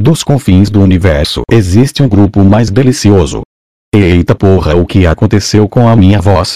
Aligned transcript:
Dos 0.00 0.22
confins 0.22 0.70
do 0.70 0.80
universo 0.80 1.42
existe 1.50 2.04
um 2.04 2.08
grupo 2.08 2.44
mais 2.44 2.70
delicioso. 2.70 3.42
Eita 3.92 4.32
porra, 4.32 4.76
o 4.76 4.86
que 4.86 5.04
aconteceu 5.04 5.68
com 5.68 5.88
a 5.88 5.96
minha 5.96 6.20
voz? 6.20 6.54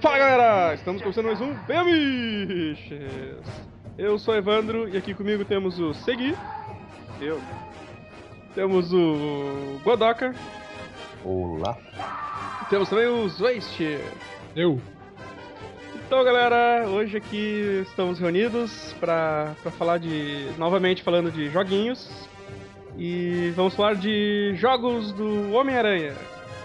Fala 0.00 0.18
galera, 0.18 0.74
estamos 0.74 1.02
começando 1.02 1.26
mais 1.26 1.40
um 1.40 1.52
Bemiches. 1.66 2.86
Eu 3.98 4.18
sou 4.18 4.34
Evandro 4.34 4.88
e 4.88 4.96
aqui 4.96 5.14
comigo 5.14 5.44
temos 5.44 5.78
o 5.78 5.94
Segui, 5.94 6.34
Eu. 7.20 7.40
temos 8.54 8.92
o 8.92 9.80
Godoka, 9.82 10.34
Olá. 11.24 11.76
e 12.62 12.64
temos 12.68 12.88
também 12.88 13.06
o 13.06 13.26
Zweist. 13.28 13.80
Eu. 14.54 14.80
Então 16.06 16.22
galera, 16.22 16.86
hoje 16.88 17.16
aqui 17.16 17.82
estamos 17.88 18.18
reunidos 18.18 18.94
para 19.00 19.54
falar 19.78 19.98
de. 19.98 20.46
novamente 20.58 21.02
falando 21.02 21.30
de 21.32 21.48
joguinhos. 21.50 22.08
E 22.98 23.52
vamos 23.54 23.74
falar 23.74 23.94
de 23.94 24.54
jogos 24.56 25.12
do 25.12 25.52
Homem-Aranha. 25.52 26.14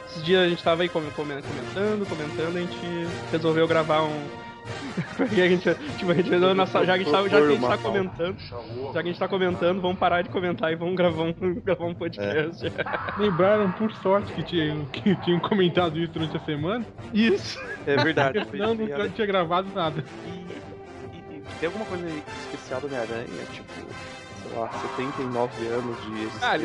Esses 0.08 0.24
dias 0.24 0.46
a 0.46 0.50
gente 0.50 0.64
tava 0.64 0.84
aí 0.84 0.88
com- 0.90 1.02
com- 1.02 1.12
comentando, 1.26 2.08
comentando, 2.08 2.56
a 2.58 2.60
gente 2.62 3.08
resolveu 3.32 3.68
gravar 3.68 4.04
um. 4.04 4.41
Porque 5.18 5.42
a 5.42 5.48
gente, 5.48 5.74
tipo, 5.98 6.12
a 6.12 6.14
gente 6.14 6.30
nossa, 6.30 6.86
já 6.86 6.98
que 6.98 7.02
a 7.02 7.04
gente, 7.06 7.12
tá, 7.12 7.22
já 7.24 7.30
que 7.30 7.36
a 7.48 7.50
gente 7.52 7.68
tá 7.68 7.78
comentando, 7.78 8.38
já 8.40 8.92
que 8.94 9.00
a 9.00 9.04
gente 9.12 9.20
tá 9.20 9.28
comentando, 9.28 9.82
vamos 9.82 9.98
parar 9.98 10.22
de 10.22 10.30
comentar 10.30 10.72
e 10.72 10.76
vamos 10.76 10.96
gravar 10.96 11.24
um, 11.24 11.34
gravar 11.64 11.86
um 11.86 11.94
podcast. 11.96 12.64
Lembraram, 13.18 13.72
por 13.72 13.92
sorte, 13.98 14.32
que 14.34 14.44
tinham, 14.44 14.86
que 14.86 15.16
tinham 15.18 15.40
comentado 15.40 15.98
isso 15.98 16.12
durante 16.12 16.36
a 16.38 16.40
semana. 16.42 16.86
Isso. 17.14 17.60
É 17.86 17.96
verdade. 17.98 18.46
Senão 18.52 18.76
piada. 18.76 19.04
nunca 19.04 19.10
tinha 19.16 19.28
gravado 19.28 19.68
nada. 19.74 20.04
E, 20.26 20.30
e- 20.30 21.38
e 21.38 21.44
tem 21.60 21.68
alguma 21.68 21.86
coisa 21.86 22.08
especial 22.52 22.82
do 22.82 22.88
Homem-Aranha? 22.88 23.26
Tipo, 23.52 23.72
sei 23.74 24.58
lá, 24.58 24.70
79 24.98 25.68
anos 25.68 25.98
de 26.04 26.28
Ah, 26.42 26.58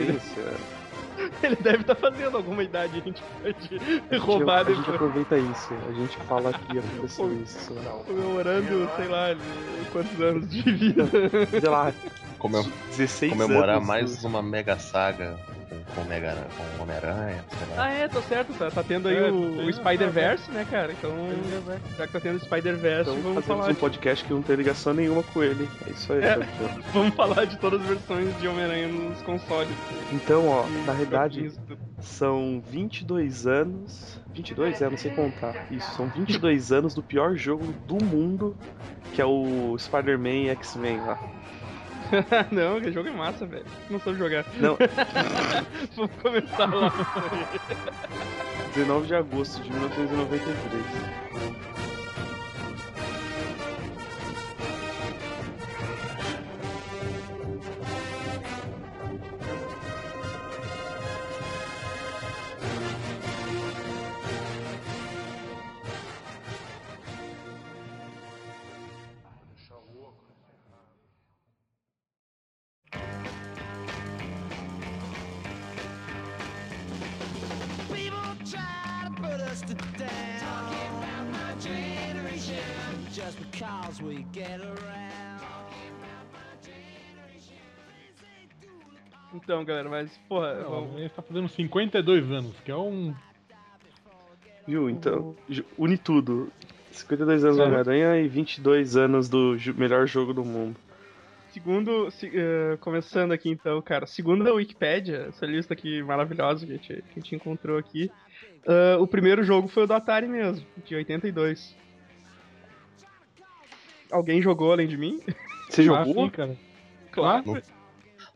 ele- 1.42 1.56
deve 1.56 1.78
estar 1.82 1.94
fazendo 1.94 2.36
alguma 2.36 2.62
idade, 2.62 3.00
a 3.00 3.02
gente 3.02 3.22
pode 3.42 3.56
A 3.56 4.14
gente- 4.14 4.16
roubar 4.18 4.60
a 4.60 4.64
gente 4.64 4.76
depois. 4.78 4.94
aproveita 4.94 5.38
isso. 5.38 5.74
A 5.88 5.92
gente 5.92 6.16
fala 6.28 6.52
que 6.52 6.78
aconteceu 6.78 7.32
isso. 7.42 7.74
Comemorando, 8.06 8.90
sei 8.96 9.08
lá, 9.08 9.36
quantos 9.92 10.20
anos 10.20 10.48
de 10.50 10.62
vida. 10.62 11.04
Sei 11.50 11.68
lá, 11.68 11.92
Comem- 12.38 12.72
16 12.96 13.32
comemorar 13.32 13.76
anos. 13.76 13.86
mais 13.88 14.24
uma 14.24 14.42
mega 14.42 14.78
saga 14.78 15.38
com, 15.68 15.94
com 15.94 16.00
Homem-Aranha, 16.82 17.44
sei 17.50 17.76
lá. 17.76 17.84
Ah, 17.84 17.90
é, 17.90 18.08
tá 18.08 18.22
certo, 18.22 18.52
tá, 18.54 18.70
tá 18.70 18.82
tendo 18.82 19.08
aí 19.08 19.16
É, 19.16 19.28
o, 19.28 19.32
tá 19.32 19.36
o 19.36 19.56
tendo, 19.56 19.72
Spider-Verse, 19.74 20.50
né, 20.50 20.66
cara? 20.70 20.92
Então, 20.92 21.12
já 21.96 22.06
que 22.06 22.12
tá 22.12 22.20
tendo 22.20 22.36
o 22.36 22.40
Spider-Verse, 22.40 23.10
Então 23.10 23.22
vamos 23.22 23.44
fazemos 23.44 23.46
falar, 23.46 23.70
um 23.70 23.74
de, 23.74 23.80
podcast 23.80 24.24
que 24.24 24.32
não 24.32 24.42
tem 24.42 24.56
ligação 24.56 24.94
nenhuma 24.94 25.22
com 25.22 25.42
ele. 25.42 25.68
É 25.86 25.90
isso 25.90 26.12
aí, 26.12 26.18
É. 26.22 26.28
Gabriel. 26.36 26.70
vamos 26.92 27.14
falar 27.14 27.44
de 27.46 27.56
todas 27.58 27.80
as 27.80 27.86
versões 27.88 28.38
de 28.40 28.48
Homem-Aranha 28.48 28.88
nos 28.88 29.20
consoles. 29.22 29.72
Então, 30.12 30.48
ó, 30.48 30.66
E 30.66 30.86
na 30.86 30.92
realidade, 30.92 31.52
são 32.00 32.62
22 32.70 33.46
anos. 33.46 34.20
22 34.32 34.82
é, 34.82 34.90
não 34.90 34.96
sei 34.98 35.10
contar. 35.12 35.66
Isso, 35.70 35.90
são 35.96 36.08
22 36.08 36.70
anos 36.70 36.94
do 36.94 37.02
pior 37.02 37.34
jogo 37.36 37.72
do 37.86 38.02
mundo, 38.04 38.54
que 39.14 39.22
é 39.22 39.24
o 39.24 39.76
Spider-Man 39.78 40.50
X-Men 40.50 40.98
lá. 40.98 41.18
Não, 42.52 42.80
que 42.80 42.92
jogo 42.92 43.08
é 43.08 43.12
massa, 43.12 43.46
velho. 43.46 43.64
Não 43.90 43.98
soube 44.00 44.18
jogar. 44.18 44.44
Não, 44.56 44.76
Vamos 45.96 46.10
começar 46.22 46.72
lá. 46.72 46.92
19 48.74 49.06
de 49.06 49.14
agosto 49.14 49.62
de 49.62 49.70
1993. 49.70 50.84
We 84.02 84.26
get 84.34 84.60
around. 84.60 85.42
Então, 89.34 89.64
galera, 89.64 89.88
mas, 89.88 90.10
porra, 90.28 90.54
Não, 90.54 90.70
vamos... 90.70 90.96
ele 91.00 91.08
tá 91.08 91.22
fazendo 91.22 91.48
52 91.48 92.30
anos, 92.30 92.54
que 92.64 92.70
é 92.70 92.76
um. 92.76 93.14
Viu? 94.66 94.90
Então, 94.90 95.34
une 95.78 95.96
tudo. 95.96 96.52
52 96.92 97.44
anos 97.44 97.56
do 97.56 97.62
É. 97.62 97.66
Homem-Aranha 97.66 98.16
e 98.20 98.28
22 98.28 98.96
anos 98.96 99.28
do 99.28 99.56
melhor 99.76 100.06
jogo 100.06 100.32
do 100.34 100.44
mundo. 100.44 100.76
Segundo, 101.50 102.10
se- 102.10 102.30
eh, 102.34 102.76
começando 102.80 103.32
aqui 103.32 103.48
então, 103.50 103.80
cara, 103.80 104.06
segundo 104.06 104.46
a 104.48 104.52
Wikipédia, 104.52 105.26
essa 105.28 105.46
lista 105.46 105.72
aqui 105.74 106.02
maravilhosa 106.02 106.66
que 106.66 106.72
a 106.72 106.76
gente, 106.76 106.88
que 106.88 107.10
a 107.10 107.22
gente 107.22 107.34
encontrou 107.34 107.78
aqui, 107.78 108.10
ah, 108.66 108.98
o 109.00 109.06
primeiro 109.06 109.42
jogo 109.42 109.66
foi 109.68 109.84
o 109.84 109.86
do 109.86 109.94
Atari 109.94 110.28
mesmo, 110.28 110.66
de 110.84 110.94
82. 110.94 111.74
Alguém 114.10 114.40
jogou 114.42 114.72
além 114.72 114.86
de 114.86 114.96
mim? 114.96 115.20
Você 115.68 115.82
Ah, 115.82 115.84
jogou? 115.84 116.14
sim, 116.24 116.30
cara. 116.30 116.56
Claro. 117.10 117.62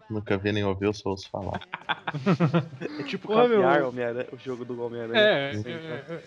Nunca 0.09 0.37
vi 0.37 0.51
nem 0.51 0.65
ouvi, 0.65 0.85
eu 0.87 0.93
só 0.93 1.11
ouço 1.11 1.29
falar. 1.31 1.61
É 2.99 3.03
tipo 3.05 3.29
Porra, 3.29 3.43
caviar 3.49 3.81
meu. 3.93 4.27
O 4.33 4.37
jogo 4.39 4.65
do 4.65 4.83
Homem-Aranha. 4.83 5.21
É, 5.21 5.53
é, 5.55 5.59
é, 5.61 6.23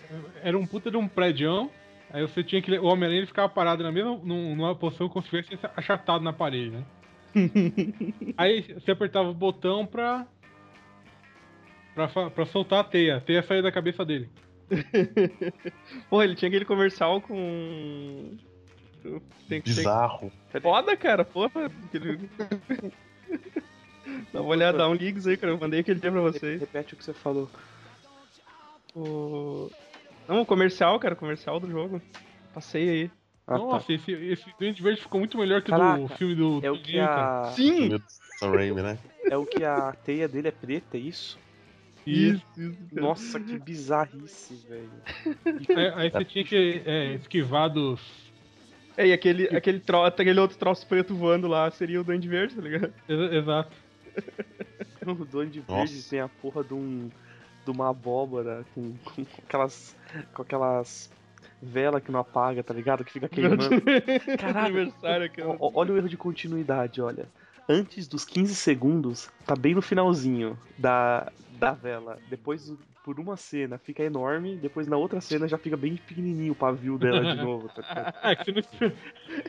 era 0.48 0.58
um 0.58 0.66
puta 0.66 0.90
de 0.90 0.96
um 0.96 1.06
prédio. 1.06 1.70
Aí 2.10 2.22
você 2.22 2.42
tinha 2.42 2.62
que. 2.62 2.72
O 2.78 2.84
Homem-Aranha 2.86 3.18
ele 3.20 3.26
ficava 3.26 3.48
parado 3.48 3.82
na 3.82 3.92
mesma. 3.92 4.16
num- 4.24 4.56
numa 4.56 4.74
posição 4.74 5.08
como 5.08 5.24
se 5.26 5.36
estivesse 5.36 5.66
achatado 5.76 6.24
na 6.24 6.32
parede, 6.32 6.70
né? 6.70 6.84
Aí 8.38 8.62
você 8.62 8.92
apertava 8.92 9.28
o 9.28 9.34
botão 9.34 9.84
pra. 9.84 10.26
Pra, 11.94 12.08
pra 12.30 12.46
soltar 12.46 12.80
a 12.80 12.84
teia. 12.84 13.16
A 13.16 13.20
teia 13.20 13.42
saía 13.42 13.62
da 13.62 13.70
cabeça 13.72 14.04
dele. 14.04 14.30
Porra, 16.08 16.24
ele 16.24 16.34
tinha 16.34 16.48
aquele 16.48 16.64
comercial 16.64 17.20
com. 17.20 18.36
Tem 19.48 19.60
que 19.60 19.70
ter. 19.70 19.76
Bizarro. 19.76 20.32
Foda, 20.62 20.96
cara, 20.96 21.24
porra. 21.24 21.70
Aquele... 21.86 22.28
Dá 24.32 24.40
uma 24.40 24.50
olhada, 24.50 24.78
dá 24.78 24.88
um 24.88 24.94
links 24.94 25.26
aí, 25.26 25.36
cara. 25.36 25.52
Eu 25.52 25.58
mandei 25.58 25.80
aquele 25.80 26.00
dia 26.00 26.10
pra 26.10 26.20
vocês. 26.20 26.60
Repete 26.60 26.94
o 26.94 26.96
que 26.96 27.04
você 27.04 27.12
falou. 27.12 27.48
O... 28.94 29.70
Não, 30.28 30.42
o 30.42 30.46
comercial, 30.46 30.98
cara, 30.98 31.14
o 31.14 31.16
comercial 31.16 31.58
do 31.58 31.70
jogo. 31.70 32.00
Passei 32.52 32.88
aí. 32.88 33.10
Ah, 33.46 33.58
Nossa, 33.58 33.86
tá. 33.86 33.92
esse, 33.92 34.12
esse 34.12 34.44
Duende 34.58 34.82
Verde 34.82 35.02
ficou 35.02 35.20
muito 35.20 35.36
melhor 35.36 35.60
que 35.60 35.70
o 35.70 35.76
Caraca, 35.76 36.00
do 36.00 36.08
filme 36.08 36.34
do. 36.34 36.60
É 36.64 36.70
o 36.70 36.78
que 36.78 36.92
Jim, 36.92 36.98
cara. 36.98 37.40
a. 37.40 37.52
Sim! 37.52 37.88
Né? 37.90 38.98
É 39.30 39.36
o 39.36 39.44
que 39.44 39.64
a 39.64 39.92
teia 40.04 40.26
dele 40.26 40.48
é 40.48 40.50
preta, 40.50 40.96
é 40.96 41.00
isso? 41.00 41.38
Isso. 42.06 42.42
isso. 42.56 42.76
Nossa, 42.92 43.40
que 43.40 43.58
bizarrice, 43.58 44.66
velho. 44.68 44.90
Aí, 45.76 45.92
aí 45.94 46.10
você 46.10 46.24
tinha 46.24 46.44
que 46.44 46.82
é, 46.84 47.14
esquivar 47.14 47.70
dos. 47.70 48.00
É, 48.96 49.06
e 49.08 49.12
aquele, 49.12 49.44
aquele, 49.56 49.80
tro... 49.80 50.02
aquele 50.04 50.38
outro 50.38 50.56
troço 50.56 50.86
preto 50.86 51.14
voando 51.14 51.48
lá 51.48 51.70
seria 51.70 52.00
o 52.00 52.04
Duende 52.04 52.28
Verde, 52.28 52.54
tá 52.54 52.62
ligado? 52.62 52.92
Exa- 53.08 53.34
Exato. 53.36 53.72
O 55.06 55.24
Duende 55.26 55.60
Verde 55.60 56.02
tem 56.04 56.20
a 56.20 56.28
porra 56.28 56.64
de 56.64 56.72
um. 56.72 57.10
de 57.64 57.70
uma 57.70 57.90
abóbora 57.90 58.64
com, 58.74 58.94
com 59.04 59.26
aquelas. 59.46 59.94
com 60.32 60.40
aquelas 60.42 61.10
vela 61.60 62.00
que 62.00 62.10
não 62.10 62.20
apaga, 62.20 62.62
tá 62.62 62.72
ligado? 62.72 63.04
Que 63.04 63.12
fica 63.12 63.28
queimando. 63.28 63.68
Caralho. 64.38 64.92
Olha 65.74 65.92
o 65.92 65.96
erro 65.96 66.08
de 66.08 66.16
continuidade, 66.16 67.00
olha. 67.02 67.26
Antes 67.68 68.06
dos 68.06 68.24
15 68.24 68.54
segundos, 68.54 69.30
tá 69.46 69.54
bem 69.56 69.74
no 69.74 69.80
finalzinho 69.82 70.58
da, 70.78 71.30
da 71.58 71.72
vela. 71.72 72.18
Depois, 72.28 72.72
por 73.04 73.20
uma 73.20 73.36
cena, 73.36 73.76
fica 73.76 74.02
enorme. 74.02 74.56
Depois, 74.56 74.88
na 74.88 74.96
outra 74.96 75.20
cena, 75.20 75.46
já 75.46 75.58
fica 75.58 75.76
bem 75.76 75.94
pequenininho 75.94 76.52
o 76.52 76.56
pavio 76.56 76.98
dela 76.98 77.22
de 77.22 77.36
novo. 77.40 77.68
Tá 77.68 77.82
ligado? 77.82 78.16
É 78.22 78.34
que 78.34 78.44
você 78.44 78.52
não 78.52 78.60
espera. 78.60 78.94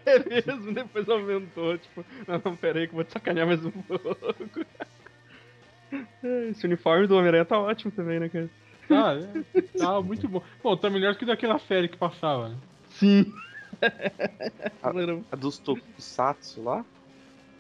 É 0.06 0.30
mesmo, 0.30 0.74
depois 0.74 1.10
aumentou, 1.10 1.78
tipo, 1.78 2.06
não, 2.28 2.42
não, 2.44 2.56
pera 2.56 2.80
aí 2.80 2.88
que 2.88 2.94
eu 2.94 2.98
vou 2.98 3.06
te 3.06 3.14
sacanear 3.14 3.48
mais 3.48 3.66
um 3.66 3.72
pouco. 3.72 4.06
É, 6.24 6.50
Esse 6.50 6.66
uniforme 6.66 7.08
do 7.08 7.16
Homem-Aranha 7.16 7.46
tá 7.46 7.58
ótimo 7.58 7.92
também, 7.92 8.20
né, 8.20 8.28
cara? 8.28 8.50
Ah, 8.90 9.14
é, 9.14 9.62
tá 9.78 10.02
muito 10.02 10.28
bom. 10.28 10.42
Bom, 10.62 10.76
tá 10.76 10.90
melhor 10.90 11.16
que 11.16 11.26
daquela 11.26 11.58
série 11.60 11.88
que 11.88 11.96
passava, 11.96 12.50
né? 12.50 12.56
Sim. 12.90 13.32
A 15.32 15.36
dos 15.36 15.60
Tokusatsu 15.60 16.64
lá? 16.64 16.84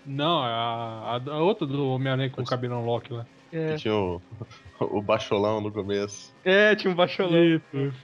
Não, 0.05 0.39
a, 0.39 1.15
a, 1.15 1.31
a 1.31 1.39
outra 1.39 1.65
do 1.65 1.87
Homem-Aranha 1.87 2.29
com 2.31 2.41
o 2.41 2.45
cabelão 2.45 2.83
Loki 2.83 3.13
lá. 3.13 3.25
É, 3.51 3.73
Que 3.75 3.81
tinha 3.81 3.95
o, 3.95 4.21
o 4.81 5.01
bacholão 5.01 5.61
no 5.61 5.71
começo. 5.71 6.33
é 6.43 6.75
tinha 6.75 6.91
um 6.91 6.95
baixolão. 6.95 7.33
Isso. 7.45 8.03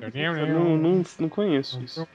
Eu 0.00 0.46
não, 0.48 0.76
não, 0.76 1.02
não 1.20 1.28
conheço 1.28 1.82
isso. 1.82 2.06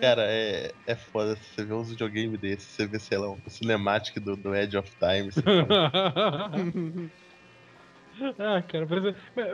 Cara, 0.00 0.24
é, 0.26 0.72
é 0.86 0.96
foda. 0.96 1.36
Você 1.36 1.64
vê 1.64 1.74
uns 1.74 1.90
videogames 1.90 2.40
desses, 2.40 2.68
você 2.68 2.86
vê, 2.86 2.98
sei 2.98 3.18
lá, 3.18 3.30
o 3.30 3.40
cinematic 3.48 4.18
do, 4.20 4.36
do 4.36 4.54
Edge 4.54 4.76
of 4.76 4.90
Time. 4.98 5.30
Ah, 8.38 8.62
cara, 8.62 8.86
parece... 8.86 9.16
Mas, 9.34 9.46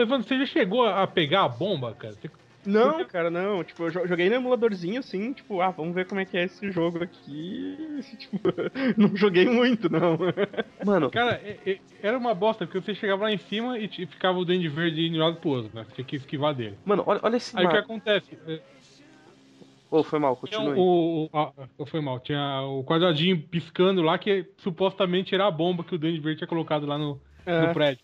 Evandro, 0.00 0.28
você 0.28 0.38
já 0.38 0.46
chegou 0.46 0.86
a 0.86 1.06
pegar 1.06 1.44
a 1.44 1.48
bomba, 1.48 1.94
cara? 1.94 2.14
Você- 2.14 2.30
Não, 2.64 3.04
cara, 3.06 3.30
não. 3.30 3.64
Tipo, 3.64 3.84
eu 3.84 3.90
jo- 3.90 4.06
joguei 4.06 4.28
no 4.28 4.36
emuladorzinho 4.36 5.00
assim, 5.00 5.32
tipo, 5.32 5.60
ah, 5.60 5.70
vamos 5.70 5.94
ver 5.94 6.06
como 6.06 6.20
é 6.20 6.24
que 6.24 6.36
é 6.36 6.44
esse 6.44 6.70
jogo 6.70 7.02
aqui. 7.02 7.76
Tipo, 8.18 8.38
não 8.96 9.16
joguei 9.16 9.46
muito, 9.46 9.90
não. 9.90 10.16
Mano, 10.84 11.10
Cara, 11.10 11.40
é- 11.44 11.58
é- 11.66 11.78
era 12.02 12.16
uma 12.16 12.34
bosta, 12.34 12.64
porque 12.66 12.80
você 12.80 12.94
chegava 12.94 13.24
lá 13.24 13.32
em 13.32 13.38
cima 13.38 13.78
e 13.78 13.88
ficava 14.06 14.38
o 14.38 14.44
Duende 14.44 14.68
Verde 14.68 15.06
indo 15.06 15.14
de 15.14 15.20
um 15.20 15.24
lado 15.24 15.36
pro 15.36 15.50
outro, 15.50 15.70
né? 15.74 15.84
Você 15.84 15.94
tinha 15.96 16.04
que 16.04 16.16
esquivar 16.16 16.54
dele. 16.54 16.78
mano, 16.84 17.02
olha, 17.06 17.20
olha 17.22 17.36
esse 17.36 17.56
Aí 17.58 17.66
o 17.66 17.68
que 17.70 17.76
acontece? 17.76 18.38
É, 18.46 18.60
Ô, 19.90 20.02
foi 20.02 20.18
mal, 20.18 20.34
Tinha 20.46 20.58
continue. 20.58 20.78
o, 20.78 21.24
o, 21.24 21.30
ah, 21.36 21.52
foi 21.86 22.00
mal. 22.00 22.18
Tinha 22.20 22.62
o 22.62 22.82
quadradinho 22.82 23.38
piscando 23.38 24.00
lá 24.00 24.16
que 24.16 24.46
supostamente 24.56 25.34
era 25.34 25.46
a 25.46 25.50
bomba 25.50 25.84
que 25.84 25.94
o 25.94 25.98
Duende 25.98 26.18
Verde 26.18 26.38
tinha 26.38 26.48
colocado 26.48 26.86
lá 26.86 26.96
no, 26.96 27.20
É. 27.44 27.66
no 27.66 27.74
prédio. 27.74 28.02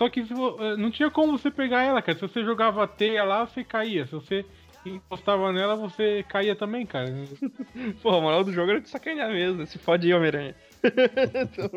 Só 0.00 0.08
que 0.08 0.20
eh, 0.20 0.76
não 0.78 0.90
tinha 0.90 1.10
como 1.10 1.36
você 1.36 1.50
pegar 1.50 1.82
ela, 1.82 2.00
cara. 2.00 2.16
Se 2.16 2.22
você 2.26 2.42
jogava 2.42 2.82
a 2.82 2.86
teia 2.86 3.22
lá, 3.22 3.44
você 3.44 3.62
caía. 3.62 4.06
Se 4.06 4.12
você 4.12 4.46
encostava 4.86 5.52
nela, 5.52 5.76
você 5.76 6.24
caía 6.26 6.56
também, 6.56 6.86
cara. 6.86 7.04
Porra, 8.02 8.16
a 8.16 8.20
moral 8.22 8.42
do 8.42 8.50
jogo 8.50 8.70
era 8.70 8.80
de 8.80 8.88
sacanear 8.88 9.30
mesmo. 9.30 9.66
Se 9.66 9.76
fode 9.76 10.06
aí, 10.06 10.14
Homem-Aranha. 10.14 10.54
Então- 10.82 11.70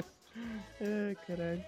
Ai, 0.80 1.16
caralho. 1.26 1.62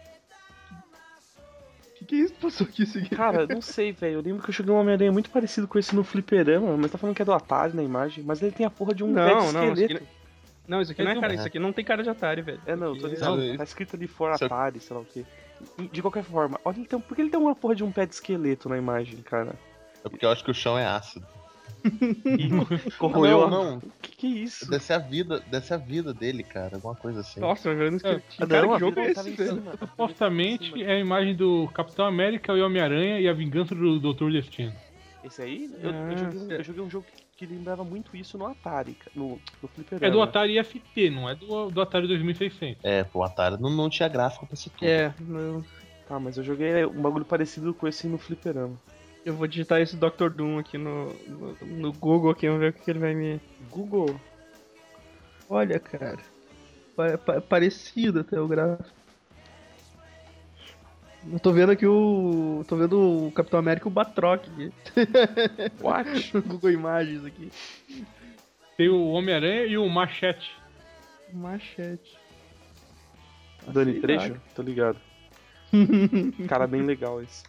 Que 1.97 2.05
que 2.07 2.15
é 2.15 2.19
isso 2.21 2.33
que 2.33 2.41
passou 2.41 2.67
aqui 2.67 2.87
seguinte? 2.87 3.15
Cara, 3.15 3.47
não 3.47 3.61
sei, 3.61 3.93
velho. 3.93 4.15
Eu 4.15 4.23
lembro 4.23 4.43
que 4.43 4.49
eu 4.49 4.55
joguei 4.55 4.73
um 4.73 4.79
Homem-Aranha 4.79 5.13
muito 5.13 5.29
parecido 5.29 5.69
com 5.69 5.79
esse 5.79 5.95
no 5.95 6.03
Fliperama, 6.03 6.79
mas 6.79 6.91
tá 6.91 6.97
falando 6.97 7.15
que 7.15 7.21
é 7.21 7.27
do 7.27 7.33
Atari 7.35 7.77
na 7.77 7.83
imagem, 7.83 8.25
mas 8.25 8.41
ele 8.43 8.53
tem 8.53 8.65
a 8.65 8.71
porra 8.71 8.95
de 8.95 9.05
um 9.05 9.09
Não, 9.09 9.23
pé 9.23 9.47
de 9.49 9.53
não, 9.53 9.73
esqueleto. 9.75 10.07
Não, 10.67 10.81
isso 10.81 10.93
aqui 10.93 11.03
não 11.03 11.11
é, 11.11 11.21
cara. 11.21 11.35
Isso 11.35 11.47
aqui 11.47 11.59
não 11.59 11.73
tem 11.73 11.85
cara 11.85 12.03
de 12.03 12.09
Atari, 12.11 12.43
velho. 12.43 12.61
É, 12.67 12.75
não, 12.75 12.89
eu 12.89 12.93
tô 12.93 13.07
Isso 13.07 13.09
dizendo, 13.17 13.37
Sabe, 13.43 13.57
tá 13.59 13.65
escrito 13.65 13.97
ali 13.97 14.07
for 14.07 14.35
se 14.37 14.45
eu- 14.45 14.47
Atari, 14.47 14.81
sei 14.81 14.97
lá 14.97 15.03
o 15.03 15.07
quê. 15.07 15.25
De 15.93 16.01
qualquer 16.03 16.25
forma, 16.25 16.59
olha 16.65 16.79
então, 16.79 17.01
por 17.01 17.15
que 17.15 17.23
ele 17.23 17.31
tem 17.31 17.39
uma 17.41 17.55
porra 17.55 17.75
de 17.75 17.85
um 17.85 17.93
pé 17.93 18.07
de 18.07 18.15
esqueleto 18.15 18.69
na 18.69 18.77
imagem, 18.79 19.19
cara? 19.23 19.55
É 20.05 20.09
porque 20.09 20.25
eu 20.25 20.31
acho 20.31 20.45
que 20.45 20.51
o 20.51 20.55
chão 20.55 20.79
é 20.79 20.85
ácido. 20.87 21.27
Corroeu 22.99 23.49
não, 23.49 23.65
não. 23.73 23.79
O 23.79 23.83
que 24.01 24.17
que 24.17 24.27
é 24.27 24.31
isso? 24.45 24.69
Deve 24.71 24.83
ser 24.83 24.95
a 24.95 24.99
vida, 24.99 25.41
deve 25.51 25.67
ser 25.67 25.75
a 25.75 25.79
vida 25.79 26.15
dele, 26.15 26.43
cara. 26.43 26.77
Alguma 26.77 26.95
coisa 26.95 27.21
assim. 27.21 27.41
Nossa, 27.41 27.69
mas 27.69 27.79
vendo 27.79 28.01
que 28.01 28.07
É. 28.07 28.23
Ah, 28.41 28.47
cara, 28.47 28.67
não, 28.67 28.75
que 28.75 28.81
jogo 28.81 29.01
é 29.01 29.03
não 29.05 29.11
esse, 29.11 29.47
Supostamente 29.79 30.83
é 30.83 30.93
a 30.93 30.99
imagem 30.99 31.35
do 31.37 31.69
Capitão 31.75 32.07
América 32.07 32.53
e 32.55 32.61
o 32.61 32.67
Homem-Aranha 32.67 33.21
e 33.21 33.29
a 33.29 33.33
vingança 33.33 33.75
do 33.75 33.99
Doutor 34.01 34.33
Destino. 34.33 34.73
Esse 35.23 35.43
aí, 35.43 35.71
eu, 35.83 35.91
eu 35.91 35.97
Ah, 35.97 36.17
joguei, 36.17 36.41
um- 36.41 36.49
certo. 36.49 36.61
eu 36.61 36.65
joguei 36.65 36.83
um 36.83 36.91
jogo 36.91 37.07
que, 37.15 37.24
que 37.37 37.47
lembrava 37.47 37.83
muito 37.85 38.17
isso 38.17 38.39
no 38.39 38.47
Atari, 38.47 38.97
no, 39.15 39.41
no 39.63 39.69
Fliperama. 39.69 40.07
É 40.07 40.11
do 40.11 40.23
Atari 40.23 40.63
ST, 40.63 41.11
não 41.11 41.29
é 41.29 41.35
do, 41.35 41.71
do 41.71 41.81
Atari 41.83 42.07
2600. 42.07 42.85
É, 42.85 43.05
o 43.13 43.23
Atari 43.25 43.61
não, 43.61 43.71
não 43.71 43.91
tinha 43.91 44.09
gráfico 44.09 44.47
pra 44.47 44.55
isso 44.55 44.71
tudo. 44.71 44.87
É, 44.89 45.13
não- 45.21 45.65
Tá, 46.07 46.21
mas 46.21 46.37
eu 46.37 46.45
joguei 46.45 46.85
um 46.85 47.01
bagulho 47.01 47.25
parecido 47.25 47.73
com 47.73 47.89
esse 47.89 48.07
no 48.07 48.19
Fliperama. 48.19 48.77
eu 49.25 49.33
vou 49.35 49.47
digitar 49.47 49.81
esse 49.81 49.97
Dr. 49.97 50.29
Doom 50.29 50.59
aqui 50.59 50.77
no, 50.77 51.07
no, 51.27 51.57
no 51.67 51.93
Google 51.95 52.31
aqui, 52.31 52.47
vamos 52.47 52.61
ver 52.61 52.69
o 52.69 52.73
que 52.75 52.83
que 52.83 52.91
ele 52.91 52.99
vai 52.99 53.15
me. 53.15 53.41
Google. 53.71 54.15
Olha, 55.49 55.81
cara. 55.81 56.19
Pa- 56.95 57.17
pa- 57.19 57.41
parecido 57.41 58.21
até 58.21 58.39
o 58.39 58.47
gráfico. 58.47 58.91
Eu 61.33 61.41
tô 61.41 61.53
vendo 61.53 61.73
aqui 61.73 61.87
o. 61.87 62.65
tô 62.69 62.77
vendo 62.77 63.27
o 63.27 63.33
Capitão 63.33 63.59
América 63.59 63.89
e 63.89 63.91
o 63.91 63.93
Batroc 63.93 64.47
aqui. 64.47 64.73
What? 65.81 66.33
Google 66.47 66.71
Imagens 66.71 67.25
aqui. 67.25 67.51
Tem 68.77 68.89
o 68.89 69.09
Homem-Aranha 69.09 69.65
e 69.67 69.79
o 69.79 69.89
Machete. 69.89 70.51
Machete. 71.33 72.19
Dani 73.69 73.93
sei 73.93 74.01
Trejo? 74.01 74.35
lá. 74.35 74.41
Tô 74.55 74.63
ligado. 74.63 74.99
Cara, 76.49 76.67
bem 76.67 76.83
legal 76.83 77.23
esse. 77.23 77.45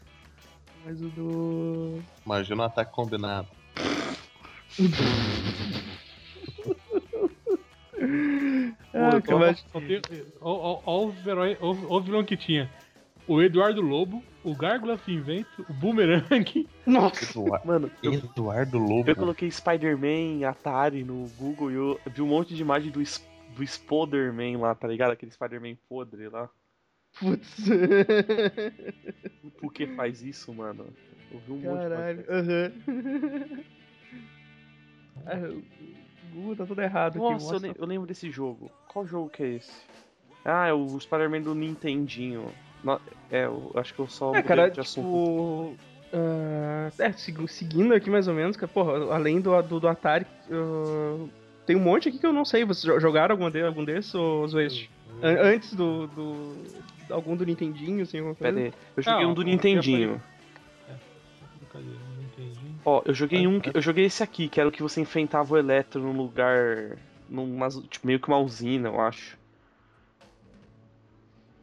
Mas 0.86 1.02
o 1.02 1.10
do. 1.10 2.00
Imagina 2.26 2.64
um 2.64 2.66
ataque 2.66 2.94
combinado. 2.94 3.48
Ah, 8.94 9.16
eu 9.16 9.22
os 11.08 11.28
heróis, 11.28 11.58
ó, 11.60 11.76
ó 11.90 11.98
os 11.98 12.06
vilões 12.06 12.26
que 12.26 12.38
tinha. 12.38 12.70
O 13.28 13.42
Eduardo 13.42 13.82
Lobo, 13.82 14.24
o 14.44 14.56
Gárgula 14.56 14.98
Cinzento, 15.00 15.66
o 15.68 15.74
Boomerang. 15.74 16.68
Nossa! 16.86 17.26
Eduardo, 17.32 17.68
Mano, 17.68 17.92
eu, 18.04 18.14
Eduardo 18.14 18.78
Lobo. 18.78 19.10
eu 19.10 19.16
coloquei 19.16 19.50
Spider-Man, 19.50 20.48
Atari 20.48 21.04
no 21.04 21.28
Google 21.38 21.72
e 21.72 21.76
eu 21.76 22.00
vi 22.08 22.22
um 22.22 22.28
monte 22.28 22.54
de 22.54 22.62
imagem 22.62 22.92
do, 22.92 23.00
do 23.56 23.64
Spoderman 23.64 24.58
lá, 24.58 24.76
tá 24.76 24.88
ligado? 24.88 25.12
Aquele 25.12 25.32
Spider-Man 25.32 25.76
podre 25.90 26.30
lá. 26.30 26.48
Putz. 27.20 27.64
Por 29.60 29.74
que 29.74 29.88
faz 29.88 30.22
isso, 30.22 30.54
mano? 30.54 30.86
Eu 31.32 31.40
vi 31.40 31.52
um 31.54 31.58
monte 31.58 31.82
de 31.84 31.90
Caralho. 31.90 32.26
Aham. 32.30 32.72
Ah, 35.26 35.38
o 35.50 36.36
Google 36.36 36.56
tá 36.58 36.66
tudo 36.66 36.82
errado 36.82 37.18
Nossa, 37.18 37.56
aqui. 37.56 37.56
eu, 37.56 37.70
lem- 37.70 37.76
eu 37.80 37.86
lembro 37.88 38.06
desse 38.06 38.30
jogo. 38.30 38.70
Qual 38.90 39.08
jogo 39.08 39.30
que 39.30 39.42
é 39.44 39.48
esse? 39.56 39.72
Ah, 40.44 40.68
é 40.68 40.74
o 40.74 41.00
Spider-Man 41.00 41.42
do 41.42 41.56
Nintendinho. 41.56 42.52
É, 43.32 43.46
eu 43.46 43.72
acho 43.76 43.94
que 43.94 44.00
eu 44.00 44.08
só 44.08 44.34
É, 44.36 44.42
cara, 44.44 44.70
de 44.70 44.80
assunto. 44.80 45.06
tipo. 45.08 45.76
ah, 46.14 46.92
é, 47.00 47.12
segu- 47.14 47.48
seguindo 47.48 47.94
aqui 47.94 48.10
mais 48.10 48.28
ou 48.28 48.34
menos, 48.34 48.56
cara, 48.56 48.72
porra, 48.72 49.14
além 49.14 49.42
do, 49.42 49.60
do, 49.64 49.80
do 49.80 49.88
Atari, 49.88 50.26
ah, 50.52 51.26
tem 51.66 51.76
um 51.76 51.80
monte 51.82 52.10
aqui 52.10 52.20
que 52.20 52.26
eu 52.26 52.34
não 52.34 52.46
sei. 52.46 52.64
Vocês 52.64 52.84
jo- 52.84 53.00
jogaram 53.00 53.34
algum, 53.34 53.50
de, 53.50 53.62
algum 53.64 53.84
desses, 53.84 54.14
ou 54.14 54.48
Zoeste? 54.48 54.90
An- 55.22 55.40
Antes 55.54 55.74
do, 55.74 56.08
do. 56.08 56.56
Algum 57.10 57.36
do 57.36 57.46
Nintendinho, 57.46 58.02
assim, 58.04 58.18
alguma 58.18 58.36
coisa? 58.36 58.54
Pera 58.54 58.66
aí, 58.68 58.74
eu 58.98 59.04
joguei 59.04 59.26
Ah, 59.26 59.28
um 59.28 59.34
do 59.34 59.42
Nintendinho. 59.44 60.14
Entendi. 60.14 60.26
Ó, 62.84 63.02
eu 63.06 63.14
joguei 63.14 63.48
um, 63.48 63.60
que- 63.60 63.72
eu 63.76 63.82
joguei 63.82 64.06
esse 64.06 64.22
aqui, 64.24 64.48
que 64.48 64.60
era 64.60 64.70
o 64.70 64.72
que 64.72 64.82
você 64.84 65.02
enfrentava 65.02 65.54
o 65.54 65.58
Eletro 65.58 66.02
num 66.02 66.16
lugar, 66.16 66.98
numa, 67.30 67.68
tipo, 67.70 68.06
meio 68.06 68.20
que 68.20 68.28
uma 68.28 68.38
usina, 68.40 68.90
eu 68.90 69.00
acho. 69.02 69.38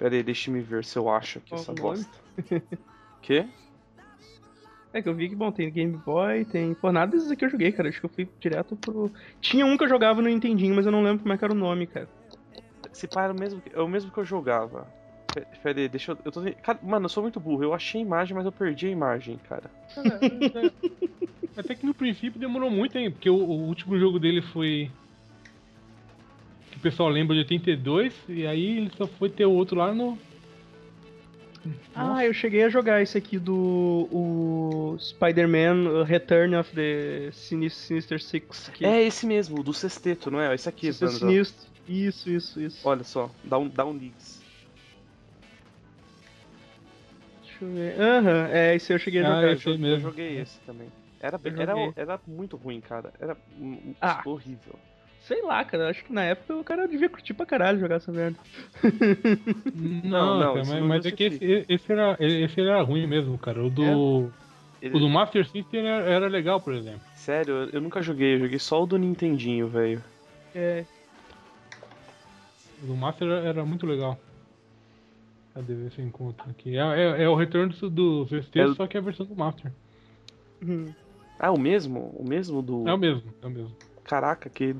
Pera 0.02 0.16
aí, 0.16 0.23
deixa 0.25 0.50
me 0.50 0.61
ver 0.61 0.85
se 0.85 0.99
eu 0.99 1.09
acho 1.09 1.38
aqui 1.38 1.50
Qual 1.50 1.61
essa 1.61 1.73
bosta. 1.73 2.18
Quê? 3.23 3.44
É 4.92 5.00
que 5.00 5.09
eu 5.09 5.14
vi 5.14 5.28
que, 5.28 5.37
bom, 5.37 5.52
tem 5.52 5.71
Game 5.71 5.97
Boy, 5.97 6.44
tem. 6.44 6.75
Pô, 6.75 6.90
nada 6.90 7.12
desses 7.12 7.30
aqui 7.30 7.44
eu 7.44 7.49
joguei, 7.50 7.71
cara. 7.71 7.88
Acho 7.88 8.00
que 8.00 8.06
eu 8.06 8.11
fui 8.11 8.28
direto 8.40 8.75
pro. 8.75 9.12
Tinha 9.40 9.64
um 9.64 9.76
que 9.76 9.85
eu 9.85 9.88
jogava 9.88 10.21
no 10.21 10.28
Nintendinho, 10.28 10.75
mas 10.75 10.85
eu 10.85 10.90
não 10.90 11.04
lembro 11.04 11.23
como 11.23 11.32
é 11.32 11.38
que 11.38 11.44
era 11.44 11.52
o 11.52 11.56
nome, 11.56 11.87
cara. 11.87 12.09
Se 12.92 13.06
pá, 13.06 13.23
era 13.23 13.32
o 13.32 13.37
mesmo, 13.37 13.62
que- 13.62 13.73
é 13.73 13.80
o 13.80 13.87
mesmo 13.88 14.11
que 14.11 14.18
eu 14.18 14.25
jogava. 14.25 14.87
Pe- 15.32 15.47
Pera 15.62 15.80
aí, 15.80 15.88
deixa 15.88 16.12
eu. 16.12 16.18
eu 16.25 16.32
tô, 16.32 16.40
cara, 16.62 16.80
mano, 16.82 17.04
eu 17.04 17.09
sou 17.09 17.23
muito 17.23 17.38
burro. 17.38 17.62
Eu 17.62 17.73
achei 17.73 18.00
a 18.00 18.04
imagem, 18.04 18.37
mas 18.37 18.44
eu 18.44 18.50
perdi 18.52 18.88
a 18.88 18.90
imagem, 18.90 19.38
cara. 19.38 19.71
Até 21.56 21.75
que 21.75 21.87
no 21.87 21.94
princípio 21.94 22.40
demorou 22.40 22.71
muito, 22.71 22.99
hein? 22.99 23.11
Porque 23.11 23.30
o, 23.30 23.37
o 23.37 23.66
último 23.68 23.97
jogo 23.99 24.18
dele 24.18 24.42
foi. 24.42 24.90
Pessoal 26.82 27.08
lembra 27.08 27.34
de 27.34 27.40
82, 27.42 28.12
e 28.28 28.46
aí 28.46 28.78
ele 28.78 28.90
só 28.96 29.06
foi 29.06 29.30
ter 29.30 29.46
o 29.46 29.52
outro 29.52 29.76
lá 29.78 29.94
no. 29.94 30.18
Ah, 31.94 32.24
eu 32.24 32.34
cheguei 32.34 32.64
a 32.64 32.68
jogar 32.68 33.00
esse 33.00 33.16
aqui 33.16 33.38
do. 33.38 34.08
O 34.10 34.96
Spider-Man 34.98 35.88
uh, 35.88 36.02
Return 36.02 36.56
of 36.56 36.74
the 36.74 37.30
Sinis- 37.32 37.74
Sinister 37.76 38.20
Six. 38.20 38.68
Que 38.74 38.84
É 38.84 39.00
esse 39.00 39.24
mesmo, 39.26 39.60
o 39.60 39.62
do 39.62 39.72
sexteto, 39.72 40.28
não 40.28 40.40
é? 40.40 40.52
Esse 40.52 40.68
aqui, 40.68 40.92
Sinister. 40.92 41.68
Isso, 41.88 42.28
isso, 42.28 42.60
isso. 42.60 42.88
Olha 42.88 43.04
só, 43.04 43.30
dá 43.44 43.58
um, 43.58 43.68
dá 43.68 43.84
um 43.86 43.96
links. 43.96 44.42
Deixa 47.44 47.64
eu 47.64 47.72
ver. 47.72 48.00
Aham, 48.00 48.48
é, 48.50 48.74
esse 48.74 48.92
eu 48.92 48.98
cheguei 48.98 49.22
a 49.22 49.28
Ah, 49.28 49.34
jogar. 49.40 49.52
esse 49.52 49.68
aí 49.68 49.74
Eu 49.74 49.80
mesmo. 49.80 50.00
joguei 50.00 50.40
esse 50.40 50.58
também. 50.60 50.88
Era, 51.20 51.38
Eu 51.44 51.60
era, 51.60 51.92
era 51.94 52.20
muito 52.26 52.56
ruim, 52.56 52.80
cara. 52.80 53.12
Era 53.20 53.36
Ah. 54.00 54.20
horrível. 54.26 54.74
Sei 55.26 55.41
lá, 55.43 55.64
cara. 55.64 55.88
Acho 55.88 56.05
que 56.05 56.12
na 56.12 56.23
época 56.25 56.57
o 56.57 56.64
cara 56.64 56.87
devia 56.88 57.09
curtir 57.09 57.33
pra 57.35 57.47
caralho 57.47 57.79
jogar 57.79 57.97
essa 57.97 58.11
merda. 58.12 58.38
Não, 59.75 60.38
não, 60.38 60.52
cara, 60.55 60.61
isso 60.62 60.73
mas, 60.73 60.81
não 60.81 60.88
mas 60.88 61.07
é 61.07 61.11
que 61.12 61.25
esse, 61.25 61.67
esse, 61.69 61.93
era, 61.93 62.17
esse 62.21 62.61
era 62.61 62.83
ruim 62.83 63.07
mesmo, 63.07 63.38
cara. 63.38 63.62
O 63.64 63.71
do. 63.71 64.31
Ele- 64.81 64.97
O 64.97 64.99
do 64.99 65.09
Master 65.09 65.47
System 65.49 65.87
era, 65.87 66.05
era 66.11 66.29
legal, 66.29 66.61
por 66.61 66.75
exemplo. 66.75 67.00
Sério, 67.14 67.71
eu- 67.73 67.81
nunca 67.81 68.02
joguei, 68.02 68.35
eu 68.35 68.41
joguei 68.41 68.59
só 68.59 68.83
o 68.83 68.87
do 68.87 68.99
Nintendinho, 68.99 69.69
velho. 69.69 70.02
É. 70.55 70.85
O 72.83 72.87
do 72.87 72.97
Master 72.97 73.29
era, 73.29 73.49
era 73.49 73.64
muito 73.64 73.87
legal. 73.87 74.19
Cadê 75.55 75.75
ver 75.75 75.93
se 75.93 76.00
eu 76.00 76.05
encontro 76.07 76.50
aqui? 76.50 76.76
É, 76.76 76.81
é, 76.81 77.23
é 77.25 77.29
o 77.29 77.35
retorno 77.37 77.73
do, 77.91 78.25
VST, 78.25 78.59
É 78.59 78.75
só 78.75 78.87
que 78.88 78.97
é 78.97 79.00
a 79.00 79.02
versão 79.02 79.25
do 79.25 79.37
Master. 79.37 79.71
Hum. 80.61 80.93
Ah, 81.38 81.52
o 81.52 81.59
mesmo? 81.59 82.12
O 82.19 82.25
mesmo 82.26 82.61
do. 82.61 82.88
É 82.88 82.93
o 82.95 82.99
mesmo, 82.99 83.33
é 83.41 83.47
o 83.47 83.50
mesmo. 83.50 83.76
Caraca, 84.05 84.50
que 84.50 84.75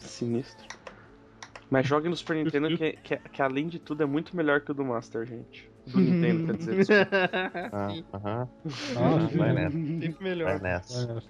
sinistro. 0.00 0.66
Mas 1.70 1.86
jogue 1.86 2.08
no 2.08 2.16
Super 2.16 2.36
Nintendo 2.36 2.76
que, 2.76 2.92
que, 2.92 3.16
que 3.16 3.42
além 3.42 3.68
de 3.68 3.78
tudo 3.78 4.02
é 4.02 4.06
muito 4.06 4.34
melhor 4.36 4.60
que 4.62 4.70
o 4.70 4.74
do 4.74 4.84
Master, 4.84 5.26
gente. 5.26 5.68
Do 5.86 6.00
Nintendo, 6.00 6.46
quer 6.46 6.56
dizer. 6.56 6.76
desculpa. 6.76 7.08
Ah, 7.70 7.94
aham. 8.14 8.48
Ah, 8.96 9.36
Vai 9.36 9.52
nessa. 9.52 9.76
sempre 9.76 10.12
Vai 10.18 10.18
melhor. 10.20 10.60
nessa. 10.60 11.22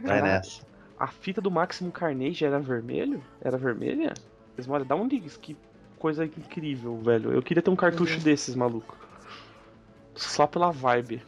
Vai 0.06 0.22
nessa. 0.22 0.66
A 0.98 1.06
fita 1.06 1.40
do 1.40 1.50
Maximum 1.50 1.90
Carnage 1.90 2.44
era 2.44 2.58
vermelho? 2.58 3.22
Era 3.42 3.58
vermelha? 3.58 4.14
Eles 4.56 4.68
olha, 4.68 4.84
dá 4.84 4.94
um 4.96 5.06
ligue, 5.06 5.28
que 5.38 5.56
coisa 5.98 6.24
incrível, 6.24 6.96
velho. 7.02 7.32
Eu 7.32 7.42
queria 7.42 7.62
ter 7.62 7.70
um 7.70 7.76
cartucho 7.76 8.16
Uhum. 8.18 8.24
desses, 8.24 8.54
maluco. 8.54 8.96
Só 10.14 10.46
pela 10.46 10.70
vibe. 10.70 11.22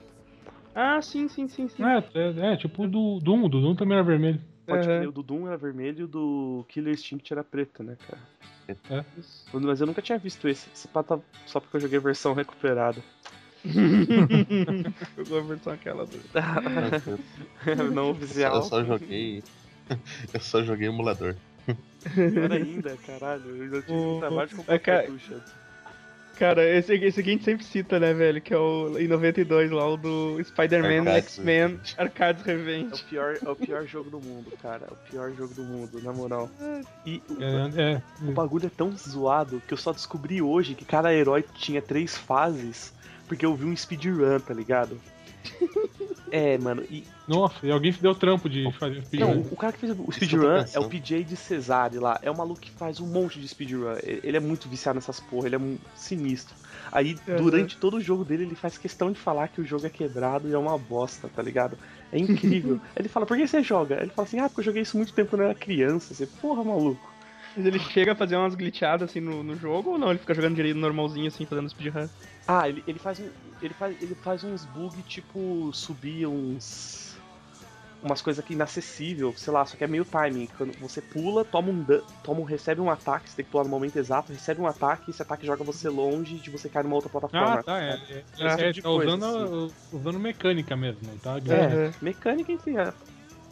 Ah, 0.74 1.00
sim, 1.02 1.28
sim, 1.28 1.46
sim, 1.48 1.68
sim. 1.68 1.82
É, 1.84 1.98
é, 2.14 2.52
é, 2.52 2.56
tipo 2.56 2.84
o 2.84 2.88
do 2.88 3.20
Doom. 3.20 3.44
O 3.44 3.48
do 3.48 3.60
Doom 3.60 3.74
também 3.74 3.96
era 3.96 4.06
vermelho. 4.06 4.40
Pode 4.66 4.88
Aham. 4.88 4.98
crer, 4.98 5.08
o 5.08 5.12
do 5.12 5.22
Doom 5.22 5.46
era 5.46 5.56
vermelho 5.56 6.00
e 6.00 6.04
o 6.04 6.08
do 6.08 6.64
Killer 6.68 6.94
Instinct 6.94 7.32
era 7.32 7.44
preto, 7.44 7.82
né, 7.82 7.96
cara? 8.08 8.20
Isso. 9.18 9.44
Mas 9.52 9.80
eu 9.80 9.86
nunca 9.86 10.00
tinha 10.00 10.18
visto 10.18 10.48
esse. 10.48 10.68
Esse 10.74 10.88
pá 10.88 11.02
tá 11.02 11.18
só 11.46 11.60
porque 11.60 11.76
eu 11.76 11.80
joguei 11.80 11.98
a 11.98 12.02
versão 12.02 12.32
recuperada. 12.32 13.02
Jogou 15.16 15.38
a 15.38 15.42
versão 15.42 15.72
aquela 15.72 16.06
do. 16.06 16.18
Não 17.92 18.10
oficial. 18.12 18.56
Eu 18.56 18.62
só 18.62 18.84
joguei. 18.84 19.42
Eu 20.32 20.40
só 20.40 20.62
joguei 20.62 20.88
emulador. 20.88 21.36
Pior 22.14 22.52
ainda, 22.52 22.96
caralho. 23.06 23.50
Eu 23.56 23.68
já 23.68 23.82
tive 23.82 23.98
O- 23.98 24.18
trabalho 24.18 24.48
de 24.48 24.54
comprar 24.54 24.74
é, 24.74 24.78
cara- 24.78 24.98
cartucho. 25.02 25.42
Cara, 26.38 26.64
esse, 26.68 26.94
esse 26.94 27.20
aqui 27.20 27.30
a 27.30 27.32
gente 27.32 27.44
sempre 27.44 27.64
cita, 27.64 27.98
né, 28.00 28.12
velho? 28.12 28.40
Que 28.40 28.52
é 28.52 28.58
o 28.58 28.98
em 28.98 29.06
92 29.08 29.70
lá, 29.70 29.86
o 29.88 29.96
do 29.96 30.42
Spider-Man 30.44 30.98
Arcades 31.10 31.24
X-Men 31.38 31.60
Revenge. 31.68 31.94
Arcades 31.98 32.46
É 32.46 32.52
Revenge. 32.52 33.02
o, 33.02 33.04
pior, 33.08 33.38
é 33.44 33.48
o 33.48 33.56
pior 33.56 33.86
jogo 33.86 34.10
do 34.10 34.20
mundo, 34.20 34.52
cara. 34.60 34.86
É 34.88 34.92
o 34.92 35.10
pior 35.10 35.32
jogo 35.32 35.54
do 35.54 35.62
mundo, 35.62 36.02
na 36.02 36.12
moral. 36.12 36.50
E 37.06 37.22
o, 37.30 37.42
É, 37.42 37.94
é. 37.94 38.02
o 38.28 38.32
bagulho 38.32 38.66
é 38.66 38.70
tão 38.70 38.92
zoado 38.96 39.62
que 39.66 39.72
eu 39.74 39.78
só 39.78 39.92
descobri 39.92 40.42
hoje 40.42 40.74
que 40.74 40.84
cada 40.84 41.14
herói 41.14 41.44
tinha 41.54 41.80
três 41.80 42.16
fases 42.16 42.92
porque 43.26 43.46
eu 43.46 43.54
vi 43.54 43.64
um 43.64 43.76
speedrun, 43.76 44.38
tá 44.40 44.52
ligado? 44.52 45.00
É, 46.30 46.58
mano, 46.58 46.82
e 46.90 47.04
Nossa, 47.28 47.64
e 47.64 47.70
alguém 47.70 47.92
se 47.92 48.02
deu 48.02 48.12
trampo 48.12 48.48
de 48.48 48.68
fazer 48.72 49.02
speed. 49.02 49.20
Não, 49.20 49.38
o, 49.38 49.56
cara 49.56 49.72
que 49.72 49.78
fez 49.78 49.92
o 49.92 49.94
tô 49.94 50.10
speedrun 50.10 50.64
é 50.72 50.78
o. 50.80 50.88
PJ 50.88 51.22
de 51.22 51.36
Cesare 51.36 51.98
lá. 51.98 52.18
É 52.22 52.30
um 52.30 52.34
maluco 52.34 52.60
que 52.60 52.72
faz 52.72 52.98
um 53.00 53.06
monte 53.06 53.38
de 53.38 53.46
speedrun. 53.46 53.96
Ele 54.02 54.36
é 54.36 54.40
muito 54.40 54.68
viciado 54.68 54.96
nessas 54.96 55.20
porra, 55.20 55.46
ele 55.46 55.54
é 55.54 55.58
um 55.58 55.78
sinistro. 55.94 56.56
Aí, 56.90 57.16
Uhum. 57.28 57.36
durante 57.36 57.76
todo 57.76 57.98
o 57.98 58.00
jogo 58.00 58.24
dele, 58.24 58.42
ele 58.42 58.56
faz 58.56 58.76
questão 58.76 59.12
de 59.12 59.18
falar 59.20 59.48
que 59.48 59.60
o 59.60 59.64
jogo 59.64 59.86
é 59.86 59.90
quebrado 59.90 60.48
e 60.48 60.52
é 60.52 60.58
uma 60.58 60.76
bosta, 60.76 61.28
tá 61.28 61.40
ligado? 61.40 61.78
É 62.10 62.18
incrível. 62.18 62.80
ele 62.96 63.08
fala, 63.08 63.26
por 63.26 63.36
que 63.36 63.46
você 63.46 63.62
joga? 63.62 64.00
Ele 64.00 64.10
fala 64.10 64.26
assim, 64.26 64.40
ah, 64.40 64.48
porque 64.48 64.60
eu 64.60 64.64
joguei 64.64 64.82
isso 64.82 64.96
muito 64.96 65.12
tempo 65.12 65.30
quando 65.30 65.42
eu 65.42 65.48
era 65.50 65.54
criança. 65.54 66.12
Você, 66.12 66.26
porra, 66.26 66.64
maluco. 66.64 67.14
Mas 67.56 67.66
ele 67.66 67.78
chega 67.78 68.12
a 68.12 68.16
fazer 68.16 68.36
umas 68.36 68.54
glitchadas 68.54 69.08
assim 69.08 69.20
no, 69.20 69.42
no 69.42 69.54
jogo 69.56 69.90
ou 69.92 69.98
não? 69.98 70.10
Ele 70.10 70.18
fica 70.18 70.34
jogando 70.34 70.56
direito 70.56 70.76
normalzinho 70.76 71.28
assim, 71.28 71.46
fazendo 71.46 71.68
speedrun? 71.68 72.08
Ah, 72.46 72.68
ele, 72.68 72.82
ele 72.86 72.98
faz 72.98 73.20
um. 73.20 73.28
Ele 73.64 73.74
faz, 73.74 74.02
ele 74.02 74.14
faz 74.14 74.44
uns 74.44 74.64
bug 74.66 75.02
tipo 75.02 75.70
subir 75.72 76.26
uns. 76.26 77.14
Umas 78.02 78.20
coisas 78.20 78.44
que 78.44 78.52
inacessível, 78.52 79.32
sei 79.34 79.50
lá, 79.50 79.64
só 79.64 79.78
que 79.78 79.84
é 79.84 79.86
meio 79.86 80.04
timing. 80.04 80.46
Quando 80.58 80.78
você 80.78 81.00
pula, 81.00 81.42
toma 81.42 81.70
um, 81.70 81.86
toma 82.22 82.40
um 82.40 82.44
recebe 82.44 82.78
um 82.78 82.90
ataque, 82.90 83.30
você 83.30 83.36
tem 83.36 83.44
que 83.46 83.50
pular 83.50 83.64
no 83.64 83.70
momento 83.70 83.96
exato, 83.98 84.30
recebe 84.30 84.60
um 84.60 84.66
ataque, 84.66 85.10
esse 85.10 85.22
ataque 85.22 85.46
joga 85.46 85.64
você 85.64 85.88
longe 85.88 86.36
de 86.36 86.50
você 86.50 86.68
cair 86.68 86.82
numa 86.82 86.96
outra 86.96 87.08
plataforma. 87.08 87.60
Ah, 87.60 87.62
tá, 87.62 87.80
é. 87.80 87.98
é, 88.10 88.46
é, 88.46 88.56
tipo 88.56 88.72
de 88.72 88.82
tá 88.82 88.88
coisa, 88.90 89.16
usando, 89.16 89.74
usando 89.90 90.20
mecânica 90.20 90.76
mesmo, 90.76 91.18
tá? 91.22 91.38
É, 91.38 91.94
mecânica 92.02 92.52
entre 92.52 92.76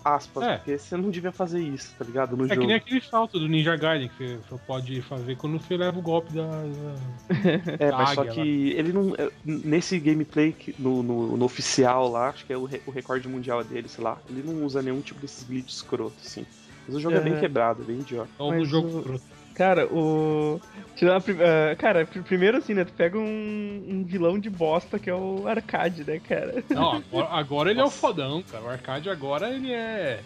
aspas, 0.04 0.42
É. 0.44 0.56
porque 0.56 0.78
você 0.78 0.96
não 0.96 1.10
devia 1.10 1.32
fazer 1.32 1.60
isso, 1.60 1.94
tá 1.98 2.04
ligado? 2.04 2.36
No 2.36 2.44
É 2.44 2.48
que 2.48 2.54
jogo. 2.54 2.66
nem 2.66 2.76
aquele 2.76 3.00
salto 3.00 3.38
do 3.38 3.48
Ninja 3.48 3.76
Gaiden 3.76 4.08
que 4.08 4.36
você 4.36 4.40
só 4.48 4.56
pode 4.58 5.00
fazer 5.02 5.36
quando 5.36 5.58
você 5.58 5.76
leva 5.76 5.98
o 5.98 6.02
golpe 6.02 6.32
da. 6.32 6.46
da- 6.46 7.28
É, 7.78 7.90
mas 7.92 8.10
só 8.10 8.24
que 8.24 8.40
ele 8.72 8.92
não. 8.92 9.14
é, 9.16 9.30
Nesse 9.44 9.98
gameplay 9.98 10.52
que- 10.52 10.74
no, 10.78 11.02
no, 11.02 11.36
no 11.36 11.44
oficial 11.44 12.08
lá, 12.10 12.28
acho 12.30 12.44
que 12.46 12.52
é 12.52 12.56
o, 12.56 12.64
re- 12.64 12.82
o 12.86 12.90
recorde 12.90 13.28
mundial 13.28 13.62
dele, 13.64 13.88
sei 13.88 14.02
lá, 14.04 14.18
ele 14.28 14.42
não 14.42 14.64
usa 14.64 14.82
nenhum 14.82 15.00
tipo 15.00 15.20
desses 15.20 15.42
glitch 15.46 15.68
escroto, 15.70 16.16
assim. 16.24 16.44
Mas 16.86 16.96
o 16.96 17.00
jogo 17.00 17.16
é 17.16 17.20
bem 17.20 17.32
Aham. 17.34 17.40
quebrado, 17.40 17.82
é 17.82 17.84
bem 17.86 17.98
idiota. 18.00 18.28
Mas 18.38 18.58
no 18.58 18.64
jogo. 18.64 18.98
o- 18.98 19.02
pro- 19.02 19.20
Cara, 19.54 19.86
o. 19.86 20.60
Ah, 21.02 21.74
cara, 21.76 22.06
pr- 22.06 22.20
primeiro 22.22 22.58
assim, 22.58 22.74
né? 22.74 22.84
Tu 22.84 22.92
pega 22.92 23.18
um, 23.18 23.84
um 23.88 24.04
vilão 24.04 24.38
de 24.38 24.48
bosta 24.48 24.98
que 24.98 25.10
é 25.10 25.14
o 25.14 25.46
Arcade, 25.48 26.04
né, 26.04 26.20
cara? 26.20 26.62
Não, 26.70 26.92
agora, 27.10 27.28
agora 27.30 27.70
ele 27.70 27.80
é 27.80 27.82
o 27.82 27.86
Nossa. 27.86 27.98
fodão, 27.98 28.42
cara. 28.42 28.64
O 28.64 28.68
arcade 28.70 29.10
agora 29.10 29.50
ele 29.50 29.72
é. 29.72 30.20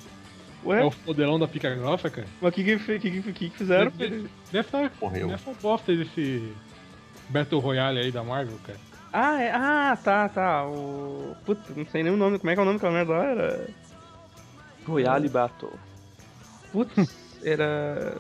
Ué, 0.64 0.82
É 0.82 0.84
o 0.84 0.90
fodelão 0.90 1.38
da 1.38 1.46
pica 1.48 1.74
grossa, 1.74 2.10
cara. 2.10 2.26
mas 2.40 2.50
o 2.50 2.54
que 2.54 2.64
que, 2.64 2.78
que, 2.78 2.98
que, 2.98 3.22
que 3.32 3.32
que 3.32 3.50
fizeram? 3.56 3.92
Nesse- 3.96 4.26
Nessa, 4.52 4.90
Morreu. 5.00 5.28
nessa 5.28 5.52
bosta 5.62 5.94
desse 5.94 6.52
Battle 7.28 7.60
Royale 7.60 8.00
aí 8.00 8.12
da 8.12 8.22
Marvel, 8.22 8.58
cara. 8.66 8.78
Ah, 9.12 9.40
é, 9.42 9.50
ah, 9.52 9.96
tá, 10.02 10.28
tá. 10.28 10.66
O. 10.66 11.34
Puta, 11.46 11.72
não 11.74 11.86
sei 11.86 12.02
nem 12.02 12.12
o 12.12 12.16
nome. 12.16 12.38
Como 12.38 12.50
é 12.50 12.54
que 12.54 12.60
é 12.60 12.62
o 12.62 12.66
nome 12.66 12.78
daquela 12.78 12.92
merda 12.94 13.12
lá? 13.12 13.24
Era. 13.24 13.68
Royale 14.86 15.28
Battle. 15.28 15.72
Putz, 16.72 17.16
era. 17.42 18.14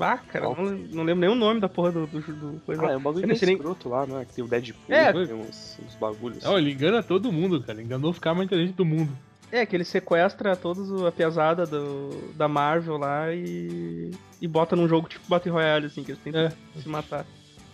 Ah, 0.00 0.18
cara, 0.18 0.44
não, 0.46 0.54
não 0.64 1.02
lembro 1.04 1.20
nem 1.20 1.30
o 1.30 1.34
nome 1.34 1.60
da 1.60 1.68
porra 1.68 1.92
do, 1.92 2.06
do, 2.06 2.20
do 2.20 2.60
coisa 2.66 2.82
Ah, 2.82 2.86
lá. 2.86 2.92
é 2.92 2.96
um 2.96 3.00
bagulho 3.00 3.36
sei 3.36 3.46
nem- 3.46 3.56
escroto 3.56 3.88
lá, 3.88 4.06
né? 4.06 4.24
Que 4.26 4.34
tem 4.34 4.44
o 4.44 4.48
Deadpool, 4.48 4.94
É. 4.94 5.12
tem 5.12 5.34
uns, 5.34 5.78
uns 5.86 5.94
bagulhos. 5.94 6.42
Não, 6.44 6.58
ele 6.58 6.72
engana 6.72 7.02
todo 7.02 7.32
mundo, 7.32 7.62
cara. 7.62 7.80
Enganou 7.80 8.10
os 8.10 8.18
caras 8.18 8.36
mais 8.38 8.46
inteligentes 8.46 8.76
do 8.76 8.84
mundo. 8.84 9.10
É, 9.52 9.64
que 9.64 9.76
ele 9.76 9.84
sequestra 9.84 10.56
todos 10.56 10.90
o- 10.90 11.06
a 11.06 11.12
piazada 11.12 11.64
do, 11.64 12.32
da 12.34 12.48
Marvel 12.48 12.96
lá 12.98 13.32
e. 13.32 14.10
e 14.42 14.48
bota 14.48 14.74
num 14.74 14.88
jogo 14.88 15.08
tipo 15.08 15.24
Battle 15.28 15.54
Royale, 15.54 15.86
assim, 15.86 16.02
que 16.02 16.10
eles 16.12 16.22
tentam 16.22 16.42
É. 16.42 16.52
se 16.80 16.88
matar. 16.88 17.24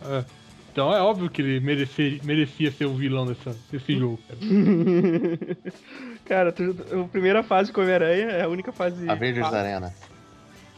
É. 0.04 0.24
Então 0.70 0.90
é 0.94 1.00
óbvio 1.02 1.28
que 1.28 1.42
ele 1.42 1.60
merecia, 1.60 2.18
merecia 2.24 2.70
ser 2.70 2.86
o 2.86 2.94
vilão 2.94 3.26
dessa, 3.26 3.54
desse 3.70 3.94
jogo, 3.98 4.18
cara. 4.28 4.38
Cara, 6.24 6.52
tu, 6.52 6.74
a 7.04 7.08
primeira 7.08 7.42
fase 7.42 7.72
com 7.72 7.80
Homem-Aranha 7.80 8.26
é 8.30 8.42
a 8.42 8.48
única 8.48 8.72
fase. 8.72 9.08
Avengers 9.08 9.44
fácil. 9.46 9.58
Arena. 9.58 9.94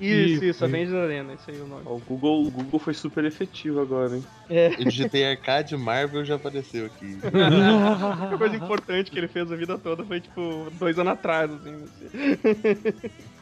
Isso, 0.05 0.15
Isso, 0.15 0.35
isso, 0.35 0.45
isso. 0.45 0.65
Avengers 0.65 0.95
Arena, 0.95 1.33
isso 1.35 1.51
aí 1.51 1.59
é 1.59 1.63
o 1.63 1.67
nome. 1.67 1.83
Ó, 1.87 1.95
O 1.95 1.99
Google, 2.01 2.47
o 2.47 2.51
Google 2.51 2.79
foi 2.81 2.95
super 2.95 3.25
efetivo 3.25 3.81
agora, 3.81 4.17
hein? 4.17 4.25
É, 4.49 4.69
Eu 4.79 4.85
digitei 4.85 5.25
arcade 5.29 5.77
Marvel 5.77 6.25
já 6.25 6.35
apareceu 6.37 6.87
aqui. 6.87 7.19
a 7.25 8.09
única 8.21 8.39
coisa 8.39 8.57
importante 8.57 9.11
que 9.11 9.19
ele 9.19 9.29
fez 9.29 9.51
a 9.51 9.57
vida 9.57 9.79
toda 9.79 10.05
foi, 10.05 10.21
tipo, 10.21 10.69
dois 10.79 10.99
anos 10.99 11.13
atrás, 11.15 11.51
assim. 11.51 11.85
assim. 11.85 13.11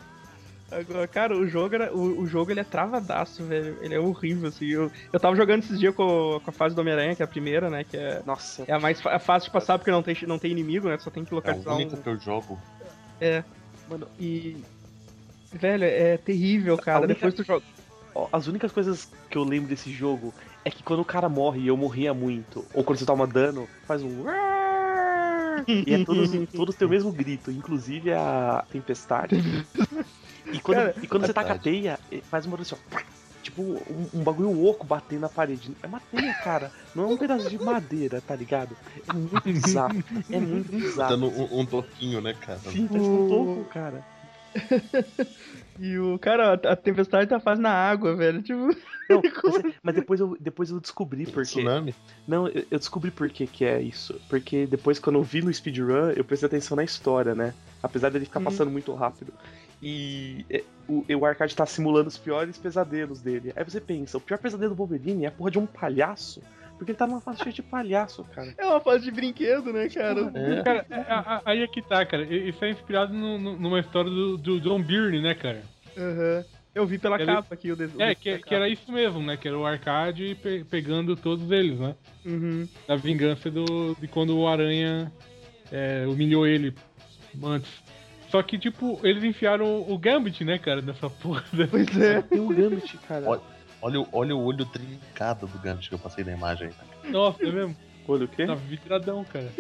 Agora, 0.73 1.07
cara, 1.07 1.37
o 1.37 1.47
jogo, 1.47 1.75
era, 1.75 1.95
o, 1.95 2.23
o 2.23 2.27
jogo 2.27 2.51
ele 2.51 2.61
é 2.61 2.65
travadaço, 2.65 3.45
velho. 3.45 3.77
Ele 3.83 3.95
é 3.95 4.01
horrível, 4.01 4.49
assim. 4.49 4.65
Eu, 4.69 4.91
eu 5.13 5.21
tava 5.21 5.37
jogando 5.37 5.63
esses 5.63 5.79
dias 5.79 5.95
com, 5.95 6.41
com 6.43 6.51
a 6.51 6.53
fase 6.53 6.75
do 6.75 6.81
Homem-Aranha, 6.81 7.15
que 7.15 7.21
é 7.23 7.27
a 7.27 7.29
primeira, 7.29 7.69
né? 7.69 7.85
Que 7.85 7.99
é, 7.99 8.23
Nossa, 8.25 8.65
é 8.67 8.73
a 8.73 8.81
mais 8.81 8.99
fa- 8.99 9.13
é 9.13 9.19
fácil 9.19 9.49
de 9.49 9.53
passar 9.53 9.79
porque 9.79 9.91
não 9.91 10.03
tem, 10.03 10.17
não 10.27 10.39
tem 10.39 10.51
inimigo, 10.51 10.89
né? 10.89 10.97
Só 10.99 11.11
tem 11.11 11.27
que 11.27 11.31
É 11.31 11.35
a 11.35 11.37
localizar 11.37 11.75
única 11.75 11.97
um. 11.99 12.01
que 12.03 12.09
eu 12.09 12.19
jogo. 12.19 12.59
mano, 13.87 14.07
E. 14.19 14.57
Velho, 15.53 15.85
é 15.85 16.17
terrível, 16.17 16.77
cara. 16.79 17.01
única- 17.01 17.15
Depois 17.15 17.35
tu 17.35 17.45
joga. 17.45 17.65
as 18.33 18.47
únicas 18.47 18.73
coisas 18.73 19.11
que 19.31 19.37
eu 19.39 19.45
lembro 19.45 19.69
desse 19.69 19.91
jogo 19.91 20.35
é 20.65 20.71
que 20.71 20.83
quando 20.83 21.01
o 21.01 21.05
cara 21.05 21.29
morre 21.29 21.61
e 21.61 21.67
eu 21.69 21.77
morria 21.77 22.13
muito, 22.15 22.65
ou 22.75 22.85
quando 22.85 22.99
você 22.99 23.07
toma 23.07 23.27
dano, 23.27 23.69
faz 23.87 24.03
um. 24.03 24.25
E 25.87 25.95
é 25.95 26.05
todos, 26.05 26.31
todos 26.53 26.75
têm 26.75 26.89
o 26.89 26.91
mesmo 26.91 27.13
grito, 27.13 27.51
inclusive 27.51 28.13
a 28.13 28.65
tempestade. 28.71 29.37
E 30.53 30.61
quando, 30.61 30.79
Cara, 30.79 30.95
e 31.01 31.07
quando 31.07 31.25
você 31.27 31.33
taca 31.33 31.53
a 31.53 31.57
verdade. 31.57 31.63
teia, 31.81 32.01
eh, 32.11 32.21
faz 32.31 32.47
um 32.47 32.51
barulho 32.51 32.63
assim, 32.63 32.75
ó. 32.75 32.99
Tipo, 33.43 33.63
um, 33.63 34.09
um 34.21 34.25
bagulho 34.25 34.65
oco 34.65 34.85
batendo 34.87 35.21
na 35.23 35.29
parede. 35.29 35.77
É 35.83 35.87
uma 35.87 36.01
teia, 36.01 36.33
cara. 36.35 36.73
Não 36.95 37.05
é 37.05 37.07
um 37.09 37.17
pedaço 37.17 37.49
de 37.49 37.59
madeira, 37.63 38.21
tá 38.21 38.35
ligado? 38.35 38.77
É 39.07 39.13
muito 39.13 39.41
bizarro. 39.45 40.03
É 40.31 40.41
muito 40.41 40.71
bizarro. 40.73 41.11
Dando 41.11 41.27
um, 41.27 41.61
um 41.61 41.67
toquinho, 41.67 42.21
né, 42.21 42.35
cara? 42.35 42.59
Sim, 42.61 42.89
parece 42.89 43.09
um 43.11 43.29
toco, 43.29 43.65
cara. 43.67 44.05
E 45.79 45.99
o. 45.99 46.19
Cara, 46.19 46.53
a 46.53 46.73
a 46.73 46.77
tempestade 46.77 47.29
tá 47.29 47.41
faz 47.41 47.59
na 47.59 47.71
água, 47.71 48.15
velho. 48.15 48.43
Tipo. 48.43 48.69
Não, 49.09 49.23
mas, 49.45 49.63
mas 49.83 49.95
depois, 49.95 50.21
eu, 50.21 50.37
depois 50.41 50.71
eu 50.71 50.81
descobri 50.81 51.27
por 51.27 51.43
quê. 51.43 51.61
Tsunami? 51.61 51.95
Não, 52.27 52.47
eu, 52.49 52.65
eu 52.71 52.79
descobri 52.79 53.11
por 53.11 53.29
que 53.29 53.47
que 53.47 53.65
é 53.65 53.81
isso. 53.83 54.19
Porque 54.29 54.67
depois, 54.67 54.99
quando 54.99 55.17
eu 55.17 55.23
vi 55.23 55.43
no 55.43 55.53
speedrun, 55.53 56.11
eu 56.17 56.25
prestei 56.25 56.47
atenção 56.47 56.77
na 56.77 56.85
história, 56.85 57.35
né? 57.35 57.55
Apesar 57.83 58.11
dele 58.11 58.25
ficar 58.25 58.41
Uhum. 58.41 58.45
passando 58.45 58.71
muito 58.71 58.95
rápido. 58.95 59.35
E 59.83 60.47
é, 60.49 60.65
o, 60.87 61.05
o 61.15 61.27
arcade 61.27 61.55
tá 61.57 61.67
simulando 61.67 62.09
os 62.09 62.17
piores 62.19 62.57
pesadelos 62.59 63.21
dele. 63.21 63.53
Aí 63.57 63.65
você 63.65 63.81
pensa, 63.81 64.17
o 64.17 64.21
pior 64.21 64.39
pesadelo 64.39 64.75
do 64.75 64.77
Wolverine 64.79 65.25
é 65.25 65.29
a 65.29 65.33
porra 65.33 65.51
de 65.51 65.59
um 65.59 65.67
palhaço. 65.67 66.41
Porque 66.79 66.91
ele 66.93 66.99
tá 66.99 67.07
numa 67.07 67.21
fase 67.21 67.39
cheia 67.39 67.53
de 67.53 67.63
palhaço, 67.63 68.25
cara. 68.35 68.53
É 68.59 68.67
uma 68.67 68.81
fase 68.81 69.05
de 69.05 69.11
brinquedo, 69.11 69.73
né, 69.73 69.89
cara? 69.89 70.33
É. 70.35 70.63
Cara, 70.63 70.87
é, 70.91 70.95
a- 71.13 71.21
a- 71.37 71.43
aí 71.45 71.63
é 71.63 71.67
que 71.69 71.81
tá, 71.81 72.05
cara. 72.05 72.23
Isso 72.25 72.65
é 72.65 72.71
inspirado 72.71 73.13
no- 73.15 73.39
no- 73.39 73.57
numa 73.57 73.79
história 73.81 74.11
do, 74.11 74.37
do 74.37 74.61
John 74.61 74.83
Byrne, 74.83 75.21
né, 75.23 75.35
cara? 75.35 75.63
Aham. 75.97 76.45
Eu 76.75 76.87
vi 76.87 76.99
pela 76.99 77.17
Ele- 77.17 77.27
capa 77.27 77.55
aqui 77.55 77.71
o 77.71 77.77
des... 77.77 77.91
É, 78.01 78.15
que, 78.15 78.39
que 78.39 78.55
era 78.55 78.67
isso 78.67 78.91
mesmo, 78.91 79.21
né? 79.23 79.37
Que 79.37 79.47
era 79.47 79.59
o 79.59 79.67
arcade 79.67 80.35
pe- 80.43 80.65
pegando 80.65 81.15
todos 81.15 81.51
eles, 81.51 81.79
né? 81.79 81.95
Uhum. 82.25 82.67
Da 82.89 82.97
vingança 82.97 83.51
do, 83.51 83.95
de 84.01 84.09
quando 84.09 84.35
o 84.39 84.49
Aranha 84.49 85.13
é, 85.71 86.07
humilhou 86.09 86.47
ele 86.47 86.75
antes. 87.45 87.71
Só 88.31 88.43
que, 88.43 88.59
tipo, 88.59 88.99
eles 89.05 89.23
enfiaram 89.23 89.85
o 89.87 89.99
Gambit, 89.99 90.43
né, 90.43 90.59
cara, 90.59 90.81
nessa 90.81 91.11
porra. 91.11 91.45
Pois 91.71 91.95
é. 92.01 92.23
Tem 92.23 92.41
o 92.41 92.49
Gambit, 92.49 92.97
cara. 93.07 93.29
Olha. 93.29 93.52
Olha, 93.83 94.01
o- 94.01 94.09
olha 94.13 94.35
o 94.37 94.43
olho 94.45 94.65
trincado 94.65 95.47
do 95.47 95.59
Gambit 95.59 95.89
que 95.89 95.95
eu 95.95 95.99
passei 95.99 96.23
na 96.25 96.33
imagem 96.33 96.69
aí. 97.05 97.11
Nossa, 97.11 97.43
é 97.45 97.51
mesmo? 97.51 97.77
Olha 98.07 98.25
o 98.25 98.29
quê? 98.29 98.47
Tá 98.47 98.55
vidradão, 98.55 99.25
cara. 99.25 99.53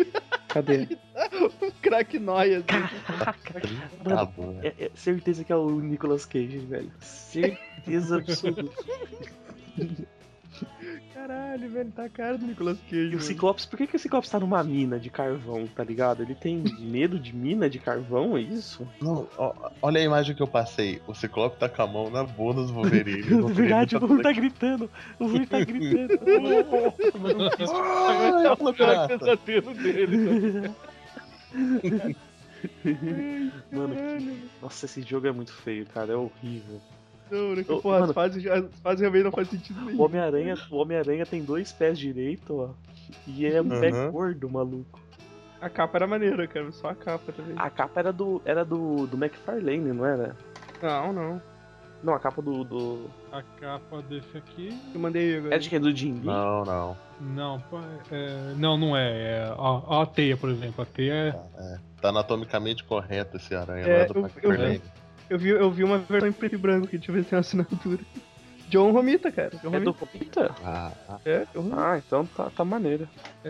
Cadê? 0.48 0.86
Crack 1.82 2.18
nóia. 2.18 2.62
Trincado, 2.62 4.42
né? 4.52 4.60
É, 4.78 4.84
é 4.86 4.90
certeza 4.94 5.44
que 5.44 5.52
é 5.52 5.56
o 5.56 5.80
Nicolas 5.80 6.24
Cage, 6.24 6.58
velho. 6.58 6.92
Certeza 7.00 8.16
absoluta. 8.18 8.64
Caralho, 11.22 11.70
velho, 11.70 11.92
tá 11.92 12.04
a 12.06 12.08
cara 12.08 12.36
do 12.36 12.44
Nicolas 12.44 12.80
Cage. 12.80 12.96
E 12.96 13.06
o 13.06 13.10
mano. 13.10 13.20
Ciclopes, 13.20 13.64
por 13.64 13.76
que, 13.76 13.86
que 13.86 13.94
o 13.94 13.98
Ciclopes 13.98 14.28
tá 14.28 14.40
numa 14.40 14.64
mina 14.64 14.98
de 14.98 15.08
carvão, 15.08 15.68
tá 15.68 15.84
ligado? 15.84 16.20
Ele 16.20 16.34
tem 16.34 16.64
medo 16.80 17.16
de 17.16 17.32
mina 17.32 17.70
de 17.70 17.78
carvão, 17.78 18.36
é 18.36 18.40
isso? 18.40 18.88
Não, 19.00 19.28
ó, 19.38 19.70
olha 19.80 20.00
a 20.00 20.02
imagem 20.04 20.34
que 20.34 20.42
eu 20.42 20.48
passei. 20.48 21.00
O 21.06 21.14
Ciclope 21.14 21.60
tá 21.60 21.68
com 21.68 21.80
a 21.80 21.86
mão 21.86 22.10
na 22.10 22.24
bunda 22.24 22.64
do 22.64 22.72
Wolverine. 22.72 23.30
Na 23.40 23.52
verdade, 23.52 23.96
o 23.96 24.00
Wolverine 24.00 24.22
tá 24.24 24.32
gritando. 24.32 24.90
O 25.20 25.28
Wolverine 25.28 25.46
tá 25.46 25.64
gritando. 25.64 26.12
Ah, 27.72 28.42
é 28.44 28.50
o 28.50 28.56
pior 28.56 28.74
pirata. 28.74 29.18
pesadelo 29.18 29.74
dele. 29.74 30.70
Mano, 33.70 33.94
que... 33.94 34.48
nossa, 34.60 34.86
esse 34.86 35.02
jogo 35.02 35.28
é 35.28 35.32
muito 35.32 35.52
feio, 35.52 35.86
cara. 35.86 36.14
É 36.14 36.16
horrível. 36.16 36.80
Não, 37.32 37.54
né? 37.56 37.64
que, 37.64 37.72
Ô, 37.72 37.80
porra, 37.80 38.00
mano. 38.00 38.10
as 38.10 38.14
fases, 38.14 38.46
as 38.46 38.64
fases 38.80 39.00
realmente 39.00 39.24
não 39.24 39.32
faz 39.32 39.48
sentido 39.48 39.80
O 39.80 39.84
nenhum. 39.86 40.02
Homem-Aranha 40.02 40.54
o 40.70 40.76
Homem-Aranha 40.76 41.24
tem 41.26 41.42
dois 41.42 41.72
pés 41.72 41.98
direito, 41.98 42.54
ó. 42.60 42.68
E 43.26 43.46
é 43.46 43.60
um 43.60 43.68
pé 43.68 43.90
Uhum. 43.92 44.10
gordo, 44.12 44.50
maluco. 44.50 45.00
A 45.60 45.68
capa 45.70 45.98
era 45.98 46.06
maneira, 46.06 46.46
cara. 46.46 46.70
Só 46.72 46.88
a 46.90 46.94
capa 46.94 47.32
também. 47.32 47.54
A 47.56 47.70
capa 47.70 48.00
era 48.00 48.12
do. 48.12 48.42
Era 48.44 48.64
do, 48.64 49.06
do 49.06 49.16
McFarlane, 49.16 49.92
não 49.92 50.04
era? 50.04 50.36
Não, 50.82 51.12
não. 51.12 51.42
Não, 52.02 52.14
a 52.14 52.18
capa 52.18 52.42
do. 52.42 52.64
do... 52.64 53.06
A 53.30 53.42
capa 53.60 54.02
desse 54.02 54.36
aqui. 54.36 54.76
Eu 54.92 55.00
mandei 55.00 55.36
agora. 55.38 55.54
É 55.54 55.58
de 55.58 55.68
quem? 55.70 55.78
Do 55.78 55.94
Jim 55.94 56.14
Lee? 56.14 56.24
Não, 56.24 56.64
não. 56.64 56.96
Não, 57.20 57.62
é, 58.10 58.54
não, 58.56 58.76
não 58.76 58.96
é. 58.96 59.10
é 59.46 59.54
ó, 59.56 59.82
ó 59.86 60.02
a 60.02 60.06
teia, 60.06 60.36
por 60.36 60.50
exemplo. 60.50 60.82
A 60.82 60.84
teia 60.84 61.12
é. 61.14 61.30
Tá, 61.30 61.38
é. 61.58 61.78
Tá 62.00 62.08
anatomicamente 62.08 62.82
correto 62.82 63.36
esse 63.36 63.54
aranha, 63.54 63.84
É, 63.86 63.88
não 63.88 63.94
é 63.94 64.06
do 64.06 64.18
eu- 64.18 64.22
McFarlane. 64.22 64.82
Eu 65.32 65.38
vi, 65.38 65.48
eu 65.48 65.70
vi 65.70 65.82
uma 65.82 65.96
versão 65.96 66.28
em 66.28 66.32
preto 66.32 66.56
e 66.56 66.58
branco 66.58 66.84
aqui, 66.86 66.98
deixa 66.98 67.10
eu 67.10 67.14
ver 67.14 67.22
se 67.24 67.30
tem 67.30 67.36
uma 67.38 67.40
assinatura. 67.40 67.98
John 68.68 68.92
Romita, 68.92 69.32
cara. 69.32 69.56
John 69.62 69.74
É 69.74 69.80
do 69.80 69.92
Romita. 69.92 70.52
Romita? 70.52 70.54
Ah. 70.62 70.92
É, 71.24 71.46
John 71.54 71.62
Romita. 71.62 71.80
Ah, 71.80 71.96
então 71.98 72.26
tá, 72.26 72.50
tá 72.50 72.62
maneiro. 72.66 73.08
A 73.42 73.48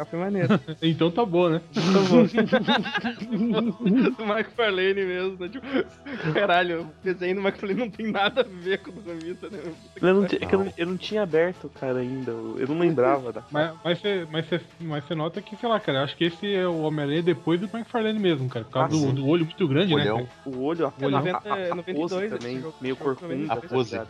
capa 0.00 0.16
é 0.16 0.20
maneira. 0.20 0.60
Então 0.82 1.10
tá 1.10 1.24
boa, 1.24 1.50
né? 1.50 1.60
Tá 1.74 2.00
bom. 2.08 2.24
do 4.10 4.24
McFarlane 4.24 5.04
mesmo, 5.04 5.36
né? 5.38 5.48
Tipo, 5.48 6.32
caralho, 6.32 6.82
o 6.82 7.04
desenho 7.04 7.36
do 7.36 7.40
McFarlane 7.42 7.80
não 7.80 7.90
tem 7.90 8.10
nada 8.10 8.40
a 8.40 8.44
ver 8.44 8.78
com 8.78 8.90
o 8.90 8.94
do 8.94 9.10
Romita, 9.10 9.48
né? 9.50 9.58
Eu 10.00 10.14
não, 10.14 10.24
é 10.24 10.28
que 10.28 10.54
eu, 10.54 10.58
não, 10.58 10.72
eu 10.76 10.86
não 10.86 10.96
tinha 10.96 11.22
aberto, 11.22 11.68
cara, 11.68 11.98
ainda. 11.98 12.30
Eu 12.30 12.66
não 12.68 12.78
lembrava 12.78 13.32
da. 13.32 13.42
Mas, 13.50 13.74
mas, 13.84 13.98
você, 13.98 14.26
mas, 14.30 14.46
mas 14.80 15.08
nota 15.10 15.42
que, 15.42 15.56
sei 15.56 15.68
lá, 15.68 15.78
cara, 15.78 15.98
eu 15.98 16.04
acho 16.04 16.16
que 16.16 16.24
esse 16.24 16.52
é 16.54 16.66
o 16.66 16.80
Homem-Aranha 16.82 17.22
depois 17.22 17.60
do 17.60 17.66
McFarlane 17.66 18.18
mesmo, 18.18 18.48
cara. 18.48 18.64
Por 18.64 18.72
causa 18.72 18.96
Ah, 18.96 18.98
do, 18.98 19.12
do 19.12 19.26
olho 19.28 19.44
muito 19.44 19.68
grande, 19.68 19.94
né? 19.94 20.02
Olhão. 20.02 20.26
cara? 20.26 20.28
O 20.56 20.62
olho, 20.62 20.86
a, 20.86 20.92
É, 21.00 21.04
a, 21.04 21.08
a, 21.08 21.10
90, 21.10 21.38
a, 21.38 21.72
a 21.72 21.74
92 21.74 22.10
pose 22.10 22.28
também, 22.28 22.64
meio 22.80 22.96
corcunda. 22.96 23.52
A 23.52 23.56
pose. 23.56 24.00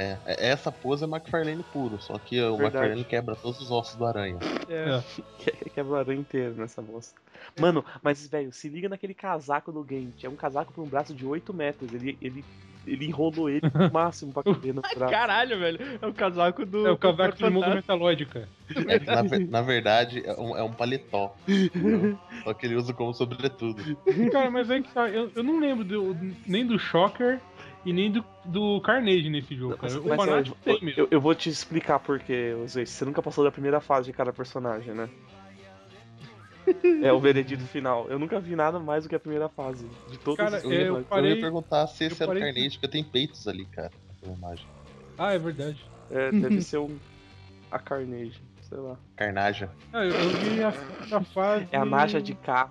É, 0.00 0.16
é- 0.24 0.48
essa 0.48 0.72
pose 0.72 1.04
é 1.04 1.06
McFarlane 1.06 1.62
puro, 1.72 2.00
só 2.00 2.16
que 2.18 2.40
o 2.40 2.56
Verdade. 2.56 2.76
McFarlane 2.76 3.04
quebra 3.04 3.36
todos 3.36 3.60
os 3.60 3.70
ossos 3.70 3.96
do 3.96 4.06
aranha. 4.06 4.38
É. 4.68 5.02
Que- 5.38 5.50
Quebra 5.70 5.92
o 5.92 5.96
aranha 5.96 6.20
inteiro 6.20 6.54
nessa 6.56 6.80
bosta. 6.80 7.20
Mano, 7.58 7.84
mas, 8.02 8.26
velho, 8.26 8.50
se 8.52 8.68
liga 8.68 8.88
naquele 8.88 9.12
casaco 9.14 9.70
do 9.70 9.82
Gant. 9.84 10.24
É 10.24 10.28
um 10.28 10.36
casaco 10.36 10.72
pra 10.72 10.82
um 10.82 10.86
braço 10.86 11.12
de 11.14 11.26
8 11.26 11.52
metros. 11.54 11.92
Ele, 11.92 12.16
ele, 12.20 12.44
ele 12.86 13.06
enrolou 13.06 13.48
ele 13.50 13.60
no 13.74 13.90
máximo 13.92 14.32
pra 14.32 14.42
caber 14.42 14.74
no 14.74 14.80
braço. 14.82 14.98
Caralho, 15.10 15.58
velho. 15.58 15.78
É 16.00 16.06
o 16.06 16.12
casaco 16.14 16.64
do. 16.66 16.86
É 16.86 16.90
o 16.90 16.98
casaco 16.98 17.36
de 17.36 17.50
mundo 17.50 17.68
metalóide, 17.68 18.24
cara. 18.26 18.48
É 18.88 18.98
que, 18.98 19.06
na, 19.06 19.22
na 19.48 19.62
verdade, 19.62 20.22
é 20.24 20.32
um, 20.38 20.56
é 20.56 20.62
um 20.62 20.72
paletó. 20.72 21.34
entendeu? 21.48 22.18
Só 22.44 22.54
que 22.54 22.66
ele 22.66 22.76
usa 22.76 22.92
como 22.94 23.12
sobretudo. 23.14 23.82
Cara, 24.30 24.50
mas 24.50 24.70
é 24.70 24.80
que 24.80 24.90
tá, 24.92 25.08
eu, 25.08 25.30
eu 25.34 25.42
não 25.42 25.58
lembro 25.60 25.84
do- 25.84 26.16
nem 26.46 26.64
do 26.66 26.78
Shocker 26.78 27.38
e 27.84 27.92
nem 27.92 28.10
do, 28.10 28.24
do 28.44 28.80
Carnage 28.82 29.28
nesse 29.30 29.54
jogo, 29.56 29.76
cara. 29.76 30.00
O 30.00 30.08
Mas, 30.08 30.16
Fanático 30.16 30.56
eu, 30.66 30.74
tem 30.76 30.84
mesmo. 30.84 31.00
eu, 31.02 31.08
eu 31.10 31.20
vou 31.20 31.34
te 31.34 31.48
explicar 31.48 31.98
porque, 31.98 32.54
Zé, 32.66 32.84
você 32.84 33.04
nunca 33.04 33.22
passou 33.22 33.42
da 33.44 33.50
primeira 33.50 33.80
fase 33.80 34.06
de 34.06 34.12
cada 34.12 34.32
personagem, 34.32 34.94
né? 34.94 35.08
É 37.02 37.12
o 37.12 37.18
veredito 37.18 37.64
final. 37.64 38.06
Eu 38.08 38.18
nunca 38.18 38.38
vi 38.38 38.54
nada 38.54 38.78
mais 38.78 39.02
do 39.04 39.08
que 39.08 39.14
a 39.14 39.20
primeira 39.20 39.48
fase. 39.48 39.88
De 40.08 40.18
todos 40.18 40.36
Cara, 40.36 40.58
os 40.58 40.64
Eu 40.64 40.70
é, 40.70 40.74
ia, 40.74 40.80
eu 40.86 40.94
personagens. 40.94 41.02
eu 41.02 41.08
parei- 41.08 41.34
ia 41.34 41.40
perguntar 41.40 41.86
se 41.88 42.04
esse 42.04 42.22
era 42.22 42.24
o 42.30 42.34
parei- 42.34 42.42
Carnage, 42.52 42.70
porque 42.78 42.88
tem 42.88 43.02
peitos 43.02 43.48
ali, 43.48 43.64
cara, 43.66 43.90
na 44.22 44.32
imagem. 44.32 44.66
Ah, 45.18 45.32
é 45.32 45.38
verdade. 45.38 45.84
É, 46.10 46.30
deve 46.32 46.60
ser 46.60 46.78
um. 46.78 46.96
A 47.72 47.78
Carnage, 47.78 48.40
sei 48.68 48.78
lá. 48.78 48.96
Carnaja. 49.16 49.70
Ah, 49.92 50.04
eu, 50.04 50.12
eu 50.12 50.30
vi 50.30 50.62
a, 50.62 50.68
a 51.12 51.24
fase. 51.24 51.66
É 51.72 51.76
a 51.78 51.84
naja 51.84 52.20
de 52.20 52.32
é 52.32 52.36
cara. 52.36 52.68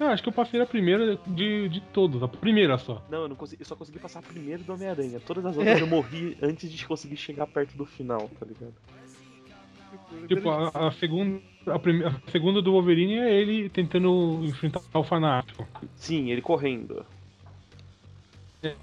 Não, 0.00 0.08
acho 0.08 0.22
que 0.22 0.30
eu 0.30 0.32
passei 0.32 0.58
a 0.58 0.64
primeira 0.66 1.18
de, 1.26 1.68
de 1.68 1.80
todos, 1.92 2.22
a 2.22 2.26
primeira 2.26 2.78
só. 2.78 3.04
Não, 3.10 3.22
eu, 3.22 3.28
não 3.28 3.36
consegui, 3.36 3.60
eu 3.60 3.66
só 3.66 3.76
consegui 3.76 3.98
passar 3.98 4.22
primeiro 4.22 4.62
do 4.64 4.72
Homem-Aranha. 4.72 5.20
Todas 5.20 5.44
as 5.44 5.54
outras 5.58 5.78
eu 5.78 5.86
morri 5.86 6.38
antes 6.40 6.72
de 6.72 6.86
conseguir 6.86 7.18
chegar 7.18 7.46
perto 7.46 7.76
do 7.76 7.84
final, 7.84 8.30
tá 8.40 8.46
ligado? 8.46 8.72
Tipo, 10.26 10.48
a, 10.48 10.68
a 10.88 10.92
segunda. 10.92 11.40
A, 11.66 11.78
prime- 11.78 12.04
a 12.04 12.14
segunda 12.30 12.62
do 12.62 12.72
Wolverine 12.72 13.18
é 13.18 13.30
ele 13.38 13.68
tentando 13.68 14.40
enfrentar 14.42 14.80
o 14.94 15.04
fanático. 15.04 15.68
Sim, 15.96 16.30
ele 16.30 16.40
correndo. 16.40 17.04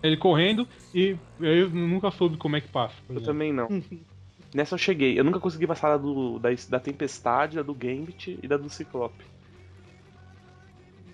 Ele 0.04 0.18
correndo 0.18 0.68
e 0.94 1.16
eu 1.40 1.70
nunca 1.70 2.12
soube 2.12 2.38
como 2.38 2.56
é 2.56 2.62
que 2.62 2.68
passa. 2.68 2.96
Eu 3.10 3.22
também 3.24 3.52
não. 3.54 3.68
Nessa 4.54 4.76
eu 4.76 4.80
cheguei. 4.80 5.20
Eu 5.20 5.24
nunca 5.24 5.40
consegui 5.40 5.66
passar 5.68 5.94
a 5.94 5.98
do, 5.98 6.40
da, 6.40 6.50
da 6.70 6.80
Tempestade, 6.80 7.58
a 7.60 7.64
do 7.64 7.74
Gambit 7.74 8.38
e 8.42 8.48
da 8.48 8.58
do 8.58 8.70
Ciclope. 8.70 9.24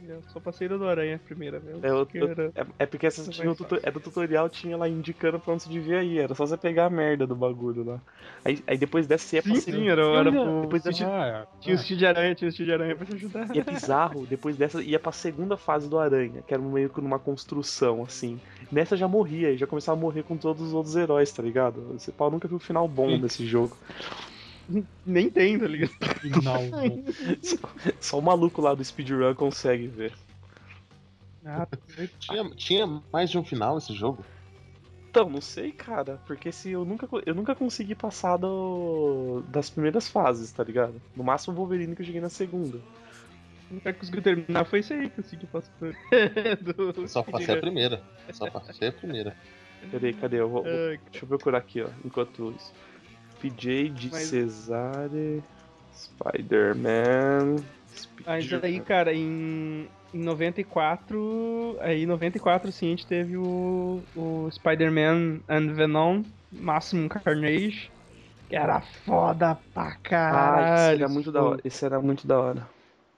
Eu 0.08 0.22
só 0.34 0.40
passei 0.40 0.68
do 0.68 0.86
Aranha 0.88 1.20
primeira, 1.26 1.60
velho. 1.60 1.80
É, 1.82 1.90
eu- 1.90 2.06
Que 2.06 2.18
eu- 2.18 2.28
era- 2.30 2.52
É, 2.56 2.66
é 2.80 2.86
porque 2.86 3.08
essas 3.08 3.28
tinha 3.30 3.50
o 3.50 3.54
vai 3.56 3.68
tuto- 3.68 3.80
é 3.88 3.92
do 3.92 4.00
tutorial, 4.00 4.50
tinha 4.50 4.76
lá 4.78 4.88
indicando 4.90 5.40
pra 5.40 5.54
onde 5.54 5.64
você 5.64 5.70
devia 5.70 6.04
ir. 6.04 6.20
Era 6.20 6.36
só 6.36 6.46
você 6.46 6.58
pegar 6.58 6.86
a 6.86 6.90
merda 6.90 7.26
do 7.26 7.36
bagulho 7.36 7.84
lá. 7.84 8.02
Aí, 8.44 8.62
aí 8.68 8.78
depois 8.78 9.08
dessa 9.08 9.26
você 9.26 9.38
ia 9.38 9.44
pra 9.44 9.56
Sim, 9.56 9.88
era, 9.90 10.02
era 10.02 10.32
pro... 10.32 10.62
depois 10.62 10.84
tinha- 10.84 11.08
Ah, 11.10 11.48
Tinha 11.62 11.76
o 11.76 11.78
Steve 11.80 11.98
de 12.00 12.06
Aranha, 12.06 12.36
tinha 12.36 12.50
o 12.50 12.52
Steve 12.52 12.66
de 12.68 12.74
Aranha 12.74 12.96
pra 12.96 13.06
te 13.06 13.14
ajudar. 13.14 13.56
E 13.56 13.60
é 13.60 13.64
bizarro, 13.64 14.26
depois 14.26 14.58
dessa 14.58 14.82
ia 14.84 15.00
pra 15.00 15.12
segunda 15.12 15.56
fase 15.56 15.90
do 15.90 15.98
Aranha, 15.98 16.42
que 16.46 16.54
era 16.54 16.62
meio 16.62 16.90
que 16.90 17.00
numa 17.00 17.20
construção, 17.20 18.04
assim. 18.04 18.40
Nessa 18.72 18.98
já 18.98 19.08
morria, 19.08 19.56
já 19.58 19.66
começava 19.66 19.98
a 19.98 20.02
morrer 20.02 20.24
com 20.24 20.36
todos 20.36 20.62
os 20.62 20.74
outros 20.74 20.96
heróis, 20.96 21.32
tá 21.32 21.42
ligado? 21.42 21.94
Esse 21.96 22.12
pau 22.12 22.30
nunca 22.30 22.48
viu 22.48 22.58
o 22.58 22.60
final 22.60 22.88
bom 22.88 23.18
desse 23.20 23.46
jogo. 23.46 23.78
Nem 25.06 25.30
tem, 25.30 25.60
tá 25.60 25.68
ligado? 25.68 25.92
final. 26.20 26.62
Só, 27.44 27.58
só 28.00 28.20
o 28.20 28.22
maluco 28.22 28.62
lá 28.62 28.74
do 28.74 28.84
speedrun 28.84 29.34
consegue 29.36 29.88
ver. 29.88 30.14
Ah, 31.46 31.68
Tinha, 32.20 32.50
tinha 32.52 33.02
mais 33.12 33.30
de 33.30 33.38
um 33.38 33.44
final 33.44 33.78
esse 33.78 33.94
jogo? 33.94 34.24
Então, 35.10 35.30
não 35.30 35.42
sei, 35.42 35.72
cara, 35.72 36.20
porque 36.26 36.52
se 36.52 36.72
eu 36.72 36.86
nunca, 36.86 37.08
eu 37.26 37.36
nunca 37.36 37.54
consegui 37.54 37.94
passar 37.94 38.38
do, 38.38 39.44
das 39.50 39.70
primeiras 39.70 40.08
fases, 40.08 40.52
tá 40.52 40.64
ligado? 40.64 41.00
No 41.16 41.24
máximo 41.24 41.54
o 41.54 41.58
Wolverine 41.58 41.96
que 41.96 42.02
eu 42.02 42.06
cheguei 42.06 42.22
na 42.22 42.30
segunda. 42.30 42.80
o 43.70 43.80
cara 43.82 43.94
que 43.94 44.00
conseguiu 44.00 44.22
terminar 44.24 44.66
foi 44.66 44.80
isso 44.80 44.94
aí 44.94 45.10
que 45.10 45.20
eu 45.20 45.24
consegui 45.24 45.46
passar. 45.48 45.72
Do... 46.64 47.08
Só 47.08 47.22
passei 47.22 47.54
a 47.56 47.60
primeira. 47.60 48.02
Só 48.32 48.50
passei 48.50 48.88
a 48.88 48.92
primeira. 48.94 49.36
Peraí, 49.92 50.14
cadê? 50.14 50.40
Eu 50.40 50.50
vou, 50.50 50.64
vou- 50.64 50.72
Ai, 50.72 50.98
deixa 51.12 51.26
eu 51.26 51.28
procurar 51.28 51.58
aqui, 51.60 51.82
ó, 51.82 51.90
enquanto 52.06 52.52
isso. 52.58 52.74
PJ 53.50 53.90
de 53.90 54.10
Mas- 54.12 54.24
Cesare, 54.24 55.44
Spider-Man. 55.94 57.58
Mas 58.26 58.52
aí, 58.64 58.80
cara, 58.80 59.14
em, 59.14 59.88
em 60.14 60.18
94. 60.20 61.78
Aí 61.82 62.04
em 62.04 62.06
94 62.06 62.72
sim, 62.72 62.88
a 62.88 62.90
gente 62.92 63.06
teve 63.06 63.36
o, 63.38 64.02
o 64.16 64.50
Spider-Man 64.52 65.40
and 65.50 65.74
Venom, 65.74 66.24
Maximum 66.52 67.08
Carnage. 67.08 67.92
Que 68.50 68.56
era 68.56 68.82
foda 68.82 69.58
pra 69.74 69.88
Ah, 69.90 69.98
caralho. 70.02 70.76
esse 70.94 71.02
era 71.04 71.10
muito 71.10 71.32
da 71.32 71.44
hora. 71.44 71.62
Esse 71.64 71.86
era 71.86 72.00
muito 72.02 72.26
da 72.28 72.40
hora. 72.40 72.68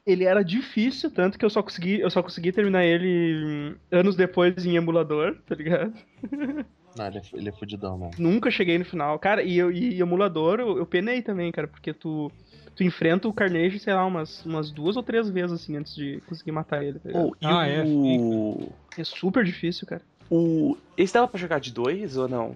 Ele 0.05 0.23
era 0.23 0.43
difícil, 0.43 1.09
tanto 1.09 1.37
que 1.37 1.43
eu 1.43 1.49
só 1.49 1.63
consegui, 1.63 1.99
eu 1.99 2.09
só 2.11 2.21
consegui 2.21 2.51
terminar 2.51 2.83
ele 2.85 3.43
hum, 3.43 3.75
anos 3.91 4.15
depois 4.15 4.63
em 4.65 4.75
emulador, 4.75 5.35
tá 5.47 5.55
ligado? 5.55 5.93
Não, 6.95 7.07
ele 7.07 7.17
é, 7.17 7.21
ele 7.33 7.49
é 7.49 7.51
fudidão, 7.51 7.97
mano. 7.97 8.13
Nunca 8.17 8.49
cheguei 8.49 8.77
no 8.77 8.85
final. 8.85 9.17
Cara, 9.19 9.43
e, 9.43 9.57
eu, 9.57 9.71
e 9.71 9.99
emulador 9.99 10.59
eu, 10.59 10.77
eu 10.77 10.85
penei 10.85 11.21
também, 11.21 11.51
cara, 11.51 11.67
porque 11.67 11.93
tu, 11.93 12.31
tu 12.75 12.83
enfrenta 12.83 13.27
o 13.27 13.33
Carnage, 13.33 13.79
sei 13.79 13.93
lá, 13.93 14.05
umas, 14.05 14.45
umas 14.45 14.71
duas 14.71 14.95
ou 14.95 15.03
três 15.03 15.29
vezes, 15.29 15.51
assim, 15.61 15.75
antes 15.77 15.93
de 15.95 16.21
conseguir 16.27 16.51
matar 16.51 16.83
ele. 16.83 16.99
Tá? 16.99 17.09
Oh, 17.13 17.33
e 17.41 17.45
Ah, 17.45 17.67
é, 17.67 17.83
o... 17.85 18.69
É 18.97 19.03
super 19.03 19.43
difícil, 19.43 19.85
cara. 19.87 20.01
o. 20.29 20.77
Esse 20.97 21.13
dava 21.13 21.27
pra 21.27 21.39
jogar 21.39 21.59
de 21.59 21.71
dois 21.73 22.15
ou 22.15 22.27
não? 22.29 22.55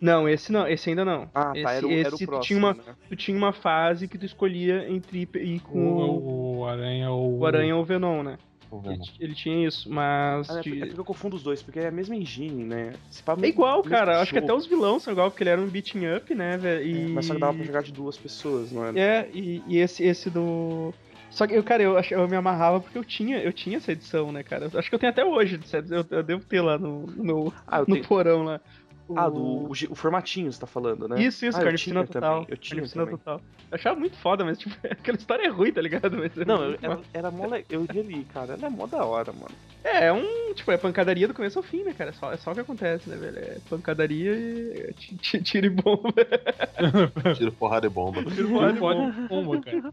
Não, 0.00 0.28
esse 0.28 0.52
não, 0.52 0.68
esse 0.68 0.90
ainda 0.90 1.04
não. 1.06 1.28
Ah, 1.34 1.52
esse, 1.54 1.62
tá, 1.64 1.72
era 1.72 1.86
o, 1.86 1.90
era 1.90 2.10
o 2.10 2.14
esse 2.14 2.24
tu 2.24 2.26
próximo. 2.26 2.42
tinha 2.42 2.58
uma, 2.58 2.74
né? 2.74 2.94
tu 3.08 3.16
tinha 3.16 3.36
uma 3.36 3.52
fase 3.52 4.06
que 4.08 4.18
tu 4.18 4.26
escolhia 4.26 4.86
entre 4.90 5.20
ir- 5.22 5.36
ir 5.36 5.60
com 5.60 5.78
o, 5.78 6.18
O, 6.18 6.58
o 6.58 6.64
Aranha 6.66 7.10
ou. 7.10 7.38
O 7.38 7.46
Aranha 7.46 7.74
ou 7.76 7.82
o 7.82 7.84
Venom, 7.84 8.22
né? 8.22 8.38
Ele, 8.84 9.02
ele 9.20 9.34
tinha 9.34 9.66
isso, 9.66 9.90
mas. 9.90 10.50
Ah, 10.50 10.58
é, 10.58 10.62
de- 10.62 10.70
porque- 10.70 10.82
é 10.82 10.86
porque 10.86 11.00
eu 11.00 11.04
confundo 11.04 11.36
os 11.36 11.42
dois, 11.42 11.62
porque 11.62 11.78
é 11.78 11.88
a 11.88 11.90
mesma 11.92 12.14
engine, 12.16 12.64
né? 12.64 12.94
É 13.42 13.46
igual, 13.48 13.78
mesmo 13.78 13.90
cara. 13.90 14.20
Acho 14.20 14.32
que 14.32 14.38
até 14.38 14.52
os 14.52 14.66
vilões 14.66 15.02
são 15.02 15.12
igual, 15.12 15.30
porque 15.30 15.42
ele 15.42 15.50
era 15.50 15.60
um 15.60 15.66
beating 15.68 16.06
up, 16.16 16.34
né, 16.34 16.56
velho? 16.56 16.82
É, 16.82 16.86
E... 16.86 17.12
Mas 17.14 17.26
só 17.26 17.34
que 17.34 17.40
dava 17.40 17.54
pra 17.54 17.64
jogar 17.64 17.82
de 17.82 17.92
duas 17.92 18.16
pessoas, 18.16 18.72
não 18.72 18.84
é? 18.86 18.98
É, 18.98 19.30
e, 19.32 19.62
e 19.66 19.78
esse, 19.78 20.02
esse 20.04 20.30
do. 20.30 20.92
Só 21.30 21.46
que 21.46 21.54
eu, 21.54 21.62
cara, 21.62 21.82
eu, 21.82 21.98
eu 22.10 22.28
me 22.28 22.36
amarrava 22.36 22.80
porque 22.80 22.96
eu 22.96 23.04
tinha, 23.04 23.38
eu 23.38 23.52
tinha 23.52 23.76
essa 23.76 23.92
edição, 23.92 24.32
né, 24.32 24.42
cara? 24.42 24.70
Eu 24.72 24.78
acho 24.78 24.88
que 24.88 24.94
eu 24.94 24.98
tenho 24.98 25.10
até 25.10 25.24
hoje, 25.24 25.60
eu, 25.90 26.06
eu 26.10 26.22
devo 26.22 26.44
ter 26.44 26.60
lá 26.60 26.78
no, 26.78 27.06
no 27.06 27.24
meu 27.24 27.52
Ah, 27.66 27.80
no 27.80 27.86
tenho... 27.86 28.04
porão 28.04 28.42
lá. 28.44 28.60
O- 29.08 29.18
ah 29.18 29.28
do 29.28 29.40
o, 29.40 29.70
o 29.70 29.94
formatinho 29.94 30.52
você 30.52 30.58
tá 30.60 30.66
falando, 30.66 31.06
né? 31.08 31.22
Isso, 31.22 31.46
isso, 31.46 31.56
ah, 31.58 31.62
Carnificina 31.62 32.04
Total. 32.04 32.20
Também. 32.40 32.46
Eu 32.50 32.56
tinha 32.56 32.70
Carnificina 32.76 33.04
também. 33.04 33.18
Total. 33.18 33.40
Eu 33.70 33.74
achava 33.74 33.98
muito 34.00 34.16
foda, 34.16 34.44
mas, 34.44 34.58
tipo, 34.58 34.74
aquela 34.90 35.16
história 35.16 35.44
é 35.44 35.48
ruim, 35.48 35.72
tá 35.72 35.80
ligado? 35.80 36.16
Mas, 36.16 36.34
Não, 36.46 36.62
eu- 36.64 36.78
era, 36.82 37.00
era 37.14 37.30
mó 37.30 37.46
le... 37.46 37.64
Eu 37.70 37.86
ia 37.94 38.00
ali, 38.00 38.24
cara. 38.24 38.54
Ela 38.54 38.66
é 38.66 38.70
mó 38.70 38.86
da 38.86 39.04
hora, 39.04 39.32
mano. 39.32 39.54
É, 39.84 40.06
é 40.06 40.12
um. 40.12 40.52
Tipo, 40.54 40.72
é 40.72 40.76
pancadaria 40.76 41.28
do 41.28 41.34
começo 41.34 41.58
ao 41.58 41.62
fim, 41.62 41.84
né, 41.84 41.92
cara? 41.92 42.10
É 42.10 42.12
só, 42.12 42.32
é 42.32 42.36
só 42.36 42.50
o 42.50 42.54
que 42.54 42.60
acontece, 42.60 43.08
né, 43.08 43.16
velho? 43.16 43.38
É 43.38 43.58
pancadaria 43.70 44.32
e. 44.34 44.80
é 44.88 44.92
ti- 44.92 45.16
ti- 45.16 45.42
Tiro 45.42 45.66
e 45.66 45.70
bomba. 45.70 46.12
Tiro 47.36 47.52
porrada 47.52 47.86
e 47.86 47.90
bomba. 47.90 48.24
Tiro, 48.24 48.48
porrada 48.48 48.76
e 48.76 48.80
bomba. 48.80 49.28
Pomba, 49.28 49.60
cara. 49.60 49.90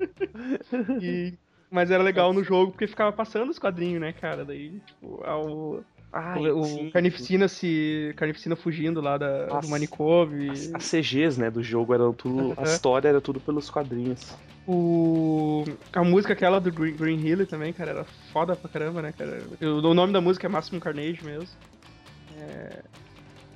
E- 1.01 1.33
Mas 1.69 1.89
era 1.91 2.01
legal 2.03 2.33
no 2.33 2.43
jogo 2.43 2.71
porque 2.71 2.87
ficava 2.87 3.11
passando 3.11 3.49
os 3.49 3.59
quadrinhos, 3.59 4.01
né, 4.01 4.13
cara? 4.13 4.43
Daí, 4.45 4.79
tipo, 4.85 5.23
ao, 5.25 5.83
Ah, 6.13 6.35
o, 6.37 6.59
o 6.59 6.63
sim. 6.65 6.89
Carnificina 6.91 7.47
se. 7.47 8.13
Carnificina 8.15 8.55
fugindo 8.55 9.01
lá 9.01 9.17
da, 9.17 9.57
As- 9.57 9.65
do 9.65 9.69
manicômio. 9.71 10.51
As, 10.51 10.71
as 10.75 10.83
CGs, 10.85 11.39
né, 11.39 11.49
do 11.49 11.63
jogo 11.63 11.93
eram 11.93 12.13
tudo. 12.13 12.53
A 12.55 12.63
história 12.63 13.09
era 13.09 13.19
tudo 13.19 13.39
pelos 13.39 13.69
quadrinhos. 13.69 14.37
O... 14.67 15.65
A 15.91 16.03
música 16.03 16.33
aquela 16.33 16.59
do 16.59 16.71
Green, 16.71 16.95
Green 16.95 17.19
Hill 17.19 17.45
também, 17.47 17.73
cara, 17.73 17.91
era 17.91 18.03
foda 18.31 18.55
pra 18.55 18.69
caramba, 18.69 19.01
né, 19.01 19.11
cara? 19.11 19.43
O, 19.61 19.65
o 19.87 19.93
nome 19.93 20.13
da 20.13 20.21
música 20.21 20.47
é 20.47 20.49
Máximo 20.49 20.79
Carnage 20.79 21.23
mesmo. 21.23 21.49
É... 22.39 22.79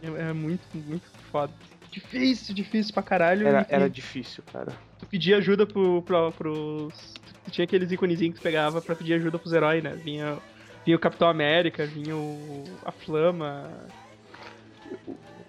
é- 0.03 0.29
é 0.29 0.33
muito, 0.33 0.63
muito 0.73 1.07
foda. 1.31 1.53
Difícil, 1.91 2.53
difícil 2.53 2.93
pra 2.93 3.03
caralho. 3.03 3.47
Era, 3.47 3.61
e- 3.61 3.65
era 3.69 3.89
difícil, 3.89 4.43
cara. 4.51 4.73
tu 4.99 5.05
pedia 5.05 5.37
ajuda 5.37 5.65
pro, 5.65 6.01
pro, 6.01 6.31
pros. 6.31 7.13
Tu 7.45 7.51
tinha 7.51 7.65
aqueles 7.65 7.91
iconezinhos 7.91 8.33
que 8.35 8.39
tu 8.41 8.43
pegava 8.43 8.81
pra 8.81 8.95
pedir 8.95 9.13
ajuda 9.13 9.39
pros 9.39 9.53
heróis, 9.53 9.81
né? 9.83 9.95
Vinha, 10.03 10.37
vinha 10.87 10.95
o 10.95 10.99
Capitão 11.01 11.27
América, 11.27 11.85
vinha 11.85 12.15
o. 12.15 12.63
a 12.85 12.93
Flama. 12.93 13.89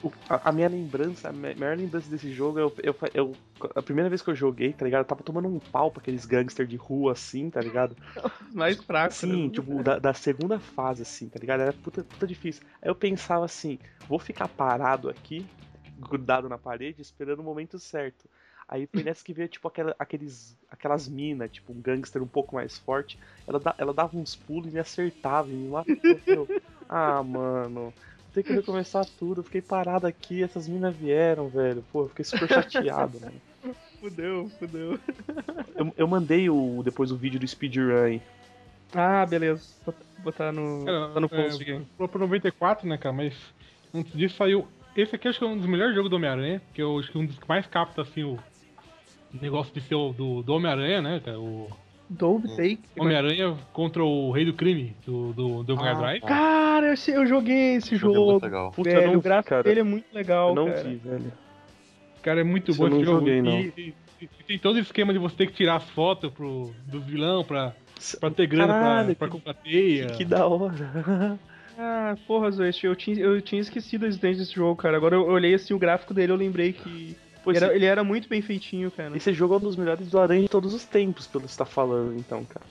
O- 0.03 0.12
a, 0.29 0.48
a 0.48 0.53
minha 0.53 0.68
lembrança, 0.68 1.29
a 1.29 1.33
maior 1.33 1.77
lembrança 1.77 2.11
desse 2.11 2.33
jogo, 2.33 2.59
eu, 2.59 2.74
eu, 2.83 2.96
eu- 3.14 3.33
a 3.74 3.81
primeira 3.81 4.09
vez 4.09 4.20
que 4.20 4.31
eu 4.31 4.35
joguei, 4.35 4.72
tá 4.72 4.85
ligado? 4.85 5.03
Eu 5.03 5.05
tava 5.05 5.22
tomando 5.22 5.46
um 5.46 5.61
pau 5.61 5.92
pra 5.92 6.01
aqueles 6.01 6.24
gangster 6.24 6.66
de 6.66 6.74
rua 6.74 7.12
assim, 7.12 7.51
tá 7.51 7.61
ligado? 7.61 7.96
mais 8.53 8.83
fracos. 8.83 9.16
Sim, 9.18 9.44
né? 9.46 9.51
tipo, 9.53 9.81
da, 9.81 10.01
da 10.01 10.12
segunda 10.12 10.59
fase, 10.59 11.03
assim, 11.03 11.29
tá 11.29 11.38
ligado? 11.38 11.61
Era 11.61 11.72
puta, 11.72 12.03
puta 12.03 12.27
difícil. 12.27 12.64
Aí 12.83 12.88
eu 12.90 12.94
pensava 12.96 13.44
assim, 13.44 13.79
vou 14.09 14.18
ficar 14.18 14.48
parado 14.48 15.09
aqui, 15.09 15.46
grudado 15.96 16.48
na 16.48 16.59
parede, 16.59 17.01
esperando 17.01 17.38
o 17.40 17.44
momento 17.44 17.79
certo. 17.79 18.29
Aí 18.68 18.87
foi 18.87 19.02
nessa 19.02 19.24
que 19.24 19.33
veio, 19.33 19.48
tipo, 19.48 19.66
aquela, 19.66 19.96
aqueles, 19.98 20.54
aquelas 20.70 21.09
minas, 21.09 21.50
tipo, 21.50 21.72
um 21.72 21.81
gangster 21.81 22.22
um 22.22 22.26
pouco 22.28 22.54
mais 22.54 22.76
forte. 22.78 23.18
Ela, 23.46 23.59
da- 23.59 23.74
ela 23.78 23.94
dava 23.94 24.16
uns 24.16 24.37
pulos 24.37 24.68
e 24.68 24.74
me 24.74 24.78
acertava, 24.78 25.48
e 25.50 25.54
me 25.54 25.68
matou. 25.68 26.20
eu, 26.26 26.46
ah, 26.88 27.22
mano, 27.22 27.94
tem 28.35 28.42
que 28.44 28.52
recomeçar 28.52 29.07
tudo. 29.18 29.40
Eu 29.40 29.44
fiquei 29.44 29.62
parado 29.62 30.07
aqui, 30.07 30.42
essas 30.42 30.68
minas 30.68 30.94
vieram, 30.94 31.48
velho. 31.48 31.83
Pô, 31.90 32.02
eu 32.02 32.09
fiquei 32.11 32.24
super 32.26 32.46
chateado, 32.46 33.18
mano. 33.24 33.74
Fudeu, 33.98 34.50
fudeu. 34.59 35.00
Eu, 35.74 35.92
eu 35.96 36.07
mandei 36.07 36.50
o, 36.50 36.83
depois 36.85 37.11
o 37.11 37.16
vídeo 37.16 37.40
do 37.40 37.48
speedrun 37.48 37.96
aí. 38.04 38.22
Ah, 38.94 39.24
beleza. 39.26 39.62
Vou 39.85 39.94
botar 40.18 40.52
no, 40.52 40.85
Cara, 40.85 41.09
botar 41.09 41.20
no 41.20 41.26
é, 41.26 41.42
post 41.44 41.62
aqui. 41.62 41.87
Falou 41.96 42.09
pro 42.09 42.20
94, 42.20 42.87
né, 42.87 42.98
cara? 42.98 43.14
Mas 43.14 43.35
antes 43.94 44.12
disso 44.12 44.37
saiu. 44.37 44.68
Esse 44.94 45.14
aqui 45.14 45.28
acho 45.28 45.38
que 45.38 45.44
é 45.44 45.48
um 45.48 45.57
dos 45.57 45.66
melhores 45.66 45.94
jogos 45.94 46.11
do 46.11 46.16
Homem-Aranha, 46.16 46.61
que 46.74 46.83
eu 46.83 46.98
acho 46.98 47.11
que 47.11 47.18
é 47.18 47.20
um 47.20 47.26
dos 47.26 47.38
que 47.38 47.48
mais 47.48 47.66
capta 47.66 48.02
assim 48.02 48.24
o 48.24 48.38
negócio 49.41 49.73
de 49.75 49.81
ser 49.81 49.95
o, 49.95 50.12
do, 50.12 50.43
do 50.43 50.55
Homem-Aranha, 50.55 51.03
né, 51.03 51.21
cara? 51.25 51.38
O 51.38 51.69
Dove 52.11 52.49
Take. 52.49 52.81
Homem-Aranha 52.99 53.57
contra 53.73 54.03
o 54.03 54.31
Rei 54.31 54.45
do 54.47 54.53
Crime 54.55 54.97
do, 55.07 55.33
do, 55.33 55.62
do 55.62 55.77
Mega 55.77 55.91
Ah, 55.91 55.95
Drive. 55.95 56.21
Cara, 56.23 56.87
eu, 56.95 57.14
eu 57.14 57.27
joguei 57.27 57.75
esse 57.77 57.97
Jogo 57.97 58.12
é 58.12 58.17
jogo. 58.17 58.45
legal. 58.45 58.71
Puta, 58.73 58.91
velho, 58.91 59.03
eu 59.03 59.11
não 59.12 59.19
o 59.19 59.23
gráfico 59.23 59.51
cara. 59.51 59.62
dele 59.62 59.81
é 59.81 59.85
muito 59.85 60.07
legal, 60.14 60.49
Eu 60.51 60.55
não 60.55 60.67
cara. 60.67 60.83
vi, 60.85 60.97
velho. 60.97 61.33
Cara, 62.23 62.41
é 62.41 62.45
muito 62.45 62.71
Isso 62.71 62.81
bom 62.81 62.87
eu 62.87 62.91
não 62.91 62.97
esse 62.99 63.07
jogo. 63.07 63.19
joguei, 63.21 63.43
não. 63.43 63.61
E, 63.61 63.73
e- 63.77 63.95
e 64.21 64.27
tem 64.47 64.59
todo 64.59 64.77
o 64.77 64.81
esquema 64.81 65.12
de 65.12 65.19
você 65.19 65.37
ter 65.37 65.47
que 65.47 65.53
tirar 65.53 65.77
as 65.77 65.88
fotos 65.91 66.33
pro, 66.33 66.73
dos 66.87 67.05
vilão 67.05 67.45
pra, 67.45 67.73
pra 68.19 68.31
ter 68.31 68.49
grana 68.49 68.73
Caralho, 68.73 69.07
pra, 69.09 69.14
pra 69.14 69.29
que- 69.29 69.33
comprar 69.35 69.55
teia. 69.55 70.07
Que 70.07 70.25
da 70.25 70.47
hora. 70.47 71.38
Ah, 71.81 72.17
porra, 72.27 72.51
Zoe, 72.51 72.73
eu 72.83 72.97
tinha, 72.97 73.17
eu 73.21 73.41
tinha 73.41 73.61
esquecido 73.61 74.05
a 74.05 74.09
existência 74.09 74.41
desse 74.43 74.53
jogo, 74.57 74.75
cara. 74.75 74.97
Agora 74.97 75.14
eu 75.14 75.25
olhei 75.29 75.55
assim 75.55 75.73
o 75.73 75.79
gráfico 75.79 76.12
dele, 76.12 76.33
eu 76.33 76.37
lembrei 76.37 76.73
que 76.73 77.14
Pô, 77.51 77.57
era- 77.57 77.67
esse, 77.67 77.75
ele 77.77 77.85
era 77.87 78.05
muito 78.05 78.29
bem 78.29 78.43
feitinho, 78.43 78.91
cara. 78.91 79.17
esse 79.17 79.33
jogo 79.33 79.55
é 79.55 79.57
um 79.57 79.61
dos 79.61 79.77
melhores 79.77 80.09
do 80.11 80.19
Aranha 80.19 80.43
de 80.43 80.49
todos 80.49 80.75
os 80.75 80.85
tempos, 80.85 81.27
pelo 81.27 81.45
que 81.45 81.51
você 81.51 81.59
tá 81.59 81.65
falando, 81.65 82.17
então, 82.19 82.45
cara. 82.45 82.65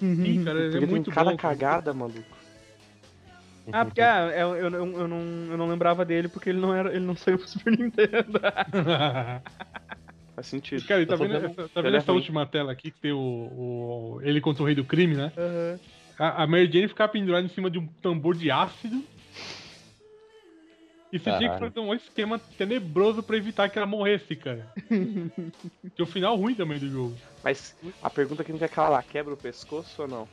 Sim, 0.00 0.44
cara, 0.44 0.60
é 0.60 0.70
Porque 0.70 0.86
muito 0.86 1.10
cada 1.10 1.30
bom. 1.30 1.36
cara. 1.36 1.54
cagada, 1.56 1.94
maluco. 1.94 2.36
Ah, 3.72 3.84
porque 3.84 4.00
ah, 4.02 4.30
eu, 4.36 4.54
eu, 4.56 4.70
eu, 4.70 5.00
eu 5.00 5.08
não, 5.08 5.18
eu 5.50 5.56
não 5.56 5.68
lembrava 5.68 6.04
dele 6.04 6.28
porque 6.28 6.50
ele 6.50 6.60
não, 6.60 6.74
era, 6.74 6.90
ele 6.94 7.04
não 7.04 7.16
saiu 7.16 7.38
pro 7.38 7.48
Super 7.48 7.70
Nintendo. 7.78 8.38
Faz 10.34 10.46
sentido. 10.48 10.84
Cara, 10.84 11.06
tá 11.06 11.16
tô 11.16 11.22
vendo, 11.22 11.36
essa, 11.36 11.48
tá 11.48 11.68
vendo 11.76 11.86
ele 11.86 11.96
é 11.96 11.98
essa 11.98 12.12
última 12.12 12.44
tela 12.44 12.72
aqui 12.72 12.90
que 12.90 13.00
tem 13.00 13.12
o, 13.12 13.18
o- 13.18 14.20
ele 14.22 14.40
contra 14.40 14.62
o 14.62 14.66
rei 14.66 14.74
do 14.74 14.84
crime, 14.84 15.14
né? 15.16 15.32
Aham. 15.36 15.78
A, 16.18 16.42
a 16.42 16.46
Mary 16.46 16.70
Jane 16.70 16.88
ficava 16.88 17.10
pendurada 17.12 17.46
em 17.46 17.48
cima 17.50 17.70
de 17.70 17.78
um 17.78 17.86
tambor 18.02 18.34
de 18.36 18.50
ácido. 18.50 19.02
E 21.14 21.18
você 21.20 21.30
tinha 21.38 21.48
que 21.48 21.60
fazer 21.60 21.78
um 21.78 21.94
esquema 21.94 22.40
tenebroso 22.58 23.22
pra 23.22 23.36
evitar 23.36 23.68
que 23.68 23.78
ela 23.78 23.86
morresse, 23.86 24.34
cara. 24.34 24.66
que 24.88 26.00
é 26.00 26.02
o 26.02 26.06
final 26.06 26.34
ruim 26.34 26.56
também 26.56 26.76
do 26.76 26.90
jogo. 26.90 27.16
Mas 27.40 27.76
a 28.02 28.10
pergunta 28.10 28.42
que 28.42 28.50
não 28.50 28.58
quer 28.58 28.68
calar, 28.68 29.04
quebra 29.04 29.32
o 29.32 29.36
pescoço 29.36 30.02
ou 30.02 30.08
não? 30.08 30.28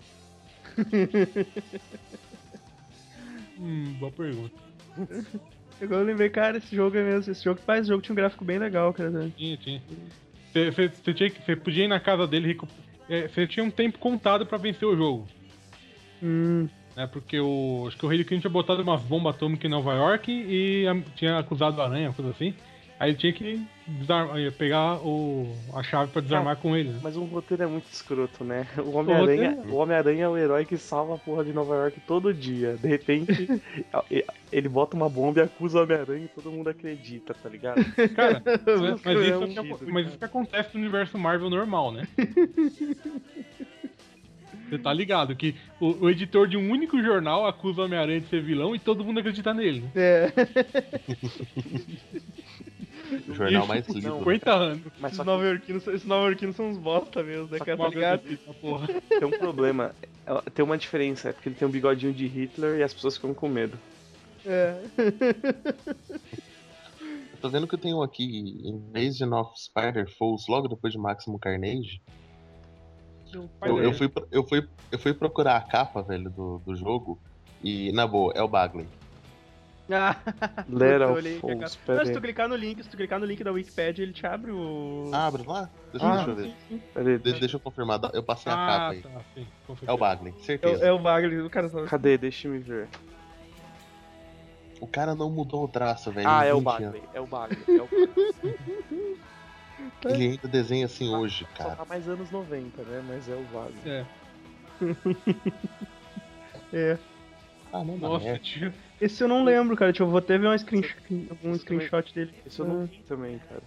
Hum, 3.64 3.94
boa 4.00 4.12
pergunta. 4.12 4.56
Agora 5.80 6.02
eu 6.02 6.06
lembrei, 6.06 6.30
cara, 6.32 6.58
esse 6.58 6.76
jogo 6.76 6.98
é 6.98 7.04
mesmo. 7.04 7.32
Esse 7.32 7.44
jogo 7.44 7.62
faz, 7.62 7.82
esse 7.82 7.90
jogo 7.90 8.02
tinha 8.02 8.14
um 8.14 8.16
gráfico 8.16 8.44
bem 8.44 8.58
legal, 8.58 8.92
cara. 8.92 9.32
Tinha, 9.38 9.56
tinha. 9.58 9.84
Você, 10.52 10.90
tinha 11.14 11.30
você 11.30 11.56
podia 11.56 11.86
ir 11.86 11.88
na 11.88 12.00
casa 12.00 12.26
dele 12.26 12.58
é, 13.08 13.28
Você 13.28 13.46
tinha 13.46 13.64
um 13.64 13.70
tempo 13.70 14.00
contado 14.00 14.48
pra 14.48 14.58
vencer 14.58 14.88
o 14.88 14.98
jogo. 14.98 15.28
Hum. 16.24 16.68
Né, 17.02 17.08
porque 17.12 17.40
o, 17.40 17.86
acho 17.88 17.98
que 17.98 18.06
o 18.06 18.10
do 18.16 18.26
Crime 18.26 18.42
tinha 18.42 18.52
botado 18.52 18.84
umas 18.84 19.02
bombas 19.02 19.34
atômicas 19.36 19.66
em 19.66 19.70
Nova 19.74 19.94
York 19.96 20.32
e 20.32 20.86
a- 20.88 21.02
tinha 21.16 21.40
acusado 21.40 21.80
o 21.80 21.82
Aranha, 21.82 22.10
uma 22.10 22.14
coisa 22.14 22.30
assim. 22.30 22.54
Aí 23.00 23.10
ele 23.10 23.18
tinha 23.18 23.34
que 23.34 23.60
desarmar- 23.88 24.38
eh, 24.40 24.52
pegar 24.52 24.98
o, 25.04 25.52
a 25.74 25.82
chave 25.82 26.12
pra 26.12 26.22
desarmar 26.22 26.58
com 26.58 26.78
ele. 26.78 26.90
né? 26.90 27.00
Mas 27.02 27.18
o 27.18 27.24
roteiro 27.24 27.64
é 27.64 27.66
muito 27.66 27.86
escroto, 27.92 28.44
né? 28.44 28.68
O 28.78 28.92
Homem-Aranha 28.96 29.50
roteiro- 29.56 29.74
o 29.76 29.78
Homem-Aranha 29.78 30.26
é 30.26 30.30
o 30.30 30.38
herói 30.38 30.66
que 30.66 30.78
salva 30.78 31.16
a 31.16 31.18
porra 31.18 31.44
de 31.44 31.52
Nova 31.52 31.74
York 31.74 32.00
todo 32.06 32.32
dia. 32.32 32.78
De 32.80 32.88
repente, 32.88 33.48
ele 34.54 34.70
bota 34.70 34.96
uma 34.96 35.10
bomba 35.10 35.40
e 35.40 35.44
acusa 35.44 35.80
o 35.80 35.84
Homem-Aranha 35.84 36.26
e 36.26 36.28
todo 36.28 36.52
mundo 36.52 36.70
acredita, 36.70 37.34
tá 37.34 37.50
ligado? 37.50 37.84
Cara, 38.16 38.44
mas, 38.46 39.02
mas 39.04 39.18
é 39.18 39.28
isso 39.30 39.40
um 39.44 39.48
que, 39.78 39.92
mas 39.92 40.08
isso 40.08 40.18
que 40.20 40.26
acontece 40.26 40.70
no 40.76 40.82
universo 40.82 41.18
Marvel 41.18 41.50
normal, 41.50 41.92
né? 41.92 42.08
Você 44.72 44.78
tá 44.78 44.94
ligado 44.94 45.36
que 45.36 45.54
o, 45.82 46.06
o 46.06 46.10
editor 46.10 46.48
de 46.48 46.56
um 46.56 46.72
único 46.72 47.02
jornal 47.04 47.46
acusa 47.46 47.82
o 47.82 47.86
Homem-Aranha 47.86 48.22
de 48.22 48.28
ser 48.28 48.42
vilão 48.42 48.74
e 48.74 48.80
todo 48.80 49.04
mundo 49.04 49.20
acredita 49.20 49.54
nele. 49.54 49.84
É. 49.94 50.32
O 53.28 53.34
jornal 53.34 53.64
Isso, 53.64 53.68
mais 53.68 53.88
lido. 53.90 54.20
50 54.20 54.54
anos. 54.54 54.84
Mas 54.98 55.12
Esses 55.12 55.18
que 55.18 55.26
nova 55.26 56.24
são 56.54 56.70
uns 56.70 56.78
bosta 56.78 57.22
mesmo, 57.22 57.50
né, 57.52 57.60
cara? 57.60 57.76
Tá 57.78 57.88
ligado? 57.90 58.22
Essa 58.32 58.54
porra. 58.54 58.88
tem 58.88 59.26
um 59.26 59.32
problema. 59.32 59.94
Tem 60.54 60.64
uma 60.64 60.78
diferença, 60.78 61.28
é 61.28 61.34
porque 61.34 61.50
ele 61.50 61.56
tem 61.56 61.68
um 61.68 61.72
bigodinho 61.72 62.14
de 62.14 62.26
Hitler 62.26 62.80
e 62.80 62.84
as 62.84 62.94
pessoas 62.94 63.18
ficam 63.18 63.34
com 63.34 63.50
medo. 63.50 63.78
É. 64.46 64.82
Tô 67.42 67.50
vendo 67.50 67.68
que 67.68 67.76
eu 67.76 67.80
tenho 67.80 68.02
aqui 68.02 68.62
Invasion 68.64 69.34
of 69.34 69.52
Spider-Foes 69.60 70.48
logo 70.48 70.70
depois 70.70 70.94
de 70.94 71.00
Maximum 71.00 71.38
Carnage. 71.38 72.02
Eu, 73.34 73.84
eu, 73.84 73.94
fui, 73.94 74.12
eu, 74.32 74.44
fui, 74.48 74.68
eu 74.92 75.00
fui 75.00 75.14
procurar 75.14 75.58
a 75.58 75.62
capa, 75.62 76.02
velho, 76.02 76.30
do, 76.30 76.60
do 76.60 76.76
jogo. 76.76 77.20
E, 77.64 77.92
na 77.92 78.08
boa, 78.08 78.34
é 78.36 78.42
o 78.42 78.48
Bagley. 78.48 78.88
Ah. 79.94 80.16
Fools, 81.42 81.44
Não, 81.44 81.70
pera 81.86 82.06
se 82.06 82.14
tu 82.14 82.22
clicar 82.22 82.48
no 82.48 82.56
link, 82.56 82.82
se 82.82 82.90
tu 82.90 82.96
clicar 82.96 83.20
no 83.20 83.26
link 83.26 83.44
da 83.44 83.52
Wikipedia, 83.52 84.04
ele 84.04 84.14
te 84.14 84.26
abre 84.26 84.52
o. 84.52 85.10
Abre 85.14 85.44
lá? 85.46 85.70
Deixa, 85.92 86.08
Ah. 86.08 86.16
deixa 86.16 86.30
eu 86.32 86.36
ver. 86.36 86.44
sim, 86.44 86.56
sim. 86.70 87.40
Deixa 87.40 87.56
eu 87.58 87.60
confirmar. 87.60 88.00
Eu 88.14 88.24
passei 88.24 88.52
a 88.52 88.56
Ah, 88.56 88.68
capa 88.68 88.90
aí. 88.92 89.02
tá, 89.02 89.10
sim, 89.36 89.48
É 89.86 89.92
o. 89.92 89.98
Bagley, 89.98 90.34
É, 90.40 90.44
certeza. 90.44 90.84
o- 90.84 90.88
é 90.88 90.94
o 90.94 91.02
Wagner, 91.02 91.46
o 91.46 91.50
cara 91.50 91.68
só. 91.70 91.84
Cadê? 91.86 92.18
Deixa 92.18 92.48
eu 92.48 92.54
me 92.54 92.60
ver. 92.60 92.88
O 94.80 94.88
cara 94.88 95.14
não 95.14 95.30
mudou 95.30 95.66
o 95.66 95.68
traço, 95.68 96.10
velho. 96.12 96.28
Ah, 96.28 96.44
é 96.46 96.54
o 96.54 96.60
20 96.60 96.68
anos. 96.70 96.84
Bagley. 96.84 97.04
É 97.14 97.22
o 97.22 97.28
Bagley. 97.28 97.60
É 97.68 97.82
o 97.82 97.88
Bagley. 97.88 99.20
Ele 100.06 100.24
ainda 100.30 100.48
desenha 100.48 100.86
assim 100.86 101.10
hoje, 101.10 101.46
Só 101.58 101.64
cara. 101.64 101.76
tá 101.76 101.86
mais 101.86 102.08
anos 102.08 102.32
90, 102.32 102.82
né? 102.84 103.04
Mas 103.08 103.30
é 103.30 103.36
o 103.36 103.44
vago. 103.46 103.74
É. 103.86 104.06
É. 106.74 106.98
Ah, 107.74 107.84
não, 107.84 107.98
Nossa, 107.98 108.26
merda. 108.26 108.40
tio. 108.40 108.74
Esse 109.00 109.24
eu 109.24 109.28
não 109.28 109.44
lembro, 109.44 109.76
cara. 109.76 109.92
Deixa 109.92 110.04
eu 110.04 110.08
vou 110.08 110.20
até 110.20 110.38
ver 110.38 110.48
um, 110.48 110.58
screen, 110.58 110.84
um 111.44 111.54
screenshot 111.56 112.14
dele. 112.14 112.34
Esse 112.46 112.60
eu 112.60 112.66
não 112.66 112.86
vi 112.86 113.00
também, 113.08 113.40
cara. 113.40 113.62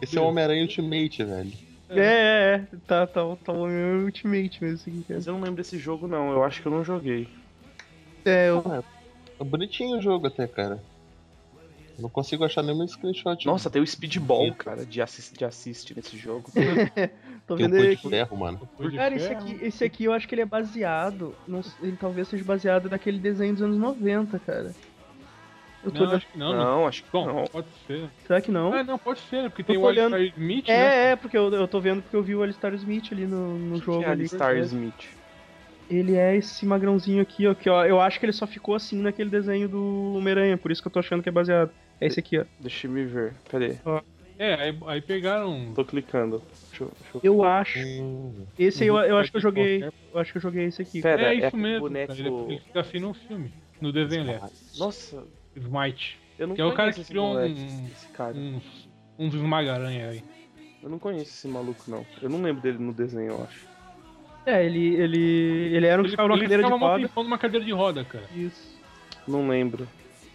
Esse 0.00 0.16
é 0.16 0.20
o 0.20 0.24
Homem-Aranha 0.24 0.62
Ultimate, 0.62 1.24
velho. 1.24 1.52
É, 1.88 1.98
é, 1.98 2.54
é. 2.54 2.76
Tá, 2.86 3.06
tá, 3.06 3.36
tá 3.36 3.52
o 3.52 3.66
meu 3.66 4.04
Ultimate 4.04 4.62
mesmo, 4.62 4.92
cara. 5.04 5.04
Mas 5.08 5.26
eu 5.26 5.32
não 5.34 5.40
lembro 5.40 5.56
desse 5.56 5.78
jogo, 5.78 6.06
não. 6.06 6.30
Eu 6.32 6.44
acho 6.44 6.62
que 6.62 6.68
eu 6.68 6.72
não 6.72 6.84
joguei. 6.84 7.28
É, 8.24 8.50
eu, 8.50 8.62
É 9.40 9.44
bonitinho 9.44 9.98
o 9.98 10.02
jogo 10.02 10.26
até, 10.26 10.46
cara. 10.46 10.82
Eu 12.00 12.04
não 12.04 12.08
consigo 12.10 12.42
achar 12.44 12.62
nenhum 12.62 12.86
screenshot. 12.88 13.44
Nossa, 13.44 13.68
tem 13.68 13.82
o 13.82 13.86
Speedball, 13.86 14.54
cara, 14.54 14.86
de 14.86 15.02
assist, 15.02 15.36
de 15.36 15.44
assist 15.44 15.94
nesse 15.94 16.16
jogo. 16.16 16.50
tô 17.46 17.56
tem 17.56 17.66
vendo 17.68 17.72
punho 17.72 17.84
ele 17.84 17.88
de 17.88 17.92
aqui. 18.00 18.08
ferro, 18.08 18.36
mano. 18.38 18.68
De 18.80 18.96
Cara, 18.96 19.14
esse 19.14 19.28
ferro. 19.28 19.40
aqui, 19.40 19.58
esse 19.60 19.84
aqui 19.84 20.04
eu 20.04 20.12
acho 20.14 20.26
que 20.26 20.34
ele 20.34 20.40
é 20.40 20.46
baseado. 20.46 21.34
Não, 21.46 21.60
ele 21.82 21.98
talvez 22.00 22.26
seja 22.28 22.42
baseado 22.42 22.88
naquele 22.88 23.18
desenho 23.18 23.52
dos 23.52 23.62
anos 23.62 23.76
90, 23.76 24.38
cara. 24.38 24.74
Eu 25.84 25.90
tô 25.90 25.98
Não, 25.98 26.06
olhando. 26.06 26.16
acho 26.16 26.26
que 26.28 26.38
não? 26.38 26.52
Não, 26.54 26.86
acho 26.86 27.04
que 27.04 27.10
Bom, 27.12 27.26
não. 27.26 27.44
pode 27.44 27.66
ser. 27.86 28.08
Será 28.26 28.40
que 28.40 28.50
não? 28.50 28.72
Ah, 28.72 28.82
não, 28.82 28.98
pode 28.98 29.20
ser, 29.20 29.42
né? 29.42 29.48
Porque 29.50 29.62
tem 29.62 29.76
o 29.76 29.82
olhando. 29.82 30.14
Alistar 30.16 30.38
Smith, 30.40 30.68
né? 30.68 30.74
É, 30.74 31.10
é, 31.10 31.16
porque 31.16 31.36
eu, 31.36 31.52
eu 31.52 31.68
tô 31.68 31.80
vendo 31.80 32.00
porque 32.02 32.16
eu 32.16 32.22
vi 32.22 32.34
o 32.34 32.42
Alistar 32.42 32.72
Smith 32.74 33.12
ali 33.12 33.26
no, 33.26 33.58
no 33.58 33.76
jogo. 33.78 33.98
Que 34.00 34.04
é 34.06 34.08
ali. 34.08 34.20
Alistar 34.22 34.56
Smith. 34.58 35.20
Ele 35.90 36.14
é 36.16 36.36
esse 36.36 36.64
magrãozinho 36.64 37.20
aqui, 37.20 37.48
ó, 37.48 37.54
que 37.54 37.68
ó, 37.68 37.84
eu 37.84 38.00
acho 38.00 38.20
que 38.20 38.24
ele 38.24 38.32
só 38.32 38.46
ficou 38.46 38.76
assim 38.76 39.02
naquele 39.02 39.28
desenho 39.28 39.68
do 39.68 40.14
Homem-Aranha, 40.16 40.56
por 40.56 40.70
isso 40.70 40.80
que 40.80 40.86
eu 40.86 40.92
tô 40.92 41.00
achando 41.00 41.20
que 41.20 41.28
é 41.28 41.32
baseado. 41.32 41.70
É 42.00 42.06
esse 42.06 42.20
aqui, 42.20 42.38
ó. 42.38 42.44
Deixa 42.58 42.86
eu 42.86 42.90
me 42.90 43.04
ver. 43.04 43.34
Cadê? 43.50 43.76
É, 44.38 44.54
aí, 44.54 44.78
aí 44.86 45.00
pegaram. 45.02 45.72
Tô 45.74 45.84
clicando. 45.84 46.42
Deixa 46.68 46.84
eu. 46.84 46.92
Deixa 47.00 47.16
eu... 47.16 47.20
Eu 47.22 47.44
acho. 47.44 47.78
Hum, 47.78 48.46
Esse 48.58 48.82
aí 48.84 48.88
eu, 48.88 48.96
eu 48.96 49.18
acho 49.18 49.30
que 49.30 49.36
eu 49.36 49.40
joguei. 49.42 49.84
Eu 50.12 50.18
acho 50.20 50.32
que 50.32 50.38
eu 50.38 50.42
joguei 50.42 50.64
esse 50.64 50.80
aqui. 50.80 51.02
Pera, 51.02 51.22
É 51.22 51.26
é 51.26 51.34
isso 51.34 51.46
aquele 51.48 51.62
mesmo. 51.62 51.80
boneco- 51.80 52.06
cara, 52.16 52.20
Ele, 52.28 52.52
ele 52.52 52.58
fica 52.60 52.80
assim 52.80 52.98
no 52.98 53.12
filme. 53.12 53.52
No 53.80 53.92
desenho, 53.92 54.22
aliás. 54.22 54.78
Nossa, 54.78 55.24
Smite. 55.54 56.18
eu 56.38 56.46
não 56.46 56.54
Que 56.54 56.62
é 56.62 56.64
o 56.64 56.72
cara 56.72 56.92
que 56.92 57.04
criou 57.04 57.28
moleque, 57.28 57.60
um- 57.60 57.86
esse 57.92 58.08
cara. 58.08 58.34
Uns, 58.34 58.88
uns 59.18 59.34
esmaga-aranha 59.34 60.08
aí. 60.10 60.22
Eu 60.82 60.88
não 60.88 60.98
conheço 60.98 61.30
esse 61.30 61.46
maluco, 61.48 61.84
não. 61.90 62.06
Eu 62.22 62.30
não 62.30 62.40
lembro 62.42 62.62
dele 62.62 62.78
no 62.78 62.92
desenho, 62.94 63.32
eu 63.32 63.44
acho. 63.44 63.68
É, 64.46 64.64
ele, 64.64 64.94
ele, 64.94 65.18
ele 65.76 65.86
era 65.86 66.00
um 66.00 66.04
que 66.04 66.08
Ele, 66.08 66.12
ficava 66.12 66.28
numa 66.28 66.36
ele 66.38 66.44
cadeira 66.44 66.62
de 66.62 66.68
ficava 66.72 66.86
roda. 66.92 67.02
tempão 67.06 67.22
numa 67.24 67.38
cadeira 67.38 67.66
de 67.66 67.72
roda, 67.72 68.04
cara. 68.04 68.24
Isso. 68.34 68.80
Não 69.28 69.46
lembro. 69.46 69.86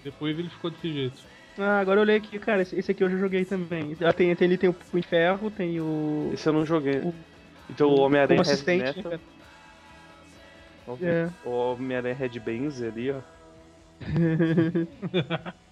Depois 0.03 0.37
ele 0.37 0.47
ficou 0.49 0.69
desse 0.69 0.93
jeito. 0.93 1.23
Ah, 1.57 1.79
agora 1.79 1.99
eu 1.99 2.01
olhei 2.03 2.17
aqui, 2.17 2.37
cara, 2.37 2.61
esse, 2.61 2.75
esse 2.77 2.91
aqui 2.91 3.03
eu 3.03 3.09
já 3.09 3.17
joguei 3.17 3.45
também. 3.45 3.95
Já 3.95 4.11
tem, 4.11 4.35
tem, 4.35 4.45
ele 4.47 4.57
tem 4.57 4.69
o 4.69 4.73
Punho 4.73 5.01
de 5.01 5.07
Ferro, 5.07 5.49
tem 5.49 5.79
o. 5.79 6.29
Esse 6.33 6.49
eu 6.49 6.53
não 6.53 6.65
joguei. 6.65 6.97
O- 6.99 7.13
Então 7.69 7.89
o 7.89 8.01
Homem-Aranha 8.01 8.41
Heavy 8.41 8.77
Metal. 8.77 9.19
É. 11.01 11.29
O 11.43 11.49
Homem-Aranha 11.49 12.13
Red 12.15 12.39
Benz 12.39 12.81
ali, 12.81 13.11
ó. 13.11 13.19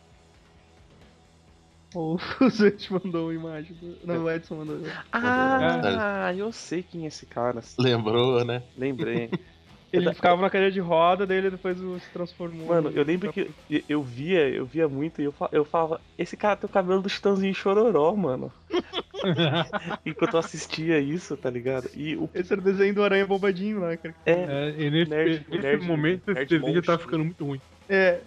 O 1.95 2.17
Zete 2.49 2.91
mandou 2.91 3.25
uma 3.25 3.33
imagem. 3.35 3.75
Do... 3.79 3.95
Não, 4.03 4.23
o 4.23 4.31
Edson 4.31 4.55
mandou. 4.55 4.79
Ah, 5.11 6.33
eu 6.35 6.51
sei 6.51 6.81
quem 6.81 7.03
é 7.03 7.07
esse 7.07 7.27
cara. 7.27 7.61
Lembrou, 7.77 8.43
né? 8.43 8.63
Lembrei. 8.75 9.29
Ele 9.93 10.12
ficava 10.13 10.41
na 10.41 10.49
cadeira 10.49 10.71
de 10.71 10.79
roda, 10.79 11.25
daí 11.25 11.38
ele 11.38 11.51
depois 11.51 11.77
se 11.77 12.10
transformou. 12.12 12.67
Mano, 12.67 12.91
eu 12.95 13.03
lembro 13.03 13.32
que 13.32 13.47
eu- 13.69 13.82
eu 13.88 14.01
via, 14.03 14.49
eu 14.49 14.65
via 14.65 14.88
muito 14.88 15.21
e 15.21 15.25
eu, 15.25 15.34
eu 15.51 15.63
falava, 15.63 16.01
esse 16.17 16.36
cara 16.36 16.56
tem 16.56 16.67
o 16.67 16.73
cabelo 16.73 16.99
do 17.01 17.10
Chitãozinho 17.10 17.53
Chororó, 17.53 18.15
mano. 18.15 18.51
Enquanto 20.06 20.34
eu 20.34 20.39
assistia 20.39 20.99
isso, 20.99 21.38
tá 21.38 21.49
ligado? 21.49 21.89
E 21.95 22.15
o 22.15 22.29
Esse 22.34 22.51
era 22.53 22.62
o 22.62 22.63
desenho 22.63 22.93
do 22.93 23.03
Aranha 23.03 23.25
Bombadinho 23.25 23.79
lá, 23.79 23.95
cara. 23.95 24.15
é, 24.25 24.32
É, 24.34 24.75
e 24.77 24.89
nesse, 24.89 25.10
Nerd- 25.12 25.45
nesse 25.49 25.62
nerd- 25.63 25.84
momento 25.86 26.23
esse 26.32 26.34
nerd 26.34 26.49
desenho 26.49 26.75
já 26.75 26.82
tá 26.82 26.97
ficando 26.97 27.23
muito 27.23 27.45
ruim. 27.45 27.62
É. 27.88 28.19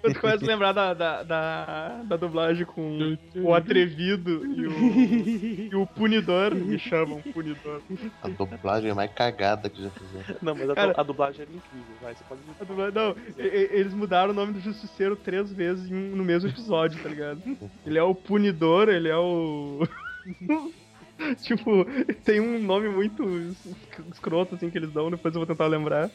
Quando 0.00 0.20
começa 0.20 0.44
a 0.44 0.48
lembrar 0.48 0.72
da, 0.72 0.94
da, 0.94 1.22
da, 1.22 2.02
da 2.04 2.16
dublagem 2.16 2.64
com 2.66 3.16
o 3.36 3.54
atrevido 3.54 4.44
e 4.46 4.66
o, 4.66 5.68
e 5.72 5.74
o 5.74 5.86
punidor, 5.86 6.54
me 6.54 6.78
chamam 6.78 7.20
punidor. 7.32 7.80
A 8.22 8.28
dublagem 8.28 8.90
é 8.90 8.94
mais 8.94 9.10
cagada 9.12 9.68
que 9.70 9.82
já 9.82 9.90
fizeram. 9.90 10.36
não, 10.42 10.54
mas 10.54 10.70
a, 10.70 10.74
Cara- 10.74 10.94
a 10.96 11.02
dublagem 11.02 11.42
era 11.42 11.50
incrível, 11.50 11.94
vai, 12.02 12.14
você 12.14 12.24
pode 12.24 12.40
A 12.60 12.64
dublagem- 12.64 12.94
Não, 12.94 13.16
eles 13.38 13.94
mudaram 13.94 14.30
o 14.32 14.34
nome 14.34 14.52
do 14.52 14.60
Justiceiro 14.60 15.16
três 15.16 15.52
vezes 15.52 15.90
em 15.90 15.94
no 15.94 16.24
mesmo 16.24 16.48
episódio, 16.50 17.02
tá 17.02 17.08
ligado? 17.08 17.40
Ele 17.86 17.98
é 17.98 18.02
o 18.02 18.14
punidor, 18.14 18.88
ele 18.88 19.08
é 19.08 19.16
o. 19.16 19.86
tipo, 21.42 21.84
tem 22.24 22.40
um 22.40 22.60
nome 22.62 22.88
muito 22.88 23.24
es- 23.50 23.74
escroto 24.12 24.54
assim 24.54 24.70
que 24.70 24.78
eles 24.78 24.92
dão, 24.92 25.10
depois 25.10 25.34
eu 25.34 25.40
vou 25.40 25.46
tentar 25.46 25.66
lembrar. 25.66 26.10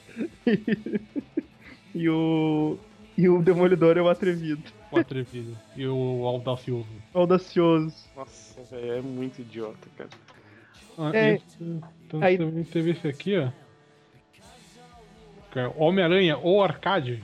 e 1.96 2.10
o. 2.10 2.78
E 3.18 3.30
o 3.30 3.42
Demolidor 3.42 3.98
é 3.98 4.02
o 4.02 4.10
atrevido. 4.10 4.64
O 4.92 4.98
atrevido. 5.00 5.56
E 5.76 5.86
o 5.88 6.26
audacioso. 6.26 6.88
Audacioso. 7.14 7.94
Nossa, 8.16 8.64
velho, 8.64 8.94
é 8.94 9.02
muito 9.02 9.40
idiota, 9.42 9.88
cara. 9.98 10.10
Ah, 10.98 11.12
É. 11.14 11.34
esse- 11.36 11.82
então 12.08 12.22
Aí- 12.24 12.38
também 12.38 12.64
teve 12.64 12.92
esse 12.92 13.08
aqui, 13.08 13.38
ó. 13.38 13.50
Que 15.52 15.60
é 15.60 15.72
Homem-Aranha 15.76 16.38
ou 16.38 16.64
Arcade. 16.64 17.24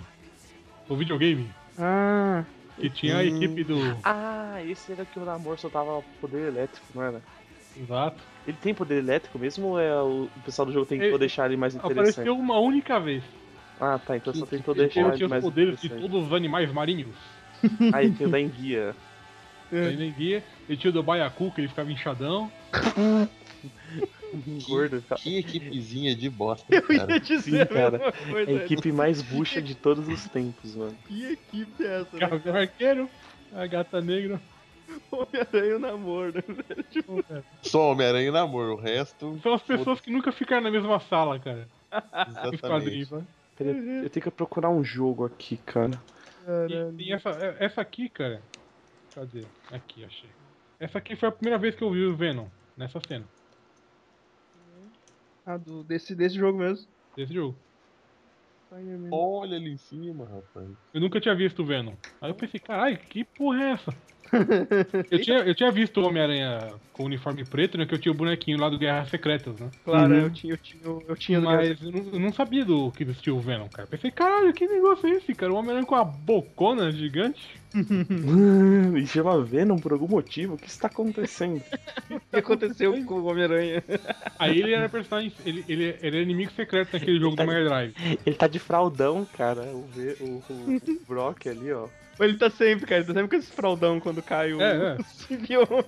O 0.88 0.96
videogame. 0.96 1.50
Ah, 1.78 2.44
Que 2.80 2.90
tinha 2.90 3.18
a 3.18 3.24
equipe 3.24 3.64
do. 3.64 3.76
Ah, 4.04 4.62
esse 4.68 4.92
era 4.92 5.04
que 5.06 5.20
o 5.20 5.26
Namor 5.26 5.58
soltava 5.60 6.02
poder 6.22 6.48
elétrico, 6.48 6.86
não 6.96 7.04
era? 7.04 7.22
Exato. 7.78 8.18
Ele 8.48 8.58
tem 8.62 8.74
poder 8.74 8.98
elétrico 9.00 9.38
mesmo 9.38 9.68
ou 9.68 9.80
é 9.80 10.02
o, 10.02 10.24
o 10.36 10.40
pessoal 10.46 10.66
do 10.66 10.72
jogo 10.72 10.86
tentou 10.86 11.08
Ele- 11.08 11.18
deixar 11.18 11.46
ele 11.48 11.58
mais 11.58 11.76
interessante? 11.76 12.10
Apareceu 12.10 12.36
uma 12.38 12.60
única 12.60 13.00
vez. 13.00 13.24
Ah, 13.80 13.98
tá, 13.98 14.18
então 14.18 14.34
só 14.34 14.46
tentou 14.46 14.74
Ele 14.74 14.84
deixar 14.84 15.02
ele 15.02 15.18
tinha 15.18 15.28
os 15.28 15.44
poderes 15.44 15.82
de 15.82 15.90
todos 15.90 16.28
os 16.28 16.34
animais 16.34 16.72
marinhos. 16.72 17.16
Ah, 17.94 18.04
ele 18.04 18.14
tem 18.14 18.28
o 18.28 18.30
da 18.30 18.40
enguia. 18.40 18.96
Aí 19.72 19.96
nem 19.96 20.12
guia. 20.12 20.44
Ele 20.68 20.78
tinha 20.78 20.90
o 20.90 20.94
do 20.94 21.04
Baiacu, 21.04 21.52
que 21.52 21.62
ele 21.62 21.68
ficava 21.68 21.92
inchadão. 21.92 22.52
Gordo, 24.68 25.02
cara. 25.08 25.20
Que 25.22 25.38
equipezinha 25.38 26.16
de 26.16 26.30
bosta, 26.30 26.66
eu 26.74 26.84
cara. 26.84 27.14
ia 27.14 27.20
dizer 27.20 27.68
Sim, 27.68 27.74
cara. 27.74 28.14
coisa. 28.30 28.52
É 28.52 28.54
a 28.54 28.64
equipe 28.64 28.92
mais 28.92 29.22
bucha 29.22 29.62
de 29.62 29.76
todos 29.76 30.08
os 30.08 30.28
tempos, 30.28 30.76
mano. 30.76 30.96
Que 31.08 31.34
equipe 31.34 31.84
é 31.84 32.02
essa? 32.02 32.18
Né? 32.18 32.60
Arqueiro, 32.60 33.10
a 33.54 33.66
Gata 33.66 34.00
Negra. 34.02 34.40
Homem-Aranha 35.12 35.66
e 35.66 35.74
o 35.74 35.80
namoro. 35.80 36.44
Só 37.62 37.92
Homem-Aranha 37.92 38.28
e 38.28 38.32
Namor, 38.32 38.72
o 38.72 38.76
resto. 38.76 39.40
São 39.44 39.54
as 39.54 39.62
pessoas 39.62 40.00
que 40.00 40.12
nunca 40.12 40.32
ficaram 40.32 40.64
na 40.64 40.72
mesma 40.72 41.00
sala, 41.00 41.40
cara. 41.40 41.68
Exatamente. 42.52 43.14
né? 43.14 43.24
Peraí, 43.60 44.04
Eu 44.04 44.10
tenho 44.10 44.24
que 44.24 44.32
procurar 44.32 44.70
um 44.70 44.84
jogo 44.84 45.26
aqui, 45.26 45.58
cara. 45.58 45.92
E 46.68 46.94
tem 46.98 47.14
essa, 47.14 47.30
essa 47.60 47.82
aqui, 47.82 48.10
cara. 48.10 48.42
Cadê? 49.14 49.44
Aqui, 49.72 50.04
achei. 50.04 50.30
Essa 50.80 50.98
aqui 50.98 51.16
foi 51.16 51.30
a 51.30 51.32
primeira 51.32 51.60
vez 51.60 51.76
que 51.76 51.84
eu 51.84 51.92
vi 51.92 52.06
o 52.06 52.16
Venom, 52.16 52.48
nessa 52.78 53.00
cena, 53.06 53.26
Ah, 55.46 55.58
do, 55.58 55.84
desse, 55.84 56.16
desse 56.16 56.36
jogo 56.36 56.58
mesmo. 56.58 56.88
desse 57.16 57.34
jogo. 57.34 57.56
Olha 59.12 59.58
ali 59.58 59.72
em 59.72 59.78
cima, 59.78 60.26
rapaz. 60.26 60.70
Eu 60.94 61.02
nunca 61.02 61.20
tinha 61.20 61.36
visto 61.36 61.62
o 61.62 61.66
Venom. 61.66 61.96
Aí 62.22 62.30
eu 62.30 62.36
pensei, 62.36 62.60
caralho, 62.60 62.98
que 62.98 63.24
porra 63.26 63.62
é 63.64 63.72
essa? 63.72 63.94
Eu 65.12 65.20
tinha, 65.22 65.38
eu 65.40 65.56
tinha 65.56 65.72
visto 65.72 66.00
o 66.02 66.08
Homem-Aranha 66.08 66.74
com 66.94 67.04
uniforme 67.06 67.44
preto, 67.46 67.78
né? 67.78 67.86
Que 67.86 67.94
eu 67.96 68.00
tinha 68.00 68.12
o 68.12 68.16
bonequinho 68.16 68.60
lá 68.60 68.70
do 68.70 68.78
Guerras 68.78 69.10
Secretas, 69.10 69.58
né? 69.60 69.70
Claro, 69.86 70.14
Uhum. 70.14 70.20
eu 70.22 70.30
tinha, 70.30 70.54
eu 70.54 70.58
tinha, 70.58 70.82
eu 71.08 71.16
tinha 71.16 71.42
Mas 71.42 71.82
eu 71.82 71.92
não, 71.92 72.14
eu 72.14 72.20
não 72.20 72.34
sabia 72.34 72.66
do 72.66 72.92
que 72.92 73.04
vestia 73.06 73.34
o 73.34 73.40
Venom, 73.40 73.68
cara. 73.70 73.88
Pensei, 73.88 74.12
caralho, 74.12 74.54
que 74.54 74.68
negócio 74.68 75.08
é 75.08 75.12
esse, 75.18 75.34
cara? 75.34 75.52
O 75.54 75.56
Homem-Aranha 75.56 75.86
com 75.86 75.96
a 75.96 76.04
bocona 76.04 76.92
gigante. 76.92 77.42
Me 77.74 79.06
chama 79.08 79.42
Venom 79.44 79.78
por 79.78 79.94
algum 79.94 80.08
motivo. 80.08 80.56
O 80.56 80.58
que 80.58 80.68
está 80.68 80.88
acontecendo? 80.88 81.62
O 82.10 82.20
que 82.32 82.38
aconteceu 82.38 83.04
com 83.06 83.16
o 83.16 83.26
Homem-Aranha? 83.26 83.84
Aí 84.38 84.60
ele 84.60 84.74
era 84.74 84.90
personagem. 84.90 85.32
Ele, 85.46 85.64
ele, 85.68 85.84
ele 86.02 86.18
era 86.18 86.22
inimigo 86.22 86.52
secreto 86.52 86.94
naquele 86.94 87.20
jogo 87.20 87.36
do 87.36 87.46
Mega 87.46 87.66
Drive. 87.70 87.94
Ele 88.26 88.36
tá 88.36 88.48
de 88.48 88.60
fraldão, 88.60 89.28
cara. 89.38 89.62
O, 89.64 89.88
o, 90.20 90.44
o, 90.50 90.76
o 90.76 90.82
Brock 91.08 91.48
ali, 91.48 91.72
ó. 91.72 91.88
Ele 92.20 92.38
tá 92.38 92.50
sempre, 92.50 92.86
cara, 92.86 93.02
ele 93.02 93.08
tá 93.08 93.14
sempre 93.14 93.30
com 93.30 93.36
esse 93.36 93.52
fraldão 93.52 94.00
quando 94.00 94.22
cai 94.22 94.54
o, 94.54 94.62
É, 94.62 94.98
é. 95.00 95.04
simbionte. 95.04 95.88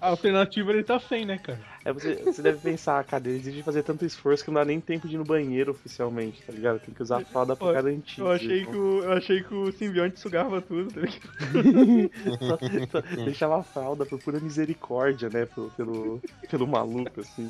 A 0.00 0.08
alternativa 0.08 0.72
ele 0.72 0.82
tá 0.82 0.98
sem, 0.98 1.24
né, 1.24 1.38
cara? 1.38 1.60
Aí 1.84 1.92
você, 1.92 2.14
você 2.16 2.42
deve 2.42 2.58
pensar, 2.58 3.04
cara, 3.04 3.22
ele 3.28 3.38
exige 3.38 3.62
fazer 3.62 3.84
tanto 3.84 4.04
esforço 4.04 4.42
que 4.44 4.50
não 4.50 4.56
dá 4.60 4.64
nem 4.64 4.80
tempo 4.80 5.06
de 5.06 5.14
ir 5.14 5.18
no 5.18 5.24
banheiro 5.24 5.70
oficialmente, 5.70 6.42
tá 6.42 6.52
ligado? 6.52 6.80
Tem 6.80 6.92
que 6.92 7.02
usar 7.02 7.18
a 7.18 7.24
fralda 7.24 7.54
pra 7.54 7.72
garantir. 7.72 8.20
Eu 8.20 8.30
achei, 8.30 8.64
que 8.66 8.76
o, 8.76 9.04
eu 9.04 9.12
achei 9.12 9.42
que 9.44 9.54
o 9.54 9.70
simbionte 9.72 10.18
sugava 10.18 10.60
tudo, 10.60 10.90
tá 10.92 11.00
ligado? 11.00 12.10
Só- 12.90 13.00
só 13.00 13.24
deixava 13.24 13.60
a 13.60 13.62
fralda 13.62 14.04
por 14.04 14.18
pura 14.18 14.40
misericórdia, 14.40 15.28
né? 15.30 15.46
Pelo, 15.46 15.70
pelo, 15.70 16.22
pelo 16.50 16.66
maluco, 16.66 17.20
assim. 17.20 17.48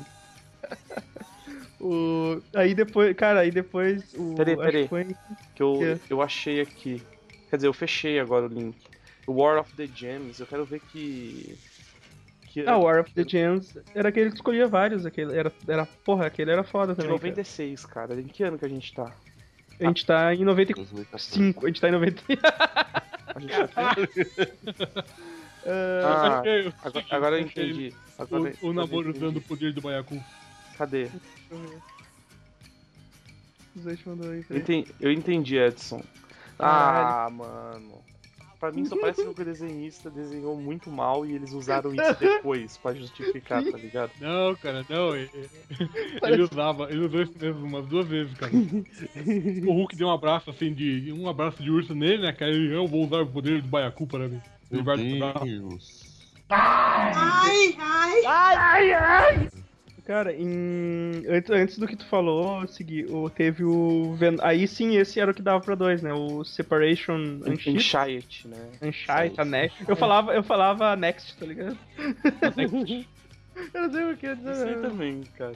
O... 1.79 2.39
Aí 2.55 2.73
depois, 2.73 3.15
cara, 3.15 3.41
aí 3.41 3.51
depois 3.51 4.13
o. 4.13 4.35
Peraí, 4.35 4.55
peraí. 4.55 4.83
que 4.83 4.89
foi- 4.89 5.15
Que 5.55 5.63
eu, 5.63 5.79
Que? 5.79 6.13
eu 6.13 6.21
achei 6.21 6.61
aqui. 6.61 7.01
Quer 7.53 7.57
dizer, 7.57 7.67
eu 7.67 7.73
fechei 7.73 8.19
agora 8.19 8.47
o 8.47 8.49
link. 8.49 8.75
O 9.27 9.33
War 9.33 9.59
of 9.59 9.71
the 9.75 9.85
Gems, 9.85 10.39
eu 10.39 10.47
quero 10.47 10.65
ver 10.65 10.79
que. 10.91 11.55
Que 12.47 12.65
Ah, 12.67 12.77
War 12.79 12.99
of 13.01 13.11
the 13.13 13.23
Gems 13.23 13.77
era 13.93 14.09
aquele 14.09 14.31
que 14.31 14.37
escolhia 14.37 14.67
vários. 14.67 15.05
Aquele, 15.05 15.37
era, 15.37 15.53
era, 15.67 15.85
porra, 15.85 16.25
aquele 16.25 16.49
era 16.49 16.63
foda 16.63 16.93
de 16.95 17.01
também. 17.03 17.11
cara. 17.15 17.29
96, 17.29 17.85
cara. 17.85 18.19
Em 18.19 18.23
que 18.23 18.41
ano 18.41 18.57
que 18.57 18.65
a 18.65 18.67
gente 18.67 18.91
tá? 18.91 19.11
A 19.79 19.83
gente 19.83 20.03
tá 20.03 20.33
em 20.33 20.43
95. 20.43 20.79
2014. 20.95 21.55
A 21.63 21.67
gente 21.67 21.79
tá 21.79 21.89
em 21.89 21.91
90. 21.91 22.23
A 23.35 23.39
gente 23.39 23.53
tá... 23.67 25.03
Ah, 25.65 26.41
Ah, 26.43 26.47
eu- 26.47 26.73
agora, 26.83 27.05
agora 27.11 27.39
eu 27.39 27.45
achei 27.45 27.63
entendi. 27.69 27.95
Agora, 28.17 28.53
O, 28.63 28.67
o 28.69 28.73
namoro 28.73 29.09
entendi. 29.11 29.25
usando 29.25 29.37
o 29.37 29.41
poder 29.41 29.71
do 29.73 29.79
Baiacu. 29.79 30.19
Cadê? 30.75 31.07
deixa 33.75 34.09
eu 34.09 34.15
ver. 34.15 34.43
Entendi, 34.57 34.91
eu 34.99 35.11
entendi, 35.11 35.55
Edson. 35.57 36.03
Ah, 36.63 37.29
mano. 37.31 38.03
Pra 38.63 38.71
mim 38.71 38.85
só 38.85 38.95
parece 38.97 39.21
que 39.21 39.41
o 39.41 39.45
desenhista 39.45 40.09
desenhou 40.09 40.55
muito 40.55 40.89
mal 40.89 41.25
e 41.25 41.33
eles 41.33 41.51
usaram 41.51 41.93
isso 41.93 42.17
depois 42.17 42.77
pra 42.77 42.93
justificar, 42.93 43.61
tá 43.61 43.77
ligado? 43.77 44.11
Não, 44.21 44.55
cara, 44.55 44.85
não. 44.87 45.13
Ele, 45.13 45.29
ele 46.23 46.41
usava, 46.41 46.89
ele 46.89 47.05
usou 47.05 47.23
isso 47.23 47.33
mesmo 47.37 47.65
umas 47.65 47.85
duas 47.87 48.07
vezes, 48.07 48.33
cara. 48.35 48.53
O 49.67 49.73
Hulk 49.73 49.97
deu 49.97 50.07
um 50.07 50.13
abraço 50.13 50.49
assim 50.49 50.73
de. 50.73 51.11
um 51.11 51.27
abraço 51.27 51.61
de 51.61 51.69
urso 51.69 51.93
nele, 51.93 52.23
né, 52.23 52.31
cara? 52.31 52.51
Ele, 52.51 52.73
eu 52.73 52.87
vou 52.87 53.03
usar 53.03 53.23
o 53.23 53.27
poder 53.27 53.61
do 53.61 53.67
Baiacu 53.67 54.07
para 54.07 54.29
mim. 54.29 54.41
Meu 54.71 54.79
Liberta 54.79 55.03
o 55.03 55.19
braço. 55.19 55.45
Deus. 55.45 56.13
Cara, 60.05 60.33
em... 60.33 61.23
antes, 61.29 61.49
antes 61.49 61.77
do 61.77 61.87
que 61.87 61.95
tu 61.95 62.05
falou, 62.05 62.67
segui, 62.67 63.05
o, 63.05 63.29
teve 63.29 63.63
o. 63.63 64.17
Aí 64.41 64.67
sim, 64.67 64.97
esse 64.97 65.17
era 65.19 65.31
o 65.31 65.33
que 65.33 65.41
dava 65.41 65.63
pra 65.63 65.75
dois, 65.75 66.01
né? 66.01 66.13
O 66.13 66.43
Separation 66.43 67.39
Unshit. 67.47 67.69
Enchait, 67.69 68.47
né? 68.47 68.69
Unshite, 68.81 69.39
a 69.39 69.45
Next. 69.45 69.85
Eu 69.87 69.95
falava, 69.95 70.33
eu 70.33 70.43
falava 70.43 70.95
Next, 70.97 71.37
tá 71.37 71.45
ligado? 71.45 71.77
eu 73.73 73.81
não 73.81 73.91
sei 73.91 74.11
o 74.11 74.17
que 74.17 74.27
aí 74.27 74.35
dizer. 74.35 74.81
também, 74.81 75.23
cara. 75.37 75.55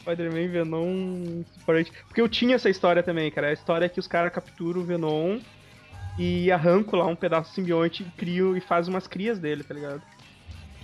Spider-Man, 0.00 0.48
Venom, 0.48 1.44
Separate. 1.56 1.92
Porque 2.08 2.20
eu 2.20 2.28
tinha 2.28 2.56
essa 2.56 2.68
história 2.68 3.04
também, 3.04 3.30
cara. 3.30 3.48
A 3.48 3.52
história 3.52 3.86
é 3.86 3.88
que 3.88 4.00
os 4.00 4.08
caras 4.08 4.32
capturam 4.32 4.80
o 4.80 4.84
Venom 4.84 5.38
e 6.18 6.50
arrancam 6.50 6.98
lá 6.98 7.06
um 7.06 7.16
pedaço 7.16 7.50
do 7.50 7.54
simbionte 7.54 8.02
e 8.02 8.10
criam 8.18 8.56
e 8.56 8.60
fazem 8.60 8.92
umas 8.92 9.06
crias 9.06 9.38
dele, 9.38 9.62
tá 9.62 9.74
ligado? 9.74 10.02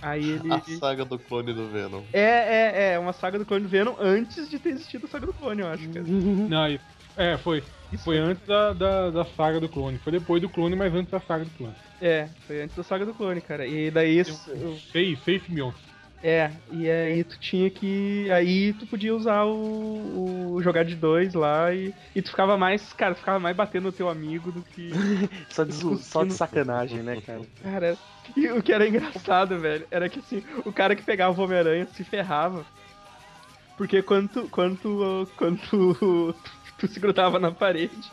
Aí 0.01 0.29
ele. 0.29 0.51
A 0.51 0.61
saga 0.79 1.05
do 1.05 1.19
clone 1.19 1.53
do 1.53 1.67
Venom. 1.69 2.01
É, 2.11 2.21
é, 2.21 2.93
é, 2.93 2.99
uma 2.99 3.13
saga 3.13 3.37
do 3.37 3.45
clone 3.45 3.63
do 3.63 3.69
Venom 3.69 3.95
antes 3.99 4.49
de 4.49 4.57
ter 4.57 4.69
existido 4.69 5.05
a 5.05 5.09
saga 5.09 5.25
do 5.27 5.33
clone, 5.33 5.61
eu 5.61 5.67
acho, 5.67 5.87
cara. 5.89 6.05
Não, 6.49 6.67
isso- 6.67 6.83
é, 7.17 7.37
foi. 7.37 7.63
Foi 8.05 8.17
antes 8.17 8.45
da, 8.47 8.71
da, 8.71 9.09
da 9.09 9.25
saga 9.25 9.59
do 9.59 9.67
clone. 9.67 9.97
Foi 9.97 10.13
depois 10.13 10.41
do 10.41 10.47
clone, 10.47 10.77
mas 10.77 10.93
antes 10.95 11.11
da 11.11 11.19
saga 11.19 11.43
do 11.43 11.51
clone. 11.51 11.75
É, 12.01 12.29
foi 12.47 12.61
antes 12.61 12.75
da 12.75 12.83
saga 12.83 13.05
do 13.05 13.13
clone, 13.13 13.41
cara. 13.41 13.67
E 13.67 13.91
daí 13.91 14.17
isso. 14.17 14.49
eu- 14.49 14.77
Seis, 14.93 15.19
seis 15.23 15.43
simbiontes. 15.45 15.90
É, 16.23 16.51
e 16.71 16.89
aí 16.89 17.23
tu 17.23 17.39
tinha 17.39 17.69
que. 17.69 18.29
Aí 18.31 18.73
tu 18.73 18.85
podia 18.85 19.15
usar 19.15 19.43
o. 19.45 20.53
o 20.53 20.61
jogar 20.61 20.83
de 20.83 20.95
dois 20.95 21.33
lá 21.33 21.73
e. 21.73 21.93
E 22.15 22.21
tu 22.21 22.29
ficava 22.29 22.57
mais. 22.57 22.93
Cara, 22.93 23.15
tu 23.15 23.19
ficava 23.19 23.39
mais 23.39 23.55
batendo 23.55 23.85
no 23.85 23.91
teu 23.91 24.07
amigo 24.07 24.51
do 24.51 24.61
que. 24.61 24.91
Só 25.49 25.63
de, 25.63 25.73
só 25.73 26.23
de 26.23 26.33
sacanagem, 26.33 27.01
né, 27.01 27.19
cara? 27.21 27.41
Cara, 27.63 27.97
e 28.35 28.47
o 28.49 28.61
que 28.61 28.71
era 28.71 28.87
engraçado, 28.87 29.59
velho, 29.59 29.85
era 29.89 30.07
que 30.07 30.19
assim, 30.19 30.43
o 30.63 30.71
cara 30.71 30.95
que 30.95 31.03
pegava 31.03 31.39
o 31.39 31.43
Homem-Aranha 31.43 31.87
se 31.87 32.03
ferrava. 32.03 32.65
Porque 33.75 34.03
quando 34.03 34.29
tu, 34.29 34.49
quando 34.49 34.77
tu, 34.77 35.27
quando 35.35 35.59
tu, 35.69 36.35
tu 36.77 36.87
se 36.87 36.99
grudava 36.99 37.39
na 37.39 37.51
parede, 37.51 38.11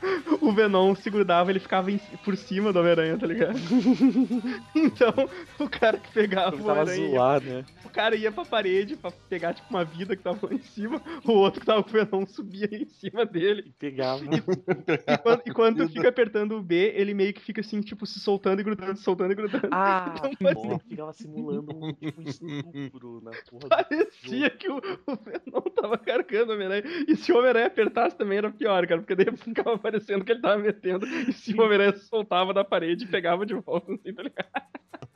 o 0.40 0.52
Venom 0.52 0.94
se 0.94 1.10
grudava, 1.10 1.50
ele 1.50 1.60
ficava 1.60 1.90
em- 1.90 1.98
por 2.24 2.36
cima 2.36 2.72
do 2.72 2.78
Homem-Aranha, 2.78 3.18
tá 3.18 3.26
ligado? 3.26 3.58
então, 4.74 5.12
o 5.58 5.68
cara 5.68 5.98
que 5.98 6.10
pegava 6.12 6.56
o 6.56 6.60
Homem-Aranha, 6.68 7.10
zoado, 7.10 7.44
né? 7.46 7.64
o 7.84 7.88
cara 7.88 8.14
ia 8.16 8.30
pra 8.32 8.44
parede 8.44 8.96
pra 8.96 9.10
pegar, 9.28 9.54
tipo, 9.54 9.68
uma 9.70 9.84
vida 9.84 10.16
que 10.16 10.22
tava 10.22 10.46
lá 10.46 10.54
em 10.54 10.62
cima, 10.62 11.02
o 11.24 11.32
outro 11.32 11.60
que 11.60 11.66
tava 11.66 11.82
com 11.82 11.90
o 11.90 11.92
Venom 11.92 12.26
subia 12.26 12.68
em 12.72 12.86
cima 12.86 13.24
dele. 13.26 13.64
E 13.66 13.72
pegava. 13.72 14.22
E 14.24 15.18
quando, 15.18 15.42
e 15.46 15.50
quando 15.52 15.76
tu 15.86 15.92
fica 15.92 16.08
apertando 16.08 16.56
o 16.56 16.62
B, 16.62 16.92
ele 16.96 17.14
meio 17.14 17.32
que 17.34 17.40
fica 17.40 17.60
assim, 17.60 17.80
tipo, 17.80 18.06
se 18.06 18.20
soltando 18.20 18.60
e 18.60 18.64
grudando, 18.64 18.96
se 18.96 19.02
soltando 19.02 19.32
e 19.32 19.34
grudando. 19.34 19.68
Ah, 19.70 20.14
Então, 20.40 20.54
porra, 20.54 20.78
ficava 20.88 21.12
simulando 21.12 21.70
um, 21.76 21.92
tipo, 21.92 22.20
um 22.20 22.24
estupro 22.24 23.20
na 23.22 23.30
porra 23.50 23.60
do 23.62 23.68
Parecia 23.68 24.50
que 24.50 24.68
o, 24.70 24.76
o 24.76 25.16
Venom 25.16 25.60
tava 25.74 25.98
carregando 25.98 26.52
o 26.52 26.54
Homem-Aranha. 26.54 26.84
E 27.06 27.16
se 27.16 27.32
o 27.32 27.36
Homem-Aranha 27.36 27.66
apertasse 27.66 28.16
também 28.16 28.38
era 28.38 28.50
pior, 28.50 28.86
cara. 28.86 29.00
Porque 29.00 29.14
daí 29.14 29.36
ficava 29.36 29.76
parecendo 29.90 30.24
que 30.24 30.32
ele 30.32 30.40
tava 30.40 30.58
metendo. 30.58 31.06
E 31.28 31.32
se 31.32 31.52
o 31.54 31.60
Homem-Aranha 31.62 31.96
soltava 31.96 32.52
da 32.54 32.64
parede 32.64 33.04
e 33.04 33.08
pegava 33.08 33.44
de 33.44 33.54
volta, 33.54 33.92
assim, 33.92 34.12
tá 34.12 34.22
ligado? 34.22 34.48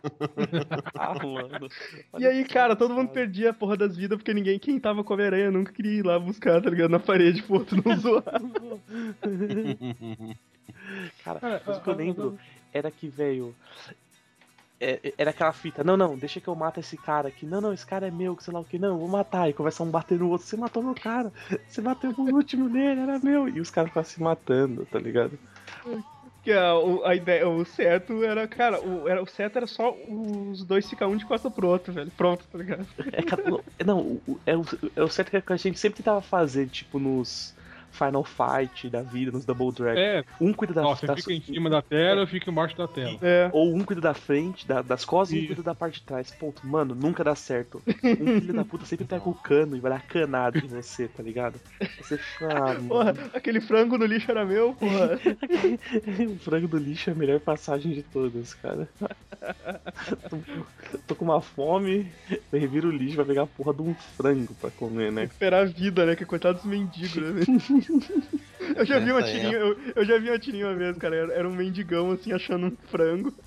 Ah. 0.99 1.15
E 2.19 2.27
aí, 2.27 2.45
cara, 2.45 2.77
todo 2.77 2.95
mundo 2.95 3.09
perdia 3.11 3.51
a 3.51 3.55
porra 3.55 3.77
das 3.77 3.97
vidas, 3.97 4.19
porque 4.19 4.35
ninguém, 4.35 4.59
quem 4.59 4.79
tava 4.79 5.03
com 5.03 5.13
o 5.13 5.15
Homem-Aranha, 5.15 5.51
nunca 5.51 5.73
queria 5.73 5.99
ir 6.01 6.05
lá 6.05 6.19
buscar, 6.19 6.61
tá 6.63 6.69
ligado? 6.71 6.91
Na 6.91 6.99
parede, 7.01 7.43
pro 7.43 7.55
outro 7.57 7.83
não 7.85 7.97
zoar. 7.99 8.25
Cara, 11.25 11.41
Cara, 11.41 11.63
mas 11.67 11.79
o 11.79 11.81
que 11.81 11.89
eu 11.89 11.93
a- 11.93 11.97
a- 11.97 11.99
lembro 11.99 12.39
era 12.73 12.91
que, 12.91 13.09
velho. 13.09 13.55
É- 14.81 15.13
Era 15.17 15.31
aquela 15.31 15.53
fita, 15.53 15.83
não, 15.85 15.97
não, 15.97 16.17
deixa 16.17 16.41
que 16.41 16.49
eu 16.49 16.55
mato 16.55 16.81
esse 16.81 16.97
cara 16.97 17.29
aqui. 17.29 17.47
Não, 17.47 17.61
não, 17.61 17.73
esse 17.73 17.87
cara 17.87 18.07
é 18.09 18.11
meu, 18.11 18.35
que 18.37 18.43
sei 18.45 18.53
lá 18.53 18.61
o 18.61 18.65
que. 18.65 18.79
Não, 18.79 18.89
eu 18.91 18.99
vou 18.99 19.09
matar. 19.09 19.49
E 19.49 19.53
começa 19.53 19.83
um 19.83 19.91
bater 19.91 20.19
no 20.19 20.29
outro. 20.31 20.47
Você 20.47 20.57
matou 20.57 20.83
meu 20.83 20.95
cara. 20.95 21.33
Você 21.67 21.81
bateu 21.81 22.13
por 22.13 22.29
último 22.33 22.69
nele, 22.69 23.01
era 23.01 23.19
meu. 23.19 23.49
E 23.49 23.61
os 23.61 23.71
caras 23.71 23.91
ficam 23.91 24.05
se 24.05 24.21
matando, 24.23 24.85
tá 24.87 24.99
ligado? 24.99 25.39
Que 26.43 26.53
a, 26.53 26.75
o- 26.75 27.05
a 27.05 27.15
ideia, 27.15 27.49
o 27.49 27.65
certo 27.65 28.23
era, 28.23 28.47
cara, 28.47 28.79
o, 28.81 29.09
era, 29.09 29.23
o 29.23 29.27
certo 29.27 29.57
era 29.57 29.67
só 29.67 29.97
os 30.09 30.63
dois 30.63 30.89
ficar 30.89 31.07
um 31.09 31.17
de 31.17 31.25
costa 31.25 31.51
pro 31.51 31.69
outro, 31.69 31.93
velho. 31.93 32.11
Pronto, 32.17 32.45
tá 32.51 32.59
ligado? 32.59 32.87
É, 33.79 33.85
não, 33.85 34.21
é, 34.45 34.55
o, 34.55 34.65
é 34.95 35.03
o 35.03 35.09
certo 35.09 35.31
que 35.31 35.53
a 35.53 35.57
gente 35.57 35.79
sempre 35.79 35.99
tentava 35.99 36.21
fazer, 36.21 36.69
tipo, 36.69 36.99
nos 36.99 37.55
Final 37.94 38.24
Fight 38.24 38.88
da 38.90 39.02
vida, 39.02 39.30
nos 39.30 39.44
Double 39.44 39.70
Dragon. 39.72 39.98
É, 39.98 40.24
Um 40.40 40.52
cuida 40.52 40.74
da, 40.74 40.87
ó, 40.87 40.94
você 40.96 41.07
da- 41.07 41.16
fica 41.16 41.33
em 41.33 41.40
cima 41.40 41.70
da 41.70 41.80
tela, 41.80 42.20
eu 42.22 42.26
fico 42.26 42.50
embaixo 42.50 42.76
da 42.76 42.88
tela. 42.88 43.16
É. 43.22 43.48
Ou 43.52 43.74
um 43.74 43.85
cuida 43.85 44.00
da 44.00 44.12
frente, 44.14 44.66
da- 44.66 44.83
das 44.83 45.04
costas, 45.04 45.38
e 45.38 45.42
um 45.42 45.46
cuida 45.46 45.62
da 45.62 45.74
parte 45.74 46.00
de 46.00 46.02
trás. 46.02 46.30
Ponto. 46.33 46.66
Mano, 46.66 46.94
nunca 46.94 47.22
dá 47.22 47.35
certo. 47.35 47.80
Um 47.87 48.40
filho 48.40 48.52
da 48.54 48.64
puta 48.64 48.85
sempre 48.85 49.07
pega 49.07 49.28
o 49.28 49.35
cano 49.35 49.76
e 49.76 49.80
vai 49.80 49.92
dar 49.92 50.02
canada 50.02 50.59
em 50.59 50.66
você, 50.66 51.07
tá 51.09 51.22
ligado? 51.22 51.61
Você 52.00 52.18
fala, 52.18 52.72
ah, 52.74 52.88
Porra, 52.88 53.14
aquele 53.33 53.61
frango 53.61 53.96
no 53.96 54.04
lixo 54.07 54.30
era 54.30 54.44
meu, 54.44 54.74
porra. 54.74 55.18
o 56.28 56.38
frango 56.38 56.66
do 56.68 56.78
lixo 56.78 57.11
é 57.11 57.12
a 57.12 57.16
melhor 57.16 57.38
passagem 57.40 57.92
de 57.92 58.02
todas, 58.02 58.54
cara. 58.54 58.88
tô, 60.30 60.38
tô 61.07 61.14
com 61.14 61.24
uma 61.24 61.40
fome, 61.40 62.11
eu 62.52 62.59
reviro 62.59 62.88
o 62.88 62.92
lixo, 62.92 63.16
vai 63.16 63.24
pegar 63.24 63.42
a 63.42 63.46
porra 63.46 63.72
de 63.74 63.83
um 63.83 63.94
frango 64.16 64.54
pra 64.54 64.70
comer, 64.70 65.12
né? 65.12 65.22
Recuperar 65.22 65.62
a 65.62 65.64
vida, 65.64 66.04
né? 66.07 66.16
Que 66.16 66.24
coitado 66.24 66.57
dos 66.59 66.64
mendigos, 66.66 67.14
né? 67.16 67.44
Eu 68.77 68.85
já 68.87 68.99
vi 68.99 69.11
uma 69.12 69.20
Nessa 69.20 69.33
tirinha, 69.33 69.59
eu, 69.59 69.79
eu 69.94 70.05
já 70.07 70.18
vi 70.18 70.31
uma 70.31 70.38
tirinha 70.38 70.66
uma 70.68 70.75
vez, 70.75 70.97
cara. 70.97 71.14
Era, 71.33 71.47
um 71.49 71.53
mendigão 71.55 72.11
assim 72.12 72.33
achando 72.33 72.66
um 72.66 72.77
frango. 72.88 73.33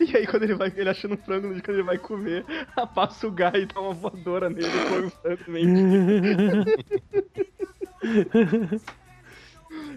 E 0.00 0.14
aí 0.14 0.26
quando 0.26 0.42
ele 0.42 0.54
vai, 0.54 0.70
ele 0.76 0.88
achando 0.90 1.14
um 1.14 1.16
frango, 1.16 1.48
quando 1.62 1.70
ele 1.76 1.82
vai 1.82 1.96
comer, 1.96 2.44
passa 2.94 3.26
o 3.26 3.30
gás 3.30 3.54
e 3.54 3.64
dá 3.64 3.80
uma 3.80 3.94
voadora 3.94 4.50
nele 4.50 4.66
e 4.68 4.88
põe 4.88 5.04
o 5.06 5.10
frango 5.10 5.42
no 5.46 5.52
mendigo. 5.54 6.70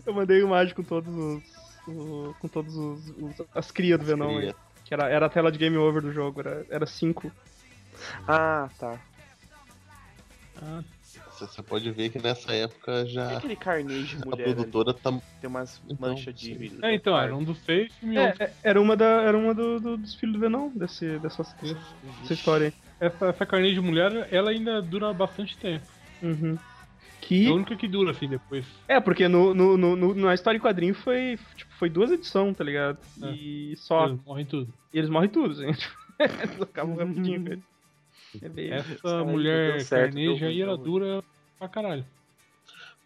Eu 0.05 0.13
mandei 0.13 0.39
imagem 0.41 0.73
com 0.73 0.83
todos 0.83 1.13
os. 1.13 1.43
o- 1.87 2.33
com 2.39 2.47
todos 2.47 2.75
os, 2.75 3.09
os- 3.17 3.47
as 3.53 3.69
crias 3.71 3.99
do 3.99 4.05
Venom 4.05 4.29
aí. 4.29 4.37
Cria. 4.39 4.55
Que 4.85 4.93
era, 4.93 5.09
era 5.09 5.25
a 5.25 5.29
tela 5.29 5.51
de 5.51 5.57
game 5.57 5.75
over 5.77 6.01
do 6.01 6.11
jogo, 6.13 6.39
era, 6.39 6.65
era 6.69 6.85
cinco. 6.85 7.31
Ah, 8.27 8.69
tá. 8.79 8.97
Você 10.55 10.98
você 11.47 11.63
pode 11.63 11.91
ver 11.91 12.09
que 12.09 12.19
nessa 12.19 12.53
época 12.53 13.05
E 13.05 13.09
já 13.09 13.37
aquele 13.37 13.55
Carnage 13.55 14.15
a 14.21 14.25
mulher 14.25 14.45
ali? 14.45 14.55
produtora 14.55 14.93
tá. 14.93 15.11
Tem 15.39 15.49
umas 15.49 15.79
Então, 15.89 16.09
manchas 16.09 16.33
de. 16.35 16.79
É, 16.83 16.93
então, 16.93 17.17
era 17.17 17.35
um 17.35 17.43
dos 17.43 17.57
seis 17.59 17.91
simbiontes. 17.99 18.39
É, 18.41 18.43
é, 18.45 18.55
era 18.63 18.81
uma, 18.81 18.95
da, 18.95 19.05
era 19.23 19.37
uma 19.37 19.53
do, 19.53 19.79
do- 19.79 19.97
dos 19.97 20.15
filhos 20.15 20.35
do 20.35 20.39
Venom, 20.41 20.69
desse, 20.71 21.19
dessa, 21.19 21.43
dessa 21.43 22.33
história 22.33 22.67
aí. 22.67 22.73
Essa, 22.99 23.27
essa 23.27 23.45
carne 23.45 23.73
de 23.73 23.79
mulher, 23.79 24.27
ela 24.33 24.51
ainda 24.51 24.81
dura 24.81 25.13
bastante 25.13 25.57
tempo. 25.57 25.85
Uhum. 26.21 26.55
É 26.55 26.55
a 26.55 27.19
Que. 27.21 27.49
única 27.49 27.75
que 27.75 27.87
dura, 27.87 28.11
assim, 28.11 28.27
depois. 28.27 28.65
É, 28.87 28.99
porque 28.99 29.27
no, 29.27 29.53
no, 29.53 29.77
no, 29.77 29.95
no- 29.95 30.15
na 30.15 30.33
história 30.33 30.57
em 30.57 30.61
quadrinho 30.61 30.93
foi. 30.93 31.37
Tipo, 31.55 31.73
foi 31.77 31.89
duas 31.89 32.11
edições, 32.11 32.55
tá 32.57 32.63
ligado? 32.63 32.97
É. 33.23 33.31
E 33.31 33.75
só. 33.77 34.07
Eles 34.07 34.23
morrem 34.25 34.45
tudo. 34.45 34.73
E 34.93 34.97
eles 34.97 35.09
morrem 35.09 35.29
tudo, 35.29 35.53
gente. 35.53 35.87
eles 36.19 36.61
acabam 36.61 36.95
rapidinho, 36.97 37.43
velho. 37.43 37.63
É. 38.41 38.75
Essa 38.75 39.23
mulher 39.23 39.85
carneja 39.87 40.47
aí, 40.47 40.61
ela 40.61 40.75
ruim. 40.75 40.83
dura 40.83 41.23
pra 41.57 41.67
caralho. 41.67 42.05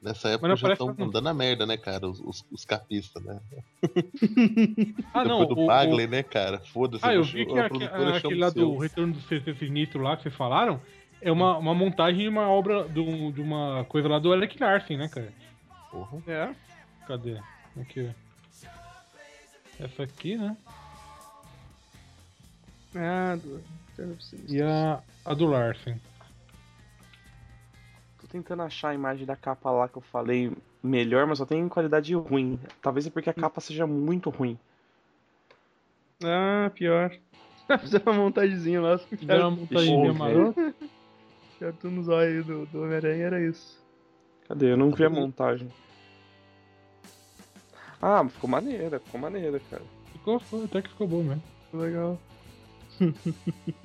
Nessa 0.01 0.27
época 0.29 0.53
já 0.57 0.73
estão 0.73 0.93
que 0.93 0.99
mandando 0.99 1.29
a 1.29 1.33
merda, 1.33 1.65
né, 1.65 1.77
cara? 1.77 2.05
Os, 2.09 2.19
os, 2.19 2.45
os 2.51 2.65
capistas, 2.65 3.23
né? 3.23 3.39
Ah, 5.13 5.23
Depois 5.23 5.27
não, 5.27 5.45
do 5.45 5.57
o- 5.59 5.63
o- 5.63 5.67
Bagley, 5.67 6.07
né, 6.07 6.21
cara? 6.23 6.59
Foda-se. 6.59 7.05
Ah, 7.05 7.13
eu 7.13 7.21
a 7.21 7.23
vi 7.23 7.45
que 7.45 7.57
a 7.57 7.69
produtora 7.69 8.17
aquele 8.17 8.35
lá 8.39 8.47
o 8.49 8.51
do 8.51 8.77
Retorno 8.77 9.13
do 9.13 9.21
CC 9.21 9.53
Sinistro 9.55 10.01
lá 10.01 10.17
que 10.17 10.23
vocês 10.23 10.35
falaram 10.35 10.81
é 11.21 11.31
uma, 11.31 11.57
uma 11.57 11.73
montagem 11.73 12.23
de 12.23 12.27
uma 12.27 12.49
obra, 12.49 12.83
do- 12.83 13.31
de 13.31 13.39
uma 13.39 13.85
coisa 13.85 14.09
lá 14.09 14.19
do 14.19 14.33
Alec 14.33 14.61
Larsen, 14.61 14.97
né, 14.97 15.07
cara? 15.07 15.31
Porra. 15.89 16.21
É. 16.27 16.53
Cadê? 17.07 17.39
Aqui. 17.79 18.09
Essa 19.79 20.03
aqui, 20.03 20.35
né? 20.35 20.57
Ah, 22.95 23.37
do. 23.41 23.63
E 24.47 24.61
a, 24.61 25.01
a 25.25 25.33
do 25.33 25.45
Larsen. 25.45 25.99
Tô 28.19 28.27
tentando 28.27 28.63
achar 28.63 28.89
a 28.89 28.95
imagem 28.95 29.25
da 29.25 29.35
capa 29.35 29.71
lá 29.71 29.87
que 29.87 29.97
eu 29.97 30.01
falei 30.01 30.51
melhor, 30.81 31.25
mas 31.27 31.37
só 31.37 31.45
tem 31.45 31.61
em 31.61 31.69
qualidade 31.69 32.13
ruim. 32.13 32.59
Talvez 32.81 33.07
é 33.07 33.09
porque 33.09 33.29
a 33.29 33.33
capa 33.33 33.61
seja 33.61 33.87
muito 33.87 34.29
ruim. 34.29 34.57
Ah, 36.23 36.71
pior. 36.73 37.15
Fizeram 37.79 38.13
uma 38.13 38.23
montagemzinha 38.23 38.81
lá. 38.81 38.97
Fizeram 38.97 39.49
uma 39.49 39.57
montagemzinha 39.57 40.13
marota. 40.13 40.75
Certo 41.59 41.89
nos 41.89 42.07
olhos 42.07 42.45
do, 42.45 42.65
do 42.65 42.83
Homem-Aranha 42.83 43.25
era 43.25 43.41
isso. 43.41 43.81
Cadê? 44.47 44.71
Eu 44.71 44.77
não 44.77 44.91
vi 44.91 45.05
a 45.05 45.09
montagem. 45.09 45.69
Ah, 48.01 48.27
ficou 48.27 48.49
maneira, 48.49 48.99
ficou 48.99 49.19
maneira, 49.19 49.61
cara. 49.69 49.83
Ficou, 50.11 50.39
foi, 50.39 50.65
até 50.65 50.81
que 50.81 50.89
ficou 50.89 51.07
bom 51.07 51.23
mesmo. 51.23 51.43
Legal. 51.73 52.19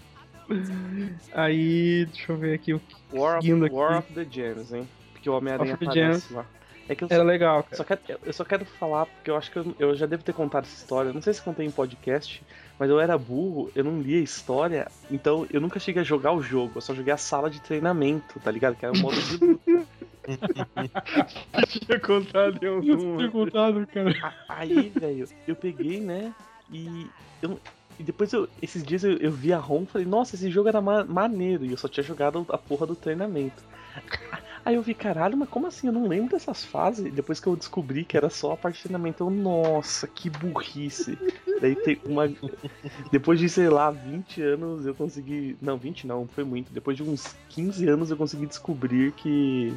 Aí, 1.32 2.06
deixa 2.06 2.32
eu 2.32 2.36
ver 2.36 2.54
aqui 2.54 2.74
o 2.74 2.80
que. 2.80 2.96
War 3.12 3.38
of, 3.38 3.52
aqui. 3.52 3.74
War 3.74 3.98
of 3.98 4.12
the 4.12 4.26
Gems, 4.30 4.72
hein? 4.72 4.88
Porque 5.12 5.28
o 5.28 5.34
Homem-Aranha 5.34 5.74
Of 5.74 5.84
the 5.84 5.90
aparece 5.90 6.32
lá. 6.32 6.46
É 6.88 6.94
que 6.94 7.04
eu 7.04 7.08
Era 7.10 7.22
só, 7.22 7.28
legal, 7.28 7.62
cara. 7.64 7.76
só 7.76 7.84
quero, 7.84 8.00
eu 8.24 8.32
só 8.32 8.44
quero 8.46 8.64
falar, 8.64 9.04
porque 9.04 9.30
eu 9.30 9.36
acho 9.36 9.50
que 9.50 9.58
eu, 9.58 9.74
eu 9.78 9.94
já 9.94 10.06
devo 10.06 10.22
ter 10.22 10.32
contado 10.32 10.64
essa 10.64 10.74
história. 10.74 11.12
Não 11.12 11.20
sei 11.20 11.34
se 11.34 11.42
contei 11.42 11.66
em 11.66 11.70
podcast, 11.70 12.42
mas 12.78 12.88
eu 12.88 12.98
era 12.98 13.18
burro, 13.18 13.70
eu 13.74 13.84
não 13.84 14.00
lia 14.00 14.18
a 14.18 14.22
história, 14.22 14.88
então 15.10 15.46
eu 15.52 15.60
nunca 15.60 15.78
cheguei 15.78 16.00
a 16.00 16.04
jogar 16.04 16.32
o 16.32 16.40
jogo. 16.42 16.72
Eu 16.76 16.80
só 16.80 16.94
joguei 16.94 17.12
a 17.12 17.18
sala 17.18 17.50
de 17.50 17.60
treinamento, 17.60 18.40
tá 18.40 18.50
ligado? 18.50 18.74
Que 18.74 18.86
era 18.86 18.94
o 18.94 18.98
modo 18.98 19.20
de 19.20 19.36
luta. 19.36 19.86
tinha 21.68 22.00
contado 22.00 22.58
Eu 22.62 22.80
tinha 22.80 22.94
algum. 22.94 23.30
contado, 23.30 23.86
cara. 23.86 24.34
Aí, 24.48 24.90
velho, 24.94 25.28
eu 25.46 25.56
peguei, 25.56 26.00
né? 26.00 26.32
E 26.72 27.06
eu. 27.42 27.58
E 27.98 28.02
depois 28.02 28.32
eu, 28.32 28.48
esses 28.62 28.84
dias 28.84 29.02
eu, 29.02 29.16
eu 29.16 29.30
vi 29.32 29.52
a 29.52 29.58
ROM 29.58 29.82
e 29.82 29.86
falei, 29.86 30.06
nossa, 30.06 30.36
esse 30.36 30.50
jogo 30.50 30.68
era 30.68 30.80
ma- 30.80 31.04
maneiro. 31.04 31.64
E 31.64 31.70
eu 31.72 31.76
só 31.76 31.88
tinha 31.88 32.04
jogado 32.04 32.46
a 32.48 32.56
porra 32.56 32.86
do 32.86 32.94
treinamento. 32.94 33.62
Aí 34.64 34.74
eu 34.74 34.82
vi, 34.82 34.94
caralho, 34.94 35.36
mas 35.36 35.48
como 35.48 35.66
assim? 35.66 35.86
Eu 35.86 35.92
não 35.92 36.06
lembro 36.06 36.30
dessas 36.30 36.64
fases. 36.64 37.10
Depois 37.12 37.40
que 37.40 37.46
eu 37.46 37.56
descobri 37.56 38.04
que 38.04 38.16
era 38.16 38.28
só 38.28 38.52
a 38.52 38.56
parte 38.56 38.76
de 38.76 38.82
treinamento, 38.82 39.24
eu, 39.24 39.30
nossa, 39.30 40.06
que 40.06 40.28
burrice. 40.28 41.18
Daí 41.60 41.74
tem 41.74 41.98
uma. 42.04 42.30
Depois 43.10 43.40
de, 43.40 43.48
sei 43.48 43.68
lá, 43.68 43.90
20 43.90 44.42
anos 44.42 44.86
eu 44.86 44.94
consegui. 44.94 45.56
Não, 45.60 45.78
20 45.78 46.06
não, 46.06 46.28
foi 46.28 46.44
muito. 46.44 46.72
Depois 46.72 46.96
de 46.96 47.02
uns 47.02 47.34
15 47.48 47.88
anos 47.88 48.10
eu 48.10 48.16
consegui 48.16 48.46
descobrir 48.46 49.12
que 49.12 49.72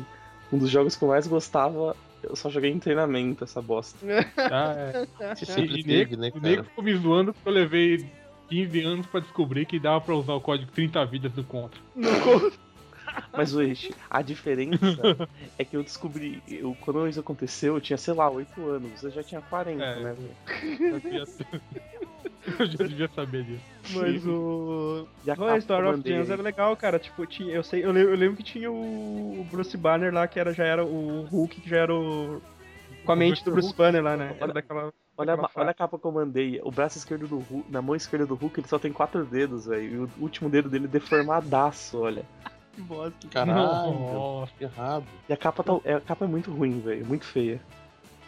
um 0.52 0.58
dos 0.58 0.70
jogos 0.70 0.96
que 0.96 1.04
eu 1.04 1.08
mais 1.08 1.26
gostava, 1.26 1.96
eu 2.24 2.36
só 2.36 2.50
joguei 2.50 2.72
em 2.72 2.80
treinamento, 2.80 3.44
essa 3.44 3.62
bosta. 3.62 3.98
Tá, 4.36 4.74
é. 5.22 5.36
Sempre 5.36 5.84
teve, 5.84 6.16
nego, 6.16 6.18
né, 6.18 6.28
o 6.30 6.34
cara? 6.34 6.50
nego 6.50 6.64
ficou 6.64 6.84
me 6.84 6.96
zoando 6.96 7.34
porque 7.34 7.50
eu 7.50 7.54
levei 7.54 8.06
15 8.50 8.82
anos 8.82 9.08
pra 9.08 9.20
descobrir 9.20 9.66
que 9.66 9.80
dava 9.80 10.02
pra 10.02 10.16
usar 10.16 10.34
o 10.34 10.42
código 10.42 10.72
30 10.72 11.06
vidas 11.06 11.32
do 11.32 11.44
Contra. 11.44 11.80
Mas, 13.34 13.54
Weish, 13.56 13.92
a 14.10 14.22
diferença 14.22 14.80
é 15.58 15.64
que 15.66 15.76
eu 15.76 15.84
descobri. 15.84 16.42
Eu, 16.48 16.76
quando 16.82 17.08
isso 17.08 17.20
aconteceu, 17.20 17.76
eu 17.76 17.82
tinha, 17.82 17.98
sei 17.98 18.14
lá, 18.14 18.30
8 18.30 18.66
anos. 18.68 19.00
Você 19.00 19.10
já 19.12 19.24
tinha 19.24 19.42
40, 19.42 19.84
É. 19.84 20.04
né? 20.04 20.14
velho? 20.14 20.32
Eu, 22.60 22.66
já 22.66 22.88
devia 22.88 23.08
saber 23.10 23.44
disso. 23.44 23.62
Mas 23.94 24.26
o. 24.26 25.08
E 25.24 25.30
a 25.30 25.58
Story 25.58 25.88
of 25.88 26.02
Gems 26.04 26.30
era 26.30 26.42
legal, 26.42 26.76
cara. 26.76 26.98
Tipo, 26.98 27.26
tinha, 27.28 27.54
eu, 27.54 27.62
sei, 27.64 27.86
eu, 27.86 27.92
lembro, 27.92 28.12
eu 28.14 28.18
lembro 28.18 28.36
que 28.38 28.44
tinha 28.44 28.72
o, 28.72 29.40
o 29.42 29.48
Bruce 29.52 29.78
Banner 29.78 30.12
lá, 30.12 30.28
que 30.28 30.40
era, 30.40 30.52
já 30.52 30.64
era 30.64 30.84
o 30.84 31.22
Hulk, 31.26 31.62
que 31.62 31.70
já 31.70 31.78
era 31.78 31.94
o. 31.94 32.42
Com 33.06 33.12
a 33.12 33.16
mente 33.16 33.44
do 33.44 33.52
Bruce 33.52 33.76
Banner 33.76 34.04
lá, 34.04 34.18
né? 34.18 34.32
Era 34.36 34.44
Olha- 34.46 34.54
daquela. 34.54 34.92
Olha, 35.18 35.34
a, 35.36 35.50
olha 35.56 35.70
a 35.70 35.74
capa 35.74 36.00
que 36.00 36.06
eu 36.06 36.12
mandei. 36.12 36.60
O 36.64 36.72
braço 36.72 36.98
esquerdo 36.98 37.28
do 37.28 37.38
Hulk, 37.38 37.72
na 37.72 37.80
mão 37.82 37.96
esquerda 37.96 38.26
do 38.26 38.34
Hulk, 38.34 38.60
ele 38.60 38.68
só 38.68 38.80
tem 38.80 38.92
quatro 38.92 39.24
dedos, 39.24 39.68
velho. 39.68 39.84
E 39.94 39.98
o 39.98 40.10
último 40.20 40.50
dedo 40.50 40.68
dele 40.68 40.86
é 40.86 40.88
deformadaço, 40.88 42.00
olha. 42.00 42.24
Que 42.82 42.88
bosta. 42.88 43.28
Caralho, 43.30 43.94
Nossa. 44.14 44.52
errado. 44.60 45.06
E 45.30 45.34
a 45.34 45.38
capa, 45.38 45.64
tá, 45.64 45.74
é, 45.86 45.94
a 45.96 46.02
capa 46.02 46.26
é 46.26 46.28
muito 46.28 46.52
ruim, 46.52 46.80
velho. 46.80 47.06
Muito 47.06 47.26
feia. 47.26 47.60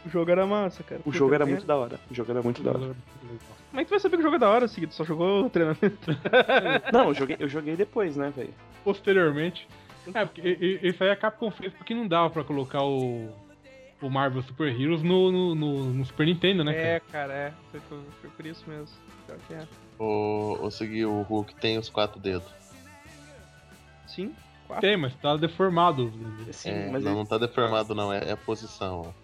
O 0.06 0.10
jogo 0.10 0.30
era 0.32 0.46
massa, 0.46 0.84
cara. 0.84 1.02
O 1.06 1.12
jogo 1.12 1.34
era 1.34 1.44
É. 1.46 1.48
muito 1.48 1.66
da 1.66 1.76
hora. 1.78 2.00
O 2.12 2.14
jogo 2.14 2.32
era 2.32 2.42
muito 2.42 2.62
da 2.62 2.72
hora. 2.72 2.96
Como 3.70 3.80
é 3.80 3.84
que 3.84 3.86
tu 3.86 3.92
vai 3.92 4.00
saber 4.00 4.18
que 4.18 4.22
o 4.22 4.24
jogo 4.24 4.36
é 4.36 4.40
da 4.40 4.50
hora, 4.50 4.68
seguido? 4.68 4.94
Só 4.94 5.04
jogou 5.04 5.46
o 5.46 5.50
treinamento. 5.50 6.12
Não, 6.92 7.08
eu 7.08 7.14
joguei, 7.14 7.38
eu 7.40 7.48
joguei 7.48 7.76
depois, 7.76 8.16
né, 8.18 8.32
velho? 8.36 8.54
Posteriormente. 8.84 9.68
É, 10.14 10.26
porque 10.26 10.80
isso 10.84 11.02
aí 11.04 11.10
a 11.10 11.16
Capcom 11.16 11.50
fez 11.50 11.74
porque 11.74 11.94
não 11.96 12.06
dava 12.06 12.30
pra 12.30 12.44
colocar 12.44 12.84
o, 12.84 13.30
o 14.02 14.10
Marvel 14.10 14.42
Super 14.44 14.68
Heroes 14.68 15.02
no, 15.02 15.32
no, 15.32 15.56
no- 15.56 15.86
no 15.94 16.06
Super 16.06 16.26
Nintendo, 16.28 16.62
né? 16.66 16.76
É, 16.76 17.00
cara? 17.00 17.02
cara, 17.30 17.34
é. 17.34 17.54
Foi, 17.72 17.80
foi, 17.88 18.00
foi 18.20 18.30
por 18.32 18.46
isso 18.46 18.64
mesmo. 18.70 18.88
Pior 19.26 19.38
que 19.48 19.54
é. 19.54 19.66
O, 19.98 20.58
o 20.62 20.70
seguir 20.70 21.06
o 21.06 21.22
Hulk 21.22 21.56
tem 21.56 21.78
os 21.78 21.88
quatro 21.90 22.20
dedos. 22.20 22.52
Sim. 24.14 24.34
Tem, 24.80 24.98
mas 24.98 25.14
tá 25.16 25.36
deformado. 25.38 26.12
Sim, 26.52 26.70
é, 26.72 26.90
mas 26.92 27.04
não, 27.04 27.12
ele- 27.12 27.20
não 27.20 27.26
tá 27.26 27.38
deformado, 27.38 27.94
não. 27.94 28.12
É, 28.12 28.30
é 28.30 28.32
a 28.32 28.38
posição, 28.38 29.02
ó. 29.08 29.24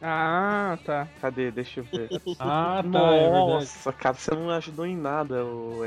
Ah, 0.00 0.78
tá. 0.84 1.08
cadê? 1.20 1.50
Deixa 1.50 1.80
eu 1.80 1.84
ver. 1.84 2.08
Ah, 2.40 2.82
tá, 2.92 2.98
é. 3.14 3.28
Nossa, 3.30 3.92
cara, 3.92 4.14
você 4.14 4.30
não 4.32 4.50
ajudou 4.50 4.84
em 4.84 4.96
nada, 4.96 5.36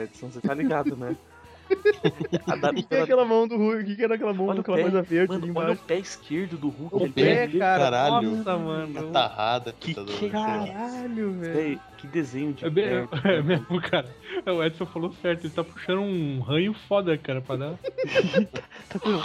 Edson. 0.01 0.31
Você 0.31 0.41
tá 0.41 0.53
ligado, 0.53 0.95
né? 0.95 1.15
O 1.69 2.73
que, 2.73 2.83
que 2.83 2.95
é 2.95 3.01
aquela 3.01 3.25
mão 3.25 3.47
do 3.47 3.57
Hulk? 3.57 3.81
O 3.81 3.85
que, 3.85 3.95
que 3.95 4.03
era 4.03 4.15
aquela 4.15 4.33
mão 4.33 4.47
Olha 4.47 4.63
pé, 4.63 4.81
coisa 4.81 5.01
verde 5.01 5.27
Mano, 5.33 5.43
ali 5.43 5.51
olha 5.51 5.59
o 5.59 5.63
embaixo? 5.71 5.83
pé 5.85 5.97
esquerdo 5.97 6.57
do 6.57 6.69
Hulk. 6.69 6.95
O 6.95 7.11
pé, 7.11 7.47
tem- 7.47 7.59
cara. 7.59 7.83
caralho. 7.83 8.31
Nossa, 8.37 8.57
mano. 8.57 9.09
Atarrada, 9.09 9.73
Que- 9.79 9.93
que 9.93 10.29
Caralho, 10.29 11.31
velho. 11.33 11.79
Que 11.97 12.07
desenho 12.07 12.53
de 12.53 12.65
É, 12.65 12.69
pé. 12.69 13.07
é 13.37 13.41
mesmo, 13.41 13.81
cara. 13.81 14.07
O 14.45 14.63
Edson 14.63 14.85
falou 14.85 15.11
certo, 15.13 15.45
ele 15.45 15.53
tá 15.53 15.63
puxando 15.63 15.99
um 16.01 16.39
ranho 16.41 16.73
foda, 16.87 17.17
cara, 17.17 17.41
pra 17.41 17.55
dar. 17.55 17.73
Tá 18.89 18.99
vendo? 19.03 19.19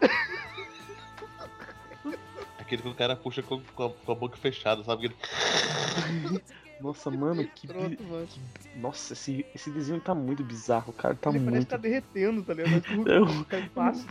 Aquele 2.58 2.80
que 2.80 2.88
o 2.88 2.94
cara 2.94 3.14
puxa 3.14 3.42
com, 3.42 3.60
com 3.74 3.84
a, 3.84 3.90
com 3.90 4.12
a 4.12 4.14
boca 4.14 4.36
fechada, 4.38 4.82
sabe? 4.84 5.06
Aquele... 5.06 6.40
Nossa, 6.84 7.10
mano, 7.10 7.42
que. 7.54 7.66
bi- 7.66 7.72
Pronto, 7.72 8.02
mano. 8.04 8.28
Nossa, 8.76 9.14
esse, 9.14 9.46
esse 9.54 9.70
desenho 9.70 10.00
tá 10.00 10.14
muito 10.14 10.44
bizarro, 10.44 10.92
cara. 10.92 11.14
Tá 11.14 11.30
Ele 11.30 11.38
parece 11.38 11.50
muito. 11.52 11.64
que 11.66 11.70
tá 11.70 11.76
derretendo, 11.78 12.42
tá 12.42 12.52
ligado? 12.52 12.82
Parece 12.82 13.00
o 13.00 13.08
Eu- 13.64 13.70
fácil. 13.74 14.06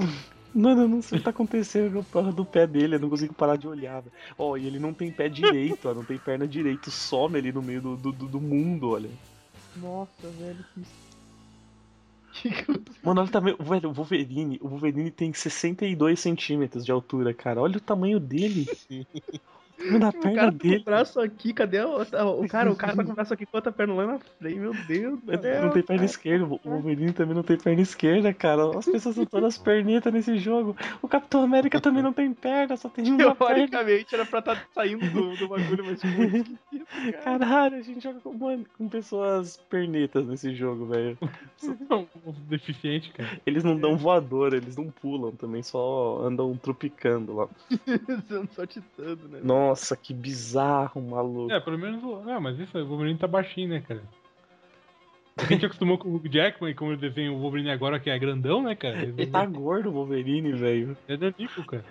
Mano, 0.56 0.82
eu 0.82 0.88
não 0.88 1.02
sei 1.02 1.18
o 1.18 1.20
que 1.20 1.26
tá 1.26 1.30
acontecendo 1.30 2.04
com 2.12 2.20
a 2.20 2.32
do 2.32 2.44
pé 2.46 2.66
dele, 2.66 2.96
eu 2.96 3.00
não 3.00 3.10
consigo 3.12 3.34
parar 3.34 3.58
de 3.58 3.68
olhar. 3.68 4.04
Ó, 4.38 4.58
e 4.58 4.66
ele 4.66 4.80
não 4.80 4.92
tem 4.92 5.12
pé 5.12 5.30
direito, 5.30 5.88
ó, 5.88 5.94
não 5.94 6.04
tem 6.04 6.18
perna 6.18 6.48
direito, 6.48 6.90
some 6.90 7.38
ali 7.38 7.52
no 7.52 7.62
meio 7.62 7.82
do, 7.82 7.96
do, 7.96 8.12
do- 8.12 8.28
do 8.28 8.42
mundo, 8.42 8.90
olha. 8.90 9.10
Nossa, 9.76 10.28
velho, 10.40 10.58
que. 10.74 10.84
Mano, 13.04 13.22
olha 13.22 13.30
também, 13.30 13.56
velho, 13.60 13.90
o 13.90 13.94
Wolverine, 13.94 14.60
o 14.62 14.68
Wolverine 14.68 15.12
tem 15.12 15.32
62 15.32 16.20
centímetros 16.20 16.84
de 16.86 16.92
altura, 16.92 17.34
cara. 17.34 17.62
Olha 17.62 17.78
o 17.78 17.82
tamanho 17.82 18.20
dele. 18.20 18.68
Mano, 19.80 20.06
a 20.06 20.10
O 20.10 20.14
perna 20.14 20.36
cara 20.36 20.52
tá 20.52 20.52
com 20.52 20.58
dele. 20.58 20.78
o 20.78 20.84
braço 20.84 21.20
aqui, 21.20 21.54
cadê 21.54 21.82
o, 21.82 22.02
o 22.02 22.48
cara? 22.48 22.72
O 22.72 22.76
cara 22.76 22.96
tá 22.96 23.04
com 23.04 23.12
o 23.12 23.16
braço 23.16 23.34
aqui 23.34 23.46
com 23.46 23.58
a 23.58 23.60
outra 23.60 23.72
perna 23.72 23.94
lá 23.94 24.08
na 24.08 24.20
frente, 24.20 24.60
meu 24.60 24.74
Deus. 24.88 25.20
Não 25.26 25.70
tem 25.72 25.84
perna 25.84 26.06
esquerda, 26.06 26.46
o 26.46 26.60
Wolverine 26.64 27.12
também 27.14 27.36
não 27.36 27.44
tem 27.44 27.58
perna 27.58 27.82
esquerda, 27.82 28.34
cara. 28.34 28.78
As 28.78 28.86
pessoas 28.86 29.16
são 29.16 29.26
todas 29.26 29.58
pernitas 29.58 30.14
nesse 30.14 30.38
jogo. 30.38 30.76
O 31.02 31.08
Capitão 31.08 31.44
América 31.44 31.82
também 31.82 32.02
não 32.04 32.14
tem 32.14 32.34
perna, 32.34 32.78
só 32.78 32.88
tem 32.90 33.06
uma 33.12 33.36
perna. 33.36 33.56
Teoricamente 33.56 34.14
era 34.16 34.26
pra 34.26 34.40
estar 34.40 34.68
saindo 34.74 35.10
do, 35.10 35.36
do 35.36 35.48
bagulho, 35.48 35.84
mas 35.86 36.04
muito 36.04 36.58
cara. 37.24 37.24
Caralho, 37.24 37.78
a 37.78 37.82
gente 37.82 38.02
joga 38.02 38.20
com, 38.20 38.34
mano, 38.34 38.66
com 38.78 38.88
pessoas 38.88 39.58
pernitas 39.70 40.26
nesse 40.28 40.54
jogo, 40.56 40.86
velho. 40.86 41.18
Não, 41.90 42.08
um 42.26 42.32
deficiente, 42.48 43.12
cara. 43.12 43.30
Eles 43.46 43.64
não 43.64 43.78
dão 43.78 43.98
voador, 43.98 44.54
eles 44.54 44.76
não 44.78 44.90
pulam 44.90 45.32
também, 45.32 45.62
só 45.64 46.22
andam 46.24 46.56
tropicando 46.58 47.34
lá. 47.36 47.50
Só 48.54 48.66
titando, 48.66 49.28
né? 49.28 49.40
Nossa, 49.44 49.63
que 50.02 50.14
bizarro, 50.14 51.02
maluco. 51.02 51.52
É, 51.52 51.60
pelo 51.60 51.78
menos. 51.78 52.04
o- 52.04 52.22
Não, 52.24 52.40
mas 52.42 52.60
isso 52.60 52.78
o 52.78 52.86
Wolverine 52.86 53.18
tá 53.18 53.28
baixinho, 53.28 53.70
né, 53.70 53.82
cara? 53.88 54.02
A 55.38 55.46
gente 55.46 55.66
acostumou 55.66 55.98
com 55.98 56.10
o 56.10 56.16
Hugh 56.16 56.30
Jackman 56.32 56.72
e 56.72 56.76
como 56.76 56.92
ele 56.92 57.02
desenha 57.02 57.32
o 57.32 57.40
Wolverine 57.40 57.72
agora, 57.72 58.00
que 58.00 58.10
é 58.10 58.20
grandão, 58.20 58.62
né, 58.62 58.76
cara? 58.76 59.02
Ele 59.04 59.26
tá 59.26 59.44
gordo, 59.46 59.90
o 59.90 59.94
Wolverine, 59.94 60.52
velho. 60.54 60.96
É 61.08 61.18
danico, 61.18 61.64
cara. 61.66 61.84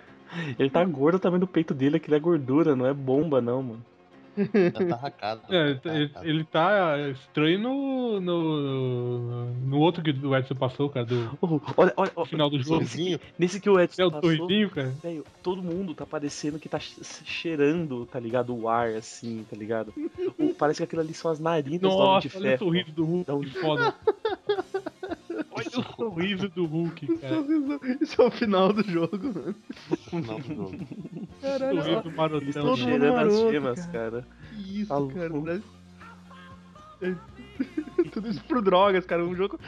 Ele 0.57 0.69
tá 0.69 0.83
gordo 0.85 1.19
também 1.19 1.39
do 1.39 1.45
peito 1.47 1.73
dele, 1.73 1.97
aquilo 1.97 2.15
é 2.15 2.19
gordura, 2.19 2.75
não 2.75 2.85
é 2.85 2.93
bomba, 2.93 3.41
não, 3.41 3.61
mano. 3.61 3.85
Tá. 4.35 4.41
É, 5.49 5.73
tá 5.75 5.95
ele, 5.95 6.07
tarracado. 6.09 6.27
ele 6.27 6.43
tá 6.45 6.97
estranho 7.11 7.59
no, 7.59 8.19
no. 8.21 9.45
no 9.65 9.79
outro 9.79 10.01
que 10.03 10.09
o 10.11 10.35
Edson 10.35 10.55
passou, 10.55 10.89
cara, 10.89 11.05
do 11.05 11.37
Oh, 11.41 11.59
olha, 11.77 11.93
olha, 11.97 12.11
olha, 12.15 12.27
final 12.27 12.49
do 12.49 12.57
jogo. 12.57 12.85
Sorrisinho. 12.85 13.19
nesse 13.37 13.59
que 13.59 13.69
o 13.69 13.79
É 13.79 13.83
Edson 13.83 14.07
o 14.07 14.11
passou, 14.11 14.35
sorrisinho, 14.35 14.69
cara. 14.69 14.93
velho, 15.03 15.25
todo 15.41 15.61
mundo 15.61 15.93
tá 15.93 16.05
parecendo 16.05 16.57
que 16.59 16.67
tá 16.67 16.79
che- 16.79 17.03
cheirando, 17.03 18.05
tá 18.07 18.19
ligado? 18.19 18.55
O 18.55 18.67
ar, 18.67 18.89
assim, 18.89 19.45
tá 19.49 19.55
ligado? 19.55 19.93
O- 20.39 20.53
Parece 20.55 20.77
que 20.77 20.83
aquilo 20.83 21.01
ali 21.01 21.13
são 21.13 21.29
as 21.31 21.39
narinas 21.39 21.81
do 21.81 21.89
Homem 21.89 22.19
de 22.21 22.27
Nossa, 22.27 22.37
olha 22.37 22.45
o 22.45 22.49
Ferro. 22.49 22.59
sorriso 22.65 22.91
do 22.91 23.05
Hulk, 23.05 23.31
um- 23.31 23.43
foda. 23.61 23.93
Olha 25.55 25.67
o 25.79 25.95
sorriso 25.95 26.49
do 26.49 26.65
Hulk, 26.65 27.17
cara. 27.17 27.35
Isso 28.01 28.21
é 28.21 28.25
o 28.25 28.31
final 28.31 28.71
do 28.73 28.83
jogo, 28.83 29.17
mano. 29.33 29.55
Não, 30.11 30.39
do 30.39 30.55
jogo. 30.55 30.75
O 31.21 31.37
Caralho, 31.41 31.81
sorriso 31.83 32.01
do 32.01 32.07
Eles 32.07 32.15
marotão. 32.15 32.51
Todo 32.53 32.65
mundo 32.69 32.77
cheirando 32.77 33.17
as 33.17 33.33
maroto, 33.33 33.51
gemas, 33.51 33.85
cara. 33.87 33.91
cara. 33.93 34.27
que 34.55 34.81
isso, 34.81 34.89
Tá 35.07 35.13
cara. 35.13 35.29
Parece- 35.41 35.63
Tudo 38.11 38.29
isso 38.29 38.43
por 38.45 38.61
drogas, 38.61 39.05
cara. 39.05 39.23
Um 39.25 39.35
jogo. 39.35 39.59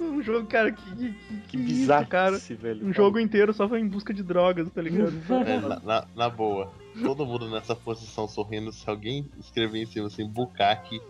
Um 0.00 0.22
jogo, 0.22 0.46
cara, 0.46 0.72
que, 0.72 0.82
que, 0.94 1.12
que, 1.12 1.36
Que 1.48 1.56
isso, 1.56 1.66
bizarro, 1.66 2.06
cara. 2.06 2.38
velho. 2.38 2.86
Um 2.86 2.92
jogo 2.92 3.18
inteiro 3.18 3.52
só 3.52 3.68
foi 3.68 3.80
em 3.80 3.88
busca 3.88 4.12
de 4.12 4.22
drogas, 4.22 4.70
tá 4.70 4.80
ligado? 4.82 5.12
É, 5.46 5.60
na, 5.60 5.80
na- 5.80 6.06
na 6.14 6.28
boa. 6.28 6.72
Todo 7.02 7.26
mundo 7.26 7.48
nessa 7.50 7.74
posição 7.74 8.28
sorrindo. 8.28 8.72
Se 8.72 8.88
alguém 8.88 9.26
escrever 9.38 9.82
em 9.82 9.86
cima 9.86 10.06
assim, 10.06 10.26
Bukaki, 10.28 11.00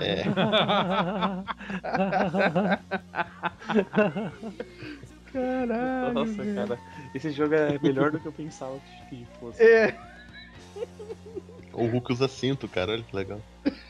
é, 0.00 0.24
Caralho. 5.32 6.12
Nossa, 6.12 6.44
cara. 6.54 6.78
Esse 7.14 7.30
jogo 7.32 7.54
é 7.54 7.78
melhor 7.80 8.10
do 8.12 8.20
que 8.20 8.26
eu 8.26 8.32
pensava 8.32 8.78
que 9.08 9.26
fosse. 9.40 9.62
É, 9.62 9.96
o 11.72 11.86
Hulk 11.86 12.12
usa 12.12 12.28
cinto, 12.28 12.68
cara. 12.68 12.92
Olha 12.92 13.02
que 13.02 13.16
legal. 13.16 13.40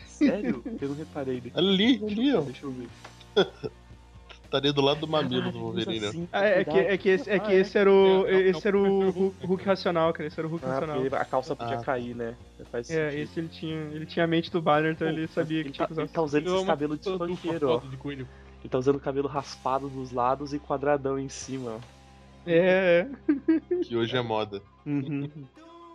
Sério? 0.06 0.62
Eu 0.80 0.88
não 0.88 0.96
reparei. 0.96 1.42
Ali, 1.54 2.02
ali, 2.02 2.34
ó. 2.34 2.40
deixa 2.40 2.64
eu 2.64 2.70
ver. 2.72 2.88
Estaria 4.54 4.72
do 4.72 4.80
lado 4.80 5.00
do 5.00 5.08
mamilo 5.08 5.50
do 5.50 5.58
Wolverine, 5.58 6.06
assim, 6.06 6.28
Ah, 6.32 6.44
é, 6.44 6.62
que, 6.64 6.78
é, 6.78 6.96
que 6.96 7.08
esse, 7.08 7.28
é 7.28 7.40
que 7.40 7.50
Ah, 7.50 7.54
é? 7.54 7.56
esse 7.58 7.76
era 7.76 7.90
o. 7.90 8.24
É, 8.28 8.32
é 8.32 8.36
o- 8.36 8.40
Esse 8.50 8.68
era 8.68 8.78
o 8.78 8.86
é 8.86 8.88
o 8.88 9.10
Hulk, 9.10 9.46
Hulk 9.46 9.64
racional, 9.64 10.12
cara. 10.12 10.28
Esse 10.28 10.38
era 10.38 10.46
o 10.46 10.50
Hulk 10.50 10.64
Ah, 10.64 10.68
racional. 10.68 11.00
porque 11.00 11.16
a 11.16 11.24
calça 11.24 11.56
podia 11.56 11.78
Ah. 11.78 11.82
cair, 11.82 12.14
né? 12.14 12.34
Faz 12.70 12.88
É, 12.88 13.10
sentido. 13.10 13.22
esse 13.22 13.40
ele 13.40 13.48
tinha. 13.48 13.76
Ele 13.92 14.06
tinha 14.06 14.24
a 14.24 14.28
mente 14.28 14.52
do 14.52 14.62
Banner, 14.62 14.92
então 14.92 15.08
ele 15.08 15.26
sabia 15.26 15.60
que 15.62 15.68
ele 15.68 15.72
tinha 15.74 15.88
tá, 15.88 15.92
que 15.92 15.98
ele 16.00 16.04
usar. 16.06 16.12
tá 16.14 16.22
usando 16.22 16.46
esses 16.54 16.66
cabelos 16.66 16.98
de 16.98 17.04
tanto 17.04 17.26
funkeiro, 17.36 17.68
ó. 17.68 17.80
foto 17.80 17.90
de 17.90 17.96
coelho. 17.96 18.28
Ele 18.62 18.68
tá 18.70 18.78
usando 18.78 19.00
cabelo 19.00 19.26
raspado 19.26 19.88
dos 19.88 20.12
lados 20.12 20.54
e 20.54 20.58
quadradão 20.60 21.18
em 21.18 21.28
cima, 21.28 21.72
ó. 21.72 21.78
É, 22.46 23.08
é. 23.08 23.84
Que 23.84 23.96
hoje 23.96 24.16
é 24.16 24.22
moda. 24.22 24.62
Uhum. 24.86 25.28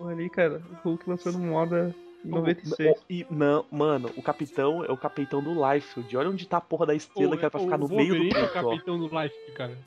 Olha 0.02 0.16
ali, 0.16 0.30
cara. 0.30 0.62
O 0.84 0.90
Hulk 0.90 1.10
lançando 1.10 1.40
moda 1.40 1.96
96. 2.24 2.92
O- 2.92 2.96
E, 3.10 3.26
não, 3.30 3.66
mano, 3.72 4.10
o 4.18 4.22
capitão 4.22 4.84
é 4.84 4.92
o 4.92 4.98
capitão 4.98 5.42
do 5.42 5.54
Liefeld. 5.54 6.16
Olha 6.18 6.30
onde 6.30 6.48
tá 6.48 6.58
a 6.58 6.62
porra 6.62 6.86
da 6.86 6.96
estrela 6.96 7.36
que 7.38 7.44
era 7.44 7.52
pra 7.52 7.60
O- 7.60 7.64
ficar 7.64 7.78
no 7.78 7.86
o 7.86 7.90
meio 7.90 8.14
do 8.16 8.18
Wolverine 8.18 8.36
é 8.36 8.38
o 8.38 8.42
peito, 8.42 8.54
capitão 8.54 9.00
do 9.00 9.06
Life, 9.22 9.36
cara. 9.56 9.78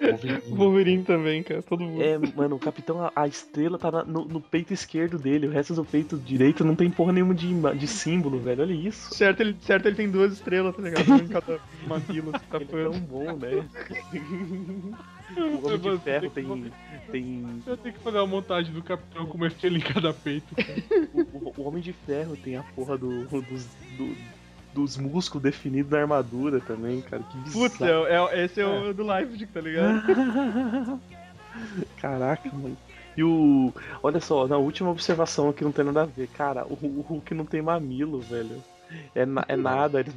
O 0.00 0.06
Wolverine. 0.06 0.40
Wolverine 0.50 1.04
também, 1.04 1.42
cara. 1.44 1.62
Todo 1.62 1.84
mundo. 1.84 2.02
É, 2.02 2.18
mano, 2.34 2.56
o 2.56 2.58
capitão, 2.58 3.04
a, 3.04 3.12
a 3.14 3.26
estrela 3.28 3.78
tá 3.78 3.90
na- 3.90 4.04
no, 4.04 4.24
no 4.24 4.40
peito 4.40 4.72
esquerdo 4.72 5.16
dele, 5.18 5.46
o 5.46 5.50
resto 5.50 5.74
do 5.74 5.84
peito 5.84 6.16
direito 6.16 6.64
não 6.64 6.74
tem 6.74 6.90
porra 6.90 7.12
nenhuma 7.12 7.34
de, 7.34 7.52
de 7.78 7.86
símbolo, 7.86 8.40
velho. 8.40 8.62
Olha 8.62 8.72
isso. 8.72 9.14
Certo, 9.14 9.40
ele, 9.40 9.56
certo, 9.60 9.86
ele 9.86 9.94
tem 9.96 10.10
duas 10.10 10.32
estrelas, 10.32 10.74
tá 10.74 10.82
ligado? 10.82 11.06
Uma 11.06 11.22
em 11.22 11.28
cada 11.28 11.60
mamilo, 11.86 12.32
assim, 12.34 12.46
Ele 12.54 12.64
é 12.80 12.82
tão 12.90 12.98
bom, 13.00 13.36
né? 13.36 13.68
o 15.40 15.66
Homem 15.66 15.78
de 15.78 15.98
Ferro 15.98 16.30
tem. 16.30 16.72
tem 17.10 17.62
Eu 17.66 17.76
tenho 17.76 17.94
que 17.94 18.00
fazer 18.00 18.18
uma 18.18 18.26
montagem 18.26 18.72
do 18.72 18.82
capitão 18.82 19.26
com 19.26 19.36
uma 19.36 19.46
estrela 19.48 19.76
em 19.76 19.80
cada 19.80 20.12
peito. 20.12 20.54
cara. 20.56 21.08
o, 21.14 21.52
o 21.60 21.68
Homem 21.68 21.82
de 21.82 21.92
Ferro 21.92 22.36
tem 22.36 22.56
a 22.56 22.62
porra 22.74 22.96
do, 22.98 23.24
dos, 23.26 23.64
do- 23.96 24.16
dos 24.74 24.96
músculos 24.96 25.42
definidos 25.42 25.90
na 25.92 26.00
armadura 26.00 26.60
também, 26.60 27.00
cara. 27.02 27.22
Que 27.22 27.52
Putz, 27.52 27.78
bizarro. 27.78 28.06
é, 28.06 28.14
é- 28.40 28.44
esse 28.44 28.60
é 28.60 28.66
o 28.66 28.92
do 28.94 29.02
Live, 29.04 29.46
tá 29.46 29.60
ligado? 29.60 30.02
Caraca, 32.00 32.50
mano. 32.52 32.76
E 33.16 33.22
o. 33.22 33.72
Olha 34.02 34.20
só, 34.20 34.46
na 34.48 34.56
última 34.56 34.90
observação 34.90 35.50
aqui 35.50 35.62
não 35.62 35.72
tem 35.72 35.84
nada 35.84 36.02
a 36.02 36.06
ver. 36.06 36.26
Cara, 36.28 36.64
o, 36.66 36.72
o 36.82 37.00
Hulk 37.02 37.34
não 37.34 37.44
tem 37.44 37.60
mamilo, 37.60 38.20
velho. 38.20 38.62
É, 39.14 39.24
na- 39.26 39.44
é 39.48 39.56
nada, 39.56 40.00
eles 40.00 40.14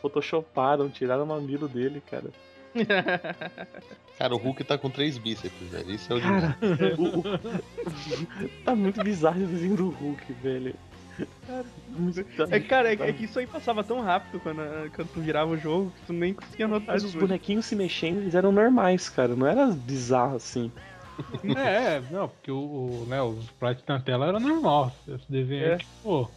photoshoparam, 0.00 0.88
tiraram 0.88 1.24
o 1.24 1.26
mamilo 1.26 1.68
dele, 1.68 2.02
cara. 2.10 2.26
Cara, 4.18 4.34
o 4.34 4.38
Hulk 4.38 4.64
tá 4.64 4.76
com 4.76 4.90
três 4.90 5.16
bíceps, 5.16 5.68
velho. 5.70 5.90
Isso 5.92 6.12
é 6.12 6.16
o 6.16 6.20
Cara, 6.20 6.56
o- 6.98 7.22
tá 8.64 8.74
muito 8.76 9.02
bizarro 9.02 9.42
o 9.42 9.46
desenho 9.46 9.76
do 9.76 9.88
Hulk, 9.90 10.32
velho. 10.34 10.74
Tá 11.46 11.64
É 12.50 12.60
cara, 12.60 12.90
é, 12.90 12.92
é 12.94 13.12
que 13.12 13.24
isso 13.24 13.38
aí 13.38 13.46
passava 13.46 13.82
tão 13.84 14.00
rápido 14.00 14.40
quando, 14.40 14.58
quando 14.94 15.08
tu 15.12 15.20
virava 15.20 15.50
o 15.50 15.56
jogo 15.58 15.90
que 15.90 16.06
tu 16.06 16.12
nem 16.12 16.32
conseguia 16.32 16.66
notar 16.68 16.94
Mas 16.94 16.96
as 17.02 17.04
os 17.04 17.12
coisas. 17.12 17.28
bonequinhos 17.28 17.66
se 17.66 17.76
mexendo, 17.76 18.18
eles 18.18 18.34
eram 18.34 18.52
normais, 18.52 19.08
cara. 19.08 19.34
Não 19.34 19.46
era 19.46 19.66
bizarro 19.66 20.36
assim. 20.36 20.70
É, 21.56 21.96
é, 21.96 22.02
não, 22.10 22.28
porque 22.28 22.50
o, 22.50 22.56
o, 22.56 23.06
né, 23.06 23.20
os 23.20 23.44
sprites 23.44 23.84
na 23.86 24.00
tela 24.00 24.26
era 24.28 24.40
normal. 24.40 24.94
Esse 25.06 25.30
desenho 25.30 25.64
É. 25.64 25.72
é. 25.74 25.76
tipo. 25.78 26.30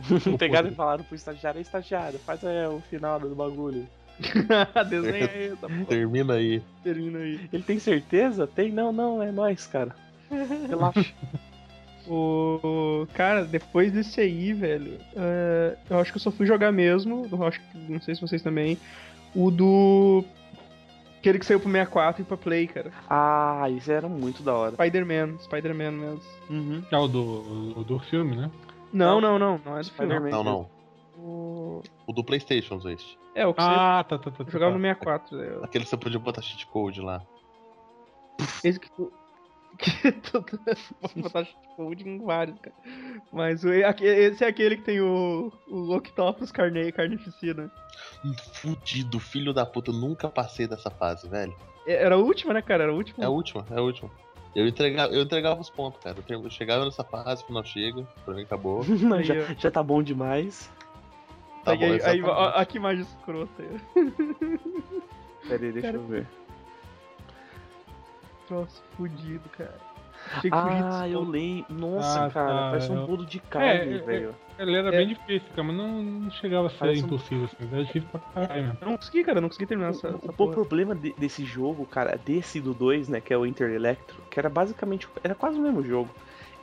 Pegaram 0.38 0.68
e 0.68 0.74
falaram 0.74 1.04
pro 1.04 1.14
estagiário, 1.14 1.58
"Ei, 1.58 1.62
estagiário, 1.62 2.18
faz 2.18 2.42
é, 2.44 2.68
o 2.68 2.80
final 2.90 3.18
do 3.20 3.34
bagulho. 3.34 3.86
Desenha 4.88 5.30
aí, 5.32 5.46
essa 5.46 5.68
porra. 5.68 5.84
Termina 5.86 6.34
aí. 6.34 6.62
Termina 6.82 7.18
aí. 7.18 7.40
Ele 7.52 7.62
tem 7.62 7.78
certeza? 7.78 8.46
Tem? 8.46 8.70
Não, 8.70 8.92
não, 8.92 9.22
é 9.22 9.30
nóis, 9.32 9.66
cara. 9.66 9.94
Relaxa. 10.68 11.12
O 12.06 13.06
cara, 13.14 13.44
depois 13.44 13.92
desse 13.92 14.20
aí, 14.20 14.52
velho, 14.52 14.98
é, 15.14 15.76
eu 15.88 15.98
acho 16.00 16.10
que 16.10 16.16
eu 16.16 16.22
só 16.22 16.30
fui 16.32 16.46
jogar 16.46 16.72
mesmo. 16.72 17.28
Eu 17.30 17.44
acho 17.44 17.60
que 17.60 17.78
não 17.92 18.00
sei 18.00 18.14
se 18.14 18.20
vocês 18.20 18.42
também. 18.42 18.76
O 19.34 19.50
do 19.50 20.24
aquele 21.20 21.38
que 21.38 21.46
saiu 21.46 21.60
pro 21.60 21.70
64 21.70 22.22
e 22.22 22.24
pra 22.24 22.36
Play, 22.36 22.66
cara. 22.66 22.90
ah, 23.08 23.70
isso 23.70 23.90
era 23.90 24.08
muito 24.08 24.42
da 24.42 24.52
hora. 24.52 24.72
Spider-Man, 24.72 25.38
Spider-Man 25.38 25.92
mesmo. 25.92 26.20
Uhum. 26.50 26.82
É 26.90 26.98
o 26.98 27.06
do, 27.06 27.74
o 27.78 27.84
do 27.84 27.98
filme, 28.00 28.36
né? 28.36 28.50
Não, 28.92 29.20
não, 29.20 29.38
não, 29.38 29.60
não 29.64 29.78
é 29.78 29.82
do 29.82 29.90
filme. 29.90 30.12
Spider-Man. 30.12 30.30
Não, 30.30 30.44
não. 30.44 30.68
O... 31.24 31.82
O 32.06 32.12
do 32.12 32.24
Playstation, 32.24 32.80
este. 32.88 33.16
É, 33.34 33.46
o 33.46 33.54
que 33.54 33.62
você 33.62 33.68
Ah, 33.70 34.04
tá, 34.08 34.18
tá, 34.18 34.30
tá. 34.30 34.44
tá, 34.44 34.50
jogava 34.50 34.72
tá. 34.72 34.78
no 34.78 34.82
64. 34.82 35.36
né? 35.36 35.60
Aquele 35.62 35.84
que 35.84 35.90
você 35.90 35.96
podia 35.96 36.18
botar 36.18 36.42
cheat 36.42 36.66
code 36.66 37.00
lá. 37.00 37.22
Esse 38.64 38.78
que 38.80 38.90
tu. 38.90 39.12
Que 39.78 40.12
tu 40.12 40.42
pode 40.42 41.22
botar 41.22 41.46
code 41.76 42.06
em 42.06 42.18
vários, 42.22 42.58
cara. 42.60 42.76
Mas 43.32 43.64
o- 43.64 43.70
aque- 43.86 44.04
esse 44.04 44.44
é 44.44 44.48
aquele 44.48 44.76
que 44.76 44.82
tem 44.82 45.00
o, 45.00 45.50
o 45.66 45.94
Octopus 45.96 46.52
carne, 46.52 46.92
carnificina. 46.92 47.70
Fudido, 48.52 49.18
filho 49.18 49.52
da 49.54 49.64
puta. 49.64 49.90
Eu 49.90 49.94
nunca 49.94 50.28
passei 50.28 50.66
dessa 50.66 50.90
fase, 50.90 51.26
velho. 51.28 51.54
É- 51.86 52.04
Era 52.04 52.16
a 52.16 52.18
última, 52.18 52.52
né, 52.52 52.60
cara? 52.60 52.82
Era 52.84 52.92
a 52.92 52.94
última. 52.94 53.24
É 53.24 53.26
a 53.26 53.30
última, 53.30 53.64
é 53.70 53.78
a 53.78 53.80
última. 53.82 54.10
Eu 54.54 54.66
entregava, 54.68 55.10
eu 55.14 55.22
entregava 55.22 55.58
os 55.60 55.70
pontos, 55.70 55.98
cara. 56.02 56.16
Eu, 56.28 56.42
eu 56.44 56.50
chegava 56.50 56.84
nessa 56.84 57.02
fase, 57.02 57.42
não 57.48 57.64
chega, 57.64 58.06
pra 58.26 58.34
mim 58.34 58.42
acabou. 58.42 58.82
Já, 59.24 59.34
já 59.58 59.70
tá 59.70 59.82
bom 59.82 60.02
demais. 60.02 60.70
Tá 61.64 61.72
aí, 61.72 61.78
bom, 61.78 61.84
aí, 61.84 62.02
aí, 62.02 62.22
ó, 62.22 62.52
ó, 62.60 62.64
que 62.64 62.76
imagem 62.76 63.02
escrota 63.02 63.62
aí. 63.62 63.80
Pera 65.48 65.64
aí, 65.64 65.72
deixa 65.72 65.80
Cara, 65.88 65.96
eu 65.96 66.06
ver. 66.06 66.26
Troço 68.48 68.82
fudido, 68.96 69.48
cara. 69.50 69.74
Ah, 70.52 71.08
eu 71.08 71.22
lembro. 71.22 71.66
Nossa, 71.74 72.26
Ah, 72.26 72.30
cara, 72.30 72.46
tá, 72.54 72.70
parece 72.70 72.92
um 72.92 73.06
bolo 73.06 73.26
de 73.26 73.40
carne, 73.40 73.94
é, 73.94 73.98
velho. 73.98 74.34
Ele 74.58 74.76
era 74.76 74.88
É. 74.88 74.98
bem 74.98 75.08
difícil, 75.08 75.48
cara, 75.50 75.64
mas 75.64 75.76
não, 75.76 76.02
não 76.02 76.30
chegava 76.30 76.66
a 76.68 76.70
ser 76.70 76.78
Parece 76.78 77.02
um- 77.02 77.06
impossível, 77.06 77.44
assim. 77.46 77.68
Era 77.74 77.84
difícil 77.84 78.08
pra 78.10 78.20
caralho. 78.20 78.76
Eu 78.80 78.86
não 78.88 78.96
consegui, 78.96 79.24
cara. 79.24 79.38
Eu 79.38 79.42
não 79.42 79.48
consegui 79.48 79.66
terminar 79.66 79.90
essa, 79.90 80.08
O, 80.12 80.16
essa 80.16 80.30
o 80.30 80.32
porra. 80.32 80.52
problema 80.52 80.94
de- 80.94 81.12
desse 81.14 81.44
jogo, 81.44 81.84
cara, 81.86 82.16
desse 82.24 82.60
do 82.60 82.72
2, 82.72 83.08
né, 83.08 83.20
que 83.20 83.32
é 83.32 83.36
o 83.38 83.44
Inter 83.46 83.70
Electro, 83.70 84.16
que 84.30 84.38
era 84.38 84.48
basicamente, 84.48 85.08
era 85.24 85.34
quase 85.34 85.58
o 85.58 85.62
mesmo 85.62 85.82
jogo. 85.82 86.10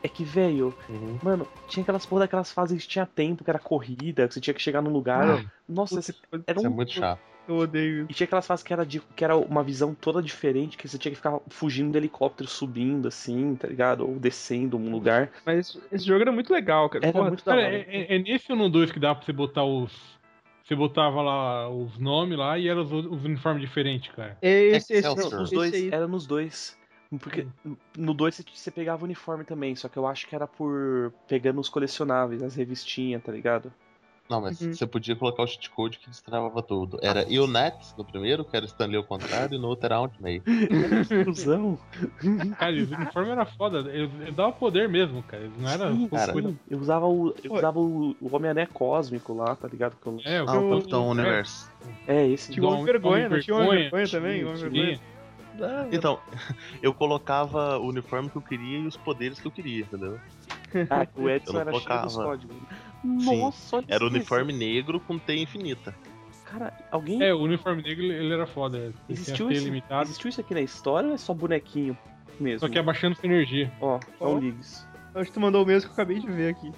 É 0.02 0.08
que, 0.08 0.24
velho, 0.24 0.74
Uhum. 0.88 1.20
mano, 1.22 1.48
tinha 1.68 1.84
aquelas 1.84 2.06
porra 2.06 2.22
daquelas 2.22 2.52
fases 2.52 2.82
que 2.84 2.88
tinha 2.90 3.06
tempo, 3.06 3.44
que 3.44 3.50
era 3.50 3.60
corrida, 3.60 4.28
que 4.28 4.34
você 4.34 4.40
tinha 4.40 4.54
que 4.54 4.62
chegar 4.62 4.82
num 4.82 4.92
lugar. 4.92 5.44
Nossa, 5.68 5.96
Putz, 5.96 6.08
você- 6.08 6.14
era 6.48 6.58
Isso 6.58 6.68
é 6.68 6.70
um. 6.70 6.74
muito 6.74 6.92
chato. 6.94 7.20
Eu 7.48 7.58
odeio 7.58 8.06
E 8.08 8.14
tinha 8.14 8.26
aquelas 8.26 8.46
fases 8.46 8.64
que 8.64 8.72
era, 8.72 8.86
de, 8.86 9.00
que 9.16 9.24
era 9.24 9.36
uma 9.36 9.64
visão 9.64 9.96
toda 9.96 10.22
diferente, 10.22 10.78
que 10.78 10.88
você 10.88 11.00
tinha 11.00 11.10
que 11.10 11.16
ficar 11.16 11.40
fugindo 11.50 11.92
do 11.92 11.98
helicóptero, 11.98 12.48
subindo 12.48 13.08
assim, 13.08 13.56
tá 13.56 13.68
ligado? 13.68 14.08
Ou 14.08 14.20
descendo 14.20 14.78
um 14.78 14.92
lugar. 14.92 15.32
Mas 15.44 15.76
esse 15.92 16.06
jogo 16.06 16.22
era 16.22 16.32
muito 16.32 16.54
legal, 16.54 16.88
cara. 16.90 17.04
Era 17.06 17.12
Porra, 17.12 17.28
muito 17.30 17.44
da 17.44 17.52
Cara, 17.56 17.66
hora. 17.66 17.76
é, 17.76 17.86
é- 17.90 18.16
é 18.16 18.20
nesse 18.20 18.52
ou 18.52 18.58
no 18.58 18.70
2 18.70 18.92
que 18.92 19.00
dá 19.00 19.16
pra 19.16 19.26
você 19.26 19.34
botar 19.34 19.64
os. 19.66 19.92
Você 20.64 20.76
botava 20.76 21.24
lá 21.24 21.68
os 21.68 21.98
nomes 21.98 22.38
lá 22.38 22.60
e 22.60 22.68
eram 22.68 22.84
os, 22.84 22.92
os 22.92 23.26
uniformes 23.26 23.62
diferentes, 23.64 24.12
cara. 24.16 24.38
é 24.44 24.66
esse, 24.68 24.94
esse. 24.94 25.08
Não, 25.08 25.16
os 25.16 25.34
esse 25.46 25.56
dois, 25.56 25.74
aí. 25.74 25.90
era 25.92 26.08
nos 26.08 26.28
dois. 26.28 26.78
Porque 27.18 27.48
no 27.98 28.14
2 28.14 28.44
você, 28.54 28.70
pegava 28.70 29.02
o 29.02 29.06
uniforme 29.06 29.44
também, 29.44 29.76
só 29.76 29.90
que 29.90 29.98
eu 29.98 30.06
acho 30.06 30.28
que 30.28 30.36
era 30.36 30.46
por 30.46 31.12
pegando 31.28 31.60
os 31.60 31.68
colecionáveis, 31.70 32.44
as 32.44 32.56
revistinhas, 32.56 33.24
tá 33.24 33.32
ligado? 33.32 33.74
Não, 34.30 34.40
mas 34.40 34.62
Uhum. 34.62 34.72
você 34.76 34.86
podia 34.86 35.16
colocar 35.16 35.42
o 35.42 35.48
cheat 35.48 35.72
code 35.72 35.98
que 35.98 36.08
destravava 36.08 36.62
tudo. 36.62 37.00
Era 37.02 37.24
Ionet 37.28 37.76
no 37.98 38.06
primeiro, 38.06 38.46
que 38.46 38.56
era 38.56 38.64
Stanley 38.68 38.98
ao 38.98 39.04
contrário, 39.04 39.56
e 39.56 39.58
no 39.60 39.68
outro 39.68 39.88
era 39.88 39.96
Aunt 39.96 40.14
May. 40.20 40.40
Fusão. 41.26 41.80
Cara, 42.60 42.72
e 42.74 42.84
os 42.84 42.92
uniformes 42.92 43.32
eram 43.32 43.46
foda. 43.48 43.84
Davam 44.36 44.52
poder 44.52 44.88
mesmo, 44.88 45.24
cara. 45.24 45.50
Não 45.58 45.68
era. 45.68 45.92
Sim, 45.92 46.08
cara. 46.10 46.34
sim. 46.34 46.60
Eu 46.70 46.78
usava 46.78 47.08
o, 47.08 47.34
eu 47.44 47.54
usava 47.54 47.80
o, 47.80 48.16
o 48.22 48.36
Homem-Aranha 48.36 48.68
Cósmico 48.68 49.34
lá, 49.34 49.56
tá 49.56 49.68
ligado? 49.68 49.96
Que 50.00 50.06
eu- 50.08 50.20
É, 50.24 50.44
o 50.44 50.48
Ah, 50.48 50.60
o 50.60 50.70
Capitão 50.78 51.06
é, 51.08 51.12
Universo. 51.12 51.72
É, 52.08 52.28
esse. 52.28 52.52
Tinha 52.52 52.64
o 52.68 52.70
Homem 52.72 52.86
Vergonha, 52.86 53.30
não 53.30 53.40
tinha 53.40 53.56
o 53.58 53.60
Homem 53.62 53.82
Vergonha 53.90 54.06
tinha, 54.06 54.22
também? 54.22 54.46
Tinha. 54.56 55.00
Ah, 55.62 55.88
Então, 55.92 56.20
eu 56.82 56.94
colocava 56.94 57.78
o 57.78 57.88
uniforme 57.88 58.30
que 58.30 58.36
eu 58.38 58.42
queria 58.42 58.80
e 58.80 58.88
os 58.88 58.96
poderes 58.98 59.40
que 59.40 59.48
eu 59.48 59.52
queria, 59.52 59.82
entendeu? 59.82 60.20
Ah, 60.90 61.08
o 61.16 61.30
Edson 61.30 61.54
Eu 61.54 61.60
era 61.62 61.72
cheio 61.72 62.02
dos 62.02 62.14
colocava. 62.16 62.24
códigos. 62.24 62.56
Sim. 63.02 63.40
Nossa, 63.42 63.78
olha 63.78 63.86
Era 63.88 64.04
o 64.04 64.08
uniforme 64.08 64.54
negro 64.54 65.00
com 65.00 65.18
T 65.18 65.36
infinita. 65.36 65.96
Cara, 66.46 66.74
alguém. 66.92 67.22
É, 67.22 67.34
o 67.34 67.40
uniforme 67.42 67.82
negro 67.84 68.04
ele 68.04 68.34
era 68.34 68.46
foda. 68.46 68.78
Ele 68.78 68.94
existiu, 69.10 69.48
tinha 69.50 69.60
isso, 69.60 69.84
existiu 70.04 70.30
isso 70.30 70.42
aqui 70.42 70.54
na 70.54 70.62
história 70.62 71.08
ou 71.10 71.16
é 71.16 71.18
só 71.18 71.34
bonequinho 71.34 71.98
mesmo? 72.40 72.60
Só 72.60 72.70
que 72.72 72.78
abaixando 72.80 73.16
sua 73.16 73.26
energia. 73.26 73.72
Ó, 73.80 73.98
é 73.98 74.00
Ó. 74.20 74.36
o 74.36 74.40
Liggs. 74.40 74.86
Acho 75.16 75.26
que 75.26 75.32
tu 75.34 75.40
mandou 75.40 75.64
o 75.64 75.66
mesmo 75.66 75.90
que 75.90 75.92
eu 75.92 75.94
acabei 76.04 76.20
de 76.20 76.28
ver 76.28 76.50
aqui. 76.56 76.72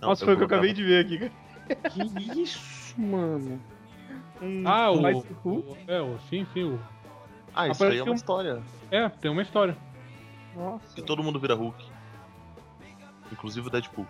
Não, 0.00 0.08
Nossa, 0.10 0.24
foi 0.24 0.34
o 0.34 0.36
que 0.36 0.42
eu 0.44 0.48
colocava- 0.48 0.62
acabei 0.66 0.72
de 0.72 0.84
ver 0.84 1.04
aqui, 1.04 1.18
cara. 1.18 1.32
Que 1.90 2.40
isso, 2.42 3.00
mano? 3.00 3.60
Um 4.40 4.62
Ah, 4.66 4.90
o. 4.92 5.18
O- 5.44 5.76
É, 5.88 6.00
o. 6.00 6.16
Sim, 6.30 6.46
sim. 6.54 6.62
O, 6.62 6.78
Ah, 7.54 7.68
isso 7.68 7.84
aí 7.84 7.98
é 7.98 8.02
uma 8.02 8.12
um- 8.12 8.14
história. 8.14 8.62
é, 8.90 9.08
tem 9.08 9.30
uma 9.30 9.42
história. 9.42 9.76
Nossa. 10.56 10.98
E 10.98 11.02
todo 11.02 11.22
mundo 11.22 11.38
vira 11.38 11.54
Hulk. 11.54 11.84
Inclusive 13.32 13.66
o 13.66 13.70
Deadpool. 13.70 14.06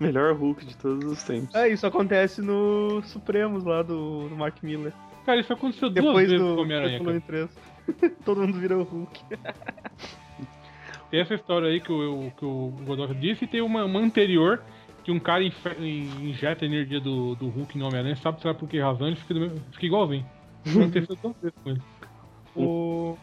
Melhor 0.00 0.34
Hulk 0.34 0.64
de 0.66 0.76
todos 0.76 1.04
os 1.04 1.22
tempos. 1.22 1.54
É, 1.54 1.68
isso 1.68 1.86
acontece 1.86 2.42
no 2.42 3.00
Supremos 3.04 3.64
lá 3.64 3.82
do, 3.82 4.28
do 4.28 4.36
Mark 4.36 4.56
Miller. 4.62 4.92
Cara, 5.24 5.38
isso 5.40 5.52
aconteceu 5.52 5.88
duas 5.88 6.04
Depois 6.04 6.28
vezes 6.30 6.44
do 6.44 6.54
com 6.54 6.60
o 6.60 6.64
Homem-Aranha, 6.64 6.98
Volume 6.98 7.20
cara. 7.20 7.48
3. 8.00 8.12
Todo 8.24 8.40
mundo 8.40 8.58
vira 8.58 8.76
o 8.76 8.82
Hulk. 8.82 9.20
Tem 11.10 11.20
essa 11.20 11.34
história 11.34 11.68
aí 11.68 11.80
que 11.80 11.92
o, 11.92 12.32
que 12.36 12.44
o 12.44 12.72
Godot 12.84 13.14
disse 13.14 13.44
e 13.44 13.46
tem 13.48 13.60
uma, 13.60 13.84
uma 13.84 14.00
anterior 14.00 14.62
que 15.04 15.12
um 15.12 15.20
cara 15.20 15.44
injeta 15.44 16.64
a 16.64 16.66
energia 16.66 17.00
do, 17.00 17.34
do 17.36 17.48
Hulk 17.48 17.76
no 17.78 17.86
Homem-Aranha, 17.86 18.16
sabe, 18.16 18.40
sabe 18.40 18.58
por 18.58 18.68
que 18.68 18.80
razão, 18.80 19.06
ele 19.08 19.16
fica, 19.16 19.34
do 19.34 19.40
mesmo- 19.40 19.60
fica 19.72 19.86
igualzinho. 19.86 20.26
Aconteceu 20.68 21.16
duas 21.22 21.36
vezes 21.40 21.58
com 21.62 21.70
ele. 21.70 21.82
O... 22.56 23.16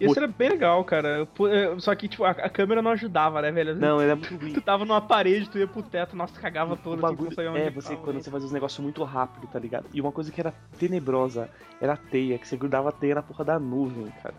Esse 0.00 0.16
era 0.16 0.28
bem 0.28 0.50
legal, 0.50 0.84
cara. 0.84 1.26
É, 1.50 1.80
Só 1.80 1.92
que, 1.96 2.06
tipo, 2.06 2.22
a, 2.22 2.30
a 2.30 2.48
câmera 2.48 2.80
não 2.80 2.92
ajudava, 2.92 3.42
né, 3.42 3.50
velho? 3.50 3.74
Não, 3.74 4.00
ele 4.00 4.12
é 4.12 4.14
muito 4.14 4.28
Tu 4.38 4.40
ruim. 4.44 4.52
tava 4.60 4.84
numa 4.84 5.00
parede, 5.00 5.48
tu 5.50 5.58
ia 5.58 5.66
pro 5.66 5.82
teto, 5.82 6.14
nossa, 6.14 6.38
cagava 6.40 6.74
O 6.74 6.76
todo. 6.76 7.00
bagulho, 7.00 7.30
assim, 7.30 7.58
é, 7.58 7.68
você, 7.70 7.96
quando 7.96 8.22
você 8.22 8.30
fazia 8.30 8.46
os 8.46 8.52
negócios 8.52 8.78
muito 8.80 9.02
rápido, 9.02 9.48
tá 9.48 9.58
ligado? 9.58 9.86
E 9.92 10.00
uma 10.00 10.12
coisa 10.12 10.30
que 10.30 10.40
era 10.40 10.54
tenebrosa 10.78 11.50
era 11.80 11.94
a 11.94 11.96
teia, 11.96 12.38
que 12.38 12.46
você 12.46 12.56
grudava 12.56 12.90
a 12.90 12.92
teia 12.92 13.16
na 13.16 13.22
porra 13.22 13.44
da 13.44 13.58
nuvem, 13.58 14.06
cara. 14.22 14.34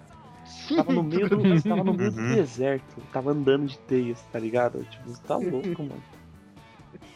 Tava 0.77 0.93
no 0.93 1.03
meio 1.03 1.27
do, 1.27 1.37
você 1.39 1.61
tava 1.67 1.83
no 1.83 1.93
meio 1.93 2.09
do 2.11 2.21
Uhum. 2.21 2.35
deserto, 2.35 3.01
tava 3.11 3.31
andando 3.31 3.65
de 3.67 3.77
teias, 3.79 4.21
tá 4.31 4.39
ligado? 4.39 4.85
Tipo, 4.89 5.09
você 5.09 5.21
tá 5.27 5.35
louco, 5.35 5.83
mano. 5.83 6.01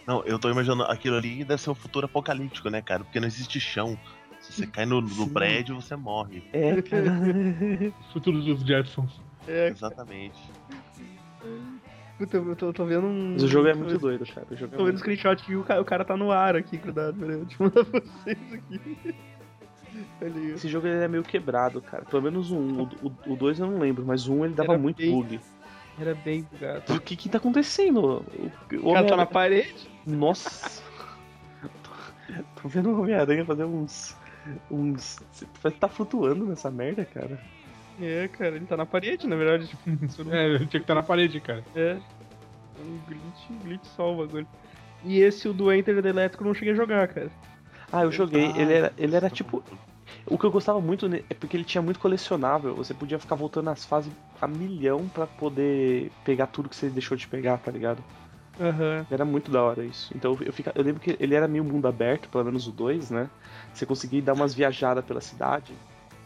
Não, 0.06 0.22
eu 0.26 0.38
tô 0.38 0.50
imaginando 0.50 0.84
aquilo 0.84 1.16
ali 1.16 1.46
deve 1.46 1.62
ser 1.62 1.70
um 1.70 1.76
futuro 1.76 2.06
apocalíptico, 2.08 2.70
né, 2.70 2.82
cara? 2.82 3.06
Porque 3.06 3.22
não 3.22 3.28
existe 3.28 3.58
chão. 3.60 3.98
Se 4.44 4.52
você 4.54 4.68
cai 4.68 4.86
no, 4.86 5.02
no 5.02 5.30
prédio, 5.30 5.76
você 5.76 5.96
morre. 5.96 6.44
É, 6.52 6.82
cara. 6.82 7.12
Futuro 8.12 8.42
dos 8.42 8.62
Jetsons. 8.62 9.20
É, 9.48 9.70
Exatamente. 9.70 10.38
puta, 12.18 12.38
eu 12.38 12.56
tô, 12.56 12.74
tô 12.74 12.86
vendo 12.86 13.08
um. 13.08 13.32
Mas 13.34 13.44
o 13.44 13.48
jogo 13.48 13.68
é 13.70 13.74
muito 13.74 13.98
doido, 13.98 14.26
cara. 14.26 14.46
O 14.52 14.56
jogo 14.56 14.74
é 14.76 14.78
Tô 14.78 14.84
vendo 14.84 14.94
muito... 14.94 15.00
screenshot 15.00 15.44
que 15.44 15.56
o 15.56 15.64
cara, 15.64 15.82
o 15.82 15.86
cara 15.86 16.06
tá 16.06 16.16
no 16.18 16.32
ar 16.32 16.56
aqui, 16.56 16.78
grudado. 16.78 17.18
Peraí, 17.18 17.40
eu 17.40 17.46
te 17.46 17.62
mandar 17.62 17.86
pra 17.86 18.00
vocês 18.24 18.38
aqui. 18.54 19.16
Esse 20.56 20.68
jogo 20.68 20.88
ele 20.88 21.04
é 21.04 21.08
meio 21.08 21.24
quebrado, 21.24 21.82
cara. 21.82 22.04
Pelo 22.06 22.22
menos 22.24 22.52
o 22.52 22.58
1. 22.58 22.90
O 23.28 23.36
2 23.36 23.60
eu 23.60 23.68
não 23.68 23.80
lembro, 23.80 24.06
mas 24.06 24.28
o 24.28 24.34
1 24.34 24.46
ele 24.46 24.54
dava 24.56 24.74
Era 24.74 24.82
muito 24.82 24.98
bem- 24.98 25.12
bug. 25.12 25.40
Era 26.00 26.16
bem 26.16 26.42
bugado. 26.52 26.94
O 26.94 27.00
que 27.00 27.16
que 27.16 27.30
tá 27.30 27.38
acontecendo? 27.38 28.00
O, 28.02 28.76
o 28.78 28.90
O 28.90 28.94
cara 28.94 29.08
tá 29.08 29.16
na 29.16 29.26
parede? 29.28 29.88
Nossa! 30.06 30.82
tô, 31.84 31.92
tô 32.62 32.68
vendo 32.68 32.90
o 32.90 33.02
Homem-Aranha 33.02 33.46
fazer 33.46 33.64
uns. 33.66 34.18
Uns. 34.70 35.20
Parece 35.62 35.76
que 35.76 35.80
tá 35.80 35.88
flutuando 35.88 36.46
nessa 36.46 36.70
merda, 36.72 37.06
cara. 37.06 37.40
É, 38.02 38.28
cara, 38.28 38.56
ele 38.56 38.66
tá 38.66 38.76
na 38.76 38.86
parede, 38.86 39.28
na 39.28 39.36
verdade. 39.36 39.68
Tipo, 40.16 40.34
É, 40.34 40.58
tinha 40.58 40.68
que 40.68 40.78
estar 40.78 40.96
na 40.96 41.04
parede, 41.04 41.40
cara. 41.40 41.64
é. 41.76 41.98
Um 42.84 42.98
glitch, 43.08 43.64
glitch 43.64 44.00
o 44.00 44.16
bagulho. 44.18 44.48
E 45.06 45.20
esse, 45.20 45.48
o 45.48 45.54
do 45.54 45.72
Enter 45.72 46.02
the 46.02 46.10
Elétrico, 46.10 46.44
eu 46.44 46.48
não 46.48 46.54
cheguei 46.56 46.74
a 46.74 46.76
jogar, 46.76 47.08
cara. 47.08 47.30
Ah, 47.92 48.04
eu 48.04 48.12
joguei. 48.12 48.46
Ah, 48.48 48.60
ele 48.62 48.74
era, 48.74 48.94
ele 48.98 49.16
era 49.16 49.30
tá 49.30 49.36
tipo. 49.36 49.64
O 50.26 50.38
que 50.38 50.46
eu 50.46 50.52
gostava 50.52 50.82
muito 50.82 51.06
é 51.06 51.34
porque 51.40 51.56
ele 51.56 51.64
tinha 51.64 51.82
muito 51.82 52.00
colecionável. 52.00 52.76
Você 52.76 52.94
podia 52.94 53.20
ficar 53.20 53.36
voltando 53.36 53.66
nas 53.66 53.86
fases 53.86 54.12
a 54.42 54.48
milhão 54.48 55.08
pra 55.08 55.28
poder 55.28 56.12
pegar 56.26 56.48
tudo 56.48 56.68
que 56.70 56.76
você 56.76 56.90
deixou 56.90 57.16
de 57.16 57.28
pegar, 57.28 57.58
tá 57.58 57.72
ligado? 57.72 58.04
Aham. 58.60 59.06
Era 59.10 59.26
muito 59.26 59.52
da 59.52 59.62
hora 59.62 59.84
isso. 59.84 60.12
Então 60.16 60.38
eu, 60.42 60.54
fica, 60.54 60.72
eu 60.76 60.84
lembro 60.84 61.02
que 61.02 61.18
ele 61.20 61.36
era 61.36 61.48
meio 61.48 61.64
mundo 61.64 61.88
aberto, 61.88 62.30
pelo 62.30 62.46
menos 62.46 62.68
o 62.68 62.72
2, 62.72 63.10
né? 63.10 63.30
Você 63.74 63.86
conseguia 63.86 64.22
dar 64.22 64.34
umas 64.34 64.54
viajadas 64.54 65.04
pela 65.04 65.22
cidade. 65.22 65.74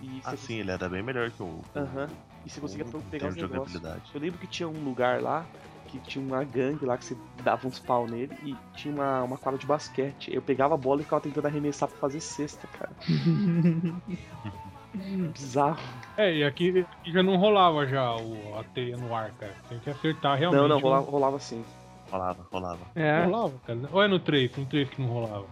E 0.02 0.22
Ah, 0.24 0.36
sim, 0.36 0.60
ele 0.60 0.72
era 0.72 0.90
bem 0.90 1.02
melhor 1.02 1.32
que 1.32 1.42
o. 1.42 1.62
Aham. 1.76 2.10
E 2.46 2.50
você 2.50 2.62
conseguia 2.62 2.86
Em 2.86 3.02
pegar 3.10 3.30
os 3.30 3.36
negócios. 3.36 3.82
Eu 4.14 4.22
lembro 4.22 4.40
que 4.40 4.48
tinha 4.48 4.68
um 4.70 4.84
lugar 4.84 5.22
lá 5.22 5.46
que 5.88 6.00
tinha 6.00 6.24
uma 6.24 6.44
gangue 6.44 6.86
lá 6.86 6.98
que 6.98 7.06
você 7.06 7.18
dava 7.42 7.66
uns 7.66 7.80
pau 7.80 8.08
nele 8.08 8.36
e 8.44 8.56
tinha 8.76 8.94
uma, 8.94 9.24
uma 9.24 9.38
quadra 9.38 9.58
de 9.60 9.66
basquete. 9.66 10.34
Eu 10.34 10.42
pegava 10.42 10.74
a 10.74 10.78
bola 10.78 11.02
e 11.02 11.04
ficava 11.06 11.22
tentando 11.22 11.46
arremessar 11.46 11.88
pra 11.90 11.98
fazer 11.98 12.20
cesta, 12.20 12.68
cara. 12.68 12.92
Bizarro. 15.34 15.80
É, 16.16 16.34
e 16.36 16.44
aqui, 16.44 16.86
aqui 17.02 17.12
já 17.12 17.22
não 17.22 17.36
rolava 17.38 17.86
já 17.86 18.16
o, 18.16 18.58
a 18.58 18.64
teia 18.64 18.98
no 18.98 19.14
ar, 19.14 19.32
cara. 19.34 19.54
Tem 19.70 19.80
que 19.80 19.90
acertar 19.90 20.38
realmente. 20.38 20.62
Não, 20.62 20.68
não, 20.68 20.78
o- 20.78 20.82
rolava, 20.82 21.12
rolava 21.12 21.38
assim. 21.38 21.64
Rolava, 22.12 22.46
rolava. 22.52 22.80
É. 22.96 23.24
Rolava, 23.26 23.54
cara. 23.66 23.80
Ou 23.92 24.02
é 24.04 24.08
no 24.08 24.20
3? 24.20 24.56
No 24.58 24.66
3 24.66 24.90
que 24.90 25.02
não 25.02 25.10
rolava. 25.10 25.46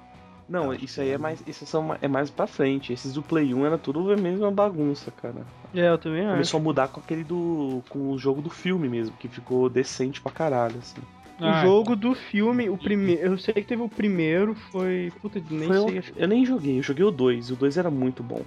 Não, 0.48 0.70
Acho 0.72 0.86
isso 0.86 1.02
aí 1.02 1.10
é 1.10 1.14
não. 1.14 1.22
mais. 1.24 1.44
Isso 1.48 1.66
são, 1.66 1.98
é 2.02 2.08
mais 2.08 2.30
pra 2.30 2.46
frente. 2.46 2.94
Esses 2.94 3.14
do 3.14 3.22
Play 3.24 3.54
1 3.54 3.66
era 3.66 3.78
tudo 3.80 4.12
a 4.12 4.16
mesma 4.16 4.52
bagunça, 4.52 5.10
cara. 5.12 5.42
É, 5.74 5.90
eu 5.90 5.98
também 5.98 6.22
acho. 6.22 6.32
Começou 6.34 6.60
a 6.60 6.64
mudar 6.64 6.88
com 6.88 7.00
aquele 7.00 7.24
do. 7.24 7.82
com 7.90 8.12
o 8.12 8.18
jogo 8.20 8.42
do 8.44 8.50
filme 8.50 8.88
mesmo, 8.88 9.16
que 9.18 9.28
ficou 9.28 9.68
decente 9.70 10.22
pra 10.22 10.32
caralho, 10.32 10.78
assim. 10.78 11.02
O 11.42 11.46
Ah, 11.46 11.64
jogo 11.64 11.96
do 11.96 12.14
filme, 12.14 12.70
o 12.70 12.78
primeiro. 12.78 13.22
Eu 13.34 13.38
sei 13.40 13.56
que 13.56 13.64
teve 13.64 13.82
o 13.82 13.90
primeiro, 13.90 14.54
foi. 14.56 15.12
Puta, 15.20 15.42
nem 15.50 15.68
Foi 15.68 15.78
sei. 15.80 16.00
o- 16.00 16.04
eu 16.16 16.28
nem 16.28 16.46
joguei, 16.46 16.78
eu 16.78 16.84
joguei 16.84 17.04
o 17.04 17.12
2, 17.12 17.50
e 17.50 17.54
o 17.54 17.56
2 17.56 17.78
era 17.78 17.90
muito 17.90 18.22
bom. 18.24 18.42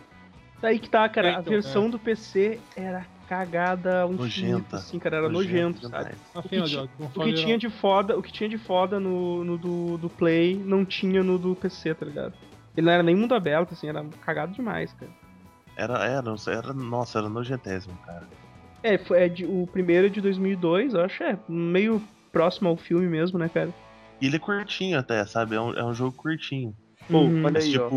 Daí 0.63 0.79
que 0.79 0.89
tá, 0.89 1.07
cara. 1.09 1.29
É, 1.29 1.35
a 1.37 1.41
então, 1.41 1.53
versão 1.53 1.91
do 1.91 1.99
PC 1.99 2.59
era 2.77 3.05
cagada 3.29 4.07
infinito, 4.07 4.23
Nojenta. 4.23 4.77
assim, 4.77 4.99
cara. 4.99 5.17
Era 5.17 5.29
nojento, 5.29 5.87
sabe? 5.89 6.11
demais. 6.11 6.19
assim, 6.35 6.49
que 6.49 6.77
ó, 6.77 6.85
O 7.05 7.25
que 7.25 7.33
tinha 7.35 7.59
de 7.59 7.69
foda, 7.71 8.19
o 8.19 8.23
que 8.23 8.33
tinha 8.33 8.49
de 8.49 8.59
foda 8.59 8.99
no, 8.99 9.45
no 9.45 9.59
do, 9.59 9.99
do 9.99 10.09
Play 10.09 10.55
não 10.57 10.85
tinha 10.85 11.23
no 11.23 11.39
do 11.39 11.55
PC, 11.55 11.95
tá 11.95 12.07
ligado? 12.07 12.35
Ele 12.77 12.87
não 12.87 12.93
era 12.93 13.03
nem 13.03 13.15
mundo 13.15 13.35
aberto, 13.35 13.73
assim, 13.73 13.89
era 13.89 14.05
cagado 14.25 14.53
demais, 14.53 14.93
cara. 14.95 15.11
Era, 15.77 15.95
era, 16.05 16.35
era, 16.49 16.73
nossa, 16.75 17.19
era 17.19 17.29
nojentésimo, 17.29 17.97
cara. 18.05 18.27
É, 18.83 18.97
foi, 18.99 19.23
é 19.25 19.29
de- 19.29 19.45
o 19.47 19.67
primeiro 19.67 20.07
é 20.07 20.11
de 20.11 20.21
2002, 20.21 20.95
eu 20.95 21.01
acho, 21.03 21.23
é 21.23 21.39
meio 21.49 22.03
próximo 22.33 22.69
ao 22.69 22.77
filme 22.77 23.07
mesmo, 23.09 23.39
né, 23.39 23.49
cara? 23.49 23.73
E 24.21 24.27
ele 24.27 24.37
é 24.37 24.39
curtinho 24.41 24.99
até, 24.99 25.25
sabe? 25.27 25.55
É 25.57 25.61
um, 25.61 25.73
é 25.73 25.85
um 25.85 25.95
jogo 25.95 26.17
curtinho. 26.17 26.75
Pô, 27.09 27.23
Uhum. 27.23 27.45
olha 27.45 27.53
Mas, 27.55 27.65
aí, 27.67 27.79
ó. 27.79 27.89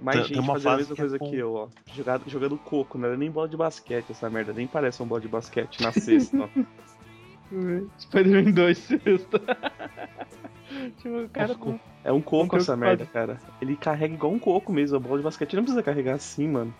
Mais 0.00 0.16
tem- 0.16 0.24
gente 0.26 0.34
tem 0.34 0.42
uma 0.42 0.54
fazendo 0.54 0.72
a 0.72 0.76
mesma 0.78 0.94
que 0.94 1.00
é 1.00 1.04
coisa 1.04 1.18
com- 1.18 1.30
que 1.30 1.36
eu, 1.36 1.54
ó. 1.54 1.68
Jogado, 1.94 2.22
jogando 2.26 2.56
coco, 2.56 2.96
não 2.98 3.06
era 3.08 3.16
nem 3.16 3.30
bola 3.30 3.48
de 3.48 3.56
basquete 3.56 4.10
essa 4.10 4.30
merda, 4.30 4.52
nem 4.52 4.66
parece 4.66 5.02
um 5.02 5.06
bola 5.06 5.20
de 5.20 5.28
basquete 5.28 5.82
na 5.82 5.92
sexta, 5.92 6.38
ó. 6.38 6.48
Spider-Man 7.98 8.52
2 8.52 8.78
sexta. 8.78 9.40
tipo, 10.98 11.18
o 11.24 11.28
cara 11.28 11.54
não- 11.58 11.80
É 12.04 12.12
um 12.12 12.20
coco 12.22 12.56
essa 12.56 12.76
merda, 12.76 13.04
cara. 13.04 13.38
Ele 13.60 13.76
carrega 13.76 14.14
igual 14.14 14.32
um 14.32 14.38
coco 14.38 14.72
mesmo, 14.72 14.96
a 14.96 15.00
bola 15.00 15.18
de 15.18 15.24
basquete 15.24 15.54
não 15.56 15.64
precisa 15.64 15.82
carregar 15.82 16.14
assim, 16.14 16.48
mano. 16.48 16.72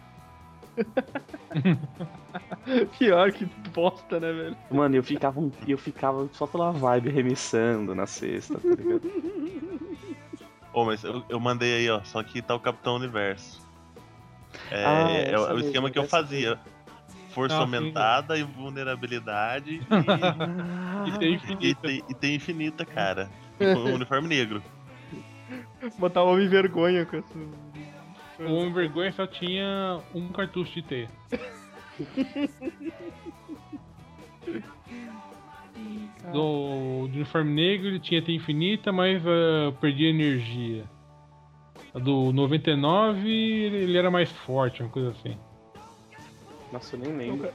Pior 2.99 3.33
que 3.33 3.45
bosta, 3.75 4.21
né, 4.21 4.33
velho? 4.33 4.57
Mano, 4.71 4.97
eu 4.97 5.03
ficava, 5.03 5.41
um- 5.41 5.51
eu 5.67 5.77
ficava 5.77 6.29
só 6.33 6.47
pela 6.47 6.71
vibe 6.71 7.11
arremessando 7.11 7.95
na 7.95 8.07
sexta, 8.07 8.55
tá 8.59 8.69
ligado? 8.69 9.03
Ô, 10.73 10.85
mas 10.85 11.03
eu, 11.03 11.25
eu 11.29 11.41
mandei 11.41 11.75
aí, 11.79 11.91
ó. 11.91 12.01
Só 12.05 12.23
que 12.23 12.41
tá 12.41 12.55
o 12.55 12.61
Capitão 12.61 12.95
Universo. 12.97 13.61
É, 14.71 14.85
Ah, 14.85 15.11
é, 15.11 15.35
essa 15.35 15.45
o 15.45 15.49
mesmo, 15.55 15.67
esquema 15.67 15.91
que 15.91 15.99
eu 15.99 16.09
fazia. 16.09 16.59
Força 17.31 17.55
Ah, 17.57 17.59
sim. 17.59 17.63
aumentada 17.63 18.37
e 18.39 18.43
vulnerabilidade 18.43 19.81
E 21.07 21.13
tem 21.19 21.31
e, 21.31 21.33
e, 21.33 21.35
infinita. 21.37 21.81
tem, 21.83 22.05
e 22.09 22.15
tem 22.15 22.35
infinita, 22.35 22.85
cara. 22.85 23.31
E 23.59 23.73
com 23.73 23.79
um 23.81 23.95
uniforme 23.95 24.29
negro. 24.29 24.63
Botar 25.99 26.23
o 26.25 26.33
homem 26.33 26.49
vergonha 26.49 27.07
com 27.07 27.17
essa. 27.17 27.39
O 28.41 28.55
Homem 28.55 28.73
Vergonha 28.73 29.13
só 29.13 29.27
tinha 29.27 30.01
um 30.15 30.33
cartucho 30.33 30.81
de 30.81 31.07
teia. 36.21 36.33
Do, 36.33 37.09
do 37.09 37.15
uniforme 37.17 37.53
negro 37.53 37.89
ele 37.89 38.01
tinha 38.01 38.23
teia 38.23 38.37
infinita, 38.37 38.93
mas 38.93 39.23
ah, 39.27 39.73
perdia 39.81 40.11
energia. 40.11 40.85
A 41.95 41.99
Do 41.99 42.33
99 42.33 43.29
ele 43.29 43.77
ele 43.79 43.99
era 43.99 44.11
mais 44.11 44.31
forte, 44.31 44.83
uma 44.83 44.89
coisa 44.91 45.11
assim. 45.11 45.37
Nossa, 46.73 46.95
eu 46.97 47.01
nem 47.01 47.17
lembro. 47.17 47.51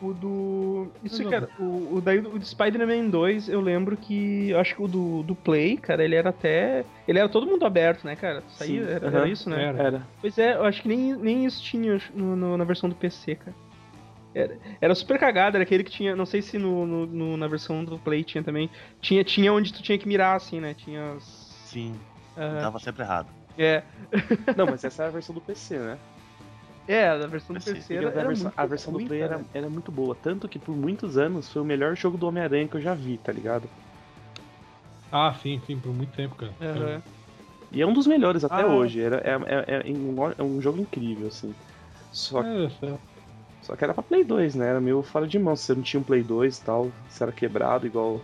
O 0.00 0.12
do. 0.12 0.92
Isso, 1.02 1.28
cara, 1.28 1.48
o, 1.58 1.96
o 1.96 2.00
daí 2.00 2.18
o 2.18 2.38
de 2.38 2.46
Spider-Man 2.46 3.08
2, 3.08 3.48
eu 3.48 3.60
lembro 3.60 3.96
que. 3.96 4.50
Eu 4.50 4.60
acho 4.60 4.76
que 4.76 4.82
o 4.82 4.86
do, 4.86 5.24
do 5.24 5.34
Play, 5.34 5.76
cara, 5.76 6.04
ele 6.04 6.14
era 6.14 6.30
até. 6.30 6.84
Ele 7.06 7.18
era 7.18 7.28
todo 7.28 7.46
mundo 7.46 7.66
aberto, 7.66 8.04
né, 8.04 8.14
cara? 8.14 8.44
Isso 8.48 8.62
aí 8.62 8.68
Sim, 8.68 8.84
era, 8.88 9.06
era 9.08 9.28
isso, 9.28 9.50
né? 9.50 9.64
Era. 9.64 9.82
Era. 9.82 10.02
Pois 10.20 10.38
é, 10.38 10.54
eu 10.54 10.64
acho 10.64 10.82
que 10.82 10.88
nem, 10.88 11.16
nem 11.16 11.44
isso 11.46 11.60
tinha 11.60 11.98
no- 12.14 12.36
no- 12.36 12.56
na 12.56 12.62
versão 12.62 12.88
do 12.88 12.94
PC, 12.94 13.34
cara. 13.34 13.56
Era, 14.34 14.58
era 14.80 14.94
super 14.94 15.18
cagado, 15.18 15.56
era 15.56 15.64
aquele 15.64 15.82
que 15.84 15.90
tinha. 15.90 16.14
Não 16.14 16.26
sei 16.26 16.42
se 16.42 16.58
no, 16.58 16.86
no- 16.86 17.06
no- 17.06 17.36
na 17.36 17.48
versão 17.48 17.84
do 17.84 17.98
Play 17.98 18.22
tinha 18.24 18.42
também. 18.44 18.70
Tinha, 19.00 19.24
tinha 19.24 19.52
onde 19.52 19.72
tu 19.72 19.82
tinha 19.82 19.98
que 19.98 20.06
mirar, 20.06 20.36
assim, 20.36 20.60
né? 20.60 20.74
Tinha. 20.74 21.16
Sim, 21.20 21.94
aham. 22.36 22.60
tava 22.60 22.78
sempre 22.78 23.02
errado. 23.02 23.28
é. 23.56 23.82
Não, 24.56 24.66
mas 24.66 24.84
essa 24.84 25.02
era 25.02 25.10
a 25.10 25.12
versão 25.12 25.34
do 25.34 25.40
PC, 25.40 25.78
né? 25.78 25.98
É, 26.86 27.06
a 27.08 27.26
versão 27.26 27.54
do 27.54 27.60
PC. 27.62 27.74
PC 27.74 27.94
era, 27.96 28.08
a 28.08 28.10
era 28.12 28.26
versão, 28.28 28.44
muito 28.46 28.54
a 28.58 28.66
versão 28.66 28.92
do 28.92 29.00
Play 29.00 29.20
era, 29.20 29.44
era 29.52 29.68
muito 29.68 29.92
boa. 29.92 30.14
Tanto 30.14 30.48
que 30.48 30.58
por 30.58 30.74
muitos 30.74 31.18
anos 31.18 31.52
foi 31.52 31.60
o 31.60 31.64
melhor 31.64 31.94
jogo 31.96 32.16
do 32.16 32.26
Homem-Aranha 32.26 32.66
que 32.68 32.76
eu 32.76 32.80
já 32.80 32.94
vi, 32.94 33.18
tá 33.18 33.30
ligado? 33.32 33.68
Ah, 35.10 35.34
sim, 35.42 35.60
sim, 35.66 35.78
por 35.78 35.92
muito 35.94 36.14
tempo, 36.14 36.34
cara. 36.34 36.52
Aham. 36.60 37.02
E 37.72 37.82
é 37.82 37.86
um 37.86 37.92
dos 37.92 38.06
melhores 38.06 38.44
até 38.44 38.62
Ah. 38.62 38.66
hoje. 38.66 39.00
Era, 39.02 39.16
é, 39.18 39.32
é, 39.76 39.90
é, 39.90 39.92
um, 39.92 40.16
é 40.38 40.42
um 40.42 40.60
jogo 40.60 40.78
incrível, 40.80 41.28
assim. 41.28 41.54
Só, 42.10 42.42
É, 42.42 42.70
certo. 42.70 43.00
Só 43.68 43.76
que 43.76 43.84
era 43.84 43.92
pra 43.92 44.02
Play 44.02 44.24
2, 44.24 44.54
né? 44.54 44.66
Era 44.66 44.80
meio 44.80 45.02
fora 45.02 45.26
de 45.26 45.38
mão. 45.38 45.54
Se 45.54 45.64
você 45.66 45.74
não 45.74 45.82
tinha 45.82 46.00
um 46.00 46.02
Play 46.02 46.22
2 46.22 46.56
e 46.56 46.64
tal, 46.64 46.90
você 47.06 47.22
era 47.22 47.30
quebrado, 47.30 47.86
igual 47.86 48.18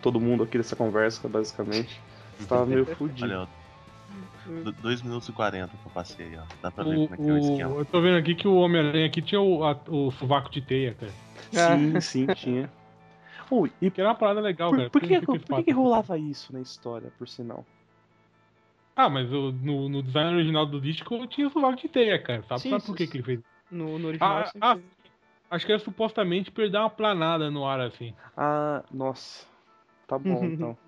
todo 0.00 0.18
mundo 0.18 0.42
aqui 0.42 0.56
dessa 0.56 0.74
conversa, 0.74 1.28
basicamente. 1.28 2.00
Você 2.38 2.46
tava 2.48 2.64
meio 2.64 2.86
fudido. 2.96 3.22
Olha, 3.26 3.40
ó. 3.42 4.72
2 4.80 5.02
minutos 5.02 5.28
e 5.28 5.32
40 5.32 5.68
que 5.76 5.86
eu 5.86 5.92
passei, 5.92 6.34
ó. 6.38 6.42
Dá 6.62 6.70
pra 6.70 6.82
ver 6.84 6.96
O, 6.96 7.08
como 7.08 7.14
é 7.14 7.18
que 7.18 7.30
é 7.30 7.34
o 7.34 7.38
esquema. 7.38 7.74
eu 7.74 7.84
tô 7.84 8.00
vendo 8.00 8.16
aqui 8.16 8.34
que 8.34 8.48
o 8.48 8.54
Homem-Aranha 8.56 9.06
aqui 9.06 9.20
tinha 9.20 9.40
o, 9.40 9.62
a- 9.64 9.78
o 9.88 10.10
sovaco 10.12 10.50
de 10.50 10.62
teia, 10.62 10.94
cara. 10.94 11.12
Sim, 11.52 12.00
sim, 12.00 12.26
tinha. 12.28 12.70
Oh, 13.50 13.66
e 13.82 13.90
Que 13.90 14.00
era 14.00 14.08
uma 14.08 14.14
parada 14.16 14.40
legal, 14.40 14.70
por, 14.70 14.78
cara. 14.78 14.90
por 14.90 15.02
que, 15.02 15.20
Por 15.20 15.38
que, 15.38 15.44
que 15.44 15.46
fazem? 15.52 15.74
rolava 15.74 16.16
isso 16.16 16.54
na 16.54 16.60
história, 16.62 17.10
por 17.18 17.28
sinal? 17.28 17.66
Ah, 18.96 19.10
mas 19.10 19.30
o- 19.30 19.52
no, 19.52 19.90
no 19.90 20.02
design 20.02 20.34
original 20.36 20.64
do 20.64 20.80
disco 20.80 21.26
tinha 21.26 21.48
o 21.48 21.50
sovaco 21.50 21.76
de 21.76 21.86
teia, 21.88 22.18
cara. 22.18 22.42
Sabe, 22.48 22.60
Sim, 22.62 22.70
sabe 22.70 22.84
por 22.86 22.96
que, 22.96 23.06
que 23.06 23.16
ele 23.18 23.24
fez? 23.24 23.40
No, 23.70 23.98
no 23.98 24.08
original. 24.08 24.38
Ah, 24.38 24.46
sempre 24.46 24.60
ah, 24.68 24.78
acho 25.50 25.66
que 25.66 25.72
era 25.72 25.80
supostamente 25.82 26.50
pra 26.50 26.64
ele 26.64 26.72
dar 26.72 26.80
uma 26.82 26.90
planada 26.90 27.50
no 27.50 27.66
ar, 27.66 27.80
assim. 27.80 28.14
Ah, 28.36 28.82
nossa. 28.92 29.46
Tá 30.06 30.18
bom, 30.18 30.44
então. 30.46 30.78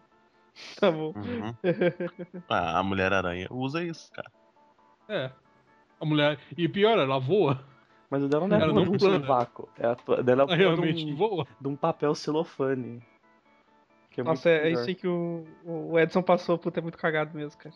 Tá 0.80 0.90
bom. 0.90 1.12
Uhum. 1.16 1.54
Ah, 2.48 2.78
a 2.78 2.82
Mulher-Aranha 2.82 3.46
usa 3.50 3.82
isso, 3.82 4.10
cara. 4.12 4.30
É. 5.08 5.30
A 6.00 6.04
mulher. 6.04 6.38
E 6.56 6.68
pior, 6.68 6.98
ela 6.98 7.18
voa. 7.18 7.60
Mas 8.10 8.22
o 8.22 8.28
dela 8.28 8.46
não 8.48 8.56
é 8.56 8.60
Ela 8.62 8.68
de 8.72 8.74
não 8.86 8.92
um 8.94 8.98
plana. 8.98 9.20
sovaco. 9.20 9.68
É 9.78 9.86
a 9.86 9.94
tua- 9.94 10.22
dela 10.22 10.42
Ela 10.44 10.52
é 10.52 10.56
de 10.56 10.62
realmente 10.62 11.04
um, 11.12 11.16
voa. 11.16 11.46
de 11.60 11.68
um 11.68 11.76
papel 11.76 12.14
celofane. 12.14 13.02
Que 14.10 14.20
é 14.20 14.24
Nossa, 14.24 14.48
é, 14.48 14.56
é 14.56 14.62
melhor. 14.64 14.80
isso 14.80 14.88
aí 14.88 14.94
que 14.94 15.06
o, 15.06 15.44
o 15.64 15.98
Edson 15.98 16.22
passou, 16.22 16.56
puta, 16.58 16.80
é 16.80 16.82
muito 16.82 16.96
cagado 16.98 17.36
mesmo, 17.36 17.58
cara. 17.60 17.74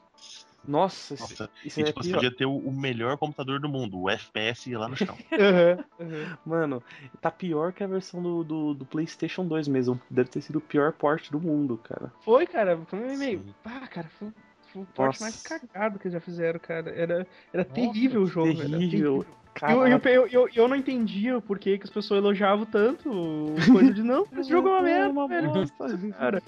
Nossa, 0.67 1.15
Nossa, 1.19 1.51
isso 1.65 1.81
E 1.81 1.83
é 1.83 1.87
tipo, 1.87 2.03
você 2.03 2.09
pior. 2.11 2.15
podia 2.17 2.37
ter 2.37 2.47
o, 2.47 2.57
o 2.57 2.73
melhor 2.73 3.17
computador 3.19 3.59
do 3.59 3.69
mundo, 3.69 4.01
o 4.01 4.09
FPS 4.11 4.73
lá 4.75 4.89
no 4.89 4.97
chão. 4.97 5.17
Aham. 5.33 5.85
Mano, 6.47 6.83
tá 7.21 7.31
pior 7.31 7.73
que 7.73 7.83
a 7.83 7.87
versão 7.87 8.23
do, 8.23 8.45
do, 8.45 8.75
do 8.75 8.85
PlayStation 8.85 9.45
2 9.47 9.67
mesmo. 9.67 10.01
Deve 10.09 10.31
ter 10.31 10.41
sido 10.41 10.57
o 10.57 10.61
pior 10.61 10.93
port 10.93 11.31
do 11.31 11.41
mundo, 11.41 11.79
cara. 11.79 12.13
Foi, 12.25 12.47
cara, 12.47 12.79
foi 12.87 13.17
meio. 13.17 13.45
Ah, 13.65 13.87
cara, 13.89 14.09
foi, 14.19 14.29
foi 14.73 14.83
o 14.83 14.87
porte 14.87 15.21
Nossa. 15.21 15.25
mais 15.25 15.43
cagado 15.43 15.99
que 15.99 16.07
eles 16.07 16.15
já 16.15 16.21
fizeram, 16.21 16.61
cara. 16.61 16.91
Era, 16.91 17.27
era 17.53 17.65
terrível 17.65 18.23
o 18.23 18.27
jogo, 18.27 18.55
velho. 18.55 18.63
era 18.75 18.79
Terrível. 18.79 19.17
Eu, 19.17 19.21
eu, 19.23 19.37
Caraca. 19.55 20.09
eu, 20.09 20.27
eu, 20.29 20.49
eu 20.55 20.67
não 20.69 20.75
entendia 20.75 21.37
o 21.37 21.43
porquê 21.43 21.77
que 21.77 21.85
as 21.85 21.91
pessoas 21.91 22.19
elogiavam 22.19 22.65
tanto 22.65 23.11
o 23.11 23.55
coisa 23.71 23.93
de 23.93 24.03
não, 24.03 24.27
esse 24.33 24.49
jogo 24.49 24.69
é 24.69 24.71
uma 24.71 24.83
merda, 24.83 25.11
uma 25.11 25.29
velho. 25.29 25.53
bosta. 25.53 25.99
Cara. 26.19 26.43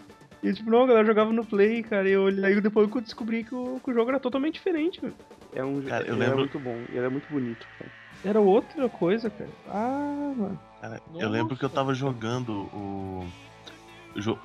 E 0.44 0.52
tipo, 0.52 0.70
não, 0.70 0.82
a 0.84 0.86
galera 0.86 1.06
jogava 1.06 1.32
no 1.32 1.44
Play, 1.44 1.82
cara. 1.82 2.06
E 2.06 2.12
eu, 2.12 2.26
aí 2.26 2.60
depois 2.60 2.88
eu 2.94 3.00
descobri 3.00 3.42
que 3.44 3.54
o, 3.54 3.80
que 3.82 3.90
o 3.90 3.94
jogo 3.94 4.10
era 4.10 4.20
totalmente 4.20 4.54
diferente, 4.54 5.00
velho. 5.00 5.14
É 5.54 5.64
um 5.64 5.80
Cara, 5.82 6.04
eu 6.06 6.14
é 6.16 6.18
lembro- 6.18 6.38
muito 6.40 6.58
bom. 6.58 6.84
Ele 6.90 6.98
é 7.06 7.08
muito 7.08 7.26
bonito, 7.30 7.66
cara. 7.78 7.90
Era 8.22 8.40
outra 8.40 8.88
coisa, 8.90 9.30
cara. 9.30 9.50
Ah, 9.68 10.34
mano. 10.36 10.60
Cara, 10.82 11.00
eu 11.14 11.28
lembro 11.30 11.56
que 11.56 11.64
eu 11.64 11.70
tava 11.70 11.94
jogando 11.94 12.68
o. 12.74 13.26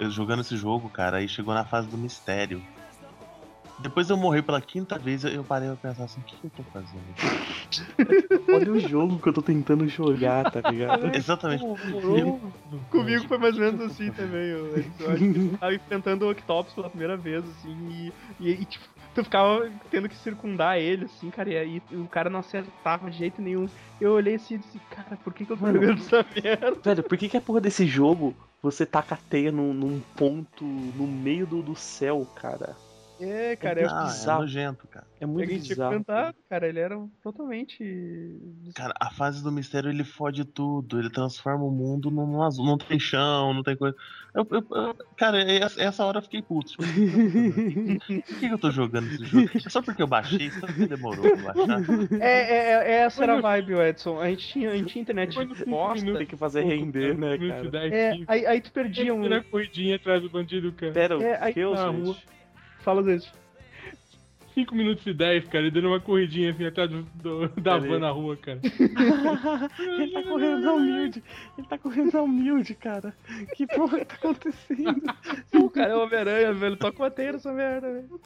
jogando 0.10 0.42
esse 0.42 0.56
jogo, 0.56 0.90
cara, 0.90 1.18
aí 1.18 1.28
chegou 1.28 1.54
na 1.54 1.66
fase 1.66 1.88
do 1.90 1.98
mistério. 1.98 2.62
Depois 3.80 4.10
eu 4.10 4.18
morri 4.18 4.42
pela 4.42 4.60
quinta 4.60 5.00
vez, 5.00 5.24
eu 5.24 5.42
parei 5.42 5.70
pra 5.70 5.78
pensar 5.78 6.04
assim, 6.04 6.20
o 6.20 6.24
que, 6.24 6.36
eu 6.46 6.50
tô 6.50 6.64
fazendo? 6.64 7.06
Olha 8.54 8.74
o 8.74 8.80
jogo 8.80 9.20
que 9.20 9.30
eu 9.30 9.34
tô 9.34 9.42
tentando 9.42 9.88
jogar, 9.88 10.52
tá 10.52 10.60
ligado? 10.70 11.08
Exatamente. 11.16 11.64
Comigo 12.90 13.28
foi 13.28 13.38
mais 13.38 13.56
ou 13.58 13.62
menos 13.62 13.80
assim 13.80 14.12
também, 14.12 14.50
eu, 14.50 14.76
eu 14.76 14.84
eu 14.84 15.56
tava 15.58 15.74
enfrentando 15.74 16.26
o 16.26 16.32
Octopus 16.32 16.74
pela 16.74 16.90
primeira 16.90 17.16
vez, 17.16 17.42
assim, 17.46 17.74
e, 17.90 18.14
e, 18.38 18.52
e, 18.52 18.66
tipo, 18.66 18.84
tu 19.16 19.24
ficava 19.24 19.72
tendo 19.90 20.10
que 20.10 20.16
circundar 20.16 20.78
ele, 20.78 21.06
assim, 21.06 21.30
cara, 21.30 21.50
e 21.50 21.58
aí 21.58 21.82
o 21.94 22.08
cara 22.10 22.30
não 22.30 22.42
acertava 22.42 23.10
de 23.10 23.18
jeito 23.18 23.42
nenhum. 23.42 23.66
Eu 24.02 24.12
olhei 24.12 24.36
assim 24.36 24.56
e 24.56 24.58
disse, 24.58 24.80
cara, 24.90 25.16
por 25.24 25.34
que, 25.34 25.46
que 25.46 25.54
eu 25.54 25.58
tô 25.58 25.64
Mano. 25.64 25.80
jogando 25.80 26.00
essa 26.00 26.26
merda? 26.36 26.76
Velho, 26.84 27.04
por 27.04 27.18
que, 27.18 27.30
que 27.30 27.38
a 27.38 27.42
porra 27.42 27.62
desse 27.62 27.86
jogo 27.86 28.36
você 28.62 28.86
taca 28.86 29.16
a 29.16 29.18
teia 29.18 29.54
num, 29.54 29.74
num 29.74 30.02
ponto 30.18 30.66
no 30.66 31.08
meio 31.08 31.48
do, 31.48 31.62
do 31.62 31.76
céu, 31.76 32.28
cara? 32.36 32.76
É, 33.20 33.56
cara, 33.56 33.82
é, 33.82 33.86
ah, 33.86 34.00
é 34.02 34.04
bizarro. 34.06 34.42
nojento, 34.42 34.88
cara. 34.88 35.06
É 35.20 35.24
é 35.24 35.28
muito 35.28 35.48
que 35.48 35.54
a 35.54 35.58
gente 35.58 35.74
tinha 35.76 35.90
bizarro. 36.00 36.34
cara, 36.50 36.68
ele 36.68 36.80
era 36.80 36.98
totalmente. 37.22 38.38
Cara, 38.76 38.94
a 39.00 39.12
fase 39.12 39.44
do 39.44 39.52
mistério 39.52 39.90
ele 39.90 40.04
fode 40.04 40.46
tudo, 40.46 40.98
ele 41.00 41.10
transforma 41.10 41.64
o 41.66 41.72
mundo 41.72 42.10
num 42.10 42.42
azul, 42.42 42.66
não 42.66 42.78
tem 42.78 43.00
chão, 43.00 43.54
não 43.54 43.62
tem 43.64 43.76
coisa. 43.76 43.96
Eu, 44.34 44.48
eu- 44.52 44.66
eu- 44.72 44.96
cara, 45.18 45.42
essa, 45.42 46.06
hora 46.06 46.20
eu 46.20 46.22
fiquei 46.22 46.42
puto. 46.42 46.70
Tipo, 46.72 46.84
por 46.84 48.06
que, 48.06 48.22
que 48.48 48.54
eu 48.54 48.58
tô 48.60 48.72
jogando 48.72 49.08
esse 49.08 49.26
jogo? 49.26 49.50
É 49.66 49.70
só 49.70 49.82
porque 49.82 50.02
eu 50.02 50.08
baixei, 50.08 50.50
só 50.52 50.68
porque 50.68 50.88
demorou 50.88 51.36
pra 51.38 51.54
baixar. 51.54 51.82
É, 52.22 52.42
é, 52.42 52.92
é, 52.92 52.92
essa 53.02 53.24
era 53.24 53.38
a 53.38 53.42
vibe, 53.42 53.74
Edson. 53.74 54.20
A 54.22 54.30
gente 54.30 54.48
tinha, 54.48 54.70
a 54.72 54.78
gente 54.78 54.88
tinha 54.90 55.02
internet 55.02 55.36
bosta. 55.68 56.14
Tem 56.18 56.28
que 56.28 56.38
fazer 56.38 56.62
render, 56.64 57.18
né, 57.18 57.38
cara? 57.38 57.70
10, 57.72 57.94
É, 57.94 58.12
15. 58.12 58.26
aí, 58.28 58.46
aí 58.46 58.62
tu 58.62 58.72
perdia 58.72 59.14
um. 59.14 59.26
Era 59.26 59.44
corridinha 59.44 59.96
atrás 59.96 60.22
do 60.22 60.30
bandido, 60.30 60.72
cara. 60.74 60.94
Pera, 60.94 61.22
É, 61.24 61.44
aí 61.44 61.54
que, 61.54 61.66
na 61.66 61.92
gente? 61.92 62.02
rua. 62.06 62.16
Fala 62.80 63.04
desse. 63.04 63.30
5 64.54 64.76
minutos 64.76 65.06
e 65.06 65.14
10, 65.14 65.48
cara, 65.48 65.68
e 65.68 65.72
dando 65.72 65.88
uma 65.88 66.00
corridinha 66.02 66.52
assim 66.52 66.66
atrás 66.66 66.90
do, 66.90 67.04
do- 67.22 67.48
da 67.62 67.78
van 67.78 68.00
na 68.00 68.10
rua, 68.10 68.36
cara. 68.36 68.60
ele 69.80 70.12
tá 70.12 70.24
correndo 70.24 70.60
na 70.60 70.74
humilde. 70.74 71.24
Ele 71.58 71.68
tá 71.68 71.78
correndo 71.78 72.12
na 72.14 72.22
humilde, 72.24 72.76
cara. 72.76 73.14
Que 73.56 73.66
porra 73.68 74.04
tá 74.04 74.16
acontecendo? 74.16 75.02
O 75.54 75.70
cara 75.70 75.94
é 75.94 75.96
o 75.96 76.04
Homem-Aranha, 76.04 76.54
velho. 76.54 76.76
Toca 76.78 77.02
uma 77.02 77.12
teia 77.12 77.34
nessa 77.34 77.54
merda, 77.54 77.94
velho. 77.94 78.22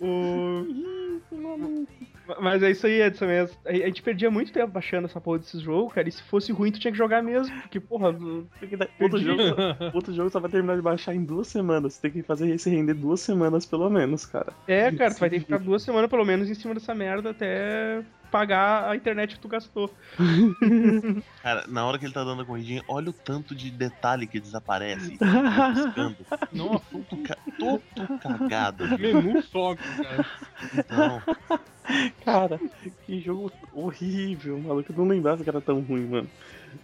O... 0.00 0.64
Isso, 0.68 1.34
maluco. 1.42 1.92
Mas 2.40 2.62
é 2.62 2.70
isso 2.70 2.86
aí, 2.86 3.02
Edson. 3.02 3.26
mesmo. 3.26 3.56
A 3.66 3.70
a 3.70 3.74
gente 3.74 4.02
perdia 4.02 4.30
muito 4.30 4.52
tempo 4.52 4.72
baixando 4.72 5.06
essa 5.06 5.20
porra 5.20 5.38
desses 5.38 5.60
jogos, 5.60 5.92
cara. 5.92 6.08
E 6.08 6.12
se 6.12 6.22
fosse 6.22 6.52
ruim, 6.52 6.72
tu 6.72 6.78
tinha 6.80 6.90
que 6.92 6.96
jogar 6.98 7.22
mesmo. 7.22 7.54
Porque, 7.62 7.78
porra, 7.80 8.08
Outro 9.00 9.18
jogo, 9.18 9.42
só- 9.42 9.56
outro 9.94 10.14
jogo 10.14 10.30
só 10.30 10.40
vai 10.40 10.50
terminar 10.50 10.76
de 10.76 10.82
baixar 10.82 11.14
em 11.14 11.24
duas 11.24 11.48
semanas. 11.48 11.94
Você 11.94 12.02
tem 12.02 12.10
que 12.10 12.22
fazer 12.22 12.48
esse 12.50 12.70
render 12.70 12.94
duas 12.94 13.20
semanas, 13.20 13.66
pelo 13.66 13.90
menos, 13.90 14.24
cara. 14.24 14.52
é, 14.66 14.90
cara, 14.92 15.12
tu 15.14 15.20
vai 15.20 15.28
ter 15.30 15.36
que 15.40 15.44
ficar 15.44 15.58
duas 15.58 15.82
semanas 15.82 16.08
pelo 16.10 16.24
menos 16.24 16.48
em 16.48 16.54
cima 16.54 16.72
dessa 16.74 16.94
merda 16.94 17.30
até 17.30 18.02
pagar 18.30 18.90
a 18.90 18.96
internet 18.96 19.34
que 19.36 19.40
tu 19.40 19.46
gastou. 19.46 19.94
Cara, 21.40 21.64
na 21.68 21.86
hora 21.86 21.98
que 21.98 22.04
ele 22.04 22.12
tá 22.12 22.24
dando 22.24 22.42
a 22.42 22.44
corridinha, 22.44 22.82
olha 22.88 23.10
o 23.10 23.12
tanto 23.12 23.54
de 23.54 23.70
detalhe 23.70 24.26
que 24.26 24.40
desaparece. 24.40 25.16
Piscando. 25.74 26.16
Nossa, 26.52 26.84
Tudo, 26.90 27.22
ca... 27.22 27.36
todo 27.58 27.82
cagado. 28.20 28.98
menu 28.98 29.40
sobe, 29.42 29.80
cara. 30.02 30.26
Então, 30.74 31.22
Cara, 32.24 32.58
que 33.06 33.20
jogo 33.20 33.52
horrível, 33.72 34.58
maluco. 34.58 34.90
Eu 34.92 34.96
não 34.96 35.06
lembrava 35.06 35.42
que 35.42 35.48
era 35.48 35.60
tão 35.60 35.80
ruim, 35.80 36.06
mano. 36.06 36.30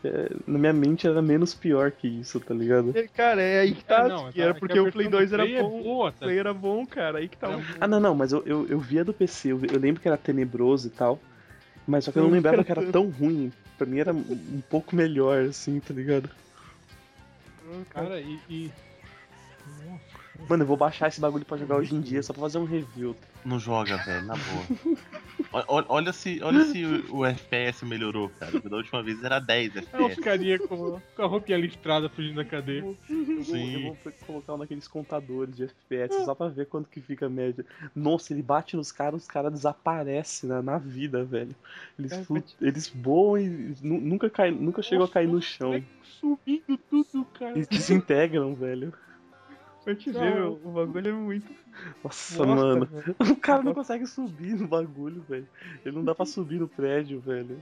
É, 0.04 0.30
na 0.46 0.58
minha 0.58 0.72
mente 0.72 1.06
era 1.06 1.20
menos 1.20 1.54
pior 1.54 1.90
que 1.90 2.06
isso, 2.06 2.38
tá 2.40 2.54
ligado? 2.54 2.96
E, 2.96 3.08
Cara, 3.08 3.40
é 3.42 3.60
aí 3.60 3.74
que 3.74 3.84
tá. 3.84 4.04
É, 4.04 4.08
não, 4.08 4.30
que 4.30 4.40
era 4.40 4.50
é 4.50 4.54
que 4.54 4.60
porque 4.60 4.78
o 4.78 4.92
Play 4.92 5.08
versão 5.08 5.10
do 5.10 5.16
2 5.16 5.32
era 5.32 5.42
Play 5.44 5.56
é 5.56 5.62
bom. 5.62 5.82
boa, 5.82 6.08
O 6.08 6.12
tá? 6.12 6.18
Play 6.26 6.38
era 6.38 6.54
bom, 6.54 6.86
cara. 6.86 7.18
Aí 7.18 7.28
que 7.28 7.36
tá. 7.36 7.48
o- 7.48 7.62
Ah, 7.80 7.88
não, 7.88 7.98
não, 8.00 8.14
mas 8.14 8.32
eu, 8.32 8.42
eu, 8.46 8.66
eu 8.68 8.78
via 8.78 9.04
do 9.04 9.12
PC, 9.12 9.52
eu, 9.52 9.60
eu 9.64 9.78
lembro 9.80 10.00
que 10.00 10.08
era 10.08 10.16
tenebroso 10.16 10.88
e 10.88 10.90
tal. 10.90 11.18
Mas 11.86 12.04
só 12.04 12.12
que 12.12 12.18
eu 12.18 12.22
não 12.22 12.30
lembrava 12.30 12.62
que 12.62 12.70
era 12.70 12.82
tão 12.92 13.08
ruim. 13.08 13.50
Pra 13.76 13.86
mim 13.86 13.98
era 13.98 14.12
um 14.12 14.62
pouco 14.68 14.94
melhor, 14.94 15.44
assim, 15.44 15.80
tá 15.80 15.94
ligado? 15.94 16.28
Cara, 17.90 18.20
e. 18.20 18.38
e... 18.48 18.70
Mano, 20.48 20.62
eu 20.62 20.66
vou 20.66 20.76
baixar 20.76 21.08
esse 21.08 21.20
bagulho 21.20 21.44
pra 21.44 21.56
jogar 21.56 21.76
hoje 21.76 21.94
em 21.94 22.00
dia, 22.00 22.22
só 22.22 22.32
pra 22.32 22.42
fazer 22.42 22.58
um 22.58 22.64
review. 22.64 23.16
Não 23.44 23.58
joga, 23.58 23.96
velho, 23.98 24.26
na 24.26 24.34
boa. 24.34 24.96
Olha, 25.66 25.86
olha 25.88 26.12
se, 26.12 26.40
olha 26.42 26.64
se 26.66 26.84
o, 26.84 27.16
o 27.16 27.26
FPS 27.26 27.84
melhorou, 27.84 28.28
cara. 28.38 28.60
Da 28.60 28.76
última 28.76 29.02
vez 29.02 29.22
era 29.24 29.40
10 29.40 29.76
É 29.76 29.80
uns 29.80 29.86
FPS. 29.88 30.20
carinha 30.20 30.58
com, 30.60 31.00
com 31.16 31.22
a 31.22 31.26
roupinha 31.26 31.58
listrada 31.58 32.08
fugindo 32.08 32.36
da 32.36 32.44
cadeia. 32.44 32.78
Eu 32.80 32.84
vou, 32.84 32.96
eu 33.38 33.44
Sim. 33.44 33.82
vou 34.04 34.12
colocar 34.26 34.54
um 34.54 34.58
daqueles 34.58 34.86
contadores 34.86 35.56
de 35.56 35.64
FPS 35.64 36.24
só 36.24 36.34
pra 36.36 36.46
ver 36.48 36.66
quanto 36.66 36.88
que 36.88 37.00
fica 37.00 37.26
a 37.26 37.30
média. 37.30 37.64
Nossa, 37.96 38.32
ele 38.32 38.42
bate 38.42 38.76
nos 38.76 38.92
caras, 38.92 39.22
os 39.22 39.28
caras 39.28 39.52
desaparecem 39.52 40.48
na, 40.48 40.62
na 40.62 40.78
vida, 40.78 41.24
velho. 41.24 41.54
Eles, 41.98 42.12
É, 42.12 42.22
flu- 42.24 42.44
eles 42.60 42.86
voam 42.94 43.38
e 43.38 43.74
nu- 43.82 44.00
nunca, 44.00 44.30
cai, 44.30 44.52
nunca 44.52 44.82
chegam 44.82 45.04
a 45.04 45.08
cair 45.08 45.26
no 45.26 45.42
chão. 45.42 45.82
Subindo 46.20 46.76
tudo, 46.88 47.24
cara. 47.38 47.52
Eles 47.56 47.66
desintegram, 47.66 48.54
velho. 48.54 48.92
Pra 49.94 49.94
te 49.96 50.10
ver, 50.12 50.34
meu, 50.34 50.60
o 50.64 50.70
bagulho 50.70 51.08
é 51.08 51.12
muito. 51.12 51.52
Nossa, 52.04 52.44
Bosta, 52.44 52.46
mano. 52.46 52.86
velho. 52.86 53.16
O 53.32 53.36
cara 53.36 53.62
não 53.62 53.74
consegue 53.74 54.06
subir 54.06 54.54
no 54.54 54.68
bagulho, 54.68 55.22
velho. 55.28 55.48
Ele 55.84 55.96
não 55.96 56.04
dá 56.04 56.14
pra 56.14 56.26
subir 56.26 56.60
no 56.60 56.68
prédio, 56.68 57.20
velho. 57.20 57.60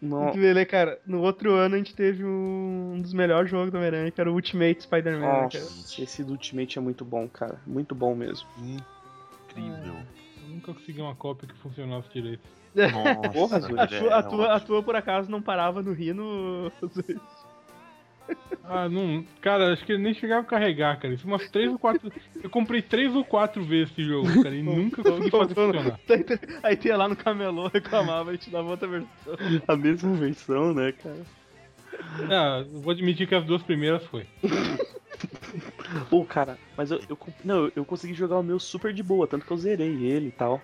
Tem 0.00 0.08
Não. 0.08 0.30
que 0.32 0.38
ver, 0.38 0.54
né, 0.54 0.64
cara? 0.64 0.98
No 1.06 1.20
outro 1.20 1.52
ano 1.52 1.74
a 1.74 1.78
gente 1.78 1.94
teve 1.94 2.24
um 2.24 2.98
dos 3.02 3.12
melhores 3.12 3.50
jogos 3.50 3.70
do 3.70 3.76
Homem-Aranha, 3.76 4.10
que 4.10 4.20
era 4.20 4.30
o 4.30 4.34
Ultimate 4.34 4.82
Spider-Man. 4.82 5.20
né, 5.20 5.48
cara? 5.52 5.64
Nossa, 5.64 6.02
esse 6.02 6.24
do 6.24 6.32
Ultimate 6.32 6.78
é 6.78 6.80
muito 6.80 7.04
bom, 7.04 7.28
cara. 7.28 7.60
Muito 7.66 7.94
bom 7.94 8.14
mesmo. 8.14 8.48
Incrível. 8.58 9.94
Eu 10.42 10.48
nunca 10.48 10.72
consegui 10.72 11.00
uma 11.02 11.14
cópia 11.14 11.46
que 11.48 11.54
funcionasse 11.58 12.08
direito. 12.12 12.42
Nossa, 12.74 13.30
Porra, 13.30 13.56
A 13.78 13.84
é 13.84 13.86
tua, 13.98 14.16
a, 14.16 14.22
tua, 14.22 14.54
a 14.54 14.60
tua, 14.60 14.82
por 14.82 14.96
acaso, 14.96 15.30
não 15.30 15.42
parava 15.42 15.82
no 15.82 15.92
Rino. 15.92 16.72
Ah, 18.64 18.88
não. 18.88 19.24
Cara, 19.40 19.72
acho 19.72 19.84
que 19.84 19.92
ele 19.92 20.02
nem 20.02 20.14
chegava 20.14 20.42
a 20.42 20.48
carregar, 20.48 21.00
cara. 21.00 21.12
Isso 21.12 21.26
umas 21.26 21.48
três 21.50 21.72
ou 21.72 21.78
quatro. 21.78 22.12
Eu 22.42 22.48
comprei 22.48 22.80
três 22.80 23.14
ou 23.14 23.24
quatro 23.24 23.64
vezes 23.64 23.92
esse 23.92 24.04
jogo, 24.04 24.42
cara, 24.42 24.54
e 24.54 24.62
nunca 24.62 25.02
consegui 25.02 25.30
fazer 25.30 25.54
funcionar. 25.54 26.00
Aí 26.62 26.76
tu 26.76 26.86
ia 26.86 26.96
lá 26.96 27.08
no 27.08 27.16
camelô, 27.16 27.68
reclamava 27.68 28.32
e 28.32 28.38
te 28.38 28.48
dava 28.48 28.70
outra 28.70 28.86
versão. 28.86 29.36
A 29.66 29.76
mesma 29.76 30.14
versão, 30.14 30.72
né, 30.72 30.92
cara? 30.92 31.26
Ah, 32.28 32.64
eu 32.72 32.80
vou 32.80 32.92
admitir 32.92 33.26
que 33.26 33.34
as 33.34 33.44
duas 33.44 33.62
primeiras 33.62 34.04
foi. 34.04 34.24
Pô, 36.08 36.24
cara, 36.24 36.56
mas 36.76 36.90
eu, 36.90 37.00
eu, 37.08 37.18
não, 37.44 37.72
eu 37.74 37.84
consegui 37.84 38.14
jogar 38.14 38.38
o 38.38 38.42
meu 38.42 38.58
super 38.60 38.92
de 38.92 39.02
boa, 39.02 39.26
tanto 39.26 39.44
que 39.44 39.52
eu 39.52 39.56
zerei 39.56 40.04
ele 40.04 40.28
e 40.28 40.32
tal. 40.32 40.62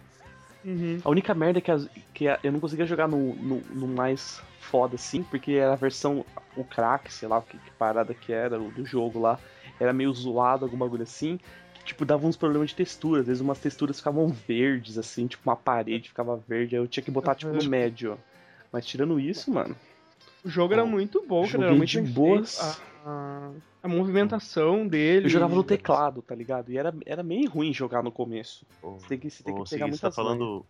Uhum. 0.67 1.01
A 1.05 1.09
única 1.11 1.33
merda 1.33 1.59
é 1.59 1.63
que, 1.63 1.71
as- 1.71 1.89
que 2.13 2.27
a- 2.27 2.41
eu 2.43 2.51
não 2.51 2.59
conseguia 2.59 2.85
jogar 2.85 3.07
no, 3.07 3.35
no, 3.37 3.61
no 3.71 3.87
mais 3.87 4.43
foda 4.59 4.97
assim, 4.97 5.23
porque 5.23 5.53
era 5.53 5.73
a 5.75 5.77
versão, 5.77 6.27
o 6.57 6.65
crack, 6.65 7.13
sei 7.13 7.29
lá 7.29 7.41
que, 7.41 7.57
que 7.57 7.71
parada 7.79 8.13
que 8.13 8.33
era, 8.33 8.59
do 8.59 8.85
jogo 8.85 9.21
lá, 9.21 9.39
era 9.79 9.93
meio 9.93 10.13
zoado, 10.13 10.65
algum 10.65 10.77
bagulho 10.77 11.05
assim, 11.05 11.39
que 11.75 11.85
tipo 11.85 12.05
dava 12.05 12.27
uns 12.27 12.37
problemas 12.37 12.71
de 12.71 12.75
textura, 12.75 13.21
às 13.21 13.27
vezes 13.29 13.41
umas 13.41 13.61
texturas 13.61 13.99
ficavam 13.99 14.27
verdes 14.29 14.99
assim, 14.99 15.29
tipo 15.29 15.49
uma 15.49 15.55
parede 15.57 16.09
ficava 16.09 16.37
verde, 16.49 16.75
aí 16.75 16.83
eu 16.83 16.89
tinha 16.89 17.05
que 17.05 17.11
botar 17.13 17.35
tipo 17.37 17.53
no 17.53 17.71
médio. 17.71 18.19
Mas 18.73 18.85
tirando 18.85 19.21
isso, 19.21 19.49
mano, 19.53 19.77
O 20.47 20.49
jogo 20.49 20.73
era 20.73 20.87
muito 20.87 21.25
bom, 21.27 21.47
cara. 21.49 21.65
Era 21.65 21.75
muito 21.75 21.91
de 21.91 22.01
boas. 22.03 22.61
A, 22.61 22.77
a- 23.11 23.51
a 23.83 23.89
movimentação 23.89 24.87
dele. 24.87 25.27
eu 25.27 25.31
jogava 25.31 25.55
no 25.55 25.63
teclado, 25.65 26.23
tá 26.23 26.35
ligado? 26.35 26.71
E 26.73 26.79
era, 26.79 26.95
era 27.05 27.23
meio 27.23 27.49
ruim 27.51 27.73
jogar 27.73 28.03
no 28.03 28.11
começo. 28.13 28.65
Ô, 28.83 28.93
Você 28.99 29.09
tem 29.09 29.19
que, 29.19 29.31
você 29.31 29.43
tem 29.43 29.55
que 29.55 29.59
pegar 29.61 29.69
Segui, 29.69 29.83
muita 29.83 29.97
você 29.97 30.03
tá 30.03 30.11
falando. 30.13 30.67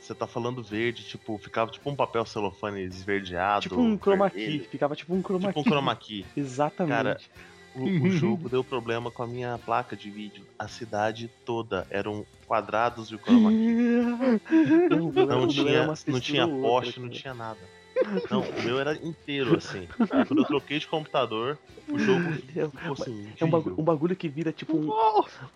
Você 0.00 0.14
tá 0.14 0.26
falando 0.26 0.62
verde, 0.62 1.02
tipo, 1.04 1.38
ficava 1.38 1.70
tipo 1.70 1.88
um 1.88 1.96
papel 1.96 2.26
celofane 2.26 2.82
esverdeado. 2.82 3.62
Tipo 3.62 3.80
um 3.80 3.96
chroma 3.96 4.28
key, 4.28 4.58
ficava 4.70 4.94
tipo 4.94 5.14
um 5.14 5.22
chroma 5.22 5.48
Tipo 5.48 5.60
um 5.60 5.62
key. 5.62 5.70
chroma 5.70 5.96
key. 5.96 6.26
Exatamente. 6.36 6.90
Cara, 6.92 7.18
O, 7.74 8.06
o 8.06 8.10
jogo 8.10 8.48
deu 8.48 8.62
problema 8.62 9.10
com 9.10 9.22
a 9.22 9.26
minha 9.26 9.58
placa 9.58 9.96
de 9.96 10.10
vídeo. 10.10 10.44
A 10.58 10.68
cidade 10.68 11.30
toda 11.46 11.86
eram 11.90 12.26
quadrados 12.46 13.08
de 13.08 13.16
chroma 13.18 13.50
key. 13.50 13.74
Não, 14.90 15.08
o 15.08 15.12
Não 15.12 15.44
o 15.44 15.48
tinha, 15.48 15.86
não 16.06 16.20
tinha 16.20 16.46
ou 16.46 16.52
outra, 16.52 16.68
poste, 16.84 17.00
não 17.00 17.08
cara. 17.08 17.20
tinha 17.20 17.34
nada. 17.34 17.60
Não, 18.30 18.42
o 18.42 18.62
meu 18.62 18.78
era 18.78 18.94
inteiro 18.96 19.56
assim. 19.56 19.86
Quando 20.26 20.40
eu 20.40 20.44
troquei 20.46 20.78
de 20.78 20.86
computador, 20.86 21.58
o 21.90 21.98
jogo 21.98 22.32
É, 22.56 22.68
ficou 22.70 22.92
assim. 22.94 23.34
é 23.40 23.44
um, 23.44 23.50
bagu- 23.50 23.68
incrível. 23.68 23.82
um 23.82 23.84
bagulho 23.84 24.16
que 24.16 24.28
vira 24.28 24.52
tipo 24.52 24.76
um, 24.76 24.92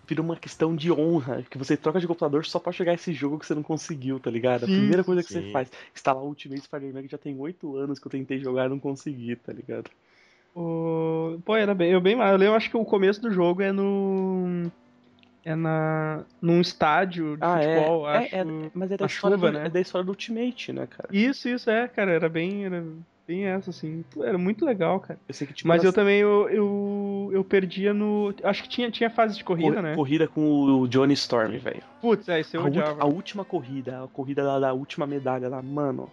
vira 0.07 0.21
uma 0.21 0.35
questão 0.35 0.75
de 0.75 0.91
honra, 0.91 1.43
que 1.43 1.57
você 1.57 1.77
troca 1.77 1.99
de 1.99 2.07
computador 2.07 2.45
só 2.45 2.59
pra 2.59 2.71
jogar 2.71 2.93
esse 2.93 3.13
jogo 3.13 3.39
que 3.39 3.45
você 3.45 3.55
não 3.55 3.63
conseguiu, 3.63 4.19
tá 4.19 4.29
ligado? 4.29 4.63
A 4.65 4.67
Sim, 4.67 4.73
primeira 4.75 5.03
coisa 5.03 5.23
que 5.23 5.29
você 5.31 5.41
sim. 5.41 5.51
faz, 5.51 5.71
instalar 5.95 6.23
o 6.23 6.27
Ultimate 6.27 6.61
Spider-Man 6.61 7.03
que 7.03 7.07
já 7.09 7.17
tem 7.17 7.37
8 7.39 7.75
anos 7.77 7.99
que 7.99 8.07
eu 8.07 8.11
tentei 8.11 8.39
jogar 8.39 8.65
e 8.65 8.69
não 8.69 8.79
consegui, 8.79 9.35
tá 9.35 9.53
ligado? 9.53 9.89
O... 10.53 11.39
Pô, 11.45 11.55
era 11.55 11.73
bem, 11.75 11.91
eu 11.91 12.01
bem 12.01 12.15
mais. 12.15 12.31
Eu 12.31 12.37
lembro, 12.37 12.55
acho 12.55 12.69
que 12.69 12.77
o 12.77 12.85
começo 12.85 13.21
do 13.21 13.31
jogo 13.31 13.61
é 13.61 13.71
no. 13.71 14.71
É 15.45 15.55
na. 15.55 16.23
num 16.41 16.59
estádio 16.61 17.35
de 17.37 17.43
Ah, 17.43 17.59
é. 17.61 17.75
futebol, 17.75 18.09
É, 18.09 18.17
acho. 18.17 18.35
é, 18.35 18.43
mas 18.73 18.91
é 18.91 18.97
da, 18.97 19.05
história 19.05 19.37
chuva, 19.37 19.51
do, 19.51 19.57
né? 19.59 19.65
é 19.65 19.69
da 19.69 19.79
história 19.79 20.05
do 20.05 20.09
Ultimate, 20.09 20.73
né, 20.73 20.85
cara? 20.87 21.09
Isso, 21.11 21.47
isso, 21.47 21.69
é, 21.69 21.87
cara. 21.87 22.11
Era 22.11 22.27
bem. 22.27 22.65
Era 22.65 22.83
bem 23.27 23.45
essa, 23.45 23.69
assim. 23.69 24.03
Era 24.21 24.37
muito 24.37 24.65
legal, 24.65 24.99
cara. 24.99 25.19
Eu 25.27 25.33
sei 25.33 25.47
que 25.47 25.53
tipo, 25.53 25.67
Mas 25.67 25.83
eu 25.83 25.93
também 25.93 26.19
eu, 26.19 26.49
eu, 26.49 27.29
eu 27.31 27.43
perdia 27.43 27.93
no. 27.93 28.33
Acho 28.43 28.63
que 28.63 28.69
tinha, 28.69 28.91
tinha 28.91 29.09
fase 29.09 29.37
de 29.37 29.43
corrida, 29.43 29.73
cor- 29.75 29.83
né? 29.83 29.95
corrida 29.95 30.27
com 30.27 30.41
o 30.81 30.87
Johnny 30.87 31.13
Storm, 31.13 31.57
velho. 31.57 31.81
Putz, 32.01 32.27
é, 32.27 32.39
isso 32.41 32.57
eu 32.57 32.61
A, 32.61 32.65
odiava. 32.65 33.01
a 33.01 33.05
última 33.05 33.45
corrida, 33.45 34.03
a 34.03 34.07
corrida 34.07 34.43
da, 34.43 34.59
da 34.59 34.73
última 34.73 35.07
medalha 35.07 35.47
lá, 35.47 35.61
mano. 35.61 36.09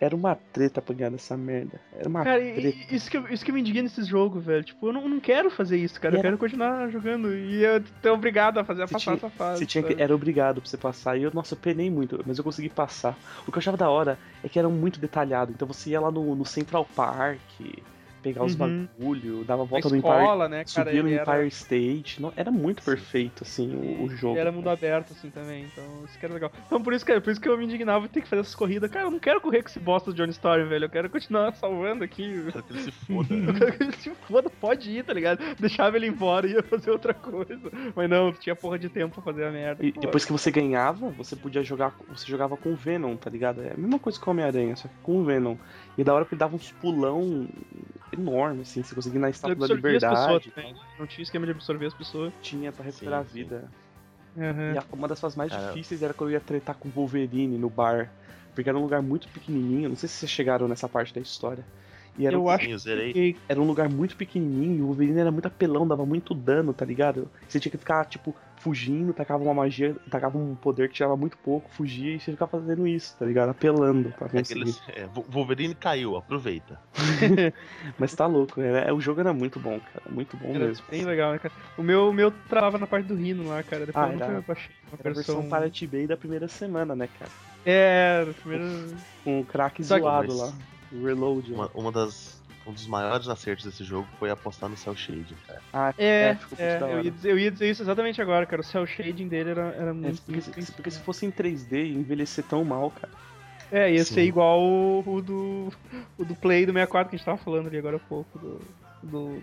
Era 0.00 0.14
uma 0.14 0.34
treta 0.34 0.82
pra 0.82 0.94
ganhar 0.94 1.10
dessa 1.10 1.36
merda. 1.36 1.80
Era 1.96 2.08
uma 2.08 2.24
Cara, 2.24 2.40
treta. 2.40 2.94
isso 2.94 3.10
que, 3.10 3.16
eu- 3.16 3.28
isso 3.28 3.44
que 3.44 3.52
me 3.52 3.60
indigna 3.60 3.84
nesses 3.84 4.06
jogos, 4.06 4.44
velho. 4.44 4.62
Tipo, 4.64 4.88
eu 4.88 4.92
não, 4.92 5.08
não 5.08 5.20
quero 5.20 5.50
fazer 5.50 5.76
isso, 5.78 6.00
cara. 6.00 6.14
E 6.14 6.16
Eu 6.16 6.18
era- 6.18 6.28
quero 6.28 6.38
continuar 6.38 6.88
jogando. 6.90 7.34
E 7.34 7.62
eu 7.62 7.82
tô 8.02 8.12
obrigado 8.12 8.58
a 8.58 8.64
fazer 8.64 8.82
a 8.82 8.86
Você 8.86 8.92
passar 8.94 9.04
tinha- 9.04 9.16
essa 9.16 9.30
fase. 9.30 9.58
Você 9.60 9.66
tinha 9.66 9.82
que, 9.84 10.02
era 10.02 10.14
obrigado 10.14 10.60
pra 10.60 10.68
você 10.68 10.76
passar. 10.76 11.16
E 11.16 11.22
eu, 11.22 11.30
nossa, 11.32 11.54
eu 11.54 11.58
penei 11.58 11.90
muito, 11.90 12.22
mas 12.26 12.36
eu 12.36 12.44
consegui 12.44 12.68
passar. 12.68 13.16
O 13.46 13.52
que 13.52 13.56
eu 13.56 13.60
achava 13.60 13.76
da 13.76 13.88
hora 13.88 14.18
é 14.42 14.48
que 14.48 14.58
era 14.58 14.68
muito 14.68 14.98
detalhado. 15.00 15.52
Então 15.52 15.66
você 15.66 15.90
ia 15.90 16.00
lá 16.00 16.10
no, 16.10 16.34
no 16.34 16.44
Central 16.44 16.86
Park, 16.94 17.40
pegar 18.24 18.42
os 18.44 18.58
Uhum. 18.58 18.88
bagulho, 18.98 19.44
dava 19.44 19.62
a 19.62 19.64
A 19.64 19.68
volta 19.68 19.88
no 19.90 19.96
Empire, 19.96 20.14
escola, 20.14 20.48
né, 20.48 20.64
cara? 20.64 20.88
subia 20.90 21.02
no 21.02 21.08
Empire 21.10 21.30
era, 21.30 21.46
State. 21.46 22.22
Não, 22.22 22.32
era 22.34 22.50
muito 22.50 22.82
perfeito, 22.82 23.42
assim, 23.44 23.74
o, 23.74 24.04
o 24.04 24.08
jogo. 24.08 24.38
era 24.38 24.50
mundo 24.50 24.70
aberto, 24.70 25.12
assim, 25.12 25.28
também. 25.30 25.64
Então, 25.70 25.84
isso 26.06 26.18
que 26.18 26.24
era 26.24 26.32
legal. 26.34 26.50
Então, 26.66 26.82
por 26.82 26.92
isso 26.94 27.04
que, 27.04 27.20
por 27.20 27.30
isso 27.30 27.40
que 27.40 27.48
eu 27.48 27.58
me 27.58 27.64
indignava 27.64 28.06
em 28.06 28.08
ter 28.08 28.22
que 28.22 28.28
fazer 28.28 28.40
essas 28.40 28.54
corridas. 28.54 28.90
Cara, 28.90 29.06
eu 29.06 29.10
não 29.10 29.18
quero 29.18 29.40
correr 29.40 29.62
com 29.62 29.68
esse 29.68 29.78
bosta 29.78 30.10
do 30.10 30.16
Johnny 30.16 30.30
Story, 30.32 30.64
velho. 30.64 30.86
Eu 30.86 30.90
quero 30.90 31.10
continuar 31.10 31.52
salvando 31.54 32.02
aqui. 32.02 32.44
Quero 32.50 32.62
que 32.64 32.72
ele 32.72 32.80
se 32.82 32.90
foda. 33.06 33.34
Eu 33.34 33.54
quero 33.54 33.72
que 33.76 33.82
ele 33.84 33.92
se 33.92 34.10
foda, 34.26 34.48
pode 34.50 34.90
ir, 34.90 35.04
tá 35.04 35.12
ligado? 35.12 35.38
Deixava 35.60 35.96
ele 35.96 36.06
embora 36.06 36.46
e 36.46 36.52
ia 36.52 36.62
fazer 36.62 36.90
outra 36.90 37.12
coisa. 37.12 37.70
Mas 37.94 38.08
não, 38.08 38.32
tinha 38.32 38.56
porra 38.56 38.78
de 38.78 38.88
tempo 38.88 39.14
pra 39.14 39.22
fazer 39.22 39.44
a 39.44 39.50
merda. 39.50 39.84
E 39.84 39.92
Pô, 39.92 40.00
depois 40.00 40.24
que 40.24 40.32
você 40.32 40.50
ganhava, 40.50 41.10
você 41.10 41.36
podia 41.36 41.62
jogar. 41.62 41.94
Você 42.08 42.26
jogava 42.26 42.56
com 42.56 42.72
o 42.72 42.76
Venom, 42.76 43.16
tá 43.16 43.28
ligado? 43.28 43.60
É 43.62 43.72
a 43.72 43.76
mesma 43.76 43.98
coisa 43.98 44.18
que 44.18 44.26
o 44.26 44.30
Homem-Aranha, 44.30 44.76
só 44.76 44.88
que 44.88 44.94
com 45.02 45.18
o 45.20 45.24
Venom. 45.24 45.56
E 45.96 46.02
da 46.04 46.12
hora 46.14 46.24
que 46.24 46.34
ele 46.34 46.38
dava 46.38 46.56
uns 46.56 46.72
pulão 46.72 47.46
enorme, 48.12 48.62
assim, 48.62 48.82
você 48.82 48.94
conseguia 48.94 49.18
ir 49.18 49.22
na 49.22 49.30
estátua 49.30 49.54
da 49.56 49.64
as 49.74 49.80
pessoas 49.80 49.94
liberdade. 49.94 50.50
também. 50.50 50.74
Não 50.98 51.06
tinha 51.06 51.22
esquema 51.22 51.46
de 51.46 51.52
absorver 51.52 51.86
as 51.86 51.94
pessoas. 51.94 52.32
Tinha 52.42 52.72
pra 52.72 52.84
recuperar 52.84 53.22
Sim, 53.24 53.28
a 53.28 53.32
vida. 53.32 53.70
Uhum. 54.36 54.74
E 54.74 54.78
a- 54.78 54.84
uma 54.92 55.06
das 55.06 55.20
fases 55.20 55.36
mais 55.36 55.52
Cara. 55.52 55.68
difíceis 55.68 56.02
era 56.02 56.12
quando 56.12 56.30
eu 56.30 56.34
ia 56.34 56.40
tretar 56.40 56.74
com 56.76 56.88
o 56.88 56.92
Wolverine 56.92 57.56
no 57.56 57.70
bar. 57.70 58.10
Porque 58.54 58.68
era 58.68 58.78
um 58.78 58.82
lugar 58.82 59.02
muito 59.02 59.28
pequenininho. 59.28 59.88
Não 59.88 59.96
sei 59.96 60.08
se 60.08 60.16
vocês 60.16 60.30
chegaram 60.30 60.66
nessa 60.68 60.88
parte 60.88 61.12
da 61.14 61.20
história. 61.20 61.64
E 62.16 62.26
era, 62.26 62.36
Eu 62.36 62.44
um, 62.44 62.48
acho 62.48 62.68
eu 62.68 62.78
que 63.12 63.36
era 63.48 63.60
um 63.60 63.66
lugar 63.66 63.88
muito 63.88 64.16
pequenininho. 64.16 64.76
E 64.78 64.82
o 64.82 64.86
Wolverine 64.86 65.18
era 65.18 65.30
muito 65.32 65.46
apelão, 65.46 65.86
dava 65.86 66.06
muito 66.06 66.32
dano, 66.34 66.72
tá 66.72 66.84
ligado? 66.84 67.28
Você 67.48 67.58
tinha 67.58 67.70
que 67.72 67.78
ficar, 67.78 68.04
tipo, 68.06 68.34
fugindo, 68.56 69.12
tacava 69.12 69.42
uma 69.42 69.52
magia, 69.52 69.94
tacava 70.10 70.38
um 70.38 70.54
poder 70.54 70.88
que 70.88 70.94
tirava 70.94 71.16
muito 71.16 71.36
pouco, 71.38 71.68
fugia 71.70 72.14
e 72.14 72.20
você 72.20 72.30
ficava 72.30 72.50
fazendo 72.52 72.86
isso, 72.86 73.14
tá 73.18 73.26
ligado? 73.26 73.50
Apelando 73.50 74.10
pra 74.16 74.28
conseguir. 74.28 74.60
Aqueles, 74.62 74.82
é, 74.88 75.06
Wolverine 75.28 75.74
caiu, 75.74 76.16
aproveita. 76.16 76.78
Mas 77.98 78.14
tá 78.14 78.26
louco, 78.26 78.60
era, 78.60 78.94
o 78.94 79.00
jogo 79.00 79.20
era 79.20 79.32
muito 79.32 79.58
bom, 79.58 79.78
cara. 79.80 80.04
Muito 80.10 80.36
bom 80.36 80.50
Era 80.54 80.66
mesmo. 80.66 80.84
bem 80.90 81.04
legal, 81.04 81.32
né, 81.32 81.38
cara? 81.38 81.52
O 81.76 81.82
meu, 81.82 82.08
o 82.08 82.12
meu 82.12 82.30
travava 82.48 82.78
na 82.78 82.86
parte 82.86 83.06
do 83.06 83.14
Rino 83.16 83.48
lá, 83.48 83.62
cara. 83.62 83.86
Depois 83.86 84.04
Ah, 84.06 84.12
eu 84.12 84.22
era- 84.22 84.40
baixei 84.40 84.70
uma 84.90 84.98
Era 85.00 85.10
a 85.10 85.12
versão 85.14 85.40
versão. 85.40 85.58
Pirate 85.58 85.86
Bay 85.86 86.06
da 86.06 86.16
primeira 86.16 86.48
semana, 86.48 86.94
né, 86.94 87.08
cara? 87.18 87.30
É, 87.66 88.24
primeiro. 88.40 88.64
Com 89.24 89.40
o 89.40 89.44
crack 89.44 89.82
Só 89.84 89.96
que- 89.96 90.00
zoado 90.02 90.36
lá. 90.36 90.52
Reload. 91.02 91.50
lá. 91.52 91.56
Uma, 91.56 91.70
uma 91.74 91.92
das, 91.92 92.42
um 92.66 92.72
dos 92.72 92.86
maiores 92.86 93.28
acertos 93.28 93.64
desse 93.64 93.82
jogo 93.84 94.06
foi 94.18 94.30
apostar 94.30 94.68
no 94.68 94.76
Cell 94.76 94.96
Shade, 94.96 95.34
cara. 95.46 95.60
Ah, 95.72 95.94
É, 95.98 96.36
é, 96.58 96.78
da 96.78 96.88
eu, 96.90 97.02
ia 97.04 97.10
dizer, 97.10 97.30
eu 97.30 97.38
ia 97.38 97.50
dizer 97.50 97.70
isso 97.70 97.82
exatamente 97.82 98.20
agora, 98.22 98.46
cara. 98.46 98.60
O 98.60 98.64
cel 98.64 98.86
shading 98.86 99.28
dele 99.28 99.50
era, 99.50 99.62
era 99.78 99.90
É, 99.90 99.92
muito. 99.92 100.22
porque, 100.22 100.40
se- 100.62 100.72
porque 100.72 100.90
se 100.90 101.00
fosse 101.00 101.26
em 101.26 101.30
3D, 101.30 101.84
ia 101.86 101.94
envelhecer 101.98 102.44
tão 102.44 102.64
mal, 102.64 102.90
cara. 102.90 103.12
É, 103.72 103.92
ia 103.92 104.04
Sim. 104.04 104.14
ser 104.14 104.22
igual 104.24 104.60
o, 104.62 105.02
o 105.06 105.20
do. 105.22 105.72
O 106.16 106.24
do 106.24 106.34
Play 106.36 106.64
do 106.64 106.72
64 106.72 107.10
que 107.10 107.16
a 107.16 107.18
gente 107.18 107.26
tava 107.26 107.38
falando 107.38 107.66
ali 107.66 107.78
agora 107.78 107.96
há 107.96 108.00
pouco. 108.00 108.38
Do. 108.38 108.60
Do, 109.02 109.42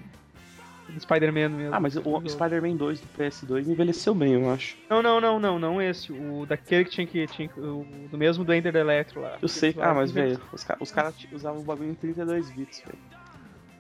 do 0.93 0.99
Spider-Man 0.99 1.49
mesmo. 1.49 1.75
Ah, 1.75 1.79
mas 1.79 1.95
o 1.95 2.29
Spider-Man 2.29 2.75
2 2.75 2.99
do 3.01 3.07
PS2 3.17 3.67
envelheceu 3.67 4.13
bem, 4.13 4.33
eu 4.33 4.49
acho. 4.51 4.77
Não, 4.89 5.01
não, 5.01 5.19
não, 5.21 5.39
não, 5.39 5.59
não 5.59 5.81
esse. 5.81 6.11
O 6.11 6.45
daquele 6.45 6.85
que 6.85 6.91
tinha 6.91 7.07
que. 7.07 7.27
Tinha, 7.27 7.49
o, 7.57 7.85
do 8.09 8.17
mesmo 8.17 8.43
do 8.43 8.53
Ender 8.53 8.75
Electro 8.75 9.21
lá. 9.21 9.37
Eu 9.41 9.47
sei. 9.47 9.75
Ah, 9.79 9.93
mas, 9.93 10.11
velho, 10.11 10.39
os, 10.51 10.63
ca 10.63 10.77
os 10.79 10.91
caras 10.91 11.15
usavam 11.31 11.61
o 11.61 11.63
bagulho 11.63 11.89
em 11.89 11.95
32 11.95 12.49
bits, 12.51 12.83
velho. 12.85 12.99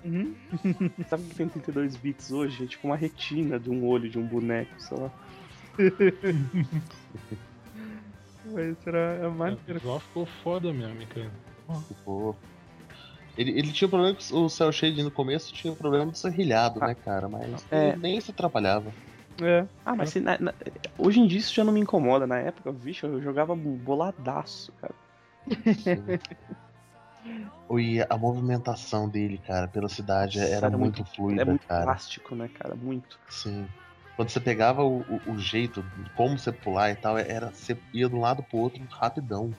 Uhum. 0.03 0.33
Sabe 1.07 1.23
o 1.23 1.27
que 1.27 1.35
tem 1.35 1.47
32 1.47 1.95
bits 1.95 2.31
hoje? 2.31 2.63
É 2.63 2.67
tipo 2.67 2.87
uma 2.87 2.95
retina 2.95 3.59
de 3.59 3.69
um 3.69 3.85
olho 3.85 4.09
de 4.09 4.17
um 4.17 4.25
boneco, 4.25 4.73
sei 4.79 4.97
lá. 4.97 5.11
Mas 8.45 8.75
era 8.87 9.25
a 9.25 9.29
O 9.29 9.31
mais. 9.31 9.57
visual 9.67 9.99
ficou 9.99 10.25
foda 10.25 10.73
mesmo, 10.73 11.05
cara. 11.07 11.31
Ficou. 11.87 12.35
Ele, 13.37 13.51
ele 13.51 13.71
tinha 13.71 13.87
problema 13.89 14.15
que 14.15 14.33
o 14.33 14.49
Cell 14.49 14.71
Shade 14.71 15.01
no 15.03 15.11
começo 15.11 15.53
tinha 15.53 15.73
problema 15.75 16.11
de 16.11 16.17
serrilhado, 16.17 16.79
Ah. 16.83 16.87
né, 16.87 16.95
cara? 16.95 17.29
Mas 17.29 17.65
É. 17.71 17.95
nem 17.97 18.19
se 18.19 18.31
atrapalhava. 18.31 18.93
É. 19.41 19.65
Ah, 19.85 19.95
mas 19.95 20.09
se 20.09 20.19
na- 20.19 20.37
na- 20.37 20.53
hoje 20.97 21.19
em 21.21 21.27
dia 21.27 21.39
isso 21.39 21.53
já 21.53 21.63
não 21.63 21.71
me 21.73 21.79
incomoda. 21.79 22.27
Na 22.27 22.37
época, 22.37 22.71
bicho, 22.71 23.05
eu 23.05 23.21
jogava 23.21 23.55
boladaço, 23.55 24.71
cara. 24.73 24.93
E 27.79 28.01
a 28.09 28.17
movimentação 28.17 29.07
dele, 29.07 29.37
cara, 29.37 29.67
pela 29.67 29.87
cidade 29.87 30.39
era, 30.39 30.67
Era 30.67 30.77
muito, 30.77 30.97
muito- 30.97 31.15
fluida, 31.15 31.41
É 31.41 31.45
muito 31.45 31.65
cara. 31.67 31.83
plástico, 31.83 32.35
né, 32.35 32.49
cara? 32.53 32.75
Muito. 32.75 33.17
Sim. 33.29 33.67
Quando 34.15 34.29
você 34.29 34.39
pegava 34.41 34.83
o, 34.83 34.99
o- 34.99 35.33
o 35.33 35.39
jeito, 35.39 35.81
de 36.03 36.09
como 36.11 36.37
você 36.37 36.51
pular 36.51 36.91
e 36.91 36.95
tal, 36.95 37.17
era 37.17 37.51
você 37.51 37.77
ia 37.93 38.09
de 38.09 38.15
um 38.15 38.19
lado 38.19 38.43
pro 38.43 38.57
outro 38.57 38.83
rapidão. 38.91 39.51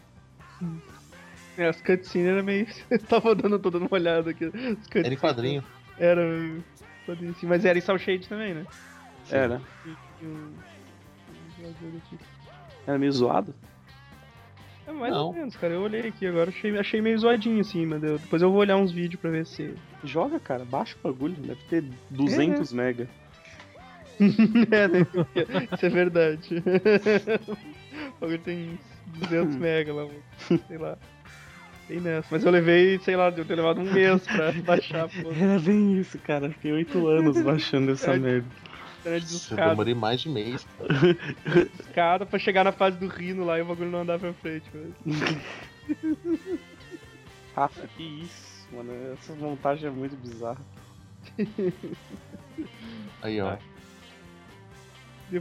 É, 1.57 1.69
as 1.69 1.81
cutscenes 1.81 2.29
era 2.29 2.43
meio. 2.43 2.67
Eu 2.91 2.99
tava 3.01 3.35
dando, 3.35 3.59
tô 3.59 3.71
dando 3.71 3.83
uma 3.87 3.95
olhada 3.95 4.31
aqui. 4.31 4.45
As 4.47 4.97
Era 5.05 5.13
em 5.15 5.17
quadrinho. 5.17 5.65
Era. 5.99 6.23
quadrinho, 7.05 7.35
sim, 7.35 7.47
Mas 7.47 7.65
era 7.65 7.79
em 7.79 7.83
Cell 7.83 7.99
Shade 7.99 8.29
também, 8.29 8.55
né? 8.55 8.67
Sim. 9.25 9.37
Era. 9.37 9.63
Era 12.87 12.99
meio 12.99 13.13
zoado. 13.13 13.55
É 14.87 14.91
mais 14.91 15.13
Não. 15.13 15.27
ou 15.27 15.33
menos, 15.33 15.55
cara. 15.57 15.75
Eu 15.75 15.83
olhei 15.83 16.09
aqui 16.09 16.27
agora, 16.27 16.51
achei, 16.51 16.77
achei 16.77 17.01
meio 17.01 17.17
zoadinho 17.19 17.61
assim, 17.61 17.87
mas 17.87 18.03
eu- 18.03 18.19
depois 18.19 18.43
eu 18.43 18.51
vou 18.51 18.61
olhar 18.61 18.77
uns 18.77 18.91
vídeos 18.91 19.21
pra 19.21 19.31
ver 19.31 19.47
se. 19.47 19.75
Joga, 20.03 20.41
cara, 20.41 20.65
baixa 20.65 20.97
o 20.99 21.09
bagulho, 21.09 21.35
deve 21.35 21.63
ter 21.69 21.85
200 22.11 22.73
mega. 22.73 23.07
é, 24.73 24.89
né? 24.89 25.07
Isso 25.73 25.87
é 25.87 25.89
verdade. 25.89 26.63
o 28.17 28.21
bagulho 28.21 28.39
tem 28.41 28.79
200 29.07 29.55
mega 29.57 29.93
lá, 29.95 30.09
sei 30.67 30.79
lá. 30.79 30.99
Tem 31.89 32.01
nessa. 32.01 32.29
Mas 32.31 32.45
eu 32.45 32.51
levei, 32.51 32.99
sei 33.01 33.17
lá, 33.17 33.29
eu 33.31 33.45
ter 33.45 33.55
levado 33.55 33.81
um 33.81 33.93
mês 33.93 34.23
pra 34.27 34.53
baixar, 34.63 35.09
pô. 35.09 35.33
Era 35.33 35.59
bem 35.59 35.99
isso, 35.99 36.19
cara. 36.19 36.49
Fiquei 36.51 36.73
8 36.73 37.07
anos 37.09 37.41
baixando 37.43 37.93
essa 37.93 38.15
É. 38.15 38.19
merda. 38.19 38.47
Era 39.05 39.19
de 39.21 39.35
Eu 39.51 39.57
demorei 39.57 39.95
mais 39.95 40.21
de 40.21 40.29
mês. 40.29 40.65
escada 41.81 42.25
pra 42.25 42.39
chegar 42.39 42.63
na 42.65 42.71
fase 42.71 42.97
do 42.99 43.09
rino 43.09 43.45
lá 43.45 43.59
e 43.59 43.63
o 43.63 43.65
bagulho 43.65 43.91
não 43.91 44.03
andar 44.03 44.19
pra 44.19 44.33
frente, 44.35 44.65
velho. 44.73 44.95
Rafa, 47.57 47.87
que 47.97 48.03
isso, 48.03 48.69
mano. 48.73 48.93
Essa 49.13 49.35
montagem 49.35 49.89
é 49.89 49.91
muito 49.91 50.15
bizarra. 50.17 50.61
Aí, 53.23 53.41
ó. 53.41 53.57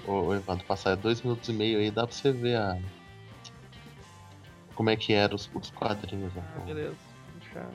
Ô, 0.08 0.34
Evandro, 0.34 0.66
passar 0.66 0.96
dois 0.96 1.22
minutos 1.22 1.48
e 1.50 1.54
meio 1.54 1.78
aí, 1.80 1.92
dá 1.92 2.08
pra 2.08 2.16
você 2.16 2.32
ver 2.32 2.56
a. 2.56 2.78
Como 4.82 4.90
é 4.90 4.96
que 4.96 5.14
eram 5.14 5.36
os, 5.36 5.48
os 5.54 5.70
quadrinhos. 5.70 6.34
Ah, 6.36 6.60
beleza. 6.66 6.96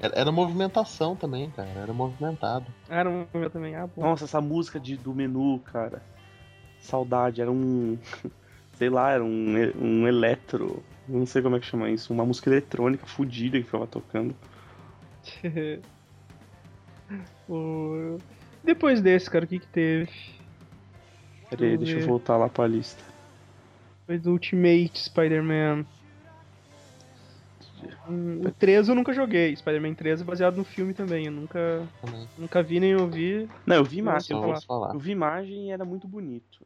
Era, 0.01 0.23
era 0.23 0.33
movimentação 0.33 1.15
também, 1.15 1.49
cara. 1.53 1.69
Era 1.69 1.93
movimentado. 1.93 2.67
Era 2.89 3.09
um 3.09 3.25
meu 3.33 3.49
também. 3.49 3.77
Ah. 3.77 3.89
Nossa, 3.97 4.25
essa 4.25 4.41
música 4.41 4.81
de, 4.81 4.97
do 4.97 5.15
menu, 5.15 5.61
cara. 5.61 6.03
Saudade, 6.81 7.41
era 7.41 7.49
um. 7.49 7.97
Sei 8.75 8.91
lá, 8.91 9.13
era 9.13 9.23
um, 9.23 9.55
um 9.81 10.09
eletro. 10.09 10.83
Não 11.07 11.25
sei 11.27 11.43
como 11.43 11.55
é 11.55 11.61
que 11.61 11.67
chama 11.67 11.89
isso. 11.91 12.13
Uma 12.13 12.27
música 12.27 12.51
eletrônica 12.51 13.07
fodida 13.07 13.57
que 13.57 13.65
ficava 13.67 13.87
tocando. 13.87 14.35
O- 17.49 18.19
Depois 18.65 19.01
desse, 19.01 19.31
cara, 19.31 19.45
o 19.45 19.49
que 19.49 19.61
que 19.61 19.67
teve? 19.69 20.11
Pera 21.49 21.63
aí, 21.67 21.71
Vamos 21.77 21.85
deixa 21.85 22.01
eu 22.01 22.07
voltar 22.09 22.37
lá 22.37 22.49
pra 22.49 22.67
lista. 22.67 23.01
Depois 24.01 24.23
do 24.23 24.33
Ultimate 24.33 24.99
Spider-Man. 24.99 25.87
Hum, 28.09 28.41
O 28.47 28.51
13 28.53 28.91
eu 28.91 28.95
nunca 28.95 29.13
joguei. 29.13 29.55
Spider-Man 29.57 29.95
13 29.95 30.23
é 30.23 30.27
baseado 30.27 30.57
no 30.57 30.65
filme 30.65 30.95
também. 30.95 31.27
Eu 31.27 31.33
nunca, 31.33 31.87
Também. 32.01 32.29
nunca 32.39 32.63
vi 32.63 32.79
nem 32.81 32.95
ouvi. 32.97 33.49
Não, 33.67 33.77
eu 33.77 33.85
vi 33.85 33.99
imagem. 33.99 34.37
Eu 34.37 34.43
Eu, 34.43 34.49
vou 34.53 34.61
falar. 34.63 34.95
eu 34.95 34.99
vi 35.01 35.13
imagem 35.13 35.69
e 35.69 35.71
era 35.71 35.85
muito 35.85 36.07
bonito. 36.07 36.65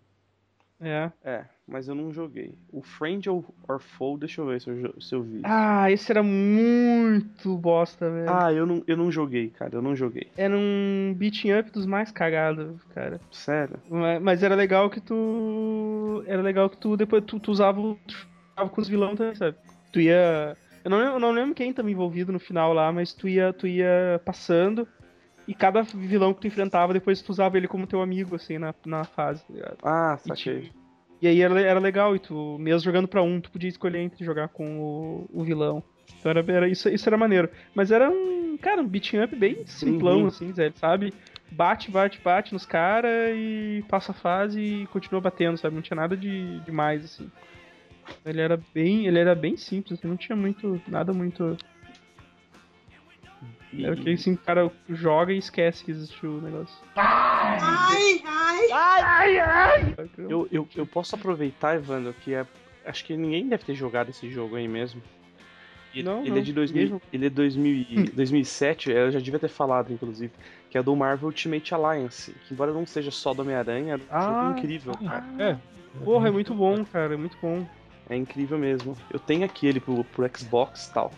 É. 0.83 1.11
É, 1.23 1.45
mas 1.69 1.89
eu 1.89 1.95
não 1.95 2.11
joguei. 2.11 2.55
O 2.73 2.81
Friend 2.81 3.29
or, 3.29 3.45
or 3.69 3.79
Foe, 3.79 4.19
deixa 4.19 4.41
eu 4.41 4.47
ver 4.47 4.63
se 4.63 4.71
eu, 4.71 4.99
se 5.01 5.15
eu 5.15 5.23
vi. 5.23 5.43
Ah, 5.45 5.91
esse 5.91 6.11
era 6.11 6.23
muito 6.23 7.55
bosta, 7.59 8.11
velho. 8.11 8.31
Ah, 8.33 8.51
eu 8.51 8.65
não, 8.65 8.83
eu 8.87 8.97
não 8.97 9.13
joguei, 9.13 9.51
cara. 9.51 9.75
Eu 9.77 9.83
não 9.83 9.95
joguei. 9.95 10.31
Era 10.39 10.57
um 10.57 11.13
beating 11.15 11.53
up 11.53 11.71
dos 11.71 11.85
mais 11.85 12.11
cagados, 12.11 12.83
cara. 12.95 13.21
Sério? 13.31 13.79
Mas 13.91 14.23
mas 14.23 14.43
era 14.43 14.55
legal 14.55 14.89
que 14.89 15.03
tu. 15.03 16.25
Era 16.27 16.41
legal 16.41 16.71
que 16.71 16.79
tu 16.79 16.97
depois 16.97 17.23
tu, 17.27 17.39
tu 17.39 17.51
usava, 17.51 17.79
o- 17.79 17.99
tu 18.07 18.15
jogava 18.57 18.75
com 18.75 18.81
os 18.81 18.89
vilões 18.89 19.19
também, 19.19 19.35
sabe? 19.35 19.57
Tu 19.93 20.01
ia. 20.01 20.57
Eu 20.85 20.91
não, 20.91 20.99
lembro- 20.99 21.15
eu 21.15 21.21
não 21.21 21.31
lembro 21.33 21.55
quem 21.55 21.73
tava 21.73 21.91
envolvido 21.91 22.33
no 22.33 22.39
final 22.39 22.73
lá, 22.73 22.91
mas 22.93 23.13
tu 23.13 23.29
ia, 23.29 23.53
tu 23.53 23.67
ia 23.67 24.21
passando. 24.25 24.87
E 25.47 25.55
cada 25.55 25.83
vilão 25.83 26.33
que 26.33 26.41
tu 26.43 26.47
enfrentava, 26.47 26.93
depois 26.93 27.21
tu 27.21 27.31
usava 27.31 27.57
ele 27.57 27.67
como 27.67 27.87
teu 27.87 28.01
amigo, 28.01 28.37
assim, 28.37 28.57
na, 28.59 28.75
na 28.87 29.05
fase, 29.05 29.43
tá? 29.53 29.75
Ah, 29.83 30.17
E, 30.25 30.29
saquei. 30.29 30.61
tipo, 30.63 30.75
e 31.21 31.27
aí 31.27 31.41
era, 31.43 31.61
era 31.61 31.81
legal, 31.81 32.15
e 32.15 32.19
tu, 32.19 32.57
mesmo 32.59 32.85
jogando 32.85 33.09
pra 33.09 33.23
um, 33.23 33.41
tu 33.41 33.51
podia 33.51 33.69
escolher 33.69 33.99
entre 33.99 34.25
jogar 34.25 34.49
com 34.49 34.79
o, 34.81 35.27
o 35.33 35.43
vilão. 35.45 35.83
Então 36.19 36.31
era, 36.31 36.45
era- 36.53 36.69
isso, 36.69 36.89
isso 36.89 37.09
era 37.09 37.17
maneiro. 37.17 37.51
Mas 37.75 37.91
era 37.91 38.09
um, 38.09 38.57
cara, 38.59 38.81
um 38.81 38.87
beat'em 38.87 39.23
up 39.25 39.35
bem 39.35 39.57
simplão, 39.67 40.21
Uhum. 40.21 40.27
assim, 40.29 40.53
Zé, 40.53 40.71
sabe? 40.77 41.13
Bate, 41.51 41.91
bate, 41.91 42.21
bate 42.23 42.53
nos 42.53 42.65
caras 42.65 43.11
e 43.35 43.83
passa 43.89 44.13
a 44.13 44.15
fase 44.15 44.61
e 44.61 44.87
continua 44.87 45.21
batendo, 45.21 45.59
sabe? 45.59 45.75
Não 45.75 45.83
tinha 45.83 45.97
nada 45.97 46.17
de 46.17 46.61
demais, 46.61 47.05
assim. 47.05 47.29
Ele 48.25 48.41
era 48.41 48.61
bem, 48.75 49.07
ele 49.07 49.19
era 49.19 49.35
bem 49.35 49.57
simples, 49.57 49.99
assim, 49.99 50.09
não 50.09 50.17
tinha 50.17 50.37
muito, 50.37 50.81
nada 50.89 51.13
muito... 51.13 51.57
E- 53.73 53.85
Era 53.85 53.95
que 53.97 54.11
assim, 54.11 54.33
o 54.35 54.39
cara 54.39 54.71
joga 54.89 55.33
e 55.33 55.39
esquece 55.39 55.85
que 55.85 55.91
existiu 55.93 56.39
o 56.39 56.41
negócio. 56.41 56.77
Eu, 60.29 60.49
eu, 60.51 60.69
eu 60.77 60.87
posso 60.87 61.15
aproveitar, 61.15 61.77
Evandro, 61.77 62.13
que 62.15 62.35
é, 62.35 62.47
acho 62.85 63.05
que 63.05 63.17
ninguém 63.17 63.49
deve 63.49 63.65
ter 63.65 63.75
jogado 63.75 64.11
esse 64.11 64.31
jogo 64.31 64.57
aí 64.57 64.67
mesmo. 64.69 65.01
Ele, 65.95 66.05
Não, 66.05 66.21
ele 66.21 66.31
não, 66.31 66.39
é 66.39 66.41
de 66.41 66.53
2000, 66.53 66.83
ninguém 66.85 67.01
ele 67.13 67.27
é 67.27 67.31
2000, 67.31 67.75
e- 67.91 68.11
2007, 68.13 68.91
eu 68.91 69.11
já 69.11 69.19
devia 69.19 69.41
ter 69.41 69.49
falado, 69.49 69.93
inclusive, 69.93 70.33
que 70.71 70.79
é 70.79 70.83
do 70.83 70.95
Marvel 70.95 71.29
Ultimate 71.29 71.75
Alliance, 71.75 72.33
que 72.47 72.55
embora 72.55 72.73
não 72.73 72.87
seja 72.87 73.11
só 73.11 73.35
do 73.35 73.43
Homem-Aranha, 73.43 73.95
é 73.95 73.97
um 73.97 74.01
Ah, 74.11 74.21
jogo 74.21 74.59
incrível, 74.59 74.97
cara. 74.99 75.25
É. 75.39 75.57
Porra, 76.05 76.29
é 76.29 76.31
muito 76.31 76.55
bom, 76.55 76.85
cara, 76.85 77.15
é 77.15 77.17
muito 77.17 77.37
bom. 77.43 77.67
É 78.11 78.17
incrível 78.17 78.59
mesmo. 78.59 78.97
Eu 79.11 79.19
tenho 79.21 79.45
aqui 79.45 79.67
ele 79.67 79.81
pro, 79.81 80.05
pro 80.05 80.29
Xbox 80.37 80.87
e 80.89 80.93
tal. 80.93 81.13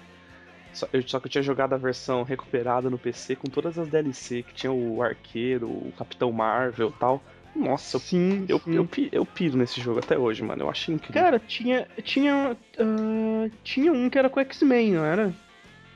Só, 0.73 0.87
eu, 0.93 1.03
só 1.09 1.19
que 1.19 1.27
eu 1.27 1.31
tinha 1.31 1.43
jogado 1.43 1.73
a 1.75 1.79
versão 1.79 2.23
recuperada 2.23 2.89
no 2.89 2.99
PC 2.99 3.35
com 3.37 3.49
todas 3.49 3.79
as 3.79 3.89
DLC, 3.89 4.43
que 4.43 4.55
tinha 4.55 4.73
o 4.73 5.03
Arqueiro, 5.03 5.69
o 5.69 5.93
Capitão 5.99 6.31
Marvel 6.33 6.89
e 6.91 6.99
tal. 7.01 7.23
Nossa, 7.55 7.97
eu, 7.97 8.01
Sim, 8.01 8.47
eu, 8.49 8.59
sim. 8.61 8.75
eu, 8.77 8.87
pi- 8.87 9.11
eu 9.13 9.27
piro 9.27 9.59
nesse 9.59 9.79
jogo 9.81 9.99
até 9.99 10.17
hoje, 10.19 10.43
mano. 10.43 10.63
Eu 10.63 10.71
achei 10.71 10.95
incrível. 10.95 11.23
Cara, 11.23 11.39
tinha. 11.39 11.87
Tinha. 12.03 12.57
ah, 12.79 13.51
tinha 13.63 13.93
um 13.93 14.09
que 14.09 14.19
era 14.19 14.31
com 14.31 14.41
X-Men, 14.41 14.93
não 14.93 15.05
era? 15.05 15.35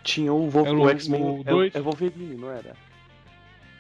Tinha 0.03 0.33
o, 0.33 0.49
Era 0.55 0.73
o 0.77 0.83
o- 0.83 0.89
X-Men. 0.91 1.23
o 1.23 1.41
é- 1.41 1.45
dois. 1.45 1.75
É, 1.75 1.81
Wolverine, 1.81 2.37
não 2.37 2.51
era? 2.51 2.75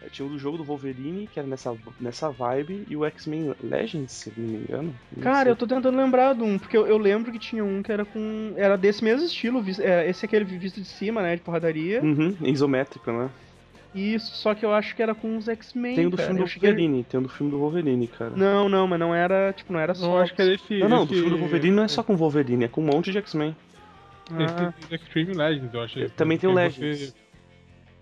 É, 0.07 0.11
Tinha 0.11 0.27
o 0.27 0.31
do 0.31 0.39
jogo 0.39 0.57
do 0.57 0.65
Wolverine, 0.65 1.27
que 1.27 1.39
era 1.39 1.49
nessa, 1.49 1.77
nessa 2.01 2.31
vibe, 2.31 2.85
e 2.89 2.97
o 2.97 3.05
X-Men 3.05 3.55
Legends, 3.63 4.13
se 4.13 4.33
não 4.37 4.47
me 4.49 4.57
engano. 4.59 4.95
Não 5.17 5.23
Cara, 5.23 5.43
sei. 5.45 5.53
eu 5.53 5.57
tô 5.57 5.67
tentando 5.67 5.97
lembrar 5.97 6.35
de 6.35 6.43
um, 6.43 6.59
porque 6.59 6.77
eu, 6.77 6.87
eu 6.87 6.97
lembro 6.99 7.33
que 7.33 7.39
tinha 7.39 7.65
um 7.65 7.83
que 7.83 7.91
era 7.93 8.05
com. 8.05 8.53
Era 8.57 8.77
desse 8.77 9.03
mesmo 9.03 9.27
estilo, 9.27 9.65
é, 9.81 10.09
esse 10.09 10.25
é 10.25 10.27
aquele 10.27 10.45
visto 10.45 10.81
de 10.81 10.87
cima, 10.87 11.21
né? 11.23 11.35
De 11.37 11.43
porradaria. 11.43 12.01
Uhum, 12.03 12.37
isométrico, 12.43 13.11
né? 13.11 13.29
Isso, 13.95 14.37
só 14.37 14.55
que 14.55 14.65
eu 14.65 14.75
acho 14.75 14.95
que 14.95 15.03
era 15.03 15.15
com 15.15 15.39
os 15.39 15.49
X-Men. 15.49 15.97
Tem 15.97 16.07
o 16.07 16.11
do 16.11 16.17
cara. 16.19 16.27
filme 16.29 16.41
do 16.41 16.45
Eu 16.45 16.49
cheguei- 16.49 16.71
Wolverine, 16.71 17.05
tem 17.05 17.19
o 17.19 17.23
do 17.23 17.29
filme 17.31 17.51
do 17.51 17.59
Wolverine, 17.59 18.07
cara. 18.07 18.33
Não, 18.37 18.69
não, 18.69 18.87
mas 18.87 19.01
não 19.01 19.15
era. 19.15 19.53
Tipo, 19.55 19.73
não 19.73 19.81
era 19.81 19.95
só. 19.95 20.07
Não, 20.07 20.19
acho 20.19 20.35
que 20.35 20.43
era 20.43 20.55
esse. 20.55 20.79
Não, 20.81 20.89
não, 20.89 20.99
esse, 21.05 21.07
do 21.09 21.15
filme 21.15 21.31
do 21.31 21.39
Wolverine 21.39 21.75
não 21.77 21.83
é 21.85 21.89
só 21.89 22.03
com 22.03 22.15
Wolverine, 22.15 22.65
é 22.65 22.69
com 22.69 22.83
um 22.83 22.85
monte 22.85 23.11
de 23.11 23.19
X-Men. 23.19 23.57
Ah, 24.31 24.73
Esse 24.83 24.95
Extreme 24.97 25.35
Legends, 25.35 25.73
eu 25.73 25.81
acho. 25.81 26.11
Também 26.11 26.37
tem 26.37 26.51
o 26.51 26.53
Legends. 26.53 26.99
Você, 27.11 27.15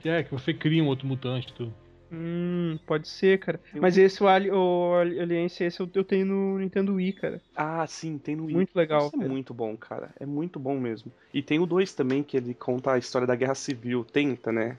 que 0.01 0.09
é, 0.09 0.23
que 0.25 0.33
você 0.33 0.53
cria 0.53 0.83
um 0.83 0.87
outro 0.89 1.07
mutante 1.07 1.49
e 1.51 1.53
tudo. 1.53 1.73
Hum, 2.11 2.79
pode 2.87 3.09
ser, 3.09 3.39
cara. 3.39 3.59
Tem 3.73 3.81
Mas 3.81 3.97
esse, 3.99 4.23
o, 4.23 4.29
Ali- 4.29 4.51
o 4.51 4.95
Alliance, 4.95 5.63
esse 5.65 5.81
eu, 5.81 5.91
eu 5.95 6.05
tenho 6.05 6.27
no 6.27 6.59
Nintendo 6.59 6.95
Wii, 6.95 7.13
cara. 7.15 7.43
Ah, 7.57 7.87
sim, 7.87 8.19
tem 8.19 8.37
no 8.37 8.47
Wii. 8.47 8.55
Muito 8.57 8.75
legal. 8.77 9.07
Isso 9.07 9.17
é 9.17 9.29
muito 9.29 9.55
bom, 9.55 9.77
cara. 9.77 10.11
É 10.19 10.27
muito 10.27 10.59
bom 10.59 10.79
mesmo. 10.79 11.13
E 11.33 11.43
tem 11.43 11.59
o 11.61 11.67
2 11.67 11.93
também, 11.95 12.23
que 12.23 12.37
ele 12.37 12.55
conta 12.55 12.93
a 12.93 12.99
história 12.99 13.27
da 13.27 13.37
Guerra 13.37 13.55
Civil. 13.55 14.05
Tenta, 14.05 14.51
né? 14.53 14.79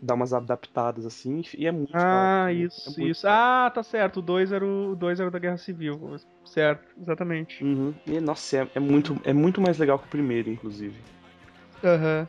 Dar 0.00 0.14
umas 0.14 0.32
adaptadas 0.32 1.06
assim. 1.06 1.42
E 1.56 1.66
é 1.66 1.72
muito 1.72 1.94
Ah, 1.94 2.46
hora, 2.46 2.54
né? 2.54 2.64
isso, 2.66 2.90
É 2.98 3.00
muito 3.00 3.10
isso. 3.10 3.26
hora. 3.26 3.42
Ah, 3.66 3.70
tá 3.70 3.82
certo. 3.82 4.18
O 4.18 4.22
2 4.22 4.52
era 4.52 4.64
o, 4.64 4.92
o 4.92 4.96
dois 4.96 5.20
era 5.20 5.28
o 5.28 5.32
da 5.32 5.38
Guerra 5.38 5.58
Civil. 5.58 6.16
Certo, 6.44 6.86
exatamente. 7.00 7.62
Uhum. 7.62 7.94
E, 8.06 8.20
nossa, 8.20 8.58
é, 8.58 8.68
é 8.74 8.80
muito, 8.80 9.14
é 9.24 9.32
muito 9.32 9.60
mais 9.60 9.78
legal 9.78 9.98
que 9.98 10.06
o 10.06 10.10
primeiro, 10.10 10.50
inclusive. 10.50 10.94
Aham. 11.82 12.28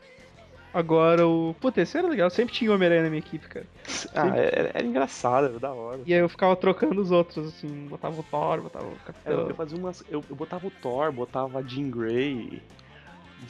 Agora 0.74 1.28
o. 1.28 1.56
Puta, 1.60 1.82
esse 1.82 1.98
era 1.98 2.08
legal. 2.08 2.30
Sempre 2.30 2.54
tinha 2.54 2.70
o 2.72 2.74
Homem-Aranha 2.76 3.04
na 3.04 3.10
minha 3.10 3.20
equipe, 3.20 3.48
cara. 3.48 3.66
Ah, 4.14 4.28
era, 4.38 4.72
era 4.74 4.86
engraçado, 4.86 5.46
era 5.48 5.60
da 5.60 5.74
hora. 5.74 6.02
E 6.06 6.14
aí 6.14 6.20
eu 6.20 6.30
ficava 6.30 6.56
trocando 6.56 7.02
os 7.02 7.10
outros, 7.10 7.48
assim. 7.48 7.88
Botava 7.88 8.20
o 8.20 8.24
Thor, 8.24 8.62
botava 8.62 8.86
o 8.86 8.96
Capitão. 9.06 9.50
eu 9.50 9.56
fazia 9.56 9.78
umas. 9.78 10.04
Eu, 10.10 10.24
eu 10.30 10.36
botava 10.36 10.68
o 10.68 10.72
Thor, 10.72 11.12
botava 11.12 11.60
a 11.60 11.62
Jean 11.64 11.90
Grey. 11.90 12.62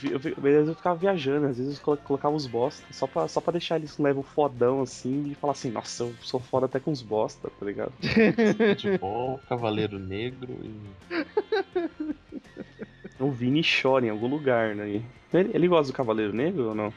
Eu, 0.03 0.19
vezes 0.19 0.67
eu 0.67 0.75
ficava 0.75 0.97
viajando, 0.97 1.47
às 1.47 1.57
vezes 1.57 1.77
eu 1.77 1.83
colo- 1.83 1.97
colocava 2.03 2.35
os 2.35 2.45
bosta, 2.45 2.85
só 2.91 3.07
pra, 3.07 3.25
só 3.29 3.39
pra 3.39 3.53
deixar 3.53 3.77
eles 3.77 3.93
com 3.93 4.03
level 4.03 4.21
fodão 4.21 4.81
assim 4.81 5.29
e 5.31 5.35
falar 5.35 5.53
assim, 5.53 5.71
nossa, 5.71 6.03
eu 6.03 6.13
sou 6.21 6.41
foda 6.41 6.65
até 6.65 6.77
com 6.77 6.91
os 6.91 7.01
bosta, 7.01 7.49
tá 7.57 7.65
ligado? 7.65 7.93
De 8.77 8.97
bom, 8.97 9.39
Cavaleiro 9.47 9.97
Negro 9.97 10.57
e. 10.61 10.75
O 13.17 13.31
Vini 13.31 13.61
chora 13.63 14.05
em 14.05 14.09
algum 14.09 14.27
lugar, 14.27 14.75
né? 14.75 15.01
Ele, 15.33 15.51
ele 15.53 15.67
gosta 15.69 15.91
do 15.91 15.95
Cavaleiro 15.95 16.33
Negro 16.33 16.69
ou 16.69 16.75
não? 16.75 16.93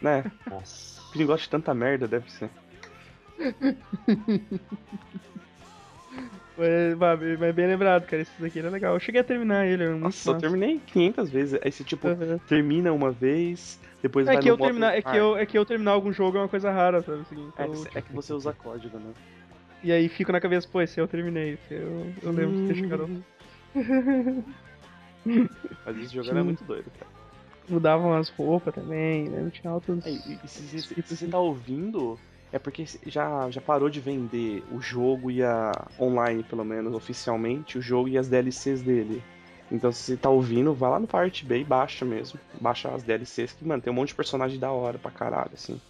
Né? 0.00 0.24
Nossa. 0.48 1.00
O 1.08 1.12
Vini 1.12 1.24
gosta 1.24 1.44
de 1.44 1.50
tanta 1.50 1.74
merda, 1.74 2.08
deve 2.08 2.30
ser. 2.30 2.50
Mas, 6.56 7.38
mas 7.38 7.54
bem 7.54 7.66
lembrado, 7.68 8.04
cara. 8.04 8.20
Esse 8.20 8.38
daqui 8.38 8.58
era 8.58 8.68
legal. 8.68 8.92
Eu 8.92 9.00
cheguei 9.00 9.22
a 9.22 9.24
terminar 9.24 9.66
ele. 9.66 9.88
Nossa, 9.88 10.28
eu 10.28 10.34
massa. 10.34 10.46
terminei 10.46 10.78
500 10.78 11.30
vezes. 11.30 11.58
Aí 11.62 11.72
você, 11.72 11.82
tipo, 11.82 12.06
Aham. 12.06 12.38
termina 12.46 12.92
uma 12.92 13.10
vez, 13.10 13.80
depois 14.02 14.26
É 14.28 14.32
vai 14.34 14.42
que, 14.42 14.48
no 14.48 14.54
eu 14.54 14.58
terminar, 14.58 14.94
é, 14.94 15.00
que 15.00 15.16
eu, 15.16 15.36
é 15.38 15.46
que 15.46 15.56
eu 15.56 15.64
terminar 15.64 15.92
algum 15.92 16.12
jogo 16.12 16.36
é 16.36 16.40
uma 16.42 16.48
coisa 16.48 16.70
rara, 16.70 17.02
sabe? 17.02 17.22
Assim, 17.22 17.50
É 17.56 17.64
então, 17.64 17.84
que, 17.84 17.98
é 17.98 18.02
que 18.02 18.12
você 18.12 18.34
usa 18.34 18.52
código, 18.52 18.98
né? 18.98 19.10
E 19.82 19.90
aí 19.90 20.06
fico 20.10 20.32
na 20.32 20.40
cabeça, 20.40 20.68
pô, 20.70 20.82
esse 20.82 21.00
eu 21.00 21.08
terminei. 21.08 21.54
Esse 21.54 21.74
eu, 21.74 22.12
eu 22.22 22.30
lembro 22.30 22.54
de 22.54 22.66
ter 22.66 22.74
chegado. 22.74 23.08
Mas 25.86 25.96
esse 25.96 26.14
jogo 26.14 26.28
era 26.28 26.40
Sim. 26.40 26.44
muito 26.44 26.64
doido, 26.64 26.90
cara. 26.90 27.10
Mudavam 27.70 28.12
as 28.14 28.28
roupas 28.28 28.74
também, 28.74 29.28
né? 29.28 29.40
Não 29.40 29.50
tinha 29.50 29.70
altos. 29.72 30.04
É, 30.04 30.10
e, 30.10 30.48
se, 30.48 30.62
se- 30.82 30.82
se 30.82 31.02
você 31.16 31.26
tá 31.26 31.38
ouvindo, 31.38 32.18
é 32.52 32.58
porque 32.58 32.84
já, 33.06 33.48
já 33.50 33.60
parou 33.60 33.88
de 33.88 34.00
vender 34.00 34.64
o 34.72 34.80
jogo 34.80 35.30
e 35.30 35.42
a. 35.42 35.72
online, 35.98 36.42
pelo 36.42 36.64
menos, 36.64 36.92
oficialmente, 36.94 37.78
o 37.78 37.82
jogo 37.82 38.08
e 38.08 38.18
as 38.18 38.28
DLCs 38.28 38.82
dele. 38.82 39.22
Então 39.72 39.92
se 39.92 40.02
você 40.02 40.16
tá 40.16 40.28
ouvindo, 40.28 40.74
vai 40.74 40.90
lá 40.90 40.98
no 40.98 41.06
Pirate 41.06 41.44
Bay 41.46 41.60
e 41.60 41.64
baixa 41.64 42.04
mesmo. 42.04 42.40
Baixa 42.60 42.88
as 42.88 43.04
DLCs 43.04 43.52
que, 43.52 43.64
mano, 43.64 43.80
tem 43.80 43.92
um 43.92 43.96
monte 43.96 44.08
de 44.08 44.16
personagem 44.16 44.58
da 44.58 44.72
hora 44.72 44.98
pra 44.98 45.12
caralho, 45.12 45.50
assim. 45.54 45.80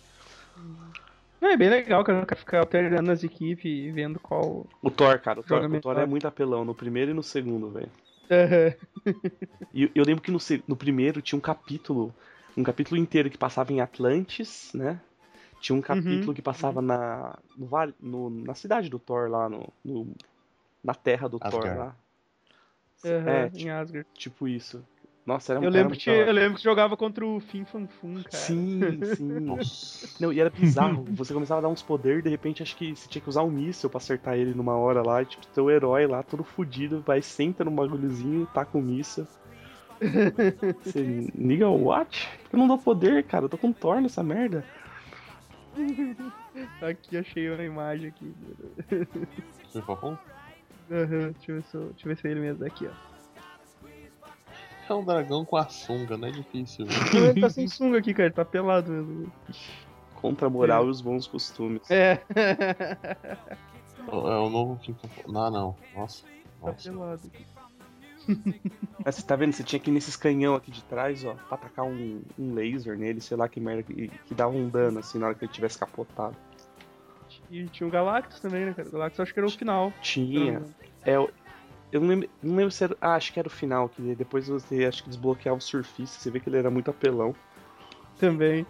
É 1.40 1.56
bem 1.56 1.70
legal, 1.70 2.04
cara. 2.04 2.26
Ficar 2.36 2.60
alternando 2.60 3.10
as 3.10 3.24
equipes 3.24 3.64
e 3.64 3.90
vendo 3.90 4.20
qual. 4.20 4.66
O 4.82 4.90
Thor, 4.90 5.18
cara, 5.18 5.40
o 5.40 5.42
Thor, 5.42 5.64
o 5.64 5.80
Thor 5.80 5.96
é 5.98 6.06
muito 6.06 6.28
apelão, 6.28 6.64
no 6.64 6.74
primeiro 6.74 7.10
e 7.10 7.14
no 7.14 7.22
segundo, 7.22 7.70
velho. 7.70 7.88
Aham. 8.30 8.74
E 9.72 9.90
eu 9.94 10.04
lembro 10.04 10.22
que 10.22 10.30
no, 10.30 10.38
no 10.66 10.76
primeiro 10.76 11.22
tinha 11.22 11.36
um 11.38 11.40
capítulo, 11.40 12.14
um 12.56 12.62
capítulo 12.62 12.96
inteiro 13.00 13.30
que 13.30 13.38
passava 13.38 13.72
em 13.72 13.80
Atlantis, 13.80 14.72
né? 14.74 15.00
Tinha 15.60 15.76
um 15.76 15.82
capítulo 15.82 16.34
Uhum, 16.34 16.34
que 16.34 16.42
passava 16.42 16.82
na, 16.82 17.38
no, 17.56 17.66
vale- 17.66 17.94
no- 18.00 18.30
na 18.30 18.54
cidade 18.54 18.88
do 18.90 18.98
Thor 18.98 19.30
lá, 19.30 19.48
no, 19.48 19.72
no- 19.84 20.14
na 20.84 20.94
terra 20.94 21.28
do 21.28 21.40
Thor 21.40 21.74
Asgard. 21.74 21.76
lá. 21.76 21.96
Aham, 23.04 23.48
É, 23.48 23.50
em 23.54 23.68
tipo, 23.68 23.70
Asgard. 23.70 24.08
tipo 24.14 24.48
isso. 24.48 24.82
Nossa, 25.30 25.52
era 25.52 25.60
um 25.60 25.64
Eu 25.64 25.70
lembro, 25.70 25.90
muito 25.90 26.02
que, 26.02 26.10
eu 26.10 26.32
lembro 26.32 26.56
que 26.58 26.64
jogava 26.64 26.96
contra 26.96 27.24
o 27.24 27.38
Fin 27.38 27.64
Fan 27.64 27.86
Fun, 27.86 28.14
cara. 28.24 28.44
Sim, 28.44 29.00
sim. 29.14 29.28
Nossa. 29.28 30.08
Não, 30.18 30.32
e 30.32 30.40
era 30.40 30.50
bizarro. 30.50 31.04
Você 31.12 31.32
começava 31.32 31.60
a 31.60 31.62
dar 31.62 31.68
uns 31.68 31.82
poderes, 31.82 32.24
de 32.24 32.28
repente 32.28 32.64
acho 32.64 32.76
que 32.76 32.96
você 32.96 33.08
tinha 33.08 33.22
que 33.22 33.28
usar 33.28 33.44
um 33.44 33.50
míssil 33.50 33.88
pra 33.88 33.98
acertar 33.98 34.36
ele 34.36 34.54
numa 34.54 34.76
hora 34.76 35.02
lá. 35.02 35.22
E, 35.22 35.26
tipo, 35.26 35.46
teu 35.54 35.70
herói 35.70 36.04
lá, 36.06 36.20
todo 36.24 36.42
fudido, 36.42 37.00
vai, 37.06 37.22
senta 37.22 37.64
no 37.64 37.70
bagulhozinho, 37.70 38.44
tá 38.46 38.64
com 38.64 38.80
o 38.80 38.82
míssil. 38.82 39.24
Você 40.82 41.00
liga 41.34 41.68
o 41.68 41.84
what? 41.84 42.28
Eu 42.52 42.58
não 42.58 42.66
dou 42.66 42.78
poder, 42.78 43.22
cara. 43.24 43.44
Eu 43.44 43.48
tô 43.48 43.56
com 43.56 43.72
Thor 43.72 44.00
nessa 44.00 44.24
merda. 44.24 44.64
Aqui 46.80 47.16
achei 47.16 47.48
uma 47.48 47.62
imagem 47.62 48.08
aqui. 48.08 48.34
Foi 49.72 49.82
bom? 49.82 50.18
Aham, 50.90 51.30
deixa, 51.32 51.52
eu 51.52 51.56
ver 51.56 51.62
se 51.64 51.76
eu- 51.76 51.88
deixa 51.90 52.08
eu 52.08 52.14
ver 52.14 52.16
se 52.20 52.26
é 52.26 52.30
ele 52.32 52.40
mesmo 52.40 52.64
aqui, 52.64 52.88
ó. 52.88 53.09
É 54.90 54.94
um 54.94 55.04
dragão 55.04 55.44
com 55.44 55.56
a 55.56 55.68
sunga, 55.68 56.16
não 56.16 56.26
é 56.26 56.32
difícil. 56.32 56.84
Não, 57.14 57.26
ele 57.26 57.40
tá 57.40 57.48
sem 57.48 57.68
sunga 57.68 57.98
aqui, 57.98 58.12
cara. 58.12 58.26
Ele 58.26 58.34
tá 58.34 58.44
pelado 58.44 58.90
mesmo. 58.90 59.32
Contra 60.16 60.48
a 60.48 60.50
moral 60.50 60.86
e 60.86 60.90
os 60.90 61.00
bons 61.00 61.28
costumes. 61.28 61.88
É. 61.88 62.20
É 64.08 64.14
o 64.14 64.50
novo 64.50 64.76
King 64.80 64.98
Não, 65.28 65.50
não. 65.50 65.76
Nossa. 65.94 66.24
tá 66.24 66.66
Nossa. 66.66 66.90
pelado 66.90 67.20
aqui. 67.32 67.46
Mas 69.04 69.14
você 69.14 69.22
tá 69.22 69.36
vendo? 69.36 69.52
Você 69.52 69.62
tinha 69.62 69.78
que 69.78 69.90
ir 69.90 69.92
nesses 69.92 70.16
canhão 70.16 70.56
aqui 70.56 70.70
de 70.70 70.82
trás, 70.84 71.24
ó, 71.24 71.34
pra 71.34 71.54
atacar 71.54 71.84
um, 71.84 72.20
um 72.38 72.54
laser 72.54 72.98
nele, 72.98 73.20
sei 73.20 73.36
lá 73.36 73.48
que 73.48 73.60
merda, 73.60 73.84
que, 73.84 74.08
que 74.08 74.34
dava 74.34 74.52
um 74.52 74.68
dano 74.68 74.98
assim 74.98 75.18
na 75.18 75.26
hora 75.26 75.34
que 75.36 75.44
ele 75.44 75.52
tivesse 75.52 75.78
capotado. 75.78 76.36
E 77.48 77.64
tinha 77.66 77.86
o 77.86 77.90
Galactus 77.90 78.40
também, 78.40 78.66
né, 78.66 78.74
cara? 78.74 78.88
O 78.88 78.92
Galactus 78.92 79.20
acho 79.20 79.32
que 79.32 79.38
era 79.38 79.46
o 79.46 79.50
final. 79.50 79.92
Tinha. 80.02 80.62
É, 81.04 81.14
eu, 81.92 82.00
não 82.00 82.08
lembro, 82.08 82.28
não 82.42 82.56
lembro 82.56 82.70
se 82.70 82.84
era. 82.84 82.96
Ah, 83.00 83.14
acho 83.14 83.32
que 83.32 83.38
era 83.38 83.48
o 83.48 83.50
final, 83.50 83.88
que 83.88 84.14
depois 84.14 84.48
você 84.48 84.84
acho 84.84 85.02
que 85.02 85.08
desbloqueava 85.08 85.58
o 85.58 85.60
surfista, 85.60 86.18
você 86.18 86.30
vê 86.30 86.40
que 86.40 86.48
ele 86.48 86.56
era 86.58 86.70
muito 86.70 86.90
apelão. 86.90 87.34
Também. 88.18 88.66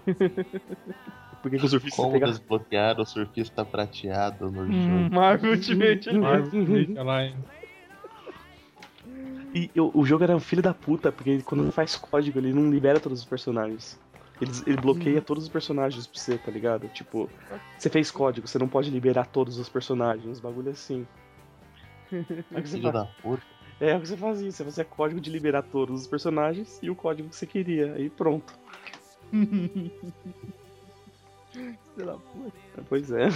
Por 1.43 1.51
que, 1.51 1.59
que 1.59 1.64
o 1.64 1.68
surfista 1.68 2.03
Como 2.03 2.21
desbloquear 2.21 3.01
o 3.01 3.07
surfista 3.07 3.64
prateado 3.64 4.51
no 4.51 4.64
Hum, 4.66 4.73
jogo? 4.73 5.09
Marvel 5.14 5.53
Ultimate 5.53 6.12
Marvel, 6.12 6.29
Alliance. 6.29 6.57
Ultimate 6.57 6.99
Alliance. 6.99 7.39
E 9.53 9.71
eu- 9.75 9.91
o 9.93 10.05
jogo 10.05 10.23
era 10.25 10.37
um 10.37 10.41
filho 10.41 10.62
da 10.62 10.73
puta, 10.73 11.11
porque 11.11 11.31
ele- 11.31 11.43
quando 11.43 11.62
ele 11.64 11.73
faz 11.73 11.97
código, 11.97 12.39
ele 12.39 12.53
não 12.53 12.71
libera 12.71 13.01
todos 13.01 13.18
os 13.21 13.25
personagens. 13.25 13.99
Ele, 14.41 14.53
ele 14.66 14.77
bloqueia 14.77 15.21
todos 15.21 15.45
os 15.45 15.51
personagens 15.51 16.07
pra 16.07 16.18
você, 16.21 16.39
tá 16.39 16.51
ligado? 16.51 16.89
Tipo, 16.89 17.29
você 17.77 17.91
fez 17.91 18.11
código, 18.11 18.47
você 18.47 18.59
não 18.59 18.68
pode 18.68 18.89
liberar 18.91 19.27
todos 19.27 19.59
os 19.59 19.68
personagens, 19.68 20.27
uns 20.27 20.41
bagulho 20.41 20.71
assim. 20.71 21.07
É 22.53 22.59
o 22.59 22.63
que 22.63 22.69
você 22.69 22.77
Filho 22.79 22.93
faz- 22.93 22.95
da 22.95 23.13
puta. 23.23 23.43
É 23.81 23.97
o 23.97 24.01
que 24.01 24.09
você 24.09 24.17
fazia, 24.17 24.51
você 24.53 24.65
fazia 24.65 24.85
código 24.85 25.21
de 25.21 25.31
liberar 25.31 25.63
todos 25.63 26.03
os 26.03 26.07
personagens 26.07 26.79
e 26.83 26.91
o 26.91 26.95
código 26.95 27.31
que 27.31 27.37
você 27.37 27.47
queria, 27.47 27.95
aí 27.95 28.11
pronto. 28.11 28.53
Sei 31.95 32.05
lá, 32.05 32.15
puta. 32.33 32.53
Pois 32.89 33.11
é. 33.11 33.29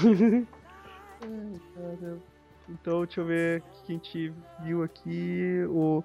Cara, 1.75 2.18
Então, 2.68 3.05
deixa 3.05 3.20
eu 3.20 3.27
ver 3.27 3.61
o 3.61 3.62
que 3.62 3.93
a 3.93 3.95
gente 3.95 4.33
viu 4.62 4.83
aqui. 4.83 5.64
O... 5.68 6.03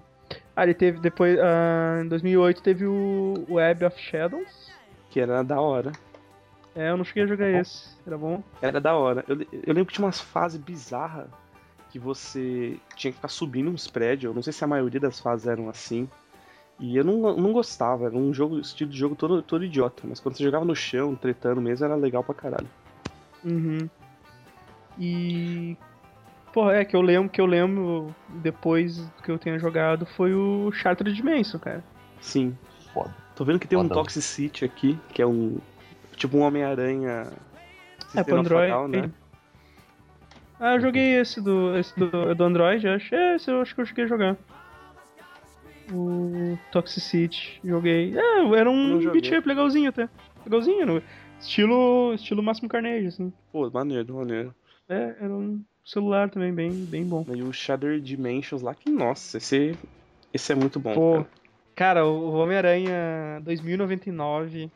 Ah, 0.55 0.63
ele 0.63 0.73
teve 0.73 0.99
depois. 0.99 1.39
ah, 1.39 2.01
em 2.03 2.07
2008 2.09 2.61
teve 2.61 2.85
o 2.85 3.45
Web 3.49 3.85
of 3.85 3.97
Shadows. 3.97 4.69
que 5.09 5.19
era 5.21 5.41
da 5.41 5.61
hora. 5.61 5.91
É, 6.75 6.89
eu 6.89 6.97
não 6.97 7.05
cheguei 7.05 7.23
a 7.23 7.27
jogar 7.27 7.49
esse. 7.49 7.97
Era 8.05 8.17
bom? 8.17 8.43
Era 8.61 8.79
da 8.81 8.93
hora. 8.95 9.23
Eu, 9.27 9.37
eu 9.39 9.73
lembro 9.73 9.85
que 9.85 9.93
tinha 9.93 10.05
umas 10.05 10.19
fases 10.19 10.59
bizarras 10.59 11.29
que 11.89 11.99
você 11.99 12.77
tinha 12.95 13.11
que 13.11 13.17
ficar 13.17 13.27
subindo 13.27 13.69
uns 13.69 13.87
prédios. 13.87 14.29
Eu 14.29 14.33
não 14.33 14.41
sei 14.43 14.53
se 14.53 14.63
a 14.63 14.67
maioria 14.67 14.99
das 14.99 15.19
fases 15.19 15.47
eram 15.47 15.69
assim. 15.69 16.07
E 16.79 16.95
eu 16.95 17.03
não, 17.03 17.35
não 17.35 17.51
gostava. 17.51 18.05
Era 18.05 18.15
um 18.15 18.33
jogo, 18.33 18.59
estilo 18.59 18.89
de 18.89 18.97
jogo 18.97 19.15
todo, 19.15 19.41
todo 19.41 19.65
idiota. 19.65 20.03
Mas 20.05 20.19
quando 20.19 20.37
você 20.37 20.43
jogava 20.43 20.63
no 20.63 20.75
chão, 20.75 21.15
tretando 21.15 21.59
mesmo, 21.59 21.85
era 21.85 21.95
legal 21.95 22.23
pra 22.23 22.33
caralho. 22.35 22.67
Uhum. 23.43 23.89
E. 24.97 25.77
Porra, 26.53 26.75
é 26.75 26.85
que 26.85 26.95
eu 26.95 27.01
lembro 27.01 27.29
que 27.29 27.39
eu 27.39 27.45
lembro 27.45 28.13
depois 28.27 29.07
que 29.23 29.29
eu 29.29 29.37
tenha 29.37 29.59
jogado 29.59 30.05
foi 30.05 30.33
o 30.33 30.71
Shattered 30.71 31.15
Dimension, 31.15 31.59
cara. 31.59 31.83
Sim. 32.21 32.57
Foda. 32.93 33.13
Tô 33.35 33.45
vendo 33.45 33.59
que 33.59 33.67
tem 33.67 33.77
um 33.77 33.83
Foda. 33.83 33.95
Toxicity 33.95 34.65
aqui, 34.65 34.97
que 35.13 35.21
é 35.21 35.27
um. 35.27 35.59
Tipo 36.15 36.37
um 36.37 36.41
Homem-Aranha. 36.41 37.27
É, 38.15 38.23
pro 38.23 38.37
Android. 38.37 38.69
fatal, 38.69 38.87
né? 38.87 39.11
Ah, 40.59 40.75
eu 40.75 40.81
joguei 40.81 41.15
esse 41.15 41.39
do, 41.41 41.77
esse 41.77 41.97
do, 41.97 42.35
do 42.35 42.43
Android, 42.43 42.87
acho. 42.87 43.15
É, 43.15 43.35
esse 43.35 43.49
eu 43.49 43.61
acho 43.61 43.73
que 43.73 43.81
eu 43.81 43.85
cheguei 43.85 44.03
a 44.03 44.07
jogar. 44.07 44.37
O 45.91 46.57
Toxicity, 46.71 47.59
joguei. 47.63 48.13
É, 48.17 48.55
era 48.57 48.69
um 48.69 48.99
beat 49.11 49.31
up 49.31 49.47
legalzinho 49.47 49.89
até. 49.89 50.09
Legalzinho, 50.45 51.01
estilo, 51.39 52.13
estilo 52.13 52.43
Máximo 52.43 52.69
Carnage, 52.69 53.07
assim. 53.07 53.33
Pô, 53.51 53.69
maneiro, 53.71 54.15
maneiro. 54.15 54.53
É, 54.87 55.15
era 55.21 55.33
um 55.33 55.63
celular 55.85 56.29
também 56.29 56.53
bem, 56.53 56.71
bem 56.85 57.05
bom. 57.05 57.25
E 57.33 57.41
o 57.41 57.53
Shadow 57.53 57.97
Dimensions 57.99 58.61
lá, 58.61 58.75
que 58.75 58.89
nossa, 58.89 59.37
esse, 59.37 59.75
esse 60.33 60.51
é 60.51 60.55
muito 60.55 60.79
bom. 60.79 60.93
Pô, 60.93 61.13
cara. 61.13 61.29
cara, 61.75 62.05
o 62.05 62.33
Homem-Aranha 62.33 63.39
2099. 63.43 64.69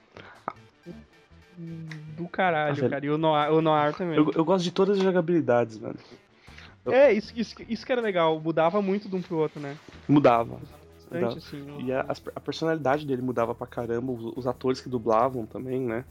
Do 1.58 2.26
Ah, 2.26 2.30
caralho, 2.30 2.76
velho. 2.76 2.90
cara. 2.90 3.06
E 3.06 3.10
o 3.10 3.18
Noir, 3.18 3.52
o 3.54 3.62
Noir 3.62 3.94
também. 3.96 4.18
Eu, 4.18 4.32
eu 4.36 4.46
gosto 4.46 4.64
de 4.64 4.72
todas 4.72 4.98
as 4.98 5.04
jogabilidades, 5.04 5.78
mano. 5.78 5.96
É, 6.86 7.12
isso, 7.14 7.32
isso, 7.36 7.56
isso 7.68 7.86
que 7.86 7.92
era 7.92 8.02
legal. 8.02 8.40
Mudava 8.40 8.82
muito 8.82 9.08
de 9.08 9.16
um 9.16 9.22
pro 9.22 9.38
outro, 9.38 9.60
né? 9.60 9.78
Mudava. 10.08 10.60
Mudava. 11.12 11.38
assim. 11.38 11.62
o- 11.72 11.80
E 11.80 11.92
a, 11.92 12.06
a 12.36 12.40
personalidade 12.40 13.06
dele 13.06 13.22
mudava 13.22 13.54
pra 13.56 13.68
caramba, 13.68 14.12
os, 14.12 14.38
os 14.38 14.48
atores 14.48 14.82
que 14.82 14.90
dublavam 14.90 15.46
também, 15.46 15.80
né? 15.82 16.04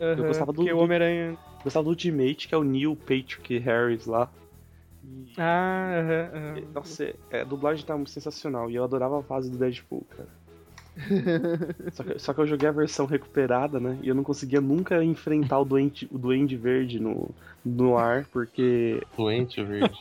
Aham, 0.00 0.26
gostava 0.26 0.52
do- 0.52 0.62
o 0.62 0.78
Homem-Aranha. 0.78 1.30
Eu 1.30 1.38
gostava 1.64 1.84
do 1.84 1.90
Ultimate, 1.90 2.46
que 2.46 2.54
é 2.54 2.58
o 2.58 2.62
Neil 2.64 2.94
Patrick 2.96 3.58
Harris 3.58 4.06
lá. 4.06 4.30
E, 5.02 5.32
Ah, 5.38 5.94
aham, 5.98 6.30
aham. 6.34 6.66
nossa, 6.74 7.14
é, 7.30 7.40
a 7.40 7.44
dublagem 7.44 7.84
tá 7.84 7.98
sensacional. 8.06 8.70
E 8.70 8.76
eu 8.76 8.84
adorava 8.84 9.18
a 9.18 9.22
fase 9.22 9.50
do 9.50 9.58
Deadpool, 9.58 10.04
cara. 10.16 10.28
Só, 11.92 12.02
que, 12.04 12.18
só 12.18 12.32
que 12.34 12.40
eu 12.40 12.46
joguei 12.46 12.68
a 12.68 12.72
versão 12.72 13.06
recuperada, 13.06 13.80
né? 13.80 13.98
E 14.02 14.08
eu 14.08 14.14
não 14.14 14.22
conseguia 14.22 14.60
nunca 14.60 15.02
enfrentar 15.02 15.58
o 15.58 15.64
Duende, 15.64 16.08
o 16.10 16.18
Duende 16.18 16.56
Verde 16.56 17.00
no, 17.00 17.30
no 17.64 17.96
ar, 17.96 18.24
porque, 18.32 19.02
Doente, 19.16 19.62
verde. 19.62 19.98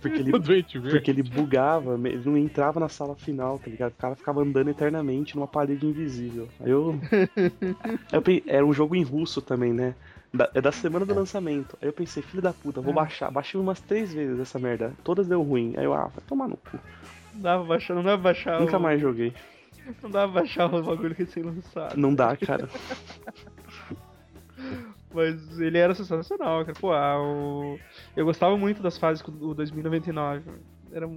porque 0.00 0.18
ele 0.20 0.32
O 0.34 0.38
doente 0.38 0.78
verde. 0.78 0.96
Porque 0.98 1.10
ele 1.10 1.22
bugava, 1.22 1.94
ele 2.08 2.22
não 2.24 2.36
entrava 2.38 2.80
na 2.80 2.88
sala 2.88 3.14
final, 3.14 3.58
tá 3.58 3.70
ligado? 3.70 3.92
O 3.92 3.96
cara 3.96 4.14
ficava 4.14 4.42
andando 4.42 4.68
eternamente 4.68 5.36
numa 5.36 5.46
parede 5.46 5.86
invisível. 5.86 6.48
Aí 6.60 6.70
eu. 6.70 6.98
Eu 8.12 8.22
Era 8.46 8.64
um 8.64 8.72
jogo 8.72 8.94
em 8.94 9.02
russo 9.02 9.40
também, 9.40 9.72
né? 9.72 9.94
Da- 10.32 10.50
é 10.54 10.60
da 10.60 10.72
semana 10.72 11.04
do 11.04 11.14
lançamento. 11.14 11.76
Aí 11.80 11.88
eu 11.88 11.92
pensei, 11.92 12.22
filho 12.22 12.42
da 12.42 12.52
puta, 12.52 12.80
vou 12.80 12.94
baixar. 12.94 13.30
Baixei 13.30 13.60
umas 13.60 13.80
três 13.80 14.14
vezes 14.14 14.40
essa 14.40 14.58
merda. 14.58 14.92
Todas 15.04 15.28
deu 15.28 15.42
ruim. 15.42 15.74
Aí 15.76 15.84
eu, 15.84 15.92
ah, 15.92 16.04
vai 16.06 16.24
tomar 16.26 16.48
no 16.48 16.56
cu. 16.56 16.78
Não 17.34 17.42
dava 17.42 17.64
baixar, 17.64 17.94
não 17.94 18.02
dava 18.02 18.22
baixar. 18.22 18.60
Nunca 18.60 18.78
o, 18.78 18.80
mais 18.80 19.00
joguei. 19.00 19.34
Não 20.02 20.10
dava 20.10 20.32
pra 20.32 20.42
baixar 20.42 20.72
o 20.72 20.82
bagulho 20.82 21.14
recém-lançado. 21.14 21.96
Não 21.96 22.14
dá, 22.14 22.36
cara. 22.36 22.68
Mas 25.14 25.60
ele 25.60 25.78
era 25.78 25.94
sensacional, 25.94 26.64
cara. 26.64 26.78
Pô, 26.78 26.92
ah, 26.92 27.20
o... 27.20 27.78
eu 28.16 28.24
gostava 28.24 28.56
muito 28.56 28.82
das 28.82 28.96
fases 28.96 29.22
com 29.22 29.30
o 29.32 29.54
2099. 29.54 30.42
Era, 30.92 31.08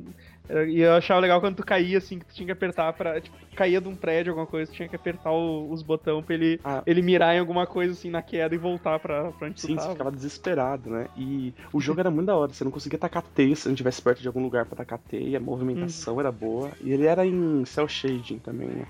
era- 0.48 0.66
e 0.70 0.80
eu 0.80 0.94
achava 0.94 1.20
legal 1.20 1.40
quando 1.42 1.58
tu 1.58 1.66
caía, 1.66 1.98
assim, 1.98 2.20
que 2.20 2.26
tu 2.26 2.34
tinha 2.34 2.46
que 2.46 2.52
apertar 2.52 2.94
pra. 2.94 3.20
Tipo, 3.20 3.36
caía 3.56 3.82
de 3.82 3.88
um 3.88 3.96
prédio, 3.96 4.32
alguma 4.32 4.48
coisa, 4.48 4.72
tu 4.72 4.76
tinha 4.76 4.88
que 4.88 4.96
apertar 4.96 5.32
o- 5.32 5.70
os 5.72 5.82
botões 5.82 6.24
pra 6.24 6.34
ele, 6.36 6.60
Ah. 6.64 6.82
ele 6.86 7.02
mirar 7.02 7.36
em 7.36 7.40
alguma 7.40 7.68
coisa, 7.68 7.92
assim, 7.94 8.10
na 8.10 8.22
queda 8.22 8.56
e 8.56 8.58
voltar 8.58 9.00
pra, 9.00 9.32
pra 9.32 9.48
onde 9.48 9.56
tu 9.56 9.62
Sim, 9.62 9.74
você 9.76 9.82
tava. 9.82 9.92
ficava 9.92 10.12
desesperado, 10.12 10.90
né? 10.90 11.08
E 11.18 11.54
o 11.74 11.82
jogo 11.82 12.00
era 12.00 12.10
muito 12.10 12.28
da 12.28 12.36
hora. 12.36 12.54
Você 12.54 12.64
não 12.64 12.72
conseguia 12.72 12.98
tacar 13.00 13.22
teia 13.24 13.56
se 13.56 13.68
não 13.68 13.76
tivesse 13.76 14.02
perto 14.02 14.22
de 14.22 14.28
algum 14.28 14.42
lugar 14.44 14.66
pra 14.66 14.78
tacar 14.78 15.00
teia. 15.00 15.38
A 15.38 15.42
movimentação 15.42 16.20
era 16.20 16.32
boa. 16.32 16.72
E 16.82 16.92
ele 16.92 17.06
era 17.06 17.26
em 17.26 17.66
cel 17.66 17.88
shading 17.88 18.40
também, 18.40 18.68
né? 18.70 18.86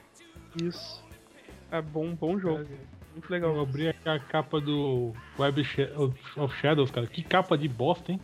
Isso. 0.62 1.03
É 1.72 1.82
bom, 1.82 2.14
bom 2.14 2.38
jogo. 2.40 2.66
Muito 3.14 3.30
legal. 3.30 3.56
Eu 3.56 3.62
abri 3.62 3.88
aqui 3.88 4.07
a 4.10 4.20
capa 4.20 4.60
do 4.60 5.14
Web 5.40 5.66
of 6.38 6.56
Shadows, 6.60 6.91
cara. 6.91 7.07
Que 7.07 7.24
capa 7.24 7.57
de 7.57 7.68
bosta, 7.68 8.12
hein? 8.12 8.20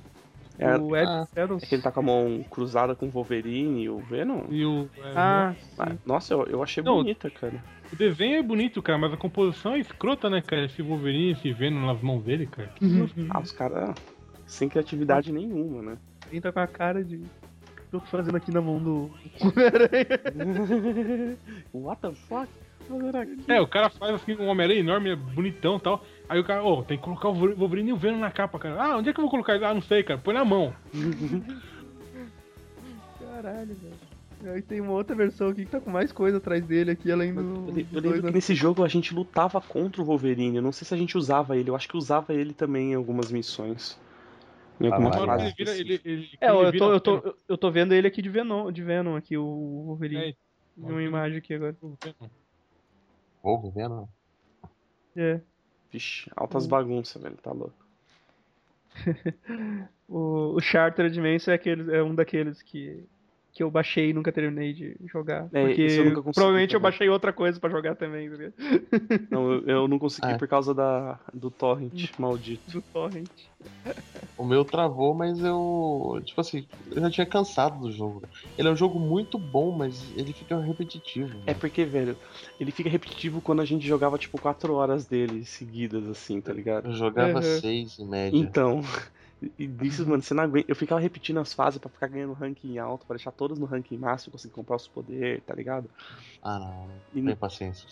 É, 0.57 0.78
o 0.78 0.95
Ed 0.95 1.07
ah. 1.07 1.28
É 1.36 1.65
que 1.65 1.76
ele 1.76 1.82
tá 1.82 1.91
com 1.91 1.99
a 2.02 2.03
mão 2.03 2.45
cruzada 2.49 2.95
com 2.95 3.07
o 3.07 3.10
Wolverine 3.10 3.84
e 3.84 3.90
o 3.90 3.99
Venom. 3.99 4.44
E 4.49 4.65
o. 4.65 4.90
é, 4.98 5.14
Ah, 5.15 5.56
Ah, 5.80 5.91
Nossa, 6.06 6.34
eu, 6.34 6.44
eu 6.45 6.64
achei 6.64 6.84
Não, 6.84 6.98
bonita, 6.98 7.30
cara. 7.30 7.64
O 7.91 7.95
desenho 7.95 8.38
é 8.38 8.44
bonito, 8.44 8.82
cara, 8.82 8.98
mas 8.98 9.14
a 9.14 9.18
composição 9.18 9.73
é 9.73 9.80
escrota, 9.80 10.30
né, 10.30 10.41
cara? 10.41 10.65
Esse 10.65 10.82
Wolverine 10.82 11.36
se 11.36 11.52
vendo 11.52 11.80
nas 11.80 12.02
mãos 12.02 12.23
dele, 12.23 12.48
cara. 12.48 12.72
Ah, 13.30 13.40
os 13.40 13.52
caras 13.52 13.95
sem 14.45 14.69
criatividade 14.69 15.32
nenhuma, 15.32 15.82
né? 15.82 15.98
Quem 16.30 16.40
tá 16.40 16.52
com 16.52 16.60
a 16.60 16.68
cara 16.68 17.03
de. 17.03 17.18
O 17.18 17.90
que 17.90 17.95
eu 17.95 17.99
tô 17.99 18.06
fazendo 18.06 18.38
aqui 18.38 18.52
na 18.52 18.61
mão 18.61 18.80
do? 18.80 19.11
What 21.73 22.02
the 22.02 22.14
fuck? 22.14 22.48
Aqui. 23.22 23.38
É, 23.48 23.62
o 23.62 23.68
cara 23.68 23.90
faz 23.90 24.16
assim 24.16 24.36
um 24.36 24.48
Homem-Aranha 24.48 24.80
enorme, 24.80 25.12
é 25.12 25.16
bonitão 25.16 25.78
e 25.78 25.80
tal. 25.80 26.03
Aí 26.28 26.40
o 26.40 26.44
cara, 26.44 26.64
ô, 26.64 26.84
tem 26.84 26.98
que 26.98 27.03
colocar 27.03 27.30
o 27.30 27.34
Wolverine 27.56 27.90
e 27.90 27.94
o 27.94 27.98
Venom 27.98 28.20
na 28.20 28.32
capa, 28.32 28.60
cara. 28.60 28.82
Ah, 28.82 28.98
onde 28.98 29.10
é 29.10 29.14
que 29.14 29.20
eu 29.20 29.24
vou 29.24 29.32
colocar 29.32 29.56
ele? 29.56 29.66
Ah, 29.66 29.74
não 29.74 29.82
sei, 29.82 30.03
cara. 30.03 30.20
Põe 30.20 30.34
na 30.34 30.44
mão. 30.45 30.74
Caralho, 33.20 33.76
velho. 33.76 34.12
Aí 34.53 34.62
tem 34.62 34.82
uma 34.82 34.94
outra 34.94 35.16
versão 35.16 35.49
aqui 35.49 35.66
que 35.66 35.72
tá 35.72 35.80
com 35.80 35.91
mais 35.91 36.12
coisa 36.12 36.38
atrás 36.38 36.66
dele 36.66 36.91
aqui, 36.91 37.12
além 37.12 37.34
do. 37.34 37.41
Eu, 37.41 37.86
eu 37.94 38.02
lembro 38.02 38.22
né? 38.24 38.28
que 38.30 38.34
nesse 38.34 38.56
jogo 38.56 38.84
a 38.84 38.88
gente 38.88 39.14
lutava 39.14 39.62
contra 39.62 40.02
o 40.02 40.06
Wolverine. 40.06 40.56
Eu 40.58 40.64
não 40.64 40.72
sei 40.72 40.88
se 40.88 40.94
a 40.94 40.98
gente 40.98 41.16
usava 41.18 41.56
ele. 41.56 41.70
Eu 41.70 41.76
acho 41.76 41.88
que 41.88 41.95
usava 41.95 42.34
ele 42.34 42.53
também 42.53 42.91
em 42.91 42.95
algumas 42.95 43.32
missões. 43.32 43.99
Em 44.80 44.88
alguma 44.88 45.10
Ah, 45.10 45.14
Uma 45.14 45.22
hora 45.22 45.40
fase. 45.40 45.56
que 45.56 45.62
ele 45.62 45.72
vira. 45.74 45.94
Ele, 45.94 46.02
ele, 46.03 46.30
É, 46.41 46.48
ele 46.49 46.66
eu 46.66 46.78
tô, 46.78 46.91
eu, 46.91 46.99
tô, 46.99 47.36
eu- 47.48 47.58
tô 47.58 47.70
vendo 47.72 47.94
ele 47.94 48.08
aqui 48.08 48.20
de 48.22 48.30
Venom, 48.30 48.72
de 48.72 48.82
Venom 48.82 49.16
aqui, 49.16 49.38
o 49.38 49.84
Wolverine. 49.86 50.22
É, 50.30 50.36
uma 50.76 51.03
imagem 51.03 51.38
aqui 51.38 51.53
agora. 51.53 51.76
o 51.80 51.95
Venom. 52.03 52.30
Vou 53.42 53.72
vendo. 53.72 54.08
É. 55.16 55.42
Vixe, 55.92 56.32
altas 56.36 56.68
bagunças, 56.68 57.22
velho. 57.22 57.38
Tá 57.38 57.52
louco. 57.52 57.76
O, 60.14 60.56
o 60.58 60.60
Charter 60.60 61.10
Dimension 61.10 61.54
é, 61.54 61.56
aquele, 61.56 61.96
é 61.96 62.04
um 62.04 62.14
daqueles 62.14 62.62
que, 62.62 63.08
que 63.53 63.64
eu 63.64 63.69
baixei 63.72 64.10
e 64.10 64.14
nunca 64.14 64.32
terminei 64.32 64.73
de 64.73 64.98
jogar. 65.07 65.49
É, 65.53 65.61
porque 65.68 65.82
eu 65.82 66.06
nunca 66.06 66.22
consegui 66.22 66.34
provavelmente 66.36 66.73
eu 66.73 66.80
também. 66.80 66.91
baixei 66.91 67.10
outra 67.10 67.34
coisa 67.34 67.60
pra 67.60 67.69
jogar 67.69 67.95
também, 67.95 68.30
tá 68.30 68.36
ligado? 68.38 68.53
Não, 69.32 69.52
eu, 69.53 69.68
eu 69.68 69.88
não 69.88 69.99
consegui 69.99 70.28
Ah. 70.34 70.38
por 70.38 70.48
causa 70.48 70.73
da, 70.73 71.19
do 71.34 71.49
torrent 71.52 71.91
maldito. 72.19 72.72
Do 72.72 72.82
Torrent. 72.82 73.30
O 74.38 74.45
meu 74.45 74.65
travou, 74.65 75.14
mas 75.14 75.40
eu. 75.40 76.19
Tipo 76.26 76.41
assim, 76.41 76.68
eu 76.91 77.02
já 77.02 77.10
tinha 77.11 77.26
cansado 77.26 77.80
do 77.80 77.91
jogo. 77.91 78.22
Ele 78.57 78.68
é 78.68 78.72
um 78.72 78.76
jogo 78.76 78.99
muito 78.99 79.38
bom, 79.38 79.78
mas 79.78 80.11
ele 80.15 80.34
fica 80.34 80.60
repetitivo. 80.60 81.30
É 81.45 81.53
porque, 81.53 81.86
velho, 81.86 82.18
ele 82.60 82.72
fica 82.72 82.90
repetitivo 82.90 83.41
quando 83.41 83.61
a 83.61 83.65
gente 83.65 83.86
jogava, 83.86 84.18
tipo, 84.18 84.40
4 84.40 84.73
horas 84.73 85.06
dele 85.07 85.45
seguidas, 85.45 86.07
assim, 86.07 86.41
tá 86.41 86.53
ligado? 86.53 86.88
Eu 86.88 86.94
jogava 86.94 87.36
Uhum. 87.38 87.41
seis 87.61 87.99
em 87.99 88.07
média. 88.07 88.38
Então, 88.38 88.82
e 89.58 89.66
disso, 89.66 90.08
mano, 90.08 90.22
você 90.22 90.34
não 90.34 90.44
aguenta. 90.44 90.70
Eu 90.70 90.76
ficava 90.76 91.02
repetindo 91.02 91.40
as 91.40 91.54
fases 91.54 91.80
pra 91.80 91.90
ficar 91.90 92.08
ganhando 92.08 92.34
ranking 92.34 92.78
alto, 92.78 93.06
pra 93.06 93.16
deixar 93.16 93.32
todas 93.32 93.58
no 93.58 93.66
ranking 93.66 93.98
máximo, 93.98 94.34
conseguir 94.34 94.54
comprar 94.54 94.76
os 94.76 94.88
poderes, 94.88 95.44
tá 95.44 95.56
ligado? 95.56 95.90
Ah, 96.44 96.60
não. 96.60 96.90
E 97.14 97.24
tem 97.24 97.36
paciência. 97.36 97.88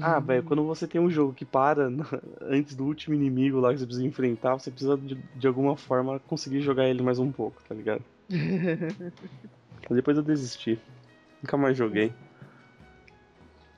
Ah, 0.00 0.18
velho, 0.18 0.42
quando 0.42 0.64
você 0.64 0.88
tem 0.88 1.00
um 1.00 1.08
jogo 1.08 1.32
que 1.32 1.44
para 1.44 1.88
antes 2.42 2.74
do 2.74 2.84
último 2.84 3.14
inimigo 3.14 3.60
lá 3.60 3.72
que 3.72 3.78
você 3.78 3.86
precisa 3.86 4.06
enfrentar, 4.06 4.54
você 4.54 4.70
precisa 4.70 4.96
de, 4.96 5.14
de 5.14 5.46
alguma 5.46 5.76
forma 5.76 6.18
conseguir 6.20 6.60
jogar 6.60 6.88
ele 6.88 7.02
mais 7.02 7.20
um 7.20 7.30
pouco, 7.30 7.62
tá 7.68 7.74
ligado? 7.74 8.02
Mas 9.88 9.96
depois 9.96 10.16
eu 10.16 10.22
desisti. 10.22 10.80
Nunca 11.40 11.56
mais 11.56 11.76
joguei. 11.76 12.12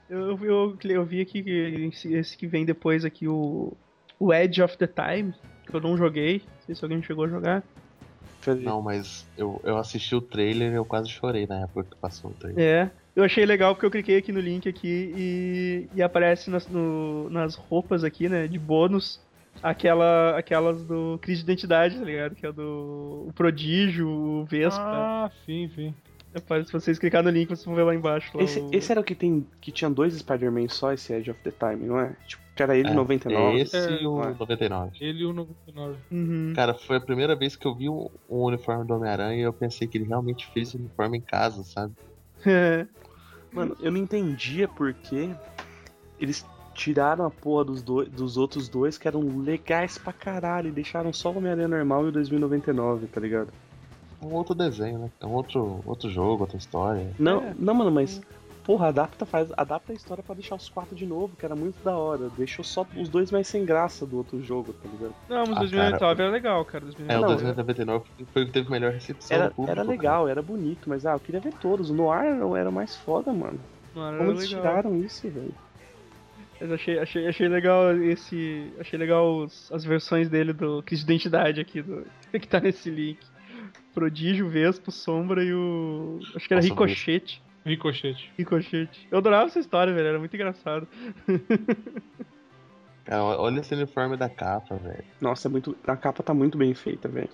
Eu, 0.09 0.39
eu, 0.43 0.79
eu 0.85 1.05
vi 1.05 1.21
aqui 1.21 1.43
que 1.43 1.51
esse, 1.51 2.15
esse 2.15 2.37
que 2.37 2.47
vem 2.47 2.65
depois 2.65 3.05
aqui, 3.05 3.27
o, 3.27 3.77
o 4.19 4.33
Edge 4.33 4.63
of 4.63 4.79
the 4.79 4.87
Time, 4.87 5.35
que 5.67 5.77
eu 5.77 5.81
não 5.81 5.97
joguei. 5.97 6.41
Não 6.55 6.61
sei 6.61 6.75
se 6.75 6.85
alguém 6.85 7.03
chegou 7.03 7.25
a 7.25 7.29
jogar. 7.29 7.69
Não, 8.63 8.83
mas 8.83 9.31
eu, 9.37 9.61
eu 9.65 9.79
assisti 9.79 10.15
o 10.15 10.21
trailer 10.23 10.73
e 10.73 10.77
eu 10.77 10.85
quase 10.85 11.09
chorei 11.11 11.47
na 11.47 11.61
época 11.63 11.89
que 11.91 11.97
passou 12.01 12.33
o 12.33 12.35
trailer. 12.35 12.63
É. 12.63 12.91
Eu 13.15 13.25
achei 13.25 13.47
legal 13.47 13.75
porque 13.75 13.87
eu 13.87 13.91
cliquei 13.91 14.19
aqui 14.19 14.31
no 14.33 14.41
link 14.41 14.69
aqui 14.69 14.87
e, 14.89 15.91
e 15.93 16.03
aparece 16.03 16.51
nas, 16.51 16.69
no- 16.69 17.31
nas 17.31 17.55
roupas 17.55 18.05
aqui, 18.05 18.29
né, 18.29 18.47
de 18.49 18.59
bônus, 18.59 19.21
aquela, 19.63 20.37
aquelas 20.39 20.85
do 20.87 21.19
crise 21.21 21.43
de 21.43 21.51
identidade, 21.53 21.99
tá 21.99 22.05
ligado? 22.05 22.35
Que 22.35 22.47
é 22.47 22.53
do 22.53 23.27
o 23.29 23.33
Prodígio, 23.35 24.09
o 24.09 24.45
Vespa. 24.47 25.11
Ah, 25.11 25.31
sim, 25.45 25.69
sim. 25.71 25.95
Rapaz, 26.35 26.67
se 26.67 26.73
vocês 26.73 26.99
clicarem 26.99 27.25
no 27.33 27.39
link, 27.39 27.49
vocês 27.49 27.65
vão 27.65 27.75
ver 27.75 27.85
lá 27.85 27.95
embaixo. 27.95 28.37
Lá 28.37 28.43
Esse, 28.45 28.61
o- 28.61 28.69
esse 28.73 28.93
era 28.93 29.01
o 29.01 29.05
que 29.05 29.15
tem 29.15 29.47
que 29.61 29.73
tinha 29.73 29.89
dois 29.91 30.15
Spider-Man 30.15 30.69
só, 30.69 30.93
esse 30.93 31.13
Edge 31.13 31.31
of 31.31 31.41
the 31.43 31.51
Time, 31.51 31.87
não 31.87 31.99
é? 31.99 32.15
Tipo, 32.27 32.43
que 32.55 32.63
era 32.63 32.77
ele 32.77 32.89
É, 32.91 32.95
99. 32.95 33.59
Esse 33.61 33.77
e 33.77 34.07
o 34.07 34.23
É. 34.23 34.35
99. 34.35 34.91
Ele 35.01 35.21
e 35.23 35.25
o 35.27 35.33
99. 35.33 35.97
Uhum. 36.11 36.53
Cara, 36.55 36.75
foi 36.75 36.97
a 36.97 37.01
primeira 37.01 37.35
vez 37.35 37.57
que 37.57 37.67
eu 37.67 37.75
vi 37.75 37.89
o, 37.89 38.11
o 38.29 38.47
uniforme 38.47 38.87
do 38.87 38.95
Homem-Aranha 38.95 39.39
e 39.39 39.43
eu 39.43 39.53
pensei 39.53 39.87
que 39.89 39.97
ele 39.99 40.05
realmente 40.07 40.47
fez 40.53 40.75
o 40.75 40.79
uniforme 40.79 41.19
em 41.19 41.23
casa, 41.23 41.63
sabe? 41.65 41.95
Mano, 43.53 43.77
eu 43.81 43.91
não 43.91 43.99
entendia 43.99 44.69
por 44.69 44.93
que 44.93 45.31
eles 46.21 46.45
tiraram 46.75 47.25
a 47.25 47.31
porra 47.31 47.65
dos, 47.65 47.81
dois, 47.83 48.09
dos 48.11 48.37
outros 48.37 48.69
dois 48.69 48.99
que 48.99 49.09
eram 49.09 49.39
legais 49.41 49.97
pra 49.97 50.13
caralho 50.13 50.69
e 50.69 50.73
deixaram 50.73 51.11
só 51.13 51.31
o 51.33 51.39
Homem-Aranha 51.39 51.69
normal 51.69 52.05
e 52.05 52.09
o 52.09 52.13
2099, 52.13 53.07
tá 53.07 53.19
ligado? 53.21 53.49
É 54.27 54.33
um 54.33 54.35
outro 54.35 54.55
desenho, 54.55 54.99
né? 54.99 55.11
É 55.21 55.27
um 55.27 55.33
outro, 55.33 55.81
outro 55.87 56.11
jogo, 56.11 56.43
outra 56.43 56.57
história. 56.57 57.09
Não, 57.19 57.43
É. 57.43 57.55
não, 57.59 57.75
mano, 57.75 57.91
mas. 57.91 58.21
Porra, 58.65 58.89
adapta, 58.89 59.25
faz, 59.25 59.49
adapta 59.57 59.93
a 59.93 59.95
história 59.95 60.25
pra 60.25 60.35
deixar 60.35 60.57
os 60.57 60.69
quatro 60.69 60.97
de 60.97 61.07
novo, 61.07 61.37
que 61.37 61.47
era 61.47 61.55
muito 61.55 61.77
da 61.85 61.97
hora. 61.97 62.29
Deixou 62.37 62.65
só 62.65 62.85
os 62.97 63.09
dois 63.09 63.31
mais 63.31 63.47
sem 63.47 63.65
graça 63.65 64.05
do 64.05 64.17
outro 64.17 64.43
jogo, 64.43 64.73
tá 64.73 64.89
ligado? 64.89 65.15
Não, 65.29 65.45
mas 65.47 65.57
Ah, 65.57 65.61
2099 65.61 66.23
era 66.25 66.33
legal, 66.33 66.65
cara. 66.65 66.83
É, 66.85 66.87
2099. 66.87 67.17
o 67.17 67.21
Não, 67.21 67.29
2099 67.29 68.05
foi 68.33 68.43
o 68.43 68.47
que 68.47 68.51
teve 68.53 68.69
melhor 68.69 68.91
recepção 68.93 69.37
Era, 69.37 69.49
do 69.51 69.55
público. 69.55 69.71
era 69.71 69.83
cara. 69.83 69.89
legal, 69.97 70.29
era 70.29 70.43
bonito, 70.43 70.89
mas 70.89 71.07
ah, 71.07 71.13
eu 71.13 71.21
queria 71.21 71.41
ver 71.41 71.53
todos. 71.55 71.91
O 71.91 71.95
Noir 71.95 72.25
era, 72.59 72.69
mais 72.73 72.97
foda, 72.97 73.33
mano. 73.33 73.61
Era 73.95 74.19
Como 74.19 74.31
eles 74.33 74.51
legal. 74.51 74.61
tiraram 74.65 74.97
isso, 74.97 75.31
velho? 75.31 75.55
Mas 76.61 76.73
achei, 76.73 76.99
achei, 76.99 77.29
achei 77.29 77.49
legal 77.49 77.95
esse. 78.03 78.73
Achei 78.81 78.99
legal 78.99 79.45
os- 79.45 79.71
as 79.71 79.85
versões 79.85 80.29
dele 80.29 80.53
do 80.53 80.83
crise 80.83 81.05
de 81.05 81.13
identidade 81.13 81.61
aqui, 81.61 81.83
do, 81.83 82.05
que 82.33 82.49
tá 82.49 82.59
nesse 82.59 82.91
link. 82.91 83.19
Prodígio, 84.01 84.47
Vespa, 84.47 84.91
Sombra 84.91 85.43
e 85.43 85.55
o. 85.55 86.21
Acho 86.35 86.47
que 86.47 86.53
era 86.53 86.61
Nossa, 86.61 86.69
Ricochete. 86.69 87.43
Ricochete. 87.65 88.31
Ricochete. 88.37 89.09
Eu 89.11 89.17
adorava 89.19 89.47
essa 89.47 89.59
história, 89.59 89.91
velho. 89.95 90.07
Era 90.07 90.19
muito 90.19 90.35
engraçado. 90.37 90.87
Cara, 93.07 93.25
olha 93.41 93.61
esse 93.61 93.75
uniforme 93.75 94.17
da 94.19 94.29
capa, 94.29 94.77
velho. 94.77 95.03
Nossa, 95.19 95.49
é 95.49 95.51
muito. 95.51 95.75
A 95.87 95.97
capa 95.97 96.23
tá 96.23 96.35
muito 96.35 96.59
bem 96.59 96.75
feita, 96.75 97.09
velho. 97.09 97.31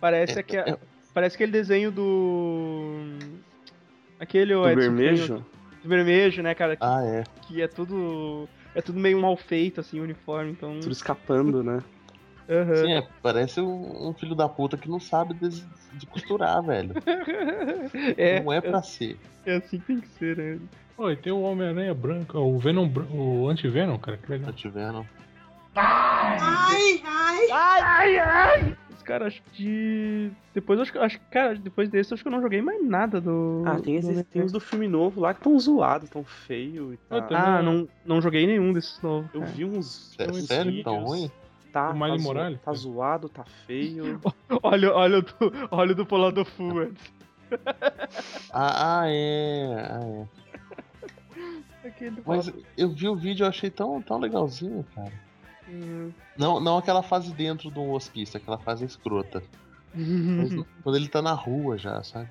Parece, 0.00 0.36
É- 0.36 0.40
aque- 0.40 0.56
é- 0.56 0.76
parece 1.14 1.36
aquele 1.36 1.52
desenho 1.52 1.92
do. 1.92 2.96
Aquele 4.18 4.54
o 4.56 4.62
Do 4.62 4.68
Edson 4.70 4.80
vermelho. 4.80 5.26
Cunha- 5.28 5.46
Do 5.84 5.88
vermelho, 5.88 6.42
né, 6.42 6.54
cara? 6.54 6.74
Que, 6.76 6.84
Ah, 6.84 7.00
é. 7.04 7.22
que 7.46 7.62
é 7.62 7.68
tudo. 7.68 8.48
É 8.74 8.82
tudo 8.82 8.98
meio 8.98 9.20
mal 9.20 9.36
feito, 9.36 9.80
assim, 9.80 10.00
o 10.00 10.02
uniforme, 10.02 10.50
então. 10.50 10.80
Tudo 10.80 10.92
escapando, 10.92 11.62
né? 11.62 11.80
Aham. 12.48 12.76
Sim, 12.76 12.92
é, 12.92 13.08
parece 13.22 13.60
um, 13.60 14.08
um 14.08 14.14
filho 14.14 14.34
da 14.34 14.48
puta 14.48 14.76
que 14.76 14.88
não 14.88 15.00
sabe 15.00 15.34
de, 15.34 15.64
de 15.92 16.06
costurar, 16.06 16.62
velho. 16.62 16.94
é, 18.16 18.40
não 18.40 18.52
é 18.52 18.60
pra 18.60 18.82
ser. 18.82 19.18
é 19.44 19.56
assim 19.56 19.80
que 19.80 19.86
tem 19.86 20.00
que 20.00 20.08
ser, 20.08 20.36
né? 20.36 20.58
Oi, 20.96 21.16
tem 21.16 21.32
o 21.32 21.42
Homem-Aranha 21.42 21.92
branco, 21.92 22.38
o 22.38 22.58
Venom, 22.58 22.88
o 23.12 23.48
Anti-Venom, 23.48 23.98
cara, 23.98 24.16
que 24.16 24.30
legal. 24.30 24.50
Tá 24.50 24.56
te 24.56 24.68
vendo? 24.68 25.06
Os 28.96 29.02
caras, 29.02 29.26
acho 29.26 29.42
que. 29.52 30.32
Depois 30.54 30.80
acho 30.80 30.92
que. 30.92 30.98
Acho, 30.98 31.20
cara, 31.30 31.54
depois 31.54 31.90
desse 31.90 32.12
eu 32.12 32.14
acho 32.14 32.22
que 32.22 32.28
eu 32.28 32.32
não 32.32 32.40
joguei 32.40 32.62
mais 32.62 32.82
nada 32.82 33.20
do. 33.20 33.62
Ah, 33.66 33.78
tem, 33.78 34.00
do 34.00 34.10
esses, 34.10 34.26
tem 34.28 34.42
os 34.42 34.52
do 34.52 34.60
filme 34.60 34.88
novo 34.88 35.20
lá 35.20 35.34
que 35.34 35.42
tão 35.42 35.58
zoados, 35.58 36.08
tão 36.08 36.24
feio 36.24 36.94
e 36.94 36.98
Ah, 37.10 37.20
tal. 37.20 37.36
Ah, 37.36 37.62
não, 37.62 37.86
não 38.06 38.22
joguei 38.22 38.46
nenhum 38.46 38.72
desses 38.72 39.00
novos. 39.02 39.28
Eu 39.34 39.40
cara. 39.40 39.52
vi 39.52 39.64
uns. 39.66 40.16
Uns 40.18 40.46
sério? 40.46 40.82
Tão 40.82 41.04
ruim? 41.04 41.30
Tá, 41.76 41.90
O 41.90 41.94
Miles 41.94 42.10
tá, 42.12 42.16
zo- 42.16 42.22
Morales, 42.22 42.60
tá 42.62 42.72
zoado, 42.72 43.28
tá 43.28 43.44
feio. 43.66 44.18
Olha, 44.62 44.94
olha, 44.94 45.18
o 45.18 45.22
do, 45.22 45.34
olha 45.70 45.92
o 45.92 45.94
do 45.94 46.06
Polado 46.06 46.46
antes. 46.58 47.12
Ah, 48.50 49.00
ah, 49.00 49.04
é. 49.06 49.88
Ah, 49.90 50.26
é. 51.84 51.88
Aquele 51.88 52.22
Mas 52.24 52.50
eu 52.78 52.88
vi 52.88 53.08
o 53.08 53.14
vídeo 53.14 53.44
e 53.44 53.48
achei 53.48 53.68
tão, 53.70 54.00
tão 54.00 54.18
legalzinho, 54.18 54.86
cara. 54.94 55.12
Hum. 55.68 56.10
Não, 56.38 56.58
não 56.60 56.78
aquela 56.78 57.02
fase 57.02 57.30
dentro 57.34 57.70
do 57.70 57.90
hospício, 57.90 58.38
aquela 58.38 58.56
fase 58.56 58.86
escrota. 58.86 59.42
Mas 59.94 60.52
Uhum. 60.52 60.64
quando 60.82 60.96
ele 60.96 61.08
tá 61.08 61.20
na 61.20 61.32
rua 61.34 61.76
já, 61.76 62.02
sabe? 62.02 62.30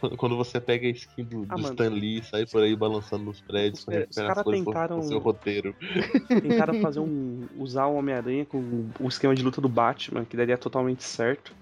Quando- 0.16 0.36
você 0.36 0.60
pega 0.60 0.86
a 0.86 0.90
skin 0.90 1.24
do, 1.24 1.46
Ah, 1.48 1.54
do 1.56 1.62
mano. 1.62 1.74
Stan 1.74 1.88
Lee 1.90 2.18
e 2.18 2.22
sai 2.24 2.46
por 2.46 2.62
aí 2.62 2.74
balançando 2.76 3.24
nos 3.24 3.40
prédios 3.40 3.80
Os 3.80 3.84
pra 3.84 3.94
cara- 3.94 4.04
recuperar 4.04 4.10
os 4.10 4.14
cara 4.16 4.32
as 4.40 4.44
coisas 4.44 4.64
pro- 4.64 4.72
tentaram- 4.72 5.02
seu 5.02 5.18
roteiro. 5.18 5.74
Tentaram 6.28 6.74
fazer 6.82 7.00
um. 7.00 7.46
usar 7.56 7.86
o 7.86 7.94
Homem-Aranha 7.96 8.44
com 8.44 8.88
o 9.00 9.08
esquema 9.08 9.34
de 9.34 9.42
luta 9.42 9.60
do 9.60 9.68
Batman, 9.68 10.24
que 10.24 10.36
daria 10.36 10.58
totalmente 10.58 11.02
certo. 11.04 11.52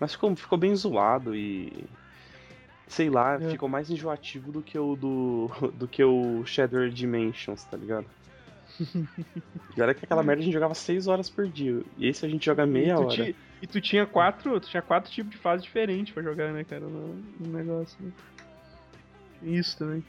Mas 0.00 0.12
ficou, 0.12 0.34
ficou 0.36 0.58
bem 0.58 0.74
zoado 0.74 1.34
e. 1.34 1.84
Sei 2.86 3.08
lá, 3.08 3.36
É. 3.36 3.50
ficou 3.50 3.68
mais 3.68 3.90
enjoativo 3.90 4.52
do 4.52 4.60
que 4.60 4.78
o 4.78 4.94
do. 4.96 5.50
do 5.74 5.88
que 5.88 6.02
o 6.04 6.44
Shadow 6.44 6.88
Dimensions, 6.88 7.64
tá 7.64 7.76
ligado? 7.76 8.06
E 9.76 9.80
olha 9.80 9.94
que 9.94 10.04
aquela 10.04 10.22
merda 10.22 10.42
a 10.42 10.44
gente 10.44 10.52
jogava 10.52 10.74
6 10.74 11.06
horas 11.06 11.30
por 11.30 11.46
dia. 11.46 11.80
E 11.96 12.08
esse 12.08 12.26
a 12.26 12.28
gente 12.28 12.44
joga 12.44 12.66
meia 12.66 12.88
e 12.88 12.92
hora. 12.92 13.08
ti- 13.08 13.36
e 13.64 13.66
tu 13.66 13.80
tinha 13.80 14.04
quatro. 14.04 14.60
Tu 14.60 14.68
tinha 14.68 14.82
quatro 14.82 15.10
tipos 15.10 15.32
de 15.32 15.38
fase 15.38 15.62
diferentes 15.62 16.12
pra 16.12 16.22
jogar, 16.22 16.52
né, 16.52 16.64
cara? 16.64 16.82
No, 16.82 17.14
no 17.40 17.48
negócio. 17.56 17.96
Né? 17.98 18.12
Isso 19.42 19.78
também. 19.78 20.04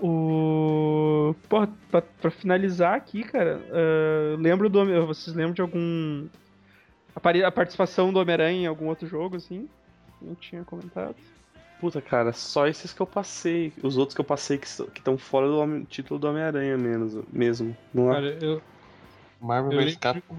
O. 0.00 1.34
Porra, 1.50 1.68
pra, 1.90 2.00
pra 2.00 2.30
finalizar 2.30 2.94
aqui, 2.94 3.22
cara, 3.24 3.60
ah, 3.70 4.36
lembro 4.38 4.70
do. 4.70 5.06
Vocês 5.06 5.36
lembram 5.36 5.52
de 5.52 5.60
algum. 5.60 6.28
A, 7.14 7.50
participação 7.50 8.10
do 8.10 8.18
Homem-Aranha 8.18 8.62
em 8.62 8.66
algum 8.66 8.86
outro 8.86 9.06
jogo, 9.06 9.36
assim? 9.36 9.68
Não 10.22 10.34
tinha 10.34 10.64
comentado. 10.64 11.16
Puta, 11.78 12.00
cara, 12.00 12.32
só 12.32 12.66
esses 12.66 12.94
que 12.94 13.02
eu 13.02 13.06
passei. 13.06 13.70
Os 13.82 13.98
outros 13.98 14.14
que 14.14 14.20
eu 14.22 14.24
passei 14.24 14.56
que 14.56 14.66
estão 14.66 15.18
fora 15.18 15.46
do 15.46 15.84
título 15.84 16.18
do 16.18 16.26
Homem-Aranha 16.26 16.78
mesmo. 16.78 17.26
mesmo. 17.30 17.76
Não 17.92 18.10
é? 18.10 18.14
Cara, 18.14 18.38
eu, 18.40 18.62
Marvel 19.38 19.78
vs 19.78 19.96
Capcom. 19.96 20.36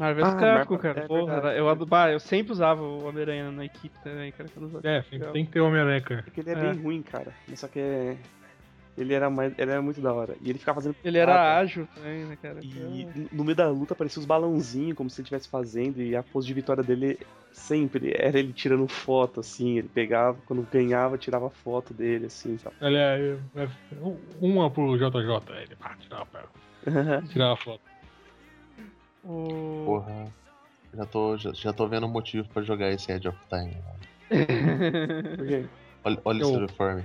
Marvel 0.00 0.24
Ah, 0.24 0.34
Capcom, 0.34 0.78
cara. 0.78 1.00
é 1.00 1.06
Porra, 1.06 1.34
verdade. 1.34 1.58
eu, 1.58 1.68
ado- 1.68 1.84
bah, 1.84 2.10
eu 2.10 2.18
sempre 2.18 2.52
usava 2.52 2.80
o 2.82 3.06
Homem-Aranha 3.06 3.50
na 3.52 3.66
equipe 3.66 3.94
também, 4.02 4.32
cara. 4.32 4.48
é, 4.82 5.04
Legal. 5.12 5.32
tem 5.32 5.44
que 5.44 5.52
ter 5.52 5.60
Homem-Aranha, 5.60 6.00
cara. 6.00 6.22
Porque 6.22 6.40
ele 6.40 6.48
é, 6.48 6.52
É. 6.54 6.56
bem 6.56 6.82
ruim, 6.82 7.02
cara. 7.02 7.30
Só 7.54 7.68
que 7.68 7.78
é. 7.78 8.16
Ele 8.98 9.14
era, 9.14 9.30
mais... 9.30 9.52
ele 9.58 9.70
era 9.70 9.80
muito 9.80 10.00
da 10.00 10.12
hora. 10.12 10.34
E 10.42 10.48
ele 10.50 10.58
ficava 10.58 10.76
fazendo. 10.80 10.96
Ele 11.04 11.18
era 11.18 11.58
ágil 11.58 11.86
também, 11.94 12.24
né, 12.24 12.36
cara? 12.40 12.60
E 12.62 13.06
no 13.30 13.44
meio 13.44 13.54
da 13.56 13.68
luta 13.68 13.92
aparecia 13.92 14.20
os 14.20 14.26
balãozinhos, 14.26 14.96
como 14.96 15.08
se 15.10 15.20
ele 15.20 15.24
estivesse 15.26 15.48
fazendo, 15.48 16.00
e 16.00 16.16
a 16.16 16.22
pose 16.22 16.46
de 16.46 16.54
vitória 16.54 16.82
dele 16.82 17.18
sempre 17.52 18.12
era 18.16 18.38
ele 18.38 18.52
tirando 18.54 18.88
foto, 18.88 19.40
assim, 19.40 19.76
ele 19.78 19.88
pegava, 19.88 20.38
quando 20.46 20.62
ganhava, 20.70 21.18
tirava 21.18 21.50
foto 21.50 21.92
dele, 21.92 22.26
assim, 22.26 22.56
sabe? 22.58 22.74
Ele 22.80 22.96
é, 22.96 23.36
é- 23.56 23.66
uma 24.40 24.70
pro 24.70 24.96
JJ, 24.96 25.62
ele 25.62 25.76
pá, 25.76 25.94
tirava, 26.00 26.26
tirava 27.30 27.56
foto. 27.56 27.89
O... 29.24 29.82
Porra. 29.86 30.26
Já 30.94 31.06
tô, 31.06 31.36
já, 31.36 31.52
já 31.52 31.72
tô 31.72 31.86
vendo 31.86 32.08
motivo 32.08 32.48
pra 32.48 32.62
jogar 32.62 32.90
esse 32.90 33.12
Edge 33.12 33.28
of 33.28 33.38
Time. 33.48 33.76
Quê? 34.28 35.66
Olha, 36.04 36.18
olha 36.24 36.42
esse 36.42 36.52
uniforme. 36.52 37.04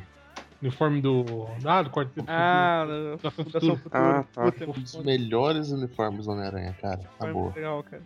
Uniforme 0.62 1.02
do. 1.02 1.26
Ah, 1.64 1.82
do 1.84 1.90
quarteto. 1.92 2.26
ah, 2.28 2.86
Da 3.22 3.30
Fundação 3.30 3.76
Futuro. 3.76 3.78
Futuro. 3.78 3.98
Ah, 4.04 4.24
tá. 4.34 4.44
Puta, 4.52 4.66
Um 4.70 4.74
dos 4.74 4.96
melhores 5.04 5.72
uniformes 5.72 6.26
do 6.26 6.32
Homem-Aranha, 6.32 6.76
cara. 6.82 7.02
Foi 7.20 7.32
boa. 7.34 7.54
legal, 7.54 7.84
cara. 7.84 8.02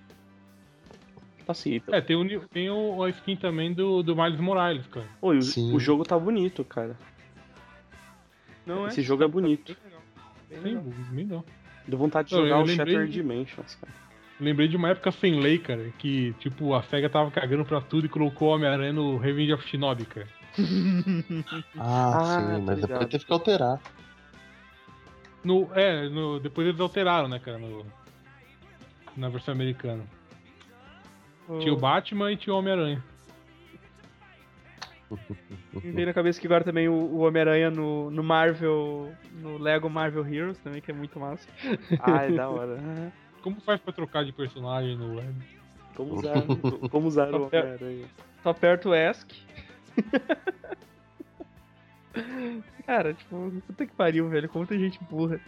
Assim, 1.48 1.76
então... 1.76 1.96
É, 1.96 2.02
tem, 2.02 2.16
o, 2.16 2.24
ni- 2.24 2.40
tem 2.50 2.70
o, 2.70 3.02
a 3.04 3.10
skin 3.10 3.36
também 3.36 3.74
do, 3.74 4.04
do 4.04 4.16
Miles 4.16 4.40
Morales, 4.40 4.86
cara. 4.88 5.08
Oi, 5.22 5.38
o, 5.38 5.42
Sim. 5.42 5.74
o 5.74 5.80
jogo 5.80 6.04
tá 6.04 6.18
bonito, 6.20 6.64
cara. 6.64 6.96
Não 8.66 8.88
Esse 8.88 9.02
jogo 9.02 9.24
é 9.24 9.28
bonito. 9.28 9.76
Bem 10.48 10.58
Sim, 10.60 10.64
legal. 10.76 10.84
bem 11.12 11.26
não. 11.26 11.44
Deu 11.90 11.98
vontade 12.00 12.30
de 12.30 12.36
Eu- 12.36 12.44
jogar 12.44 12.56
eu 12.56 12.62
o 12.62 12.66
lembrei 12.66 12.76
Shattered 12.96 13.12
de- 13.12 13.22
Dimensions, 13.22 13.76
cara. 13.76 13.94
Lembrei 14.40 14.68
de 14.70 14.78
uma 14.78 14.90
época 14.90 15.12
sem 15.12 15.38
lei, 15.40 15.58
cara, 15.58 15.92
que, 15.98 16.34
tipo, 16.40 16.74
a 16.74 16.82
SEGA 16.84 17.10
tava 17.10 17.30
cagando 17.30 17.66
pra 17.66 17.82
tudo 17.82 18.06
e 18.06 18.10
colocou 18.10 18.50
o 18.50 18.56
Homem-Aranha 18.56 18.94
no 18.94 19.18
Revenge 19.18 19.52
of 19.54 19.68
Shinobi, 19.68 20.06
cara. 20.06 20.28
Ah, 21.78 22.18
Ah, 22.18 22.40
sim, 22.42 22.46
tá 22.48 22.60
mas 22.60 22.60
depois 22.60 22.80
ligado. 22.82 23.10
teve 23.10 23.26
que 23.26 23.34
alterar. 23.34 23.82
No, 25.44 25.70
é, 25.74 26.08
no, 26.10 26.40
depois 26.40 26.68
eles 26.68 26.80
alteraram, 26.80 27.28
né, 27.28 27.40
cara, 27.40 27.58
no, 27.58 27.86
na 29.18 29.30
versão 29.30 29.54
americana. 29.54 30.04
Tinha 31.60 31.74
o 31.74 31.78
Batman 31.78 32.32
e 32.32 32.38
tinha 32.38 32.54
o 32.54 32.58
Homem-Aranha. 32.60 33.04
Me 35.74 35.92
veio 35.92 36.08
na 36.08 36.14
cabeça 36.14 36.40
que 36.40 36.48
agora 36.48 36.64
também 36.64 36.88
o, 36.88 36.94
o 36.94 37.20
Homem-Aranha 37.20 37.72
no, 37.72 38.12
no 38.12 38.24
Marvel, 38.24 39.12
no 39.42 39.58
Lego 39.58 39.90
Marvel 39.90 40.26
Heroes 40.26 40.58
também, 40.60 40.82
que 40.82 40.92
é 40.92 40.94
muito 40.94 41.20
massa. 41.20 41.48
Ah, 42.00 42.24
é 42.26 42.32
da 42.32 42.48
hora. 42.50 42.78
Como 43.42 43.60
faz 43.62 43.80
pra 43.80 43.92
trocar 43.94 44.24
de 44.24 44.32
personagem 44.32 44.96
no 44.96 45.16
web? 45.16 45.34
Como 45.96 46.14
usar, 46.16 46.44
como 46.90 47.08
usar 47.08 47.34
o 47.34 47.48
Homem-Aranha. 47.48 48.06
Só 48.44 48.50
aperta 48.52 48.90
o 48.90 48.96
ESC. 48.96 49.28
Cara, 52.86 53.14
tipo, 53.14 53.52
puta 53.68 53.86
que 53.86 53.94
pariu, 53.94 54.30
velho. 54.30 54.50
Como 54.50 54.66
tem 54.66 54.80
gente 54.80 55.00
burra. 55.04 55.40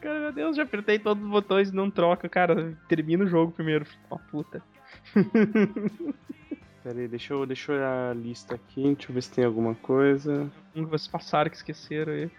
Cara, 0.00 0.20
meu 0.20 0.32
Deus, 0.32 0.56
já 0.56 0.62
apertei 0.62 0.98
todos 0.98 1.22
os 1.24 1.30
botões 1.30 1.70
e 1.70 1.74
não 1.74 1.90
troca. 1.90 2.28
Cara, 2.28 2.76
termina 2.88 3.24
o 3.24 3.28
jogo 3.28 3.52
primeiro, 3.52 3.86
uma 4.10 4.18
puta. 4.18 4.62
Pera 6.84 7.00
aí, 7.00 7.08
deixa 7.08 7.32
eu, 7.32 7.46
deixa 7.46 7.72
eu 7.72 7.76
olhar 7.76 8.10
a 8.10 8.12
lista 8.12 8.56
aqui, 8.56 8.82
deixa 8.82 9.10
eu 9.10 9.14
ver 9.14 9.22
se 9.22 9.30
tem 9.30 9.42
alguma 9.42 9.74
coisa. 9.74 10.52
Um 10.76 10.84
que 10.84 10.90
vocês 10.90 11.08
passaram 11.08 11.48
que 11.48 11.56
esqueceram 11.56 12.12
aí. 12.12 12.30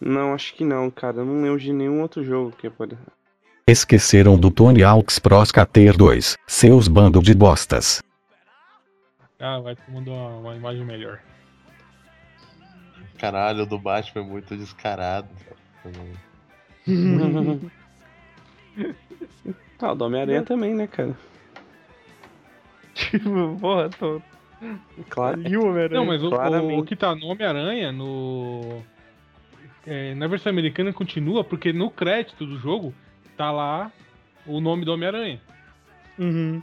Não, 0.00 0.32
acho 0.32 0.54
que 0.54 0.64
não, 0.64 0.90
cara. 0.90 1.18
Eu 1.18 1.26
não 1.26 1.42
lembro 1.42 1.60
de 1.60 1.70
nenhum 1.70 2.00
outro 2.00 2.24
jogo 2.24 2.52
que 2.52 2.70
pode. 2.70 2.96
Esqueceram 3.66 4.38
do 4.38 4.50
Tony 4.50 4.82
Hawk's 4.82 5.18
Pro 5.18 5.42
Skater 5.42 5.94
2, 5.94 6.38
seus 6.46 6.88
bando 6.88 7.20
de 7.20 7.34
bostas. 7.34 8.02
Ah, 9.38 9.60
vai 9.60 9.76
todo 9.76 9.92
mundo 9.92 10.10
uma, 10.10 10.36
uma 10.38 10.56
imagem 10.56 10.86
melhor. 10.86 11.20
Caralho, 13.18 13.64
o 13.64 13.66
do 13.66 13.78
Batman 13.78 14.22
é 14.22 14.24
muito 14.24 14.56
descarado. 14.56 15.28
Ah, 19.82 19.92
o 19.92 19.94
do 19.94 20.04
Homem-Aranha 20.04 20.42
também, 20.42 20.74
né, 20.74 20.86
cara? 20.86 21.16
Tipo, 23.10 23.56
porra, 23.60 23.88
tô. 23.90 24.20
Claro. 25.08 25.40
Ali 25.40 25.56
o 25.56 25.62
Homem-Aranha. 25.66 26.00
Não, 26.00 26.06
mas 26.06 26.22
o, 26.22 26.28
o, 26.78 26.84
que 26.84 26.94
tá 26.94 27.14
no 27.14 27.26
Homem-Aranha, 27.28 27.90
no. 27.92 28.82
é, 29.86 30.14
na 30.14 30.26
versão 30.26 30.50
americana 30.50 30.92
continua, 30.92 31.42
porque 31.42 31.72
no 31.72 31.90
crédito 31.90 32.44
do 32.44 32.58
jogo 32.58 32.92
tá 33.36 33.50
lá 33.50 33.90
o 34.46 34.60
nome 34.60 34.84
do 34.84 34.92
Homem-Aranha. 34.92 35.40
Uhum. 36.18 36.62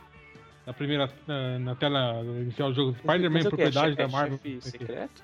Na 0.66 0.74
primeira. 0.74 1.10
Na, 1.26 1.58
na 1.60 1.76
tela 1.76 2.22
inicial 2.42 2.70
do 2.70 2.76
jogo 2.76 2.96
Spider-Man, 3.00 3.40
é 3.40 3.44
propriedade 3.44 3.94
É 3.94 3.96
da 3.96 4.08
Marvel. 4.08 4.38
chefe 4.38 4.62
secreto? 4.62 5.24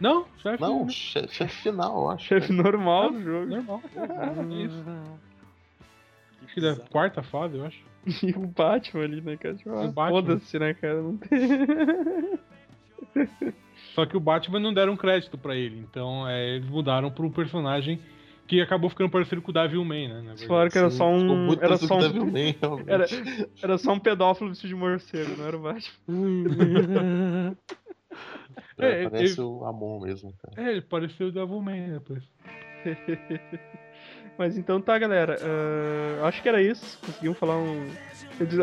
Não, 0.00 0.26
chefe. 0.38 0.62
Não, 0.62 0.88
che- 0.88 1.28
chefe 1.28 1.62
final, 1.62 1.96
eu 1.96 2.10
acho. 2.10 2.24
Chefe 2.24 2.52
normal 2.52 3.12
do 3.12 3.22
jogo. 3.22 3.46
Normal. 3.46 3.82
É 3.94 4.64
isso. 4.64 4.84
Acho 6.44 6.54
que 6.54 6.60
da 6.60 6.76
quarta 6.76 7.22
fase, 7.22 7.56
eu 7.58 7.66
acho. 7.66 7.78
E 8.22 8.30
o 8.36 8.46
Batman 8.46 9.04
ali, 9.04 9.20
né, 9.20 9.36
cara? 9.36 9.54
Tipo, 9.54 9.70
O 9.70 9.78
ah, 9.78 9.86
Batman. 9.88 10.10
Foda-se, 10.10 10.58
né, 10.58 10.74
cara? 10.74 11.02
Não 11.02 11.16
tem. 11.16 12.38
Só 13.94 14.04
que 14.06 14.16
o 14.16 14.20
Batman 14.20 14.60
não 14.60 14.74
deram 14.74 14.96
crédito 14.96 15.38
pra 15.38 15.54
ele, 15.54 15.78
então 15.78 16.28
é, 16.28 16.56
eles 16.56 16.68
mudaram 16.68 17.10
pro 17.10 17.30
personagem 17.30 18.00
que 18.46 18.60
acabou 18.60 18.90
ficando 18.90 19.10
parecido 19.10 19.40
com 19.40 19.50
o 19.50 19.54
né? 19.54 20.08
na 20.08 20.32
Eles 20.32 20.40
verdade. 20.40 20.46
falaram 20.46 20.70
que 20.70 20.78
era 20.78 20.90
só 20.90 21.08
um. 21.08 21.52
Era 21.54 21.76
só 21.78 21.96
um. 21.96 22.00
Era, 22.86 23.06
era 23.62 23.78
só 23.78 23.92
um 23.92 23.98
pedófilo 23.98 24.50
vestido 24.50 24.68
de 24.68 24.74
morcego, 24.74 25.36
não 25.36 25.46
era 25.46 25.56
o 25.56 25.60
Batman. 25.60 27.56
É, 28.78 29.08
Parece 29.08 29.34
ele- 29.34 29.40
o 29.40 29.64
Amon 29.64 30.00
mesmo, 30.00 30.32
cara. 30.42 30.68
É, 30.68 30.72
ele 30.72 30.82
pareceu 30.82 31.28
o 31.28 31.32
Devilman 31.32 31.92
depois. 31.92 32.22
Mas 34.38 34.56
então 34.56 34.80
tá, 34.80 34.98
galera. 34.98 35.38
ah, 35.40 36.26
acho 36.28 36.42
que 36.42 36.48
era 36.48 36.60
isso. 36.60 36.98
Conseguimos 37.04 37.38
falar 37.38 37.56
um. 37.56 37.88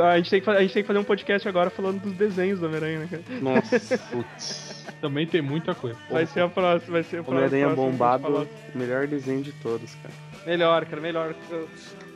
A 0.03 0.18
gente, 0.18 0.30
tem 0.30 0.41
que, 0.41 0.49
a 0.49 0.61
gente 0.61 0.73
tem 0.73 0.84
que 0.84 0.88
fazer 0.88 0.99
um 0.99 1.03
podcast 1.03 1.48
agora 1.48 1.69
falando 1.69 2.02
dos 2.02 2.14
desenhos 2.14 2.60
do 2.60 2.65
Homem-Aranha, 2.65 2.99
né, 2.99 3.07
cara? 3.10 3.23
Nossa, 3.41 3.98
Putz. 4.11 4.85
Também 4.99 5.26
tem 5.26 5.41
muita 5.41 5.73
coisa. 5.73 5.98
Vai 6.10 6.26
ser 6.26 6.41
a 6.41 6.49
próxima, 6.49 6.91
vai 6.91 7.03
ser 7.03 7.19
a 7.19 7.23
próxima. 7.23 7.48
Homem-Aranha 7.48 7.76
bombado, 7.76 8.48
melhor 8.76 9.07
desenho 9.07 9.41
de 9.41 9.53
todos, 9.53 9.95
cara. 9.95 10.14
Melhor, 10.45 10.85
cara, 10.85 11.02
melhor. 11.02 11.35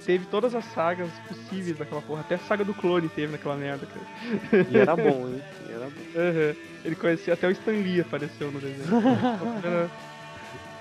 Teve 0.06 0.26
todas 0.26 0.54
as 0.54 0.66
sagas 0.66 1.10
possíveis 1.28 1.78
daquela 1.78 2.02
porra. 2.02 2.22
Até 2.22 2.36
a 2.36 2.40
saga 2.40 2.64
do 2.64 2.74
clone 2.74 3.08
teve 3.10 3.32
naquela 3.32 3.56
merda, 3.56 3.88
cara. 3.88 4.68
E 4.70 4.78
era 4.78 4.96
bom, 4.96 5.30
hein? 5.30 5.42
E 5.68 5.72
era 5.72 5.86
bom. 5.86 6.20
Aham. 6.20 6.56
Ele 6.84 6.96
conhecia 6.96 7.34
até 7.34 7.48
o 7.48 7.52
Stan 7.52 7.72
Lee 7.72 8.02
apareceu 8.02 8.52
no 8.52 8.60
desenho. 8.60 8.86
o 8.98 9.02
bagulho 9.02 9.66
era, 9.66 9.90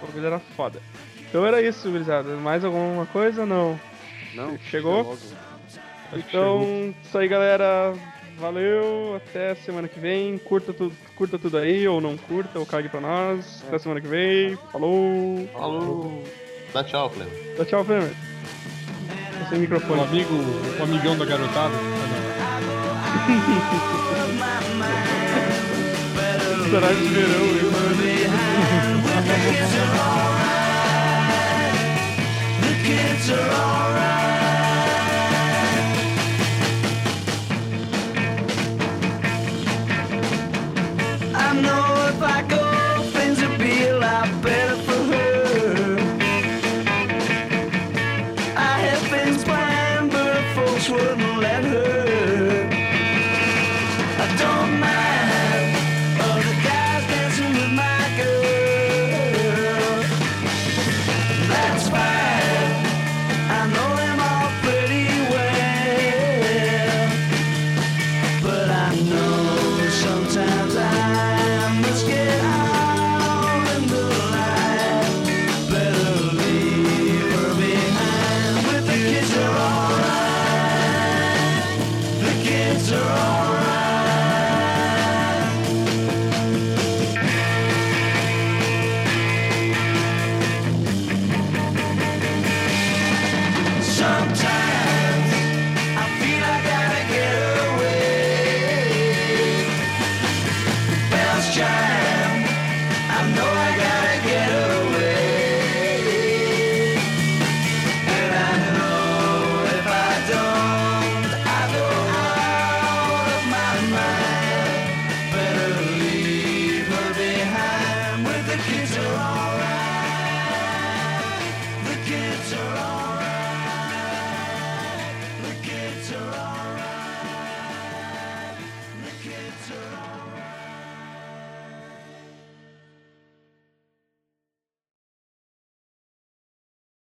o 0.02 0.06
bagulho 0.06 0.26
era 0.26 0.38
foda. 0.38 0.82
Então 1.35 1.44
era 1.44 1.61
isso, 1.61 1.90
gurizada. 1.90 2.36
Mais 2.36 2.65
alguma 2.65 3.06
coisa? 3.06 3.44
Não. 3.44 3.77
Não? 4.36 4.56
Chegou? 4.70 5.16
que 5.16 5.20
chegou. 5.20 5.36
Então, 6.16 6.94
isso 7.02 7.19
aí, 7.19 7.27
galera. 7.27 7.93
Valeu. 8.39 9.16
Até 9.16 9.56
semana 9.56 9.89
que 9.89 9.98
vem. 9.98 10.39
Curta, 10.39 10.73
tu, 10.73 10.93
curta 11.16 11.36
tudo 11.36 11.59
aí, 11.59 11.89
ou 11.89 12.01
não 12.01 12.16
curta, 12.16 12.61
ou 12.61 12.65
cague 12.65 12.89
pra 12.89 13.01
nós. 13.01 13.65
Até 13.66 13.81
semana 13.81 14.01
que 14.01 14.06
vem. 14.06 14.56
Falou. 14.70 15.48
Falou. 15.52 16.23
Dá 16.73 16.85
tchau, 16.85 17.11
Flamengo. 17.11 17.36
Dá 17.59 17.65
tchau, 17.65 17.85
Flamer. 17.85 18.12
Sem 19.48 19.59
O 19.59 19.61
microfone. 19.62 20.02
amigo, 20.02 20.35
o 20.78 20.82
amigão 20.85 21.19
da 21.19 21.24
garotada. 21.24 21.74
Será 26.70 26.93
de 26.93 27.05
verão, 27.09 27.55
hein? 32.85 34.23